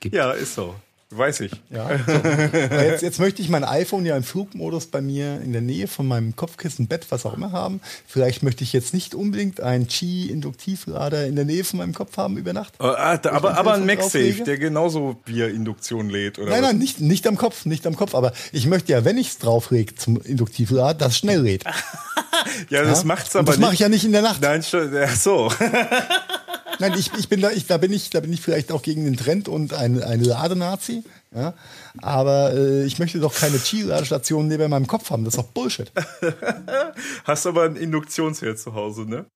gibt. 0.00 0.14
Ja, 0.14 0.32
ist 0.32 0.54
so. 0.54 0.74
Weiß 1.14 1.40
ich. 1.40 1.52
Ja, 1.70 1.90
so. 2.06 2.12
jetzt, 2.12 3.02
jetzt, 3.02 3.20
möchte 3.20 3.42
ich 3.42 3.48
mein 3.48 3.64
iPhone 3.64 4.06
ja 4.06 4.16
im 4.16 4.22
Flugmodus 4.22 4.86
bei 4.86 5.02
mir 5.02 5.40
in 5.42 5.52
der 5.52 5.60
Nähe 5.60 5.86
von 5.86 6.06
meinem 6.06 6.34
Kopfkissen, 6.36 6.86
Bett, 6.86 7.06
was 7.10 7.26
auch 7.26 7.34
immer 7.34 7.52
haben. 7.52 7.80
Vielleicht 8.06 8.42
möchte 8.42 8.64
ich 8.64 8.72
jetzt 8.72 8.94
nicht 8.94 9.14
unbedingt 9.14 9.60
einen 9.60 9.88
Qi-Induktivlader 9.88 11.26
in 11.26 11.36
der 11.36 11.44
Nähe 11.44 11.64
von 11.64 11.78
meinem 11.78 11.94
Kopf 11.94 12.16
haben 12.16 12.38
über 12.38 12.52
Nacht. 12.52 12.74
Äh, 12.80 12.84
ah, 12.84 13.16
da, 13.18 13.32
aber, 13.32 13.58
aber 13.58 13.74
ein 13.74 13.84
MagSafe, 13.84 14.42
der 14.44 14.56
genauso 14.56 15.16
via 15.26 15.48
Induktion 15.48 16.08
lädt, 16.08 16.38
oder? 16.38 16.50
Nein, 16.50 16.62
nein, 16.62 16.78
nicht, 16.78 17.00
nicht 17.00 17.26
am 17.26 17.36
Kopf, 17.36 17.66
nicht 17.66 17.86
am 17.86 17.96
Kopf. 17.96 18.14
Aber 18.14 18.32
ich 18.52 18.66
möchte 18.66 18.92
ja, 18.92 19.04
wenn 19.04 19.18
ich 19.18 19.28
es 19.28 19.38
draufreg 19.38 20.00
zum 20.00 20.20
Induktivlader, 20.20 20.98
dass 20.98 21.12
es 21.12 21.18
schnell 21.18 21.42
lädt. 21.42 21.64
ja, 22.70 22.84
das 22.84 23.00
ja? 23.02 23.06
macht's 23.06 23.36
aber 23.36 23.40
Und 23.40 23.48
das 23.48 23.58
mache 23.58 23.74
ich 23.74 23.80
ja 23.80 23.88
nicht 23.88 24.04
in 24.04 24.12
der 24.12 24.22
Nacht. 24.22 24.40
Nein, 24.40 24.64
ja, 24.72 25.08
so. 25.08 25.52
Nein, 26.78 26.94
ich, 26.98 27.12
ich 27.18 27.28
bin 27.28 27.40
da, 27.40 27.50
ich, 27.50 27.66
da 27.66 27.76
bin 27.76 27.92
ich, 27.92 28.10
da 28.10 28.20
bin 28.20 28.32
ich 28.32 28.40
vielleicht 28.40 28.72
auch 28.72 28.82
gegen 28.82 29.04
den 29.04 29.16
Trend 29.16 29.48
und 29.48 29.72
ein, 29.72 30.02
ein 30.02 30.22
Ladenazi. 30.22 31.04
Ja? 31.34 31.54
Aber 31.98 32.52
äh, 32.52 32.84
ich 32.84 32.98
möchte 32.98 33.20
doch 33.20 33.34
keine 33.34 33.58
Qi-Ladestation 33.58 34.48
neben 34.48 34.70
meinem 34.70 34.86
Kopf 34.86 35.10
haben. 35.10 35.24
Das 35.24 35.34
ist 35.34 35.40
doch 35.40 35.48
Bullshit. 35.48 35.92
Hast 37.24 37.46
aber 37.46 37.64
ein 37.64 37.76
Induktionsherd 37.76 38.58
zu 38.58 38.74
Hause, 38.74 39.02
ne? 39.02 39.26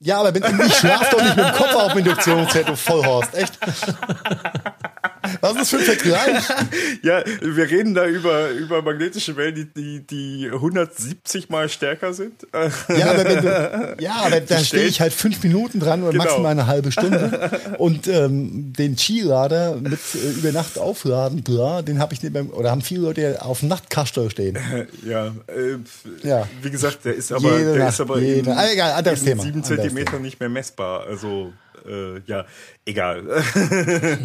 Ja, 0.00 0.20
aber 0.20 0.34
ich 0.34 0.74
schlaf 0.74 1.08
doch 1.10 1.22
nicht 1.22 1.36
mit 1.36 1.46
dem 1.46 1.54
Kopf 1.54 1.74
auf 1.74 1.92
dem 1.92 1.98
Induktionsherd, 1.98 2.68
du 2.68 2.76
Vollhorst, 2.76 3.34
echt. 3.34 3.58
Was 5.40 5.56
ist 5.56 5.70
für 5.70 5.78
ein 5.78 5.82
Vergleich? 5.82 6.44
ja, 7.02 7.22
wir 7.40 7.70
reden 7.70 7.94
da 7.94 8.06
über, 8.06 8.50
über 8.50 8.82
magnetische 8.82 9.36
Wellen, 9.36 9.54
die, 9.54 9.66
die, 9.66 10.06
die 10.06 10.50
170 10.52 11.48
mal 11.48 11.68
stärker 11.68 12.12
sind. 12.12 12.46
ja, 12.52 13.10
aber, 13.10 13.24
wenn 13.24 13.42
du, 13.42 13.96
ja, 14.00 14.12
aber 14.24 14.40
da 14.40 14.58
stehe 14.58 14.86
ich 14.86 15.00
halt 15.00 15.12
fünf 15.12 15.42
Minuten 15.42 15.80
dran 15.80 16.02
oder 16.02 16.12
genau. 16.12 16.24
maximal 16.24 16.52
eine 16.52 16.66
halbe 16.66 16.92
Stunde. 16.92 17.50
Und 17.78 18.06
ähm, 18.08 18.72
den 18.72 18.96
Skilader 18.96 19.76
mit 19.76 19.98
äh, 20.14 20.30
über 20.38 20.52
Nacht 20.52 20.78
aufladen, 20.78 21.44
klar, 21.44 21.82
den 21.82 21.98
habe 21.98 22.14
ich 22.14 22.22
nicht 22.22 22.32
beim, 22.32 22.50
oder 22.50 22.70
haben 22.70 22.82
viele 22.82 23.00
Leute 23.00 23.42
auf 23.42 23.60
dem 23.60 23.68
Nachtkaster 23.68 24.30
stehen. 24.30 24.58
ja, 25.06 25.28
äh, 25.46 25.78
ja, 26.26 26.48
wie 26.62 26.70
gesagt, 26.70 27.04
der 27.04 27.14
ist 27.14 27.32
aber, 27.32 27.58
jede 27.58 27.72
der 27.72 27.84
Nacht, 27.84 27.94
ist 27.94 28.00
aber 28.00 28.18
in, 28.18 28.48
ah, 28.48 28.66
egal, 28.72 29.06
in 29.06 29.24
Thema, 29.24 29.42
sieben 29.42 29.64
Zentimeter 29.64 30.18
nicht 30.18 30.40
mehr 30.40 30.48
messbar. 30.48 31.06
Also 31.06 31.52
äh, 31.86 32.20
ja, 32.26 32.44
egal. 32.84 33.24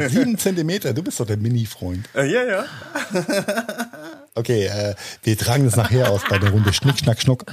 Sieben 0.09 0.37
Zentimeter, 0.37 0.93
du 0.93 1.03
bist 1.03 1.19
doch 1.19 1.25
der 1.25 1.37
Mini-Freund. 1.37 2.07
Äh, 2.15 2.31
ja, 2.31 2.43
ja. 2.43 2.65
okay, 4.35 4.65
äh, 4.65 4.95
wir 5.23 5.37
tragen 5.37 5.65
das 5.65 5.75
nachher 5.75 6.09
aus 6.09 6.21
bei 6.29 6.39
der 6.39 6.51
Runde 6.51 6.73
Schnick, 6.73 6.99
Schnack, 6.99 7.21
Schnuck. 7.21 7.45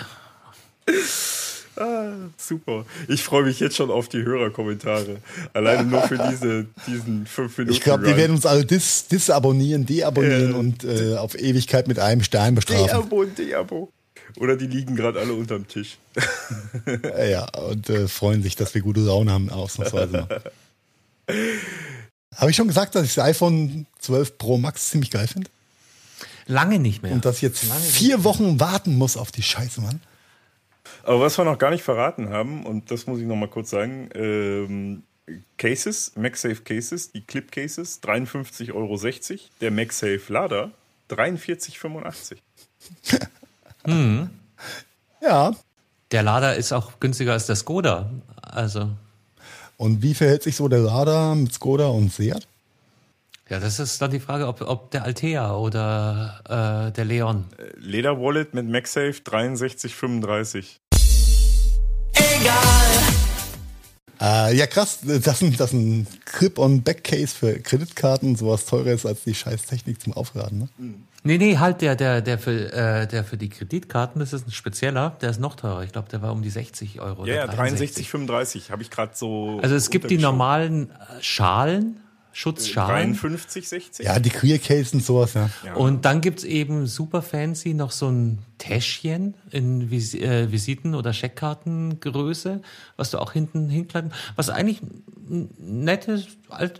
Ah, 1.76 2.12
super. 2.38 2.86
Ich 3.06 3.22
freue 3.22 3.44
mich 3.44 3.60
jetzt 3.60 3.76
schon 3.76 3.90
auf 3.90 4.08
die 4.08 4.22
Hörerkommentare. 4.22 5.18
Alleine 5.52 5.84
nur 5.84 6.02
für 6.02 6.16
diese, 6.30 6.66
diesen 6.86 7.26
fünf 7.26 7.58
Minuten. 7.58 7.74
Ich 7.74 7.82
glaube, 7.82 8.06
die 8.06 8.16
werden 8.16 8.32
uns 8.32 8.46
alle 8.46 8.64
dis, 8.64 9.08
disabonnieren, 9.08 9.84
deabonnieren 9.84 10.52
äh, 10.52 10.56
und 10.56 10.84
äh, 10.84 11.16
auf 11.16 11.38
Ewigkeit 11.38 11.86
mit 11.86 11.98
einem 11.98 12.22
Stein 12.22 12.54
bestrafen. 12.54 12.86
Deabo, 12.86 13.24
Deabo. 13.24 13.92
Oder 14.38 14.56
die 14.56 14.66
liegen 14.66 14.96
gerade 14.96 15.20
alle 15.20 15.32
unterm 15.32 15.66
Tisch. 15.68 15.98
ja, 17.30 17.48
und 17.58 17.88
äh, 17.88 18.08
freuen 18.08 18.42
sich, 18.42 18.56
dass 18.56 18.74
wir 18.74 18.82
gute 18.82 19.00
Laune 19.00 19.32
haben, 19.32 19.50
ausnahmsweise. 19.50 20.26
Habe 22.36 22.50
ich 22.50 22.56
schon 22.56 22.68
gesagt, 22.68 22.94
dass 22.94 23.04
ich 23.04 23.14
das 23.14 23.24
iPhone 23.24 23.86
12 24.00 24.38
Pro 24.38 24.58
Max 24.58 24.90
ziemlich 24.90 25.10
geil 25.10 25.26
finde? 25.26 25.50
Lange 26.46 26.78
nicht 26.78 27.02
mehr. 27.02 27.12
Und 27.12 27.24
dass 27.24 27.36
ich 27.36 27.42
jetzt 27.42 27.66
Lange 27.68 27.80
vier 27.80 28.24
Wochen 28.24 28.60
warten 28.60 28.96
muss 28.96 29.16
auf 29.16 29.32
die 29.32 29.42
Scheiße, 29.42 29.80
Mann. 29.80 30.00
Aber 31.02 31.20
was 31.20 31.38
wir 31.38 31.44
noch 31.44 31.58
gar 31.58 31.70
nicht 31.70 31.82
verraten 31.82 32.28
haben, 32.28 32.64
und 32.64 32.90
das 32.90 33.06
muss 33.06 33.20
ich 33.20 33.26
noch 33.26 33.36
mal 33.36 33.48
kurz 33.48 33.70
sagen, 33.70 34.10
ähm, 34.14 35.02
Cases, 35.56 36.12
MagSafe 36.16 36.62
Cases, 36.62 37.10
die 37.10 37.22
Clip 37.22 37.50
Cases, 37.50 38.00
53,60 38.02 38.74
Euro. 38.74 38.98
Der 39.60 39.70
MagSafe 39.70 40.22
Lader, 40.28 40.70
43,85. 41.10 42.36
Mhm. 43.86 44.30
Ja. 45.22 45.52
Der 46.12 46.22
Lader 46.22 46.56
ist 46.56 46.72
auch 46.72 47.00
günstiger 47.00 47.32
als 47.32 47.46
der 47.46 47.56
Skoda. 47.56 48.10
Also. 48.42 48.90
Und 49.76 50.02
wie 50.02 50.14
verhält 50.14 50.42
sich 50.42 50.56
so 50.56 50.68
der 50.68 50.80
Lader 50.80 51.34
mit 51.34 51.52
Skoda 51.52 51.86
und 51.86 52.12
Seat? 52.12 52.46
Ja, 53.48 53.60
das 53.60 53.78
ist 53.78 54.02
dann 54.02 54.10
die 54.10 54.18
Frage, 54.18 54.48
ob, 54.48 54.60
ob 54.62 54.90
der 54.90 55.04
Altea 55.04 55.54
oder 55.54 56.88
äh, 56.88 56.92
der 56.92 57.04
Leon. 57.04 57.44
Äh, 57.58 57.78
Leder 57.78 58.20
Wallet 58.20 58.54
mit 58.54 58.66
MagSafe 58.66 59.14
6335. 59.24 60.80
Egal. 62.12 62.95
Äh, 64.20 64.56
ja, 64.56 64.66
krass, 64.66 65.00
dass 65.02 65.42
ein, 65.42 65.56
dass 65.56 65.72
ein 65.72 66.06
Clip-on-Back-Case 66.24 67.34
für 67.34 67.58
Kreditkarten 67.60 68.36
sowas 68.36 68.66
teurer 68.66 68.92
ist 68.92 69.06
als 69.06 69.24
die 69.24 69.34
scheiß 69.34 69.66
Technik 69.66 70.00
zum 70.00 70.14
Aufladen. 70.14 70.58
Ne? 70.58 70.68
Mhm. 70.78 71.02
Nee, 71.22 71.38
nee, 71.38 71.58
halt 71.58 71.80
der, 71.80 71.96
der, 71.96 72.20
der 72.20 72.38
für, 72.38 72.72
äh, 72.72 73.06
der 73.08 73.24
für 73.24 73.36
die 73.36 73.48
Kreditkarten, 73.48 74.20
das 74.20 74.32
ist 74.32 74.46
ein 74.46 74.52
spezieller, 74.52 75.16
der 75.20 75.30
ist 75.30 75.40
noch 75.40 75.56
teurer. 75.56 75.82
Ich 75.82 75.90
glaube, 75.90 76.08
der 76.08 76.22
war 76.22 76.30
um 76.30 76.40
die 76.40 76.50
60 76.50 77.00
Euro. 77.00 77.26
Ja, 77.26 77.34
ja 77.34 77.46
63, 77.48 78.08
35 78.08 78.70
habe 78.70 78.82
ich 78.82 78.90
gerade 78.90 79.10
so. 79.14 79.58
Also 79.60 79.74
es 79.74 79.90
gibt 79.90 80.08
die 80.08 80.18
normalen 80.18 80.92
Schalen, 81.20 82.00
Schutzschalen. 82.36 83.14
53, 83.14 83.66
60? 83.66 84.04
Ja, 84.04 84.18
die 84.18 84.28
Queer 84.28 84.58
Case 84.58 84.94
und 84.94 85.02
sowas, 85.02 85.32
ja. 85.32 85.48
ja. 85.64 85.74
Und 85.74 86.04
dann 86.04 86.20
gibt's 86.20 86.44
eben 86.44 86.86
super 86.86 87.22
fancy 87.22 87.72
noch 87.72 87.90
so 87.92 88.10
ein 88.10 88.40
Täschchen 88.58 89.32
in 89.52 89.90
Vis 89.90 90.12
äh, 90.12 90.52
Visiten- 90.52 90.94
oder 90.94 91.14
Scheckkartengröße, 91.14 92.60
was 92.98 93.10
du 93.10 93.20
auch 93.20 93.32
hinten 93.32 93.70
hinkleiden, 93.70 94.12
was 94.36 94.50
eigentlich 94.50 94.82
nett 95.28 96.08
ist, 96.08 96.28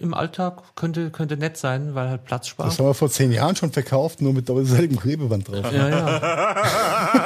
im 0.00 0.12
Alltag 0.12 0.76
könnte, 0.76 1.10
könnte 1.10 1.38
nett 1.38 1.56
sein, 1.56 1.94
weil 1.94 2.10
halt 2.10 2.24
Platz 2.24 2.48
spart. 2.48 2.68
Das 2.68 2.78
haben 2.78 2.86
wir 2.86 2.94
vor 2.94 3.08
zehn 3.08 3.32
Jahren 3.32 3.56
schon 3.56 3.72
verkauft, 3.72 4.20
nur 4.20 4.34
mit 4.34 4.50
doppelseitigem 4.50 5.00
Klebeband 5.00 5.48
drauf. 5.48 5.72
Ja, 5.72 5.88
ja. 5.88 7.25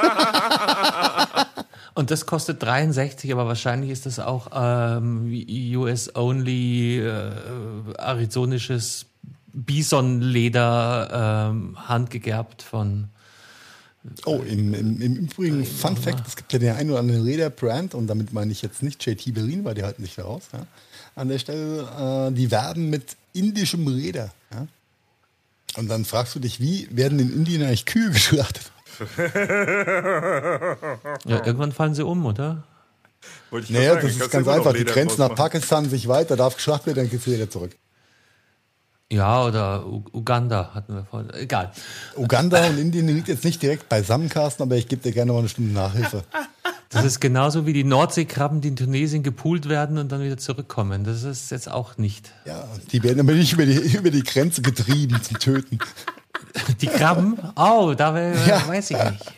Und 1.93 2.09
das 2.09 2.25
kostet 2.25 2.63
63, 2.63 3.31
aber 3.33 3.47
wahrscheinlich 3.47 3.89
ist 3.89 4.05
das 4.05 4.19
auch 4.19 4.47
ähm, 4.53 5.27
US-only 5.75 6.99
äh, 6.99 7.31
arizonisches 7.97 9.05
Bisonleder 9.53 11.49
ähm, 11.51 11.77
handgegerbt 11.87 12.61
von. 12.61 13.09
Oh, 14.25 14.41
im, 14.47 14.73
im, 14.73 15.01
im 15.01 15.15
Übrigen, 15.15 15.65
Fun 15.65 15.97
Fact: 15.97 16.27
Es 16.27 16.35
gibt 16.35 16.53
ja 16.53 16.59
den 16.59 16.73
einen 16.75 16.89
oder 16.91 16.99
anderen 16.99 17.23
Lederbrand, 17.23 17.93
und 17.93 18.07
damit 18.07 18.33
meine 18.33 18.51
ich 18.51 18.61
jetzt 18.61 18.81
nicht 18.81 19.05
JT 19.05 19.33
Berlin, 19.33 19.63
weil 19.65 19.75
die 19.75 19.83
halten 19.83 20.01
sich 20.01 20.17
raus. 20.17 20.43
Ja, 20.53 20.65
an 21.15 21.27
der 21.27 21.39
Stelle, 21.39 22.29
äh, 22.29 22.33
die 22.33 22.49
werben 22.51 22.89
mit 22.89 23.17
indischem 23.33 23.87
Leder. 23.87 24.31
Ja? 24.51 24.67
Und 25.77 25.89
dann 25.89 26.05
fragst 26.05 26.35
du 26.35 26.39
dich, 26.39 26.59
wie 26.59 26.87
werden 26.91 27.19
in 27.19 27.33
Indien 27.33 27.63
eigentlich 27.63 27.85
Kühe 27.85 28.09
geschlachtet? 28.11 28.71
ja, 31.25 31.45
irgendwann 31.45 31.71
fallen 31.71 31.93
sie 31.93 32.05
um, 32.05 32.25
oder? 32.25 32.63
Naja, 33.51 33.93
sagen, 33.93 34.07
das 34.07 34.15
ist 34.17 34.31
ganz 34.31 34.47
einfach. 34.47 34.73
Die 34.73 34.85
Grenze 34.85 35.19
nach 35.19 35.35
Pakistan 35.35 35.89
sich 35.89 36.07
weiter, 36.07 36.35
darf 36.35 36.55
geschlachtet 36.55 36.87
werden, 36.87 36.99
dann 36.99 37.09
geht 37.09 37.21
sie 37.21 37.33
wieder 37.33 37.49
zurück. 37.49 37.71
Ja, 39.11 39.43
oder 39.43 39.85
U 39.85 40.03
Uganda 40.13 40.71
hatten 40.73 40.95
wir 40.95 41.03
vorhin. 41.03 41.29
Egal. 41.33 41.71
Uganda 42.15 42.65
und 42.67 42.77
Indien 42.77 43.07
liegt 43.09 43.27
jetzt 43.27 43.43
nicht 43.43 43.61
direkt 43.61 43.89
beisammen, 43.89 44.29
Carsten, 44.29 44.63
aber 44.63 44.77
ich 44.77 44.87
gebe 44.87 45.01
dir 45.01 45.11
gerne 45.11 45.33
mal 45.33 45.39
eine 45.39 45.49
Stunde 45.49 45.73
Nachhilfe. 45.73 46.23
Das 46.91 47.05
ist 47.05 47.19
genauso 47.19 47.65
wie 47.65 47.73
die 47.73 47.83
Nordseekrabben, 47.85 48.61
die 48.61 48.69
in 48.69 48.75
Tunesien 48.75 49.23
gepoolt 49.23 49.69
werden 49.69 49.97
und 49.97 50.11
dann 50.11 50.21
wieder 50.21 50.37
zurückkommen. 50.37 51.03
Das 51.03 51.23
ist 51.23 51.51
jetzt 51.51 51.69
auch 51.69 51.97
nicht. 51.97 52.31
Ja, 52.45 52.67
die 52.91 53.01
werden 53.03 53.19
aber 53.19 53.33
nicht 53.33 53.53
über 53.53 53.65
die, 53.65 53.77
über 53.97 54.11
die 54.11 54.23
Grenze 54.23 54.61
getrieben 54.61 55.21
zum 55.21 55.39
Töten. 55.39 55.79
Die 56.81 56.87
Krabben? 56.87 57.37
Oh, 57.55 57.93
da 57.95 58.17
ja. 58.17 58.67
weiß 58.67 58.91
ich 58.91 58.97
nicht. 58.97 59.33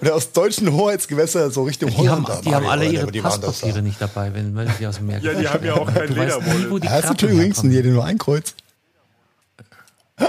Oder 0.00 0.14
aus 0.14 0.32
deutschen 0.32 0.72
Hoheitsgewässern 0.72 1.50
so 1.50 1.64
Richtung 1.64 1.90
die 1.90 1.96
Holland. 1.96 2.28
Haben, 2.28 2.42
die 2.42 2.54
haben 2.54 2.66
alle 2.66 2.86
ihre 2.86 3.06
Passpapiere 3.06 3.82
nicht 3.82 4.00
dabei, 4.00 4.32
wenn, 4.34 4.54
wenn 4.54 4.68
sie 4.78 4.86
aus 4.86 4.96
dem 4.96 5.06
Meer 5.06 5.20
Ja, 5.20 5.34
die 5.34 5.48
haben 5.48 5.64
ja 5.64 5.74
auch 5.74 5.92
kein 5.92 6.08
Lederwolle. 6.08 6.80
Da 6.80 6.90
hast 6.90 7.22
du 7.22 7.26
übrigens 7.26 7.60
hier 7.60 7.84
nur 7.84 8.04
ein 8.04 8.18
Kreuz. 8.18 8.54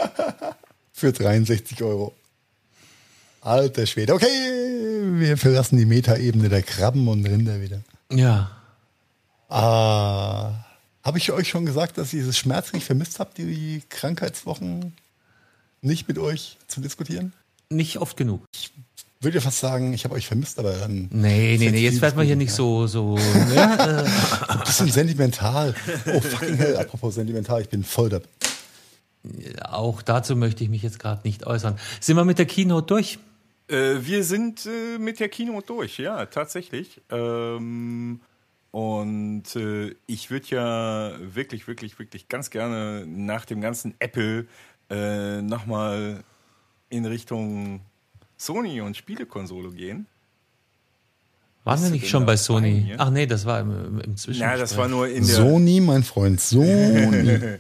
Für 0.94 1.11
63 1.11 1.81
Euro. 1.84 2.14
Alter 3.41 3.85
Schwede. 3.85 4.14
Okay, 4.14 4.27
wir 4.27 5.38
verlassen 5.38 5.77
die 5.77 5.85
Metaebene 5.85 6.49
der 6.49 6.64
Krabben 6.64 7.07
und 7.07 7.26
Rinder 7.26 7.60
wieder. 7.61 7.81
Ja. 8.11 8.52
Ah. 9.49 10.52
Habe 11.03 11.18
ich 11.18 11.31
euch 11.31 11.49
schon 11.49 11.65
gesagt, 11.65 11.98
dass 11.98 12.14
ihr 12.14 12.26
es 12.26 12.38
schmerzlich 12.38 12.85
vermisst 12.85 13.19
habt, 13.19 13.38
die 13.38 13.84
Krankheitswochen 13.90 14.94
nicht 15.84 16.08
mit 16.08 16.18
euch 16.18 16.58
zu 16.68 16.82
diskutieren? 16.82 17.34
Nicht 17.70 17.98
oft 17.98 18.18
genug. 18.18 18.44
Ich 18.56 18.72
würde 19.20 19.42
fast 19.42 19.60
sagen, 19.60 19.94
ich 19.94 20.04
habe 20.04 20.16
euch 20.16 20.28
vermisst, 20.28 20.60
aber 20.60 20.74
dann. 20.74 21.10
Nee, 21.12 21.58
nee, 21.58 21.72
nee, 21.72 21.80
jetzt 21.80 22.02
werden 22.02 22.18
wir 22.18 22.24
hier 22.24 22.36
nicht 22.36 22.54
so. 22.54 22.88
so 22.88 23.16
ne? 23.16 24.06
Ein 24.48 24.60
bisschen 24.60 24.92
sentimental. 24.92 25.74
Oh, 26.08 26.20
fucking 26.20 26.56
hell, 26.56 26.78
apropos 26.78 27.16
sentimental, 27.16 27.62
ich 27.62 27.70
bin 27.70 27.84
voll 27.84 28.10
da. 28.10 28.22
Auch 29.70 30.02
dazu 30.02 30.36
möchte 30.36 30.64
ich 30.64 30.70
mich 30.70 30.84
jetzt 30.84 31.00
gerade 31.00 31.22
nicht 31.24 31.48
äußern. 31.48 31.78
Sind 32.02 32.18
wir 32.18 32.26
mit 32.26 32.40
der 32.40 32.46
Keynote 32.46 32.88
durch? 32.88 33.20
Äh, 33.68 34.00
wir 34.02 34.24
sind 34.24 34.66
äh, 34.66 35.00
mit 35.00 35.20
der 35.20 35.30
Keynote 35.30 35.68
durch, 35.68 35.98
ja, 35.98 36.26
tatsächlich. 36.26 37.02
Ähm, 37.10 38.20
und 38.72 39.56
äh, 39.56 39.96
ich 40.08 40.32
würde 40.32 40.48
ja 40.50 41.14
wirklich, 41.20 41.68
wirklich, 41.68 42.00
wirklich 42.00 42.28
ganz 42.28 42.50
gerne 42.50 43.06
nach 43.08 43.46
dem 43.46 43.62
ganzen 43.62 43.94
Apple 44.00 44.48
äh, 44.94 45.41
nochmal 45.41 46.24
in 46.90 47.06
Richtung 47.06 47.82
Sony 48.38 48.82
und 48.82 48.95
Spielekonsole 48.95 49.72
gehen. 49.72 50.06
Waren 51.64 51.82
wir 51.82 51.90
nicht 51.91 52.10
schon 52.10 52.26
bei 52.26 52.36
Sony? 52.36 52.94
Ach 52.98 53.10
nee, 53.10 53.26
das 53.26 53.45
war 53.45 53.61
im, 53.61 54.02
im 54.02 54.18
Zwischen. 54.18 54.41
Ja, 54.41 54.57
das 54.57 54.76
war 54.76 54.90
nur 54.90 55.07
in 55.07 55.26
der 55.26 55.36
Sony, 55.36 55.80
mein 55.80 56.03
Freund, 56.03 56.41
Sony. 56.41 57.40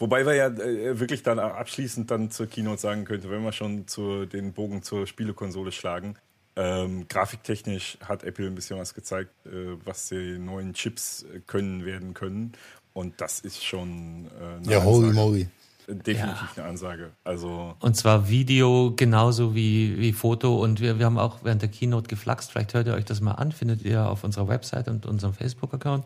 Wobei 0.00 0.26
wir 0.26 0.34
ja 0.34 0.48
äh, 0.48 0.98
wirklich 0.98 1.22
dann 1.22 1.38
abschließend 1.38 2.10
dann 2.10 2.32
zur 2.32 2.48
Keynote 2.48 2.80
sagen 2.80 3.04
könnte, 3.04 3.30
wenn 3.30 3.44
wir 3.44 3.52
schon 3.52 3.86
zu, 3.86 4.26
den 4.26 4.52
Bogen 4.52 4.82
zur 4.82 5.06
Spielekonsole 5.06 5.70
schlagen, 5.70 6.16
ähm, 6.56 7.06
grafiktechnisch 7.08 7.96
hat 8.00 8.24
Apple 8.24 8.46
ein 8.46 8.56
bisschen 8.56 8.78
was 8.78 8.92
gezeigt, 8.92 9.30
äh, 9.46 9.76
was 9.84 10.08
die 10.08 10.38
neuen 10.38 10.74
Chips 10.74 11.24
können 11.46 11.84
werden 11.84 12.12
können. 12.12 12.54
Und 12.92 13.20
das 13.20 13.38
ist 13.38 13.64
schon 13.64 14.28
äh, 14.66 14.70
Ja, 14.70 14.82
holy 14.82 15.12
moly. 15.12 15.48
Definitiv 15.86 16.56
ja. 16.56 16.62
eine 16.62 16.64
Ansage. 16.70 17.10
Also 17.24 17.74
und 17.80 17.96
zwar 17.96 18.28
Video 18.28 18.92
genauso 18.96 19.54
wie, 19.54 19.98
wie 19.98 20.12
Foto. 20.12 20.62
Und 20.62 20.80
wir, 20.80 20.98
wir 20.98 21.06
haben 21.06 21.18
auch 21.18 21.44
während 21.44 21.62
der 21.62 21.68
Keynote 21.68 22.08
geflaxt. 22.08 22.52
Vielleicht 22.52 22.74
hört 22.74 22.86
ihr 22.86 22.94
euch 22.94 23.04
das 23.04 23.20
mal 23.20 23.32
an, 23.32 23.52
findet 23.52 23.82
ihr 23.82 24.08
auf 24.08 24.24
unserer 24.24 24.48
Website 24.48 24.88
und 24.88 25.06
unserem 25.06 25.34
Facebook-Account. 25.34 26.04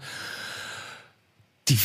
Die, 1.69 1.79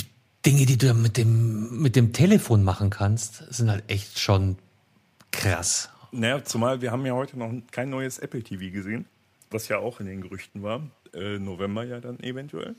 Dinge, 0.46 0.66
die 0.66 0.78
du 0.78 0.94
mit 0.94 1.16
dem, 1.16 1.82
mit 1.82 1.96
dem 1.96 2.12
Telefon 2.12 2.64
machen 2.64 2.90
kannst, 2.90 3.44
sind 3.54 3.70
halt 3.70 3.90
echt 3.90 4.20
schon 4.20 4.58
krass. 5.32 5.90
Naja, 6.12 6.44
zumal 6.44 6.82
wir 6.82 6.92
haben 6.92 7.06
ja 7.06 7.14
heute 7.14 7.40
noch 7.40 7.52
kein 7.72 7.90
neues 7.90 8.20
Apple 8.20 8.44
TV 8.44 8.74
gesehen, 8.74 9.06
was 9.52 9.70
ja 9.70 9.80
auch 9.80 10.02
in 10.02 10.06
den 10.06 10.22
Gerüchten 10.22 10.62
war. 10.62 10.82
Äh, 11.14 11.40
November 11.40 11.86
ja 11.86 12.02
dann 12.02 12.20
eventuell. 12.20 12.76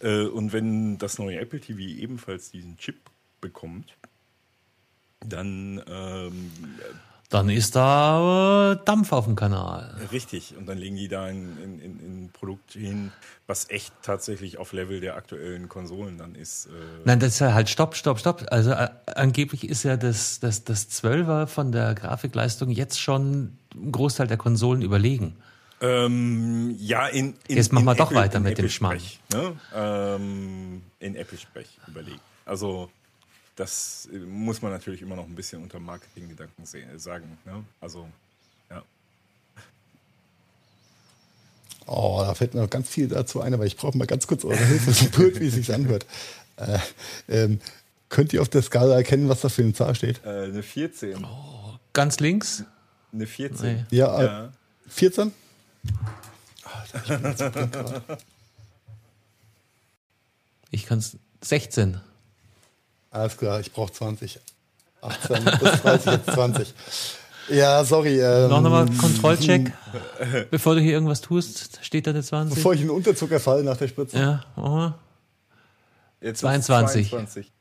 Äh, 0.00 0.26
und 0.26 0.52
wenn 0.52 0.98
das 0.98 1.18
neue 1.18 1.40
Apple 1.40 1.60
TV 1.60 1.80
ebenfalls 1.80 2.50
diesen 2.50 2.76
Chip 2.76 3.10
bekommt, 3.40 3.96
dann 5.26 5.82
ähm, 5.88 6.50
dann 7.28 7.50
ist 7.50 7.76
da 7.76 8.72
äh, 8.72 8.78
Dampf 8.86 9.12
auf 9.12 9.26
dem 9.26 9.36
Kanal. 9.36 9.94
Richtig, 10.12 10.54
und 10.56 10.66
dann 10.66 10.78
legen 10.78 10.96
die 10.96 11.08
da 11.08 11.24
ein, 11.24 11.44
ein, 11.44 12.30
Produkt 12.32 12.72
hin, 12.72 13.12
was 13.46 13.68
echt 13.68 13.92
tatsächlich 14.02 14.56
auf 14.58 14.72
Level 14.72 15.00
der 15.00 15.16
aktuellen 15.16 15.68
Konsolen 15.68 16.16
dann 16.16 16.34
ist. 16.34 16.66
Äh 16.66 16.70
Nein, 17.04 17.20
das 17.20 17.34
ist 17.34 17.38
ja 17.40 17.52
halt 17.52 17.68
Stopp, 17.68 17.96
Stopp, 17.96 18.18
Stopp. 18.18 18.46
Also 18.50 18.70
äh, 18.70 18.88
angeblich 19.14 19.68
ist 19.68 19.82
ja 19.82 19.98
das, 19.98 20.40
das, 20.40 20.64
das 20.64 20.88
12er 20.90 21.46
von 21.46 21.70
der 21.70 21.94
Grafikleistung 21.94 22.70
jetzt 22.70 22.98
schon 22.98 23.58
ein 23.74 23.92
Großteil 23.92 24.26
der 24.26 24.38
Konsolen 24.38 24.80
überlegen. 24.80 25.36
Ähm, 25.80 26.76
ja, 26.78 27.08
in, 27.08 27.34
in 27.46 27.56
Jetzt 27.56 27.72
machen 27.72 27.84
wir 27.84 27.94
doch 27.94 28.10
Apple, 28.10 28.22
weiter 28.22 28.40
mit 28.40 28.56
dem 28.56 28.68
Schmarrn. 28.68 29.00
Ne? 29.32 29.56
Ähm, 29.74 30.82
in 30.98 31.14
Apple-Sprech 31.14 31.68
überlegen. 31.86 32.20
Also 32.46 32.90
das 33.58 34.08
äh, 34.12 34.18
muss 34.18 34.62
man 34.62 34.70
natürlich 34.70 35.02
immer 35.02 35.16
noch 35.16 35.26
ein 35.26 35.34
bisschen 35.34 35.62
unter 35.62 35.80
Marketinggedanken 35.80 36.64
sagen. 36.96 37.38
Ne? 37.44 37.64
Also, 37.80 38.08
ja. 38.70 38.82
Oh, 41.86 42.22
da 42.24 42.34
fällt 42.34 42.54
mir 42.54 42.60
noch 42.60 42.70
ganz 42.70 42.88
viel 42.88 43.08
dazu 43.08 43.40
ein, 43.40 43.52
aber 43.52 43.66
ich 43.66 43.76
brauche 43.76 43.98
mal 43.98 44.06
ganz 44.06 44.26
kurz 44.26 44.44
eure 44.44 44.64
Hilfe, 44.64 44.92
so 44.92 45.06
blöd, 45.06 45.40
wie 45.40 45.48
es 45.48 45.54
sich 45.54 45.74
anhört. 45.74 46.06
Äh, 46.56 46.78
ähm, 47.28 47.60
könnt 48.08 48.32
ihr 48.32 48.42
auf 48.42 48.48
der 48.48 48.62
Skala 48.62 48.94
erkennen, 48.94 49.28
was 49.28 49.40
da 49.40 49.48
für 49.48 49.62
eine 49.62 49.72
Zahl 49.72 49.94
steht? 49.94 50.24
Äh, 50.24 50.44
eine 50.44 50.62
14. 50.62 51.24
Oh, 51.24 51.78
ganz 51.92 52.20
links? 52.20 52.64
Eine 53.12 53.26
14. 53.26 53.86
Nee. 53.90 53.96
Ja, 53.96 54.22
ja. 54.22 54.52
14? 54.88 55.32
Alter, 56.62 58.02
ich 60.70 60.86
kann 60.86 60.98
es 60.98 61.16
16. 61.40 62.00
Alles 63.10 63.36
klar, 63.36 63.60
ich 63.60 63.72
brauche 63.72 63.92
20. 63.92 64.38
18 65.00 65.44
bis 65.44 65.82
30, 65.82 66.12
jetzt 66.12 66.30
20. 66.32 66.74
Ja, 67.50 67.84
sorry. 67.84 68.20
Ähm, 68.20 68.50
Noch 68.50 68.60
nochmal 68.60 68.86
Kontrollcheck, 69.00 69.72
bevor 70.50 70.74
du 70.74 70.80
hier 70.80 70.92
irgendwas 70.92 71.20
tust. 71.20 71.78
Steht 71.82 72.06
da 72.06 72.10
eine 72.10 72.22
20? 72.22 72.56
Bevor 72.56 72.74
ich 72.74 72.82
in 72.82 72.90
Unterzucker 72.90 73.40
falle 73.40 73.62
nach 73.62 73.76
der 73.76 73.88
Spritze. 73.88 74.18
Ja, 74.18 74.44
aha. 74.56 74.98
Jetzt 76.20 76.40
22. 76.40 77.08
22. 77.08 77.52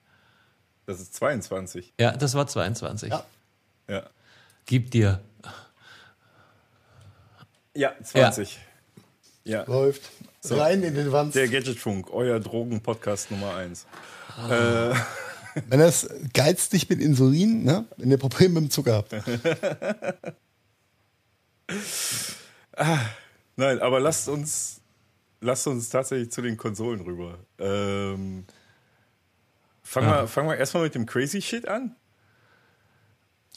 Das 0.85 0.99
ist 0.99 1.13
22. 1.15 1.93
Ja, 1.99 2.11
das 2.11 2.33
war 2.33 2.47
22. 2.47 3.11
Ja. 3.11 3.23
ja. 3.87 4.03
Gib 4.65 4.91
dir. 4.91 5.21
Ja, 7.75 7.93
20. 8.01 8.59
Ja. 9.43 9.59
ja. 9.59 9.63
Läuft. 9.67 10.01
So. 10.41 10.55
Rein 10.55 10.81
in 10.83 10.95
den 10.95 11.11
Wand. 11.11 11.35
Der 11.35 11.47
Gadgetfunk, 11.47 12.11
euer 12.11 12.39
Drogen-Podcast 12.39 13.31
Nummer 13.31 13.55
1. 13.55 13.85
Ah. 14.35 14.91
Äh. 14.91 14.95
Wenn 15.67 15.79
das 15.79 16.09
geizt 16.33 16.73
dich 16.73 16.89
mit 16.89 16.99
Insulin, 16.99 17.63
ne? 17.63 17.85
wenn 17.97 18.11
ihr 18.11 18.17
Probleme 18.17 18.55
mit 18.55 18.63
dem 18.63 18.71
Zucker 18.71 18.95
habt. 18.95 19.13
ah, 22.77 22.99
nein, 23.55 23.79
aber 23.79 23.99
lasst 23.99 24.29
uns, 24.29 24.81
lasst 25.41 25.67
uns 25.67 25.89
tatsächlich 25.89 26.31
zu 26.31 26.41
den 26.41 26.57
Konsolen 26.57 27.01
rüber. 27.01 27.39
Ähm, 27.59 28.45
fangen, 29.83 30.07
ja. 30.07 30.21
wir, 30.23 30.27
fangen 30.27 30.49
wir 30.49 30.57
erstmal 30.57 30.83
mit 30.83 30.95
dem 30.95 31.05
Crazy 31.05 31.41
Shit 31.41 31.67
an. 31.67 31.95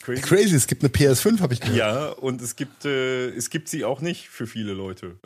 Crazy. 0.03 0.23
Crazy, 0.23 0.57
es 0.57 0.67
gibt 0.67 0.83
eine 0.83 0.91
PS5, 0.91 1.41
habe 1.41 1.53
ich 1.53 1.61
gehört. 1.61 1.77
Ja, 1.77 2.09
und 2.09 2.41
es 2.41 2.57
gibt, 2.57 2.87
äh, 2.87 3.29
es 3.29 3.51
gibt 3.51 3.69
sie 3.69 3.85
auch 3.85 4.01
nicht 4.01 4.31
für 4.31 4.47
viele 4.47 4.73
Leute. 4.73 5.19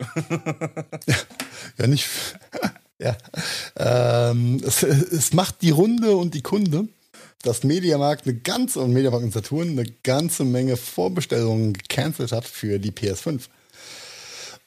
ja, 1.07 1.15
ja, 1.77 1.87
nicht. 1.87 2.09
Ja. 2.99 3.17
Ähm, 3.77 4.61
es, 4.65 4.83
es 4.83 5.33
macht 5.33 5.61
die 5.61 5.71
Runde 5.71 6.15
und 6.15 6.33
die 6.33 6.41
Kunde, 6.41 6.87
dass 7.43 7.63
Mediamarkt 7.63 8.25
eine 8.25 8.35
ganze 8.37 8.79
und 8.79 8.93
Mediamarkt 8.93 9.25
und 9.25 9.33
Saturn 9.33 9.69
eine 9.69 9.85
ganze 10.03 10.45
Menge 10.45 10.77
Vorbestellungen 10.77 11.73
gecancelt 11.73 12.31
hat 12.31 12.45
für 12.45 12.79
die 12.79 12.91
PS5. 12.91 13.41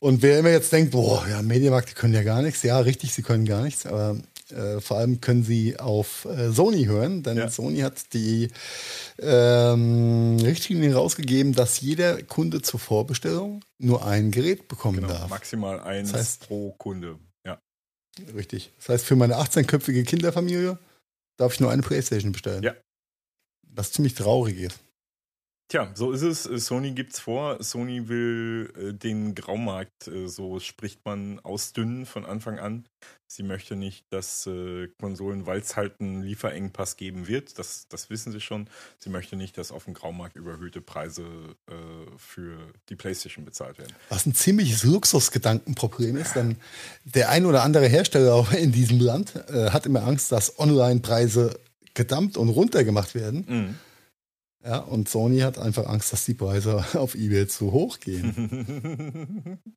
Und 0.01 0.23
wer 0.23 0.39
immer 0.39 0.51
jetzt 0.51 0.73
denkt, 0.73 0.93
boah, 0.93 1.27
ja, 1.29 1.43
Mediamarkt, 1.43 1.91
die 1.91 1.95
können 1.95 2.15
ja 2.15 2.23
gar 2.23 2.43
nichts. 2.43 2.63
Ja, 2.63 2.79
richtig, 2.79 3.13
sie 3.13 3.23
können 3.23 3.47
gar 3.47 3.63
nichts, 3.63 3.85
aber 3.85 4.17
äh, 4.51 4.81
vor 4.81 4.99
allem 4.99 5.21
können 5.21 5.43
sie 5.43 5.79
auf 5.79 6.25
äh, 6.25 6.51
Sony 6.51 6.85
hören, 6.85 7.23
denn 7.23 7.37
ja. 7.37 7.51
Sony 7.51 7.81
hat 7.81 8.13
die 8.15 8.49
ähm, 9.19 10.39
Richtlinie 10.41 10.95
rausgegeben, 10.95 11.53
dass 11.53 11.81
jeder 11.81 12.23
Kunde 12.23 12.63
zur 12.63 12.81
Vorbestellung 12.81 13.63
nur 13.79 14.07
ein 14.07 14.31
Gerät 14.31 14.69
bekommen 14.69 15.01
genau, 15.01 15.09
darf. 15.09 15.31
Maximal 15.31 15.81
eins 15.81 16.13
das 16.13 16.21
heißt, 16.21 16.47
pro 16.47 16.73
Kunde. 16.73 17.19
Richtig. 18.35 18.73
Das 18.79 18.89
heißt, 18.89 19.05
für 19.05 19.17
meine 19.17 19.37
18-köpfige 19.37 20.05
Kinderfamilie 20.05 20.79
darf 21.37 21.55
ich 21.55 21.61
nur 21.61 21.71
eine 21.71 21.83
Playstation 21.83 22.33
bestellen. 22.33 22.63
Ja. 22.63 22.75
Was 23.63 23.93
ziemlich 23.93 24.15
traurig 24.15 24.59
ist. 24.59 24.81
Tja, 25.69 25.91
so 25.93 26.13
ist 26.13 26.23
es. 26.23 26.45
Sony 26.45 26.93
gibt's 26.93 27.21
vor. 27.21 27.63
Sony 27.63 28.09
will 28.09 28.73
äh, 28.75 28.95
den 28.95 29.35
Graumarkt, 29.35 30.09
äh, 30.09 30.27
so 30.27 30.61
spricht 30.61 31.05
man, 31.05 31.41
ausdünnen 31.41 32.07
von 32.07 32.25
Anfang 32.25 32.59
an. 32.59 32.87
Sie 33.27 33.43
möchte 33.43 33.77
nicht, 33.77 34.07
dass 34.09 34.47
äh, 34.47 34.89
Konsolen, 34.99 35.45
weil 35.45 35.61
es 35.61 35.77
halt 35.77 36.01
einen 36.01 36.23
Lieferengpass 36.23 36.97
geben 36.97 37.29
wird, 37.29 37.59
das, 37.59 37.87
das 37.91 38.09
wissen 38.09 38.33
sie 38.33 38.41
schon. 38.41 38.71
Sie 38.99 39.11
möchte 39.11 39.37
nicht, 39.37 39.59
dass 39.59 39.71
auf 39.71 39.85
dem 39.85 39.93
Graumarkt 39.93 40.37
überhöhte 40.37 40.81
Preise 40.81 41.25
äh, 41.67 41.75
für 42.17 42.57
die 42.89 42.97
PlayStation 42.97 43.45
bezahlt 43.45 43.77
werden. 43.77 43.93
Was 44.09 44.25
ein 44.25 44.35
ziemliches 44.35 44.85
Luxusgedankenproblem 44.85 46.17
ist, 46.17 46.35
denn 46.35 46.57
der 47.05 47.29
ein 47.29 47.45
oder 47.45 47.63
andere 47.63 47.87
Hersteller 47.89 48.51
in 48.59 48.73
diesem 48.73 49.01
Land 49.01 49.37
äh, 49.51 49.69
hat 49.69 49.85
immer 49.85 50.07
Angst, 50.07 50.33
dass 50.33 50.59
Online-Preise 50.59 51.61
gedumpt 51.93 52.39
und 52.39 52.49
runtergemacht 52.49 53.15
werden. 53.15 53.45
Mhm 53.47 53.75
ja, 54.69 54.79
und 54.81 55.09
Sony 55.09 55.39
hat 55.39 55.59
einfach 55.59 55.87
Angst, 55.87 56.13
dass 56.13 56.27
die 56.27 56.35
Preise 56.35 56.85
auf 56.95 57.15
eBay 57.15 57.49
zu 57.49 57.73
hoch 57.73 57.99
gehen. 58.01 59.59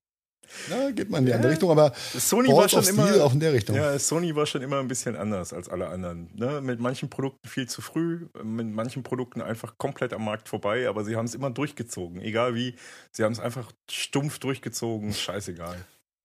Ja, 0.69 0.91
geht 0.91 1.09
man 1.09 1.19
in 1.19 1.25
die 1.27 1.29
ja, 1.29 1.37
andere 1.37 1.53
Richtung, 1.53 1.71
aber 1.71 1.93
Sony 1.95 2.49
war 2.49 2.67
schon 2.67 2.85
immer 2.85 3.23
auch 3.23 3.31
in 3.31 3.39
der 3.39 3.53
Richtung. 3.53 3.73
Ja, 3.73 3.97
Sony 3.97 4.35
war 4.35 4.45
schon 4.45 4.61
immer 4.61 4.79
ein 4.79 4.89
bisschen 4.89 5.15
anders 5.15 5.53
als 5.53 5.69
alle 5.69 5.87
anderen. 5.87 6.29
Ne? 6.35 6.59
Mit 6.59 6.81
manchen 6.81 7.09
Produkten 7.09 7.47
viel 7.47 7.69
zu 7.69 7.81
früh, 7.81 8.27
mit 8.43 8.67
manchen 8.67 9.01
Produkten 9.01 9.41
einfach 9.41 9.77
komplett 9.77 10.11
am 10.11 10.25
Markt 10.25 10.49
vorbei, 10.49 10.89
aber 10.89 11.05
sie 11.05 11.15
haben 11.15 11.23
es 11.23 11.35
immer 11.35 11.51
durchgezogen. 11.51 12.19
Egal 12.21 12.53
wie, 12.53 12.75
sie 13.13 13.23
haben 13.23 13.31
es 13.31 13.39
einfach 13.39 13.71
stumpf 13.89 14.39
durchgezogen, 14.39 15.13
scheißegal. 15.13 15.77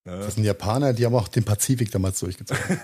Ne? 0.05 0.19
Das 0.19 0.35
sind 0.35 0.43
Japaner, 0.43 0.93
die 0.93 1.07
haben 1.07 1.15
auch 1.15 1.29
den 1.29 1.45
Pazifik 1.45 1.93
damals 1.93 2.19
durchgezogen. 2.19 2.81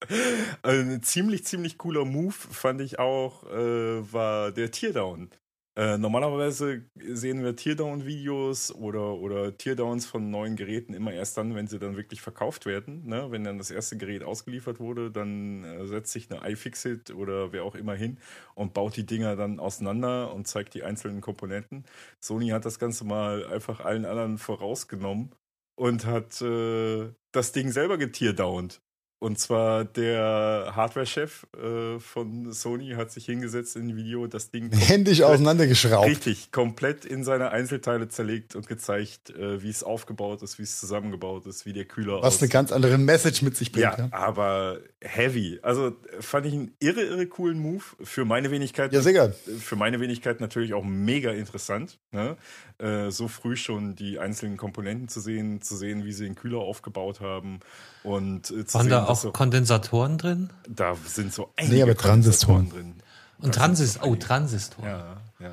Also 0.62 0.82
ein 0.82 1.02
ziemlich, 1.02 1.44
ziemlich 1.44 1.78
cooler 1.78 2.04
Move 2.04 2.32
fand 2.32 2.80
ich 2.80 2.98
auch, 2.98 3.44
äh, 3.44 4.12
war 4.12 4.52
der 4.52 4.70
Teardown. 4.70 5.30
Äh, 5.78 5.96
normalerweise 5.96 6.90
sehen 6.96 7.44
wir 7.44 7.54
Teardown-Videos 7.54 8.74
oder, 8.74 9.14
oder 9.14 9.56
Teardowns 9.56 10.06
von 10.06 10.28
neuen 10.28 10.56
Geräten 10.56 10.92
immer 10.92 11.12
erst 11.12 11.36
dann, 11.36 11.54
wenn 11.54 11.68
sie 11.68 11.78
dann 11.78 11.96
wirklich 11.96 12.20
verkauft 12.20 12.66
werden. 12.66 13.06
Ne? 13.06 13.30
Wenn 13.30 13.44
dann 13.44 13.58
das 13.58 13.70
erste 13.70 13.96
Gerät 13.96 14.24
ausgeliefert 14.24 14.80
wurde, 14.80 15.12
dann 15.12 15.62
äh, 15.62 15.86
setzt 15.86 16.12
sich 16.12 16.32
eine 16.32 16.50
iFixit 16.50 17.12
oder 17.12 17.52
wer 17.52 17.62
auch 17.62 17.76
immer 17.76 17.94
hin 17.94 18.18
und 18.56 18.74
baut 18.74 18.96
die 18.96 19.06
Dinger 19.06 19.36
dann 19.36 19.60
auseinander 19.60 20.34
und 20.34 20.48
zeigt 20.48 20.74
die 20.74 20.82
einzelnen 20.82 21.20
Komponenten. 21.20 21.84
Sony 22.20 22.48
hat 22.48 22.64
das 22.64 22.80
Ganze 22.80 23.04
mal 23.04 23.46
einfach 23.46 23.78
allen 23.78 24.04
anderen 24.04 24.38
vorausgenommen 24.38 25.30
und 25.76 26.06
hat 26.06 26.42
äh, 26.42 27.12
das 27.30 27.52
Ding 27.52 27.70
selber 27.70 27.98
getierdownt. 27.98 28.80
Und 29.20 29.40
zwar 29.40 29.84
der 29.84 30.72
Hardware-Chef 30.76 31.46
äh, 31.56 31.98
von 31.98 32.52
Sony 32.52 32.90
hat 32.90 33.10
sich 33.10 33.24
hingesetzt 33.24 33.74
in 33.74 33.88
dem 33.88 33.96
Video, 33.96 34.28
das 34.28 34.52
Ding 34.52 34.70
händisch 34.76 35.22
auseinandergeschraubt. 35.22 36.08
Richtig, 36.08 36.52
komplett 36.52 37.04
in 37.04 37.24
seine 37.24 37.50
Einzelteile 37.50 38.08
zerlegt 38.08 38.54
und 38.54 38.68
gezeigt, 38.68 39.30
äh, 39.30 39.60
wie 39.60 39.70
es 39.70 39.82
aufgebaut 39.82 40.42
ist, 40.42 40.60
wie 40.60 40.62
es 40.62 40.78
zusammengebaut 40.78 41.46
ist, 41.46 41.66
wie 41.66 41.72
der 41.72 41.84
Kühler 41.84 42.18
Was 42.18 42.34
aussieht. 42.34 42.42
eine 42.42 42.48
ganz 42.50 42.70
andere 42.70 42.96
Message 42.96 43.42
mit 43.42 43.56
sich 43.56 43.72
bringt. 43.72 43.82
Ja, 43.82 43.98
ja, 43.98 44.08
aber 44.12 44.78
heavy. 45.00 45.58
Also 45.62 45.96
fand 46.20 46.46
ich 46.46 46.52
einen 46.52 46.76
irre, 46.78 47.02
irre 47.02 47.26
coolen 47.26 47.58
Move. 47.58 47.82
Für 48.02 48.24
meine 48.24 48.52
Wenigkeit. 48.52 48.92
Ja, 48.92 49.00
sicher. 49.00 49.32
Für 49.32 49.74
meine 49.74 49.98
Wenigkeit 49.98 50.40
natürlich 50.40 50.74
auch 50.74 50.84
mega 50.84 51.32
interessant. 51.32 51.98
Ne? 52.12 52.36
Äh, 52.78 53.10
so 53.10 53.26
früh 53.26 53.56
schon 53.56 53.96
die 53.96 54.20
einzelnen 54.20 54.56
Komponenten 54.56 55.08
zu 55.08 55.18
sehen, 55.18 55.60
zu 55.60 55.76
sehen, 55.76 56.04
wie 56.04 56.12
sie 56.12 56.24
den 56.24 56.36
Kühler 56.36 56.58
aufgebaut 56.58 57.20
haben 57.20 57.58
und 58.02 58.50
äh, 58.50 58.72
Waren 58.72 58.82
sehen, 58.82 58.90
da 58.90 59.06
auch 59.06 59.16
so, 59.16 59.32
Kondensatoren 59.32 60.18
drin? 60.18 60.50
Da 60.68 60.96
sind 61.06 61.32
so 61.32 61.50
einige 61.56 61.74
nee, 61.74 61.82
aber 61.82 61.96
Transistoren 61.96 62.70
drin. 62.70 62.94
Und 63.40 63.54
Transist 63.54 64.00
oh, 64.02 64.16
Transistoren. 64.16 64.88
Ja, 64.88 65.16
ja. 65.40 65.52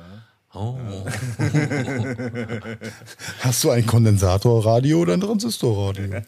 Oh. 0.54 0.78
Hast 3.40 3.62
du 3.62 3.70
ein 3.70 3.86
Kondensatorradio 3.86 5.00
oder 5.00 5.12
ein 5.12 5.20
Transistorradio? 5.20 6.22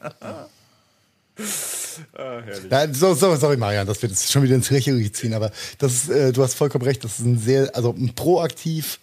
ah, 2.12 2.43
ja, 2.70 2.93
so, 2.93 3.15
so, 3.15 3.35
sorry, 3.36 3.57
Marian, 3.57 3.86
dass 3.86 4.03
wir 4.03 4.11
das 4.11 4.31
schon 4.31 4.43
wieder 4.43 4.55
ins 4.55 4.69
Lächerliche 4.70 5.12
ziehen, 5.12 5.32
aber 5.32 5.51
das 5.78 5.93
ist, 5.93 6.11
äh, 6.11 6.32
du 6.32 6.43
hast 6.43 6.55
vollkommen 6.55 6.85
recht, 6.85 7.05
das 7.05 7.19
ist 7.19 7.24
ein 7.24 7.39
sehr, 7.39 7.74
also 7.74 7.95
ein 7.97 8.15
proaktiv, 8.15 9.01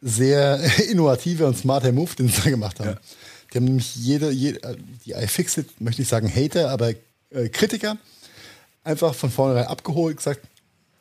sehr 0.00 0.60
innovativer 0.90 1.48
und 1.48 1.58
smarter 1.58 1.90
Move, 1.90 2.14
den 2.14 2.28
sie 2.28 2.40
da 2.42 2.50
gemacht 2.50 2.78
haben. 2.78 2.90
Ja. 2.90 2.98
Die 3.56 3.60
haben 3.60 3.64
nämlich 3.68 3.96
jede, 3.96 4.30
jede 4.30 4.62
äh, 4.64 4.76
die 5.06 5.12
iFixit, 5.12 5.80
möchte 5.80 6.02
ich 6.02 6.08
sagen 6.08 6.28
Hater, 6.28 6.68
aber 6.70 6.90
äh, 7.30 7.48
Kritiker, 7.48 7.96
einfach 8.84 9.14
von 9.14 9.30
vornherein 9.30 9.66
abgeholt, 9.66 10.18
gesagt, 10.18 10.42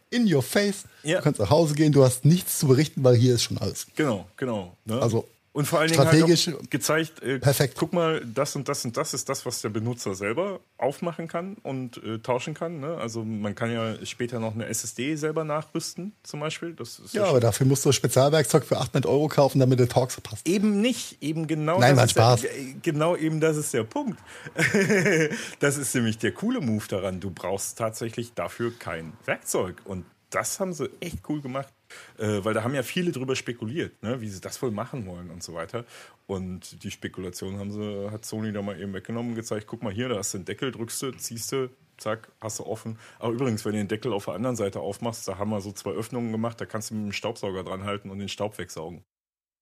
in 0.10 0.34
your 0.34 0.42
face, 0.42 0.86
ja. 1.04 1.18
du 1.18 1.24
kannst 1.24 1.42
nach 1.42 1.50
Hause 1.50 1.76
gehen, 1.76 1.92
du 1.92 2.02
hast 2.06 2.24
nichts 2.24 2.58
zu 2.58 2.68
berichten, 2.68 3.04
weil 3.04 3.16
hier 3.16 3.36
ist 3.36 3.44
schon 3.44 3.58
alles. 3.58 3.88
Genau, 3.98 4.26
genau. 4.38 4.78
Ne? 4.86 5.02
Also 5.02 5.28
und 5.56 5.66
vor 5.68 5.80
allen 5.80 5.90
Dingen 5.90 6.06
halt 6.06 6.70
gezeigt, 6.70 7.24
äh, 7.24 7.40
perfekt. 7.40 7.76
guck 7.80 7.94
mal, 7.94 8.22
das 8.26 8.58
und 8.58 8.68
das 8.68 8.84
und 8.84 8.98
das 8.98 9.14
ist 9.14 9.30
das, 9.30 9.46
was 9.46 9.62
der 9.62 9.70
Benutzer 9.70 10.14
selber 10.14 10.60
aufmachen 10.78 11.30
kann 11.30 11.56
und 11.64 11.96
äh, 12.04 12.20
tauschen 12.20 12.54
kann. 12.54 12.82
Ne? 12.82 12.98
Also 12.98 13.24
man 13.24 13.56
kann 13.56 13.72
ja 13.72 13.96
später 14.06 14.42
noch 14.42 14.54
eine 14.54 14.66
SSD 14.66 15.16
selber 15.16 15.46
nachrüsten, 15.46 16.12
zum 16.24 16.42
Beispiel. 16.42 16.76
ja, 16.78 17.22
ja 17.22 17.30
aber 17.30 17.40
dafür 17.40 17.66
musst 17.68 17.86
du 17.86 17.94
Spezialwerkzeug 17.94 18.66
für 18.66 18.78
800 18.80 19.06
Euro 19.06 19.30
kaufen, 19.30 19.60
damit 19.60 19.80
der 19.80 19.88
Talks 19.88 20.20
passt. 20.20 20.46
Eben 20.46 20.82
nicht, 20.82 21.24
eben 21.24 21.48
genau. 21.48 21.80
Nein, 21.80 21.96
mein 21.96 22.10
Spaß. 22.10 22.42
Der, 22.42 22.52
genau 22.82 23.16
eben 23.16 23.40
das 23.40 23.56
ist 23.56 23.74
der 23.74 23.86
Punkt. 23.86 24.20
das 25.60 25.78
ist 25.78 25.96
nämlich 25.96 26.18
der 26.18 26.34
coole 26.34 26.60
Move 26.60 26.84
daran. 26.90 27.22
Du 27.22 27.32
brauchst 27.32 27.78
tatsächlich 27.78 28.34
dafür 28.34 28.74
kein 28.78 29.14
Werkzeug 29.24 29.82
und 29.86 30.04
das 30.32 30.60
haben 30.60 30.74
sie 30.74 30.90
echt 31.00 31.20
cool 31.30 31.40
gemacht. 31.42 31.70
Äh, 32.18 32.44
weil 32.44 32.54
da 32.54 32.64
haben 32.64 32.74
ja 32.74 32.84
viele 32.84 33.12
drüber 33.12 33.36
spekuliert, 33.36 34.02
ne, 34.04 34.22
wie 34.22 34.30
sie 34.30 34.42
das 34.42 34.62
wohl 34.62 34.72
machen 34.72 35.06
wollen 35.06 35.30
und 35.30 35.44
so 35.44 35.54
weiter. 35.54 35.86
Und 36.28 36.84
die 36.84 36.92
Spekulation 36.92 37.60
haben 37.60 37.72
sie, 37.72 38.12
hat 38.12 38.26
Sony 38.26 38.52
da 38.52 38.62
mal 38.62 38.80
eben 38.80 38.94
weggenommen 38.94 39.32
und 39.32 39.36
gezeigt, 39.36 39.68
guck 39.68 39.84
mal 39.84 39.94
hier, 39.94 40.10
da 40.10 40.18
hast 40.18 40.34
du 40.34 40.40
den 40.40 40.46
Deckel, 40.46 40.72
drückst 40.72 41.02
du, 41.02 41.12
ziehst 41.12 41.52
du, 41.52 41.70
zack, 41.98 42.32
hast 42.42 42.60
du 42.60 42.66
offen. 42.66 42.98
Aber 43.20 43.34
übrigens, 43.34 43.66
wenn 43.66 43.74
du 43.74 43.78
den 43.80 43.88
Deckel 43.88 44.14
auf 44.14 44.26
der 44.26 44.34
anderen 44.34 44.56
Seite 44.56 44.80
aufmachst, 44.80 45.28
da 45.28 45.38
haben 45.38 45.52
wir 45.52 45.62
so 45.62 45.72
zwei 45.72 45.92
Öffnungen 45.92 46.32
gemacht, 46.32 46.60
da 46.60 46.66
kannst 46.66 46.90
du 46.92 46.96
mit 46.96 47.06
dem 47.06 47.14
Staubsauger 47.14 47.64
dran 47.64 47.84
halten 47.84 48.10
und 48.10 48.20
den 48.20 48.30
Staub 48.30 48.58
wegsaugen. 48.58 49.04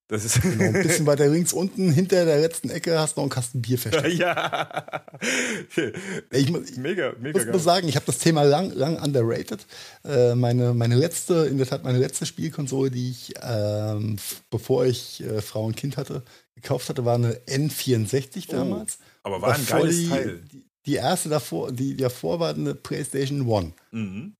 Das 0.08 0.22
ist 0.22 0.42
genau, 0.42 0.64
ein 0.64 0.72
bisschen 0.74 1.06
weiter 1.06 1.28
links 1.28 1.54
unten, 1.54 1.90
hinter 1.90 2.26
der 2.26 2.38
letzten 2.38 2.68
Ecke 2.68 2.98
hast 2.98 3.16
du 3.16 3.20
noch 3.20 3.24
einen 3.24 3.30
Kasten 3.30 3.62
Bier 3.62 3.78
versteckt. 3.78 4.14
ja. 4.18 5.02
Ich, 6.30 6.54
ich 6.54 6.76
mega, 6.76 7.14
mega 7.18 7.38
muss, 7.38 7.46
muss 7.46 7.64
sagen, 7.64 7.88
ich 7.88 7.96
habe 7.96 8.04
das 8.04 8.18
Thema 8.18 8.42
lang, 8.42 8.70
lang 8.72 9.02
underrated. 9.02 9.66
Äh, 10.04 10.34
meine, 10.34 10.74
meine 10.74 10.96
letzte, 10.96 11.46
in 11.46 11.56
der 11.56 11.66
Tat 11.66 11.84
meine 11.84 11.98
letzte 11.98 12.26
Spielkonsole, 12.26 12.90
die 12.90 13.10
ich, 13.12 13.32
ähm, 13.42 14.18
bevor 14.50 14.84
ich 14.84 15.22
äh, 15.22 15.40
Frau 15.40 15.64
und 15.64 15.76
Kind 15.76 15.96
hatte, 15.96 16.22
gekauft 16.54 16.90
hatte, 16.90 17.06
war 17.06 17.14
eine 17.14 17.34
N64 17.46 18.50
damals. 18.50 18.98
Oh, 19.00 19.28
aber 19.28 19.40
war 19.40 19.54
ein 19.54 19.66
geiles 19.66 19.96
die, 19.96 20.08
Teil. 20.08 20.42
Die, 20.52 20.66
die, 20.84 20.94
erste 20.96 21.30
davor, 21.30 21.72
die 21.72 21.96
davor 21.96 22.40
war 22.40 22.52
eine 22.52 22.74
PlayStation 22.74 23.46
One. 23.46 23.72
Mhm. 23.90 24.36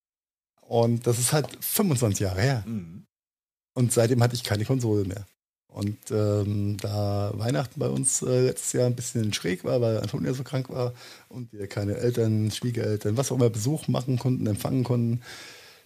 Und 0.60 1.06
das 1.06 1.18
ist 1.18 1.32
halt 1.32 1.48
25 1.60 2.20
Jahre 2.20 2.40
her. 2.42 2.64
Mhm. 2.66 3.06
Und 3.74 3.92
seitdem 3.94 4.22
hatte 4.22 4.34
ich 4.34 4.44
keine 4.44 4.66
Konsole 4.66 5.04
mehr. 5.04 5.26
Und 5.74 5.98
ähm, 6.12 6.76
da 6.80 7.32
Weihnachten 7.34 7.80
bei 7.80 7.88
uns 7.88 8.22
äh, 8.22 8.42
letztes 8.42 8.74
Jahr 8.74 8.86
ein 8.86 8.94
bisschen 8.94 9.32
schräg 9.32 9.64
war, 9.64 9.80
weil 9.80 9.98
Antonia 9.98 10.32
so 10.32 10.44
krank 10.44 10.70
war 10.70 10.92
und 11.28 11.52
wir 11.52 11.66
keine 11.66 11.96
Eltern, 11.96 12.52
Schwiegereltern, 12.52 13.16
was 13.16 13.32
auch 13.32 13.36
immer 13.36 13.50
Besuch 13.50 13.88
machen 13.88 14.16
konnten, 14.16 14.46
empfangen 14.46 14.84
konnten, 14.84 15.20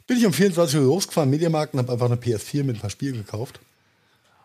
bin 0.06 0.19
ich 0.19 0.27
um 0.27 0.35
24 0.35 0.78
Uhr 0.78 0.85
losgefahren, 0.85 1.31
Mediamarkt 1.31 1.73
und 1.73 1.81
habe 1.81 1.90
einfach 1.90 2.05
eine 2.05 2.16
PS4 2.16 2.65
mit 2.65 2.77
ein 2.77 2.81
paar 2.81 2.90
Spielen 2.90 3.15
gekauft. 3.15 3.60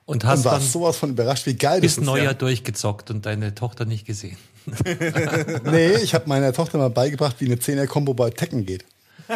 Und 0.06 0.24
hast 0.24 0.46
dann, 0.46 0.54
dann 0.54 0.62
sowas 0.62 0.96
von 0.96 1.10
überrascht, 1.10 1.46
wie 1.46 1.56
geil 1.56 1.82
das 1.82 1.92
ist. 1.92 1.98
Bis 1.98 2.06
Neujahr 2.06 2.28
ja. 2.28 2.34
durchgezockt 2.34 3.12
und 3.12 3.26
deine 3.26 3.54
Tochter 3.54 3.84
nicht 3.84 4.06
gesehen. 4.06 4.38
nee, 5.66 5.92
ich 5.96 6.14
habe 6.14 6.30
meiner 6.30 6.54
Tochter 6.54 6.78
mal 6.78 6.90
beigebracht, 6.90 7.36
wie 7.40 7.48
eine 7.48 7.56
10er-Kombo 7.56 8.14
bei 8.14 8.30
Tekken 8.30 8.66
geht. 8.66 8.86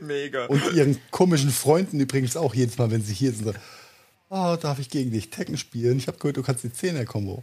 Mega. 0.00 0.44
Und 0.44 0.62
ihren 0.74 0.98
komischen 1.10 1.50
Freunden 1.50 2.00
übrigens 2.00 2.36
auch 2.36 2.54
jedes 2.54 2.76
Mal, 2.76 2.90
wenn 2.90 3.02
sie 3.02 3.14
hier 3.14 3.32
sind 3.32 3.54
oh, 4.30 4.56
darf 4.60 4.78
ich 4.78 4.90
gegen 4.90 5.10
dich 5.10 5.30
Tekken 5.30 5.56
spielen? 5.56 5.98
Ich 5.98 6.08
habe 6.08 6.18
gehört, 6.18 6.36
du 6.36 6.42
kannst 6.42 6.64
die 6.64 6.68
10er-Kombo. 6.68 7.42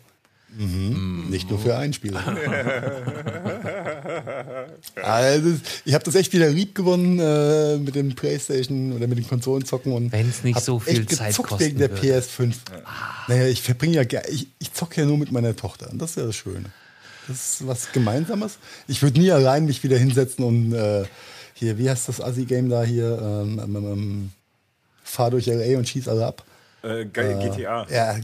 Mhm. 0.57 1.27
Nicht 1.29 1.49
nur 1.49 1.57
für 1.57 1.75
einen 1.75 1.93
Spieler. 1.93 2.21
also, 5.01 5.53
ich 5.83 5.93
habe 5.93 6.03
das 6.03 6.15
echt 6.15 6.31
wieder 6.31 6.49
lieb 6.49 6.75
gewonnen 6.75 7.19
äh, 7.19 7.77
mit 7.77 7.95
dem 7.95 8.13
Playstation 8.13 8.93
oder 8.93 9.07
mit 9.07 9.17
den 9.17 9.27
Konsolenzocken 9.27 9.91
und 9.91 10.11
wenn 10.11 10.29
es 10.29 10.43
nicht 10.43 10.59
so 10.59 10.77
viel 10.77 11.07
Zeit 11.07 11.35
kostet 11.37 11.59
wegen 11.59 11.79
der 11.79 11.89
würde. 11.89 12.19
PS5. 12.19 12.53
Ah. 12.85 13.25
Naja, 13.27 13.47
ich 13.47 13.63
verbringe 13.63 13.95
ja 13.95 14.03
ich, 14.29 14.47
ich 14.59 14.73
zocke 14.73 15.01
ja 15.01 15.07
nur 15.07 15.17
mit 15.17 15.31
meiner 15.31 15.55
Tochter 15.55 15.89
und 15.91 15.99
das 15.99 16.11
ist 16.11 16.17
ja 16.17 16.25
das 16.27 16.35
Schöne. 16.35 16.65
Das 17.27 17.37
ist 17.37 17.67
was 17.67 17.91
Gemeinsames. 17.91 18.59
Ich 18.87 19.01
würde 19.01 19.19
nie 19.19 19.31
allein 19.31 19.65
mich 19.65 19.83
wieder 19.83 19.97
hinsetzen 19.97 20.45
und 20.45 20.73
äh, 20.73 21.05
hier, 21.55 21.79
wie 21.79 21.89
heißt 21.89 22.09
das 22.09 22.21
Assi-Game 22.21 22.69
da 22.69 22.83
hier? 22.83 23.17
Ähm, 23.19 23.59
ähm, 23.63 23.75
ähm, 23.75 24.31
fahr 25.03 25.31
durch 25.31 25.47
LA 25.47 25.77
und 25.77 25.87
schieß 25.87 26.07
alle 26.07 26.25
ab. 26.25 26.43
Äh, 26.83 27.05
GTA. 27.05 27.87
Ja, 27.89 28.15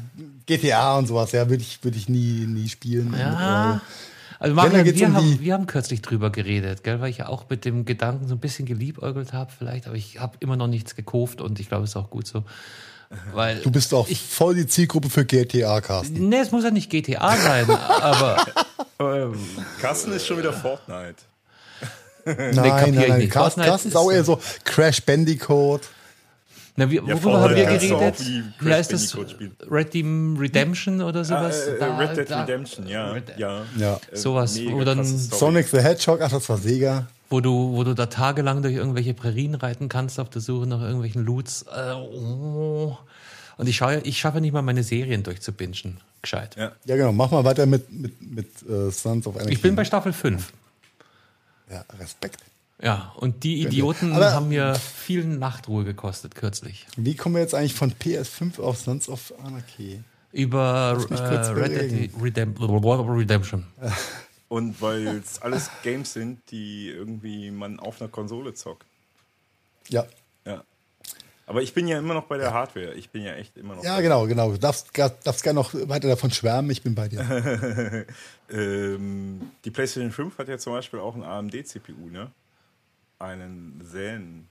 GTA 0.45 0.97
und 0.97 1.07
sowas, 1.07 1.31
ja, 1.31 1.49
würde 1.49 1.63
ich, 1.63 1.83
würd 1.83 1.95
ich 1.95 2.09
nie, 2.09 2.45
nie 2.45 2.67
spielen. 2.67 3.15
Ja. 3.17 3.75
Äh, 3.75 3.79
also 4.39 4.55
Marian, 4.55 4.85
wir, 4.85 5.07
um 5.07 5.15
haben, 5.15 5.39
wir 5.39 5.53
haben 5.53 5.67
kürzlich 5.67 6.01
drüber 6.01 6.29
geredet, 6.29 6.83
gell, 6.83 7.01
weil 7.01 7.09
ich 7.09 7.17
ja 7.17 7.27
auch 7.27 7.49
mit 7.49 7.65
dem 7.65 7.85
Gedanken 7.85 8.27
so 8.27 8.35
ein 8.35 8.39
bisschen 8.39 8.65
geliebäugelt 8.65 9.33
habe 9.33 9.51
vielleicht, 9.57 9.87
aber 9.87 9.95
ich 9.95 10.19
habe 10.19 10.37
immer 10.39 10.55
noch 10.55 10.67
nichts 10.67 10.95
gekauft 10.95 11.41
und 11.41 11.59
ich 11.59 11.67
glaube, 11.67 11.83
es 11.85 11.91
ist 11.91 11.95
auch 11.97 12.09
gut 12.09 12.27
so. 12.27 12.43
Weil 13.33 13.59
du 13.61 13.71
bist 13.71 13.91
doch 13.91 14.07
ich, 14.07 14.21
voll 14.21 14.55
die 14.55 14.67
Zielgruppe 14.67 15.09
für 15.09 15.25
GTA, 15.25 15.81
Carsten. 15.81 16.29
Nee, 16.29 16.39
es 16.39 16.51
muss 16.51 16.63
ja 16.63 16.71
nicht 16.71 16.89
GTA 16.89 17.35
sein, 17.37 17.69
aber... 17.69 18.45
Ähm, 18.99 19.33
Carsten 19.81 20.11
ist 20.11 20.27
schon 20.27 20.37
wieder 20.37 20.53
Fortnite. 20.53 21.15
nein, 22.25 22.53
nein, 22.53 22.93
nein, 22.93 23.29
Carsten, 23.29 23.61
Carsten 23.61 23.87
ist 23.87 23.95
auch 23.95 24.11
eher 24.11 24.23
so 24.23 24.39
Crash 24.65 25.01
Bandicoot. 25.01 25.81
Na, 26.75 26.89
wie, 26.89 26.95
ja, 26.95 27.23
worüber 27.23 27.41
haben 27.41 27.55
wir 27.55 27.65
geredet? 27.65 28.23
Wie 28.59 28.73
heißt 28.73 28.93
das? 28.93 29.17
Red 29.69 29.91
Team 29.91 30.37
Redemption 30.37 31.01
oder 31.01 31.25
sowas? 31.25 31.67
Ah, 31.67 31.71
äh, 31.71 31.79
da, 31.79 31.97
Red 31.97 32.17
Dead 32.17 32.29
da, 32.29 32.41
Redemption, 32.41 32.87
ja. 32.87 33.11
Red, 33.11 33.37
ja. 33.37 33.65
ja. 33.77 33.99
Äh, 34.11 34.15
sowas. 34.15 34.59
Oder 34.59 35.03
Sonic 35.03 35.67
the 35.67 35.79
Hedgehog, 35.79 36.21
ach, 36.21 36.31
das 36.31 36.47
war 36.47 36.57
Sega. 36.57 37.07
Wo 37.29 37.41
du, 37.41 37.73
wo 37.73 37.83
du 37.83 37.93
da 37.93 38.07
tagelang 38.07 38.61
durch 38.61 38.75
irgendwelche 38.75 39.13
Prärien 39.13 39.55
reiten 39.55 39.89
kannst 39.89 40.19
auf 40.19 40.29
der 40.29 40.41
Suche 40.41 40.67
nach 40.67 40.81
irgendwelchen 40.81 41.25
Loots. 41.25 41.63
Äh, 41.63 41.93
oh. 41.93 42.97
Und 43.57 43.67
ich, 43.67 43.75
schaue, 43.75 43.99
ich 43.99 44.17
schaffe 44.17 44.39
nicht 44.39 44.53
mal 44.53 44.61
meine 44.61 44.83
Serien 44.83 45.21
durchzubingen. 45.21 45.99
Gescheit. 46.21 46.55
Ja, 46.55 46.71
ja 46.85 46.95
genau. 46.95 47.11
Mach 47.11 47.31
mal 47.31 47.43
weiter 47.43 47.65
mit, 47.65 47.91
mit, 47.91 48.21
mit 48.21 48.47
uh, 48.67 48.89
Sons 48.89 49.27
of 49.27 49.35
Energy. 49.35 49.53
Ich 49.53 49.61
bin 49.61 49.75
bei 49.75 49.85
Staffel 49.85 50.13
5. 50.13 50.51
Ja, 51.69 51.83
Respekt. 51.99 52.39
Ja, 52.81 53.13
und 53.17 53.43
die 53.43 53.61
Idioten 53.61 54.13
Aber 54.13 54.33
haben 54.33 54.49
mir 54.49 54.75
viel 54.75 55.25
Nachtruhe 55.25 55.83
gekostet 55.83 56.35
kürzlich. 56.35 56.87
Wie 56.95 57.15
kommen 57.15 57.35
wir 57.35 57.41
jetzt 57.41 57.53
eigentlich 57.53 57.73
von 57.73 57.93
PS5 57.93 58.61
auf 58.61 58.77
Sons 58.77 59.09
of 59.09 59.33
Anarchy? 59.43 60.01
Über 60.31 60.97
äh, 61.09 61.13
Red 61.51 62.37
Dead 62.37 62.51
Redemption. 62.59 63.65
Und 64.47 64.81
weil 64.81 65.07
es 65.17 65.41
alles 65.41 65.69
Games 65.83 66.13
sind, 66.13 66.39
die 66.49 66.89
irgendwie 66.89 67.51
man 67.51 67.79
auf 67.79 68.01
einer 68.01 68.09
Konsole 68.09 68.53
zockt. 68.55 68.85
Ja. 69.89 70.05
Ja. 70.45 70.63
Aber 71.45 71.61
ich 71.61 71.73
bin 71.73 71.87
ja 71.87 71.99
immer 71.99 72.15
noch 72.15 72.25
bei 72.25 72.37
der 72.37 72.47
ja. 72.47 72.53
Hardware. 72.53 72.93
Ich 72.93 73.09
bin 73.09 73.23
ja 73.23 73.33
echt 73.33 73.57
immer 73.57 73.75
noch. 73.75 73.83
Ja, 73.83 74.01
genau, 74.01 74.25
genau. 74.25 74.51
Du 74.51 74.57
darfst, 74.57 74.97
darfst 74.97 75.43
gerne 75.43 75.59
noch 75.59 75.73
weiter 75.73 76.07
davon 76.07 76.31
schwärmen. 76.31 76.71
Ich 76.71 76.81
bin 76.81 76.95
bei 76.95 77.07
dir. 77.07 78.05
ähm, 78.49 79.51
die 79.65 79.71
PlayStation 79.71 80.11
5 80.11 80.37
hat 80.37 80.47
ja 80.47 80.57
zum 80.57 80.73
Beispiel 80.73 80.99
auch 80.99 81.15
ein 81.15 81.23
AMD-CPU, 81.23 82.09
ne? 82.09 82.31
Einen 83.19 83.81
Zen. 83.85 84.47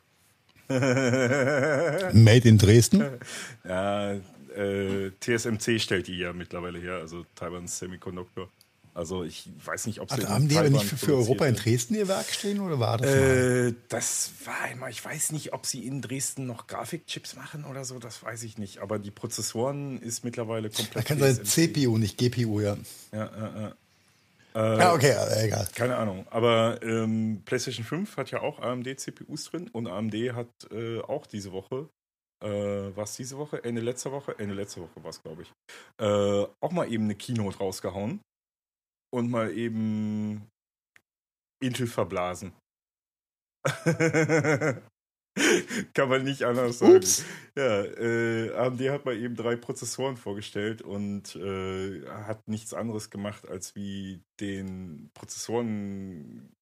Made 0.68 2.48
in 2.48 2.58
Dresden? 2.58 3.04
Ja, 3.64 4.12
äh, 4.54 5.10
TSMC 5.20 5.80
stellt 5.80 6.08
die 6.08 6.18
ja 6.18 6.32
mittlerweile 6.32 6.78
her, 6.78 6.96
also 6.96 7.24
Taiwan 7.34 7.66
Semiconductor. 7.66 8.48
Also 8.94 9.22
ich 9.22 9.48
weiß 9.64 9.86
nicht, 9.86 10.00
ob 10.00 10.10
sie. 10.10 10.16
Also 10.16 10.28
haben 10.28 10.48
die 10.48 10.58
aber 10.58 10.70
nicht 10.70 10.84
für, 10.84 10.96
für 10.96 11.14
Europa 11.14 11.46
in 11.46 11.54
Dresden 11.54 11.94
ihr 11.94 12.08
Werk 12.08 12.26
stehen 12.32 12.58
oder 12.58 12.80
war 12.80 12.98
das? 12.98 13.08
Äh, 13.08 13.74
das 13.88 14.32
war 14.44 14.60
einmal, 14.62 14.90
ich 14.90 15.04
weiß 15.04 15.30
nicht, 15.32 15.52
ob 15.52 15.66
sie 15.66 15.86
in 15.86 16.02
Dresden 16.02 16.46
noch 16.46 16.66
Grafikchips 16.66 17.36
machen 17.36 17.64
oder 17.64 17.84
so, 17.84 18.00
das 18.00 18.22
weiß 18.24 18.42
ich 18.42 18.58
nicht. 18.58 18.78
Aber 18.78 18.98
die 18.98 19.12
Prozessoren 19.12 20.02
ist 20.02 20.24
mittlerweile 20.24 20.68
komplett. 20.68 20.96
Da 20.96 21.02
kann 21.02 21.20
sein 21.20 21.44
CPU, 21.44 21.96
nicht 21.96 22.18
GPU, 22.18 22.60
ja. 22.60 22.76
Ja, 23.12 23.30
ja, 23.36 23.60
ja. 23.60 23.74
Äh, 24.58 24.78
ja, 24.78 24.92
okay, 24.92 25.14
egal. 25.44 25.68
Keine 25.72 25.96
Ahnung. 25.96 26.26
Aber 26.30 26.82
ähm, 26.82 27.42
PlayStation 27.44 27.84
5 27.84 28.16
hat 28.16 28.32
ja 28.32 28.40
auch 28.40 28.58
AMD-CPUs 28.58 29.44
drin 29.44 29.68
und 29.68 29.86
AMD 29.86 30.14
hat 30.34 30.48
äh, 30.72 31.00
auch 31.00 31.26
diese 31.26 31.52
Woche, 31.52 31.88
äh, 32.44 32.90
was 32.96 33.14
diese 33.14 33.38
Woche? 33.38 33.62
Ende 33.62 33.80
letzter 33.80 34.10
Woche? 34.10 34.36
Ende 34.36 34.56
letzter 34.56 34.80
Woche 34.80 35.02
war 35.04 35.10
es, 35.10 35.22
glaube 35.22 35.42
ich. 35.42 35.52
Äh, 36.00 36.46
auch 36.60 36.72
mal 36.72 36.90
eben 36.90 37.04
eine 37.04 37.14
Keynote 37.14 37.58
rausgehauen 37.58 38.20
und 39.14 39.30
mal 39.30 39.56
eben 39.56 40.48
Intel 41.62 41.86
verblasen. 41.86 42.52
Kann 45.94 46.08
man 46.08 46.24
nicht 46.24 46.42
anders 46.42 46.78
sagen. 46.78 46.96
Ups. 46.96 47.24
Ja, 47.56 47.82
äh, 47.82 48.52
AMD 48.54 48.80
hat 48.90 49.04
mal 49.04 49.16
eben 49.16 49.36
drei 49.36 49.56
Prozessoren 49.56 50.16
vorgestellt 50.16 50.82
und 50.82 51.36
äh, 51.36 52.06
hat 52.06 52.48
nichts 52.48 52.74
anderes 52.74 53.10
gemacht, 53.10 53.48
als 53.48 53.74
wie 53.74 54.20
den 54.40 55.10
Prozessoren 55.14 56.52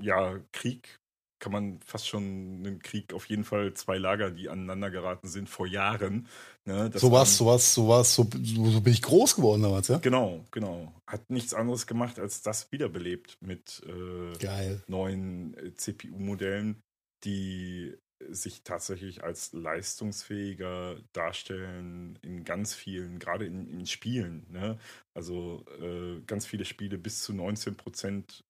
ja, 0.00 0.38
Krieg 0.52 1.00
kann 1.38 1.52
man 1.52 1.78
fast 1.84 2.08
schon 2.08 2.22
einen 2.64 2.80
Krieg 2.82 3.14
auf 3.14 3.26
jeden 3.26 3.44
Fall 3.44 3.74
zwei 3.74 3.96
Lager, 3.96 4.30
die 4.30 4.48
aneinander 4.48 4.90
geraten 4.90 5.28
sind 5.28 5.48
vor 5.48 5.66
Jahren. 5.66 6.26
Ne, 6.64 6.90
so 6.94 7.12
was, 7.12 7.36
so 7.36 7.46
was, 7.46 7.74
so 7.74 7.88
was, 7.88 8.14
so, 8.14 8.24
so 8.24 8.80
bin 8.80 8.92
ich 8.92 9.02
groß 9.02 9.36
geworden 9.36 9.62
damals, 9.62 9.88
ja? 9.88 9.98
Genau, 9.98 10.44
genau. 10.50 10.92
Hat 11.06 11.30
nichts 11.30 11.54
anderes 11.54 11.86
gemacht, 11.86 12.18
als 12.18 12.42
das 12.42 12.72
wiederbelebt 12.72 13.38
mit 13.40 13.82
äh, 13.86 14.78
neuen 14.88 15.56
äh, 15.56 15.74
CPU-Modellen, 15.74 16.82
die 17.24 17.96
sich 18.28 18.62
tatsächlich 18.62 19.22
als 19.22 19.52
leistungsfähiger 19.52 20.96
darstellen 21.12 22.18
in 22.22 22.44
ganz 22.44 22.74
vielen, 22.74 23.18
gerade 23.18 23.46
in, 23.46 23.68
in 23.68 23.86
Spielen. 23.86 24.46
Ne? 24.50 24.78
Also 25.14 25.64
äh, 25.80 26.20
ganz 26.26 26.46
viele 26.46 26.64
Spiele 26.64 26.98
bis 26.98 27.22
zu 27.22 27.32
19 27.32 27.76
Prozent 27.76 28.44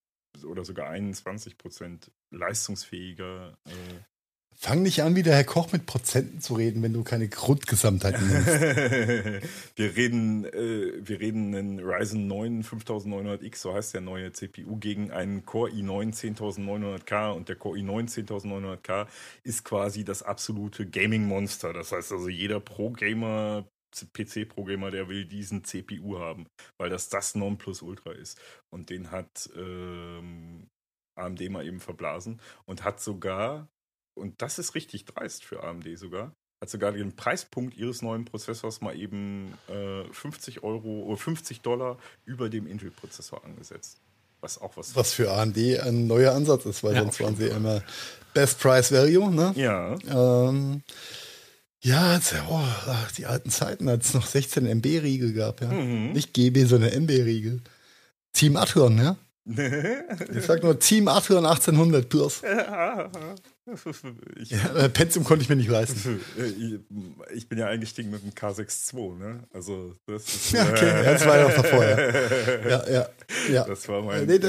oder 0.45 0.65
sogar 0.65 0.89
21 0.89 1.59
Prozent 1.59 2.11
leistungsfähiger. 2.31 3.59
Äh 3.67 4.18
Fang 4.61 4.83
nicht 4.83 5.05
an, 5.05 5.15
wie 5.15 5.23
der 5.23 5.37
Herr 5.37 5.45
Koch 5.45 5.71
mit 5.71 5.87
Prozenten 5.87 6.41
zu 6.41 6.55
reden, 6.55 6.83
wenn 6.83 6.93
du 6.93 7.05
keine 7.05 7.29
Grundgesamtheit 7.29 8.21
nimmst. 8.21 8.49
wir 9.77 9.97
reden, 9.97 10.47
äh, 10.47 10.95
wir 11.01 11.21
reden 11.21 11.55
einen 11.55 11.79
Ryzen 11.79 12.27
9 12.27 12.65
5900X, 12.65 13.57
so 13.57 13.73
heißt 13.73 13.95
der 13.95 14.01
neue 14.01 14.33
CPU, 14.33 14.77
gegen 14.79 15.13
einen 15.13 15.47
Core 15.47 15.71
i9 15.71 16.35
10900K 16.35 17.31
und 17.31 17.49
der 17.49 17.55
Core 17.55 17.79
i9 17.79 18.27
10900K 18.27 19.07
ist 19.45 19.65
quasi 19.65 20.03
das 20.03 20.25
absolute 20.25 20.91
Gaming-Monster. 20.91 21.73
Das 21.73 21.93
heißt 21.93 22.11
also, 22.11 22.29
jeder 22.29 22.59
Pro-Gamer, 22.59 23.65
PC-Programmer, 24.13 24.91
der 24.91 25.09
will 25.09 25.25
diesen 25.25 25.63
CPU 25.63 26.19
haben, 26.19 26.49
weil 26.79 26.91
das 26.91 27.09
das 27.09 27.37
Nonplusultra 27.37 28.11
ist. 28.11 28.41
Und 28.71 28.91
den 28.91 29.13
hat 29.13 29.49
ähm, 29.57 30.69
AMD 31.15 31.49
mal 31.49 31.65
eben 31.65 31.79
verblasen 31.79 32.41
und 32.65 32.83
hat 32.83 33.01
sogar, 33.01 33.69
und 34.19 34.43
das 34.43 34.59
ist 34.59 34.75
richtig 34.75 35.05
dreist 35.05 35.45
für 35.45 35.65
AMD 35.65 35.87
sogar, 35.99 36.33
hat 36.61 36.71
sogar 36.71 36.93
den 36.93 37.15
Preispunkt 37.15 37.77
ihres 37.77 38.03
neuen 38.03 38.25
Prozessors 38.25 38.81
mal 38.81 38.97
eben 38.97 39.55
äh, 39.69 40.05
50 40.13 40.63
Euro 40.63 41.05
oder 41.05 41.17
50 41.17 41.61
Dollar 41.61 41.99
über 42.25 42.49
dem 42.51 42.67
Intel-Prozessor 42.67 43.45
angesetzt. 43.45 44.01
Was 44.41 44.61
auch 44.61 44.77
was. 44.77 44.95
Was 44.95 45.13
für 45.13 45.33
AMD 45.33 45.59
ein 45.81 46.07
neuer 46.07 46.33
Ansatz 46.33 46.65
ist, 46.67 46.85
weil 46.85 46.95
ja, 46.95 47.03
sonst 47.03 47.21
waren 47.21 47.37
sie 47.37 47.47
immer 47.47 47.83
Best 48.35 48.61
Price 48.61 48.93
Value, 48.93 49.33
ne? 49.33 49.53
Ja. 49.57 49.97
Ähm, 50.09 50.83
ja, 51.81 52.15
jetzt, 52.15 52.35
oh, 52.49 52.61
die 53.17 53.27
alten 53.27 53.51
Zeiten, 53.51 53.89
als 53.89 54.09
es 54.09 54.15
noch 54.15 54.27
16 54.27 54.67
MB-Riegel 54.67 55.33
gab, 55.33 55.61
ja. 55.61 55.69
Mhm. 55.69 56.13
Nicht 56.13 56.35
GB, 56.35 56.65
sondern 56.65 56.91
MB-Riegel. 56.91 57.63
Team 58.33 58.57
Athlon, 58.57 58.99
ja. 58.99 59.17
ich 59.47 60.45
sag 60.45 60.63
nur 60.63 60.79
Team 60.79 61.09
Athlon 61.09 61.47
1800 61.47 62.09
plus. 62.09 62.43
Ich, 64.37 64.51
ja, 64.51 64.75
äh, 64.77 64.89
Pentium 64.89 65.25
konnte 65.25 65.43
ich 65.43 65.49
mir 65.49 65.57
nicht 65.57 65.69
leisten. 65.69 66.21
Ich 67.35 67.49
bin 67.49 67.59
ja 67.59 67.67
eingestiegen 67.67 68.11
mit 68.11 68.23
dem 68.23 68.31
K6-2, 68.31 69.19
ne? 69.19 69.45
Also 69.53 69.95
das 70.07 70.25
ist. 70.25 70.53
Ja, 70.53 70.69
okay, 70.69 70.87
ja, 70.87 71.13
das 71.13 71.27
war 71.27 71.39
ja 71.39 71.47
auch 71.47 71.55
davor, 71.55 71.85
ja. 71.85 71.99
ja, 72.69 72.91
ja, 72.91 73.09
ja. 73.51 73.65
Das 73.65 73.89
war 73.89 74.03
mein. 74.03 74.27
Nee, 74.27 74.39
da, 74.39 74.49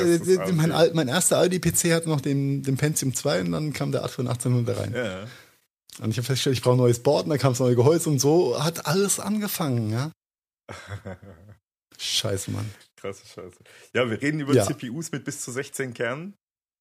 mein, 0.54 0.72
mein, 0.94 1.08
erster 1.08 1.38
Aldi-PC 1.38 1.94
hat 1.94 2.08
noch 2.08 2.22
den, 2.22 2.64
den 2.64 2.78
Pentium 2.78 3.14
2 3.14 3.42
und 3.42 3.52
dann 3.52 3.74
kam 3.74 3.92
der 3.92 4.04
Athlon 4.04 4.28
1800 4.28 4.80
rein. 4.80 4.94
Ja. 4.94 5.28
Und 6.02 6.12
ich 6.12 6.18
habe 6.18 6.26
festgestellt, 6.26 6.56
ich 6.56 6.62
brauche 6.62 6.76
ein 6.76 6.80
neues 6.80 7.00
Board, 7.00 7.26
und 7.26 7.32
dann 7.32 7.40
kam 7.40 7.52
das 7.52 7.60
neue 7.60 7.76
Gehäuse 7.76 8.10
und 8.10 8.20
so 8.20 8.64
hat 8.64 8.86
alles 8.86 9.20
angefangen, 9.20 9.92
ja. 9.92 10.12
Scheiße, 11.98 12.52
Mann. 12.52 12.70
Krasse 12.96 13.26
Scheiße. 13.26 13.58
Ja, 13.94 14.10
wir 14.10 14.22
reden 14.22 14.40
über 14.40 14.54
ja. 14.54 14.66
CPUs 14.66 15.12
mit 15.12 15.26
bis 15.26 15.42
zu 15.42 15.52
16 15.52 15.94
Kernen. 15.94 16.34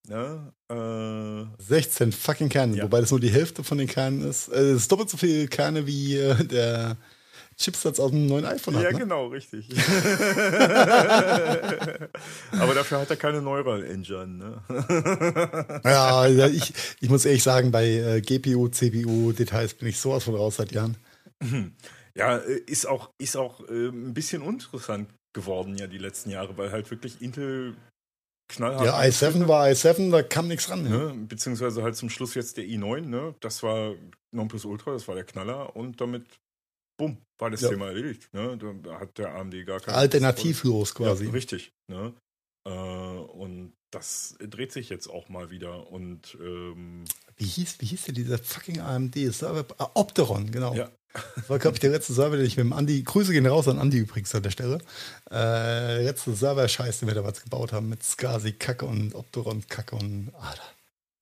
Ja, 0.09 0.53
äh, 0.71 1.47
16 1.59 2.13
fucking 2.13 2.49
Kerne, 2.49 2.77
ja. 2.77 2.85
wobei 2.85 3.01
das 3.01 3.11
nur 3.11 3.21
die 3.21 3.31
Hälfte 3.31 3.63
von 3.63 3.79
den 3.79 3.89
Kernen 3.89 4.23
ist. 4.23 4.49
Äh, 4.49 4.71
es 4.71 4.83
ist 4.83 4.93
doppelt 4.93 5.11
so 5.11 5.17
viele 5.19 5.49
Kerne 5.49 5.87
wie 5.87 6.17
äh, 6.17 6.45
der 6.45 6.97
Chipsatz 7.59 8.01
aus 8.01 8.13
dem 8.13 8.27
neuen 8.27 8.47
iPhone 8.47 8.77
hat. 8.77 8.85
Ja, 8.85 8.93
ne? 8.93 8.99
genau, 9.01 9.27
richtig. 9.27 9.69
Aber 12.53 12.75
dafür 12.75 13.01
hat 13.01 13.11
er 13.11 13.17
keine 13.17 13.43
Neural 13.43 13.85
Engine. 13.85 14.29
Ne? 14.29 14.63
ja, 15.85 16.27
ich, 16.47 16.73
ich 17.01 17.11
muss 17.11 17.25
ehrlich 17.25 17.43
sagen, 17.43 17.71
bei 17.71 17.87
äh, 17.87 18.21
GPU, 18.21 18.69
CPU, 18.69 19.33
Details 19.33 19.75
bin 19.75 19.89
ich 19.89 19.99
sowas 19.99 20.25
von 20.25 20.37
raus 20.37 20.57
seit 20.57 20.73
Jahren. 20.73 20.97
Ja, 22.15 22.39
äh, 22.39 22.61
ist 22.67 22.87
auch, 22.87 23.11
ist 23.19 23.37
auch 23.37 23.61
äh, 23.69 23.89
ein 23.89 24.15
bisschen 24.15 24.43
interessant 24.43 25.11
geworden, 25.33 25.77
ja, 25.77 25.87
die 25.87 25.99
letzten 25.99 26.31
Jahre, 26.31 26.57
weil 26.57 26.73
halt 26.73 26.91
wirklich 26.91 27.21
Intel 27.21 27.77
knallhart. 28.49 28.85
Ja, 28.85 29.01
i7 29.01 29.47
war 29.49 29.67
i7, 29.67 30.11
da 30.11 30.23
kam 30.23 30.49
nichts 30.49 30.71
ran. 30.71 30.83
Ne? 30.83 31.15
Beziehungsweise 31.29 31.83
halt 31.83 31.97
zum 31.97 32.11
Schluss 32.11 32.35
jetzt 32.35 32.57
der 32.57 32.65
i9, 32.65 33.03
ne? 33.03 33.35
Das 33.41 33.63
war 33.63 33.95
Nonplusultra, 34.33 34.93
das 34.93 35.07
war 35.09 35.15
der 35.15 35.25
Knaller 35.25 35.77
und 35.77 36.01
damit 36.01 36.25
bumm, 36.99 37.19
war 37.39 37.51
das 37.51 37.63
ja. 37.63 37.71
Thema 37.71 37.87
erledigt. 37.87 38.29
Ne? 38.33 38.59
Da 38.83 39.01
hat 39.01 39.17
der 39.19 39.35
AMD 39.35 39.67
gar 39.67 39.81
keine. 39.81 39.97
Alternativlos 39.97 40.95
quasi. 40.95 41.27
Ja, 41.27 41.31
richtig. 41.31 41.73
Ne? 41.91 42.13
Äh, 42.67 42.71
und 42.71 43.73
das 43.91 44.37
dreht 44.41 44.73
sich 44.73 44.91
jetzt 44.91 45.09
auch 45.09 45.29
mal 45.29 45.51
wieder. 45.51 45.91
Und 45.91 46.37
ähm, 46.41 47.05
wie 47.37 47.47
hieß, 47.47 47.77
wie 47.81 47.87
hieß 47.87 48.05
denn 48.05 48.15
dieser 48.17 48.39
fucking 48.39 48.81
AMD-Server? 48.81 49.65
Ah, 49.79 49.91
Opteron, 49.95 50.51
genau. 50.51 50.75
Ja. 50.75 50.91
Das 51.13 51.49
war, 51.49 51.59
glaube 51.59 51.75
ich, 51.75 51.81
der 51.81 51.91
letzte 51.91 52.13
Server, 52.13 52.37
den 52.37 52.47
ich 52.47 52.57
mit 52.57 52.65
dem 52.65 52.73
Andi, 52.73 53.03
Grüße 53.03 53.33
gehen 53.33 53.47
raus 53.47 53.67
an 53.69 53.79
Andi 53.79 53.99
übrigens 53.99 54.35
an 54.35 54.43
der 54.43 54.51
Stelle. 54.51 54.79
Äh, 55.31 56.05
letzte 56.05 56.35
Server-Scheiß, 56.35 57.01
den 57.01 57.09
wir 57.09 57.15
da 57.15 57.25
was 57.25 57.43
gebaut 57.43 57.73
haben 57.73 57.89
mit 57.89 58.03
SCSI-Kacke 58.03 58.85
und 58.85 59.15
Opteron-Kacke 59.15 59.97
und 59.97 60.33
Alter. 60.39 60.63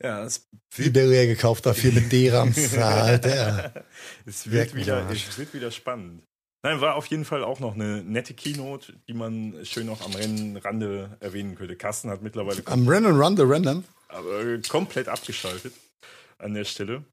Ja, 0.03 0.25
es 0.25 0.47
Sibirien 0.75 1.29
gekauft 1.29 1.65
dafür 1.65 1.93
mit 1.93 2.13
D-Rams. 2.13 2.77
Alter. 2.79 3.85
es, 4.27 4.51
wird 4.51 4.75
wieder, 4.75 5.09
es 5.11 5.39
wird 5.39 5.55
wieder 5.55 5.71
spannend. 5.71 6.23
Nein, 6.63 6.81
war 6.81 6.97
auf 6.97 7.07
jeden 7.07 7.25
Fall 7.25 7.45
auch 7.45 7.61
noch 7.61 7.75
eine 7.75 8.03
nette 8.03 8.35
Keynote, 8.35 8.93
die 9.09 9.15
man 9.15 9.65
schön 9.65 9.87
noch 9.87 10.05
am 10.05 10.13
Rennrande 10.13 11.17
erwähnen 11.21 11.55
könnte. 11.55 11.77
Carsten 11.77 12.11
hat 12.11 12.23
mittlerweile. 12.23 12.63
Am 12.67 12.89
Rennen 12.89 13.17
Rande 13.17 13.49
Rennen? 13.49 13.85
Aber 14.09 14.59
komplett 14.69 15.09
abgeschaltet 15.09 15.73
an 16.39 16.55
der 16.55 16.65
Stelle. 16.65 17.05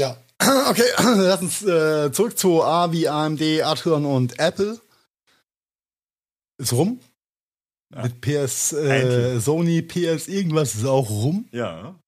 Ja, 0.00 0.16
okay, 0.70 0.88
lass 0.96 1.42
uns 1.42 1.62
äh, 1.62 2.10
zurück 2.10 2.38
zu 2.38 2.64
A 2.64 2.90
wie 2.90 3.06
AMD, 3.06 3.42
Athlon 3.62 4.06
und 4.06 4.38
Apple. 4.38 4.80
Ist 6.56 6.72
rum. 6.72 7.00
Ja. 7.94 8.04
Mit 8.04 8.22
PS, 8.22 8.72
äh, 8.72 9.38
Sony, 9.40 9.82
PS, 9.82 10.26
irgendwas 10.28 10.74
ist 10.74 10.86
auch 10.86 11.10
rum. 11.10 11.50
Ja. 11.52 12.00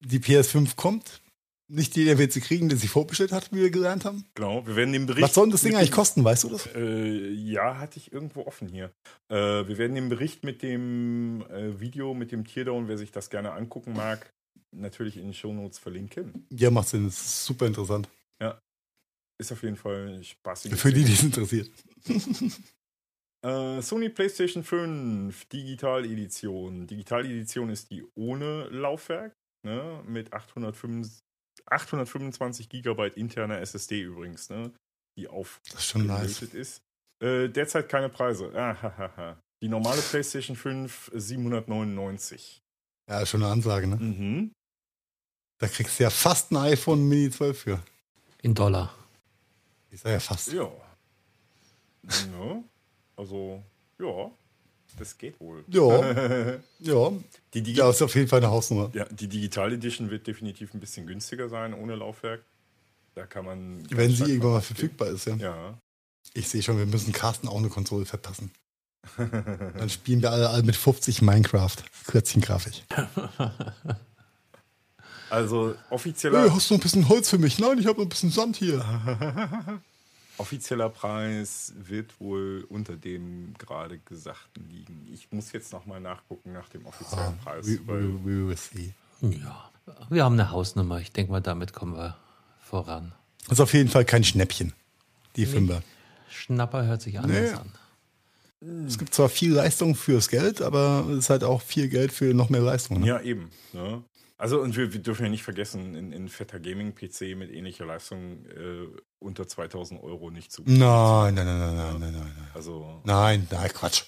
Die 0.00 0.18
PS5 0.18 0.74
kommt. 0.74 1.20
Nicht 1.68 1.94
jeder 1.94 2.18
wird 2.18 2.32
sie 2.32 2.40
kriegen, 2.40 2.68
der 2.68 2.78
sie 2.78 2.88
vorbestellt 2.88 3.30
hat, 3.30 3.52
wie 3.52 3.60
wir 3.60 3.70
gelernt 3.70 4.04
haben. 4.04 4.24
Genau, 4.34 4.66
wir 4.66 4.74
werden 4.74 4.92
den 4.92 5.06
Bericht. 5.06 5.22
Was 5.22 5.34
soll 5.34 5.48
das 5.50 5.62
Ding 5.62 5.76
eigentlich 5.76 5.92
kosten, 5.92 6.24
weißt 6.24 6.42
du 6.42 6.48
das? 6.48 6.68
Äh, 6.74 7.30
ja, 7.30 7.78
hatte 7.78 7.98
ich 7.98 8.12
irgendwo 8.12 8.46
offen 8.46 8.66
hier. 8.66 8.90
Äh, 9.28 9.36
wir 9.68 9.78
werden 9.78 9.94
den 9.94 10.08
Bericht 10.08 10.42
mit 10.42 10.62
dem 10.62 11.44
äh, 11.50 11.78
Video, 11.78 12.14
mit 12.14 12.32
dem 12.32 12.44
Teardown, 12.44 12.88
wer 12.88 12.98
sich 12.98 13.12
das 13.12 13.30
gerne 13.30 13.52
angucken 13.52 13.92
mag, 13.92 14.32
natürlich 14.80 15.16
in 15.16 15.24
den 15.24 15.34
Shownotes 15.34 15.78
verlinken. 15.78 16.46
Ja, 16.50 16.70
macht 16.70 16.88
Sinn, 16.88 17.04
das 17.06 17.14
ist 17.18 17.44
super 17.46 17.66
interessant. 17.66 18.08
Ja. 18.40 18.58
Ist 19.38 19.52
auf 19.52 19.62
jeden 19.62 19.76
Fall 19.76 20.22
spaßig. 20.22 20.74
Für 20.76 20.92
die, 20.92 21.04
die 21.04 21.12
es 21.12 21.22
interessiert. 21.22 21.70
Äh, 23.44 23.80
Sony 23.80 24.08
PlayStation 24.08 24.64
5 24.64 25.44
Digital 25.44 26.04
Edition. 26.04 26.86
Digital 26.86 27.24
Edition 27.26 27.68
ist 27.70 27.90
die 27.90 28.02
ohne 28.16 28.64
Laufwerk, 28.70 29.34
ne, 29.64 30.02
mit 30.06 30.32
825, 30.32 31.20
825 31.66 32.68
GB 32.68 33.08
interner 33.14 33.60
SSD 33.60 34.00
übrigens, 34.02 34.50
ne, 34.50 34.72
die 35.16 35.28
auf 35.28 35.60
das 35.66 35.74
ist. 35.80 35.84
Schon 35.86 36.06
nice. 36.06 36.42
ist. 36.42 36.82
Äh, 37.22 37.48
derzeit 37.48 37.88
keine 37.88 38.08
Preise. 38.08 38.50
Ah, 38.56 39.36
Die 39.62 39.68
normale 39.68 40.00
PlayStation 40.02 40.56
5 40.56 41.12
799. 41.14 42.62
Ja, 43.08 43.24
schon 43.24 43.42
eine 43.44 43.52
Ansage, 43.52 43.86
ne? 43.86 43.96
Mhm. 43.96 44.52
Da 45.58 45.68
kriegst 45.68 45.98
du 45.98 46.04
ja 46.04 46.10
fast 46.10 46.52
ein 46.52 46.56
iPhone 46.56 47.08
Mini 47.08 47.30
12 47.30 47.58
für. 47.58 47.82
In 48.42 48.54
Dollar. 48.54 48.94
Ich 49.90 50.00
sag 50.00 50.12
ja 50.12 50.20
fast. 50.20 50.52
Ja. 50.52 50.70
ja. 52.04 52.62
Also, 53.16 53.62
ja, 53.98 54.30
das 54.98 55.16
geht 55.16 55.40
wohl. 55.40 55.64
Ja, 55.68 56.58
ja. 56.80 57.12
Die 57.54 57.62
Digi 57.62 57.78
ja, 57.78 57.90
ist 57.90 58.02
auf 58.02 58.14
jeden 58.14 58.28
Fall 58.28 58.40
eine 58.40 58.50
Hausnummer. 58.50 58.90
Ja, 58.92 59.04
die 59.06 59.28
Digital 59.28 59.72
Edition 59.72 60.10
wird 60.10 60.26
definitiv 60.26 60.74
ein 60.74 60.80
bisschen 60.80 61.06
günstiger 61.06 61.48
sein, 61.48 61.72
ohne 61.74 61.96
Laufwerk. 61.96 62.44
Da 63.14 63.26
kann 63.26 63.46
man. 63.46 63.82
Wenn 63.90 64.10
sie 64.10 64.24
irgendwann 64.24 64.52
mal 64.52 64.60
verfügbar 64.60 65.08
ist, 65.08 65.26
ja. 65.26 65.36
Ja. 65.36 65.78
Ich 66.34 66.48
sehe 66.48 66.62
schon, 66.62 66.78
wir 66.78 66.86
müssen 66.86 67.12
Carsten 67.12 67.48
auch 67.48 67.56
eine 67.56 67.68
Konsole 67.68 68.04
verpassen. 68.04 68.50
Dann 69.16 69.88
spielen 69.88 70.20
wir 70.20 70.32
alle, 70.32 70.50
alle 70.50 70.64
mit 70.64 70.76
50 70.76 71.22
Minecraft. 71.22 71.76
Kürzchen 72.06 72.42
Grafik. 72.42 72.84
Also 75.30 75.74
offizieller. 75.90 76.42
Hey, 76.42 76.50
hast 76.50 76.70
du 76.70 76.74
noch 76.74 76.80
ein 76.80 76.82
bisschen 76.82 77.08
Holz 77.08 77.30
für 77.30 77.38
mich? 77.38 77.58
Nein, 77.58 77.78
ich 77.78 77.86
habe 77.86 77.98
noch 77.98 78.06
ein 78.06 78.08
bisschen 78.08 78.30
Sand 78.30 78.56
hier. 78.56 78.84
offizieller 80.38 80.88
Preis 80.88 81.72
wird 81.76 82.20
wohl 82.20 82.66
unter 82.68 82.96
dem 82.96 83.54
gerade 83.58 83.98
Gesagten 83.98 84.68
liegen. 84.70 85.08
Ich 85.12 85.32
muss 85.32 85.52
jetzt 85.52 85.72
nochmal 85.72 86.00
nachgucken 86.00 86.52
nach 86.52 86.68
dem 86.68 86.86
offiziellen 86.86 87.38
ah, 87.40 87.44
Preis. 87.44 87.66
We, 87.66 87.78
we, 87.86 88.24
we 88.24 88.48
will 88.48 88.56
see. 88.56 88.92
Ja, 89.20 89.70
wir 90.10 90.24
haben 90.24 90.34
eine 90.34 90.50
Hausnummer. 90.50 91.00
Ich 91.00 91.12
denke 91.12 91.32
mal, 91.32 91.40
damit 91.40 91.72
kommen 91.72 91.96
wir 91.96 92.16
voran. 92.60 93.12
Das 93.44 93.52
ist 93.54 93.60
auf 93.60 93.72
jeden 93.72 93.88
Fall 93.88 94.04
kein 94.04 94.24
Schnäppchen, 94.24 94.72
die 95.36 95.42
nee. 95.42 95.46
Fünfer. 95.46 95.82
Schnapper 96.28 96.84
hört 96.84 97.02
sich 97.02 97.18
anders 97.18 97.52
nee. 97.52 97.58
an. 97.58 98.86
Es 98.86 98.98
gibt 98.98 99.14
zwar 99.14 99.28
viel 99.28 99.52
Leistung 99.52 99.94
fürs 99.94 100.28
Geld, 100.28 100.60
aber 100.62 101.06
es 101.10 101.18
ist 101.18 101.30
halt 101.30 101.44
auch 101.44 101.62
viel 101.62 101.88
Geld 101.88 102.12
für 102.12 102.34
noch 102.34 102.48
mehr 102.48 102.62
Leistung. 102.62 103.00
Ne? 103.00 103.06
Ja, 103.06 103.20
eben. 103.20 103.50
Ne? 103.72 104.02
Also, 104.38 104.60
und 104.60 104.76
wir, 104.76 104.92
wir, 104.92 105.00
dürfen 105.00 105.24
ja 105.24 105.30
nicht 105.30 105.42
vergessen, 105.42 105.94
in, 105.94 106.12
in 106.12 106.28
fetter 106.28 106.60
Gaming-PC 106.60 107.36
mit 107.36 107.50
ähnlicher 107.50 107.86
Leistung 107.86 108.44
äh, 108.46 108.86
unter 109.18 109.48
2000 109.48 110.02
Euro 110.02 110.30
nicht 110.30 110.52
zu. 110.52 110.62
Nein, 110.66 111.34
nein, 111.34 111.46
nein, 111.46 111.58
nein, 111.58 111.76
nein, 111.76 112.00
nein, 112.00 112.12
nein. 112.12 112.50
Also, 112.52 113.00
nein, 113.04 113.48
nein, 113.50 113.70
Quatsch. 113.72 114.04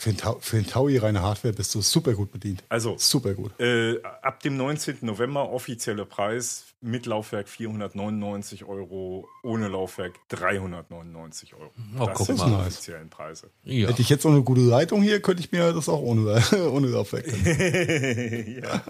Für 0.00 0.10
den, 0.10 0.16
Tau, 0.16 0.38
für 0.40 0.54
den 0.54 0.66
Taui 0.68 0.96
reine 0.96 1.22
Hardware 1.22 1.52
bist 1.52 1.74
du 1.74 1.82
super 1.82 2.12
gut 2.12 2.30
bedient. 2.30 2.62
Also, 2.68 2.94
super 2.98 3.34
gut. 3.34 3.58
Äh, 3.58 4.00
ab 4.22 4.40
dem 4.44 4.56
19. 4.56 4.98
November 5.00 5.50
offizieller 5.50 6.04
Preis 6.04 6.66
mit 6.80 7.06
Laufwerk 7.06 7.48
499 7.48 8.64
Euro, 8.64 9.28
ohne 9.42 9.66
Laufwerk 9.66 10.14
399 10.28 11.54
Euro. 11.54 11.72
Oh, 11.98 12.06
das 12.06 12.26
sind 12.26 12.38
die 12.38 12.44
offiziellen 12.44 13.10
Preise. 13.10 13.50
Ja. 13.64 13.88
Hätte 13.88 14.00
ich 14.02 14.08
jetzt 14.08 14.24
noch 14.24 14.30
eine 14.30 14.44
gute 14.44 14.60
Leitung 14.60 15.02
hier, 15.02 15.20
könnte 15.20 15.42
ich 15.42 15.50
mir 15.50 15.72
das 15.72 15.88
auch 15.88 16.00
ohne, 16.00 16.40
ohne 16.70 16.86
Laufwerk 16.86 17.26
ja. 17.26 18.82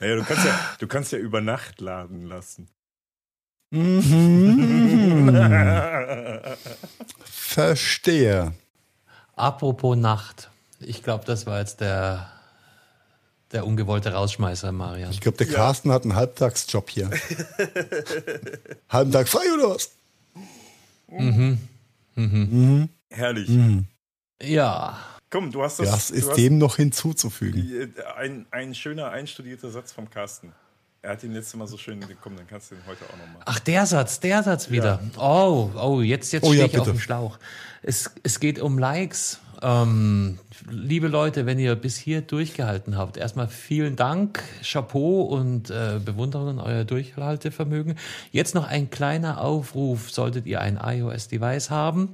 naja, 0.00 0.16
du 0.16 0.24
kannst 0.24 0.44
ja, 0.44 0.60
du 0.80 0.88
kannst 0.88 1.12
ja 1.12 1.18
über 1.18 1.40
Nacht 1.40 1.80
laden 1.80 2.26
lassen. 2.26 2.68
Mhm. 3.70 5.28
Verstehe. 7.24 8.54
Apropos 9.36 9.96
Nacht. 9.96 10.50
Ich 10.80 11.02
glaube, 11.02 11.24
das 11.24 11.46
war 11.46 11.60
jetzt 11.60 11.80
der, 11.80 12.30
der 13.52 13.66
ungewollte 13.66 14.12
Rausschmeißer, 14.12 14.72
Marian. 14.72 15.10
Ich 15.10 15.20
glaube, 15.20 15.38
der 15.38 15.46
ja. 15.46 15.54
Carsten 15.54 15.90
hat 15.92 16.02
einen 16.02 16.14
Halbtagsjob 16.14 16.90
hier. 16.90 17.10
Halben 18.88 19.12
Tag 19.12 19.28
frei 19.28 19.44
oder 19.54 19.74
was? 19.74 19.90
Mhm. 21.08 21.58
Mhm. 22.14 22.48
mhm. 22.50 22.88
Herrlich. 23.10 23.48
Mhm. 23.48 23.86
Ja. 24.42 24.98
Komm, 25.30 25.50
du 25.50 25.62
hast 25.62 25.80
das. 25.80 25.90
Das 25.90 26.10
ist 26.10 26.36
dem 26.36 26.58
noch 26.58 26.76
hinzuzufügen. 26.76 27.94
Ein, 28.16 28.46
ein 28.50 28.74
schöner, 28.74 29.10
einstudierter 29.10 29.70
Satz 29.70 29.92
vom 29.92 30.10
Carsten. 30.10 30.52
Er 31.04 31.10
hat 31.10 31.22
ihn 31.22 31.34
letztes 31.34 31.54
Mal 31.54 31.66
so 31.66 31.76
schön 31.76 32.00
gekommen, 32.00 32.38
dann 32.38 32.46
kannst 32.46 32.70
du 32.70 32.76
ihn 32.76 32.80
heute 32.86 33.04
auch 33.04 33.18
nochmal. 33.18 33.42
Ach, 33.44 33.58
der 33.58 33.84
Satz, 33.84 34.20
der 34.20 34.42
Satz 34.42 34.70
wieder. 34.70 35.02
Ja. 35.16 35.20
Oh, 35.22 35.70
oh, 35.76 36.00
jetzt, 36.00 36.32
jetzt 36.32 36.44
oh, 36.44 36.46
stehe 36.46 36.60
ja, 36.60 36.64
ich 36.64 36.72
bitte. 36.72 36.80
auf 36.80 36.88
dem 36.88 36.98
Schlauch. 36.98 37.38
Es, 37.82 38.10
es 38.22 38.40
geht 38.40 38.58
um 38.58 38.78
Likes. 38.78 39.38
Ähm, 39.64 40.38
liebe 40.68 41.08
Leute, 41.08 41.46
wenn 41.46 41.58
ihr 41.58 41.74
bis 41.74 41.96
hier 41.96 42.20
durchgehalten 42.20 42.98
habt, 42.98 43.16
erstmal 43.16 43.48
vielen 43.48 43.96
Dank, 43.96 44.42
Chapeau 44.62 45.22
und 45.22 45.70
äh, 45.70 46.00
Bewunderung 46.04 46.48
an 46.48 46.60
euer 46.60 46.84
Durchhaltevermögen. 46.84 47.94
Jetzt 48.30 48.54
noch 48.54 48.68
ein 48.68 48.90
kleiner 48.90 49.40
Aufruf, 49.40 50.10
solltet 50.10 50.44
ihr 50.44 50.60
ein 50.60 50.78
iOS-Device 50.82 51.70
haben 51.70 52.10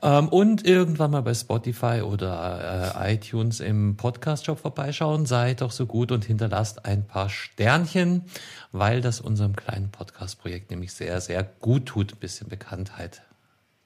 ähm, 0.00 0.28
und 0.28 0.64
irgendwann 0.66 1.10
mal 1.10 1.20
bei 1.20 1.34
Spotify 1.34 2.00
oder 2.00 2.94
äh, 2.96 3.14
iTunes 3.14 3.60
im 3.60 3.98
Podcast-Shop 3.98 4.60
vorbeischauen, 4.60 5.26
seid 5.26 5.60
doch 5.60 5.72
so 5.72 5.84
gut 5.84 6.10
und 6.10 6.24
hinterlasst 6.24 6.86
ein 6.86 7.06
paar 7.06 7.28
Sternchen, 7.28 8.24
weil 8.72 9.02
das 9.02 9.20
unserem 9.20 9.54
kleinen 9.54 9.90
Podcast-Projekt 9.90 10.70
nämlich 10.70 10.94
sehr, 10.94 11.20
sehr 11.20 11.42
gut 11.42 11.84
tut, 11.84 12.14
ein 12.14 12.20
bisschen 12.20 12.48
Bekanntheit 12.48 13.20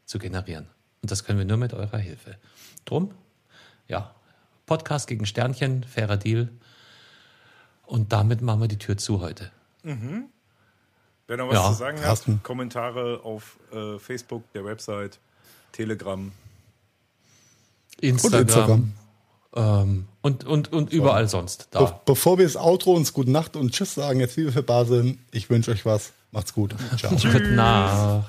zu 0.05 0.21
generieren. 0.21 0.69
Und 1.03 1.11
das 1.11 1.25
können 1.25 1.39
wir 1.39 1.45
nur 1.45 1.59
mit 1.59 1.75
eurer 1.75 1.99
Hilfe. 1.99 2.37
Drum, 2.85 3.11
ja, 3.89 4.15
Podcast 4.67 5.07
gegen 5.07 5.27
Sternchen, 5.27 5.85
fairer 5.85 6.17
Deal. 6.17 6.49
Und 7.87 8.13
damit 8.13 8.41
machen 8.41 8.61
wir 8.63 8.69
die 8.69 8.79
Tür 8.79 8.97
zu 8.97 9.21
heute. 9.21 9.51
Mhm. 9.83 10.27
Wer 11.27 11.37
noch 11.37 11.49
was 11.49 11.55
ja, 11.55 11.69
zu 11.71 11.75
sagen 11.75 12.01
hat, 12.05 12.25
Kommentare 12.43 13.21
auf 13.25 13.59
äh, 13.73 13.99
Facebook, 13.99 14.51
der 14.53 14.65
Website, 14.65 15.19
Telegram, 15.73 16.33
Instagram. 18.01 18.41
Und, 18.41 18.49
Instagram. 18.49 18.93
Ähm, 19.57 20.09
und, 20.21 20.45
und, 20.45 20.73
und 20.73 20.93
überall 20.93 21.29
so. 21.29 21.39
sonst. 21.39 21.69
Da. 21.71 21.85
Be 21.85 22.01
bevor 22.07 22.39
wir 22.39 22.45
das 22.45 22.57
Outro 22.57 22.95
uns 22.95 23.13
Gute 23.13 23.31
Nacht 23.31 23.57
und 23.57 23.73
Tschüss 23.73 23.95
sagen, 23.95 24.21
jetzt 24.21 24.37
liebe 24.37 24.53
für 24.53 24.63
Basel, 24.63 25.17
ich 25.31 25.49
wünsche 25.49 25.71
euch 25.71 25.87
was. 25.87 26.13
Macht's 26.33 26.53
gut. 26.53 26.75
Ciao. 26.99 27.13
Gute 27.13 27.53
Nacht. 27.53 28.29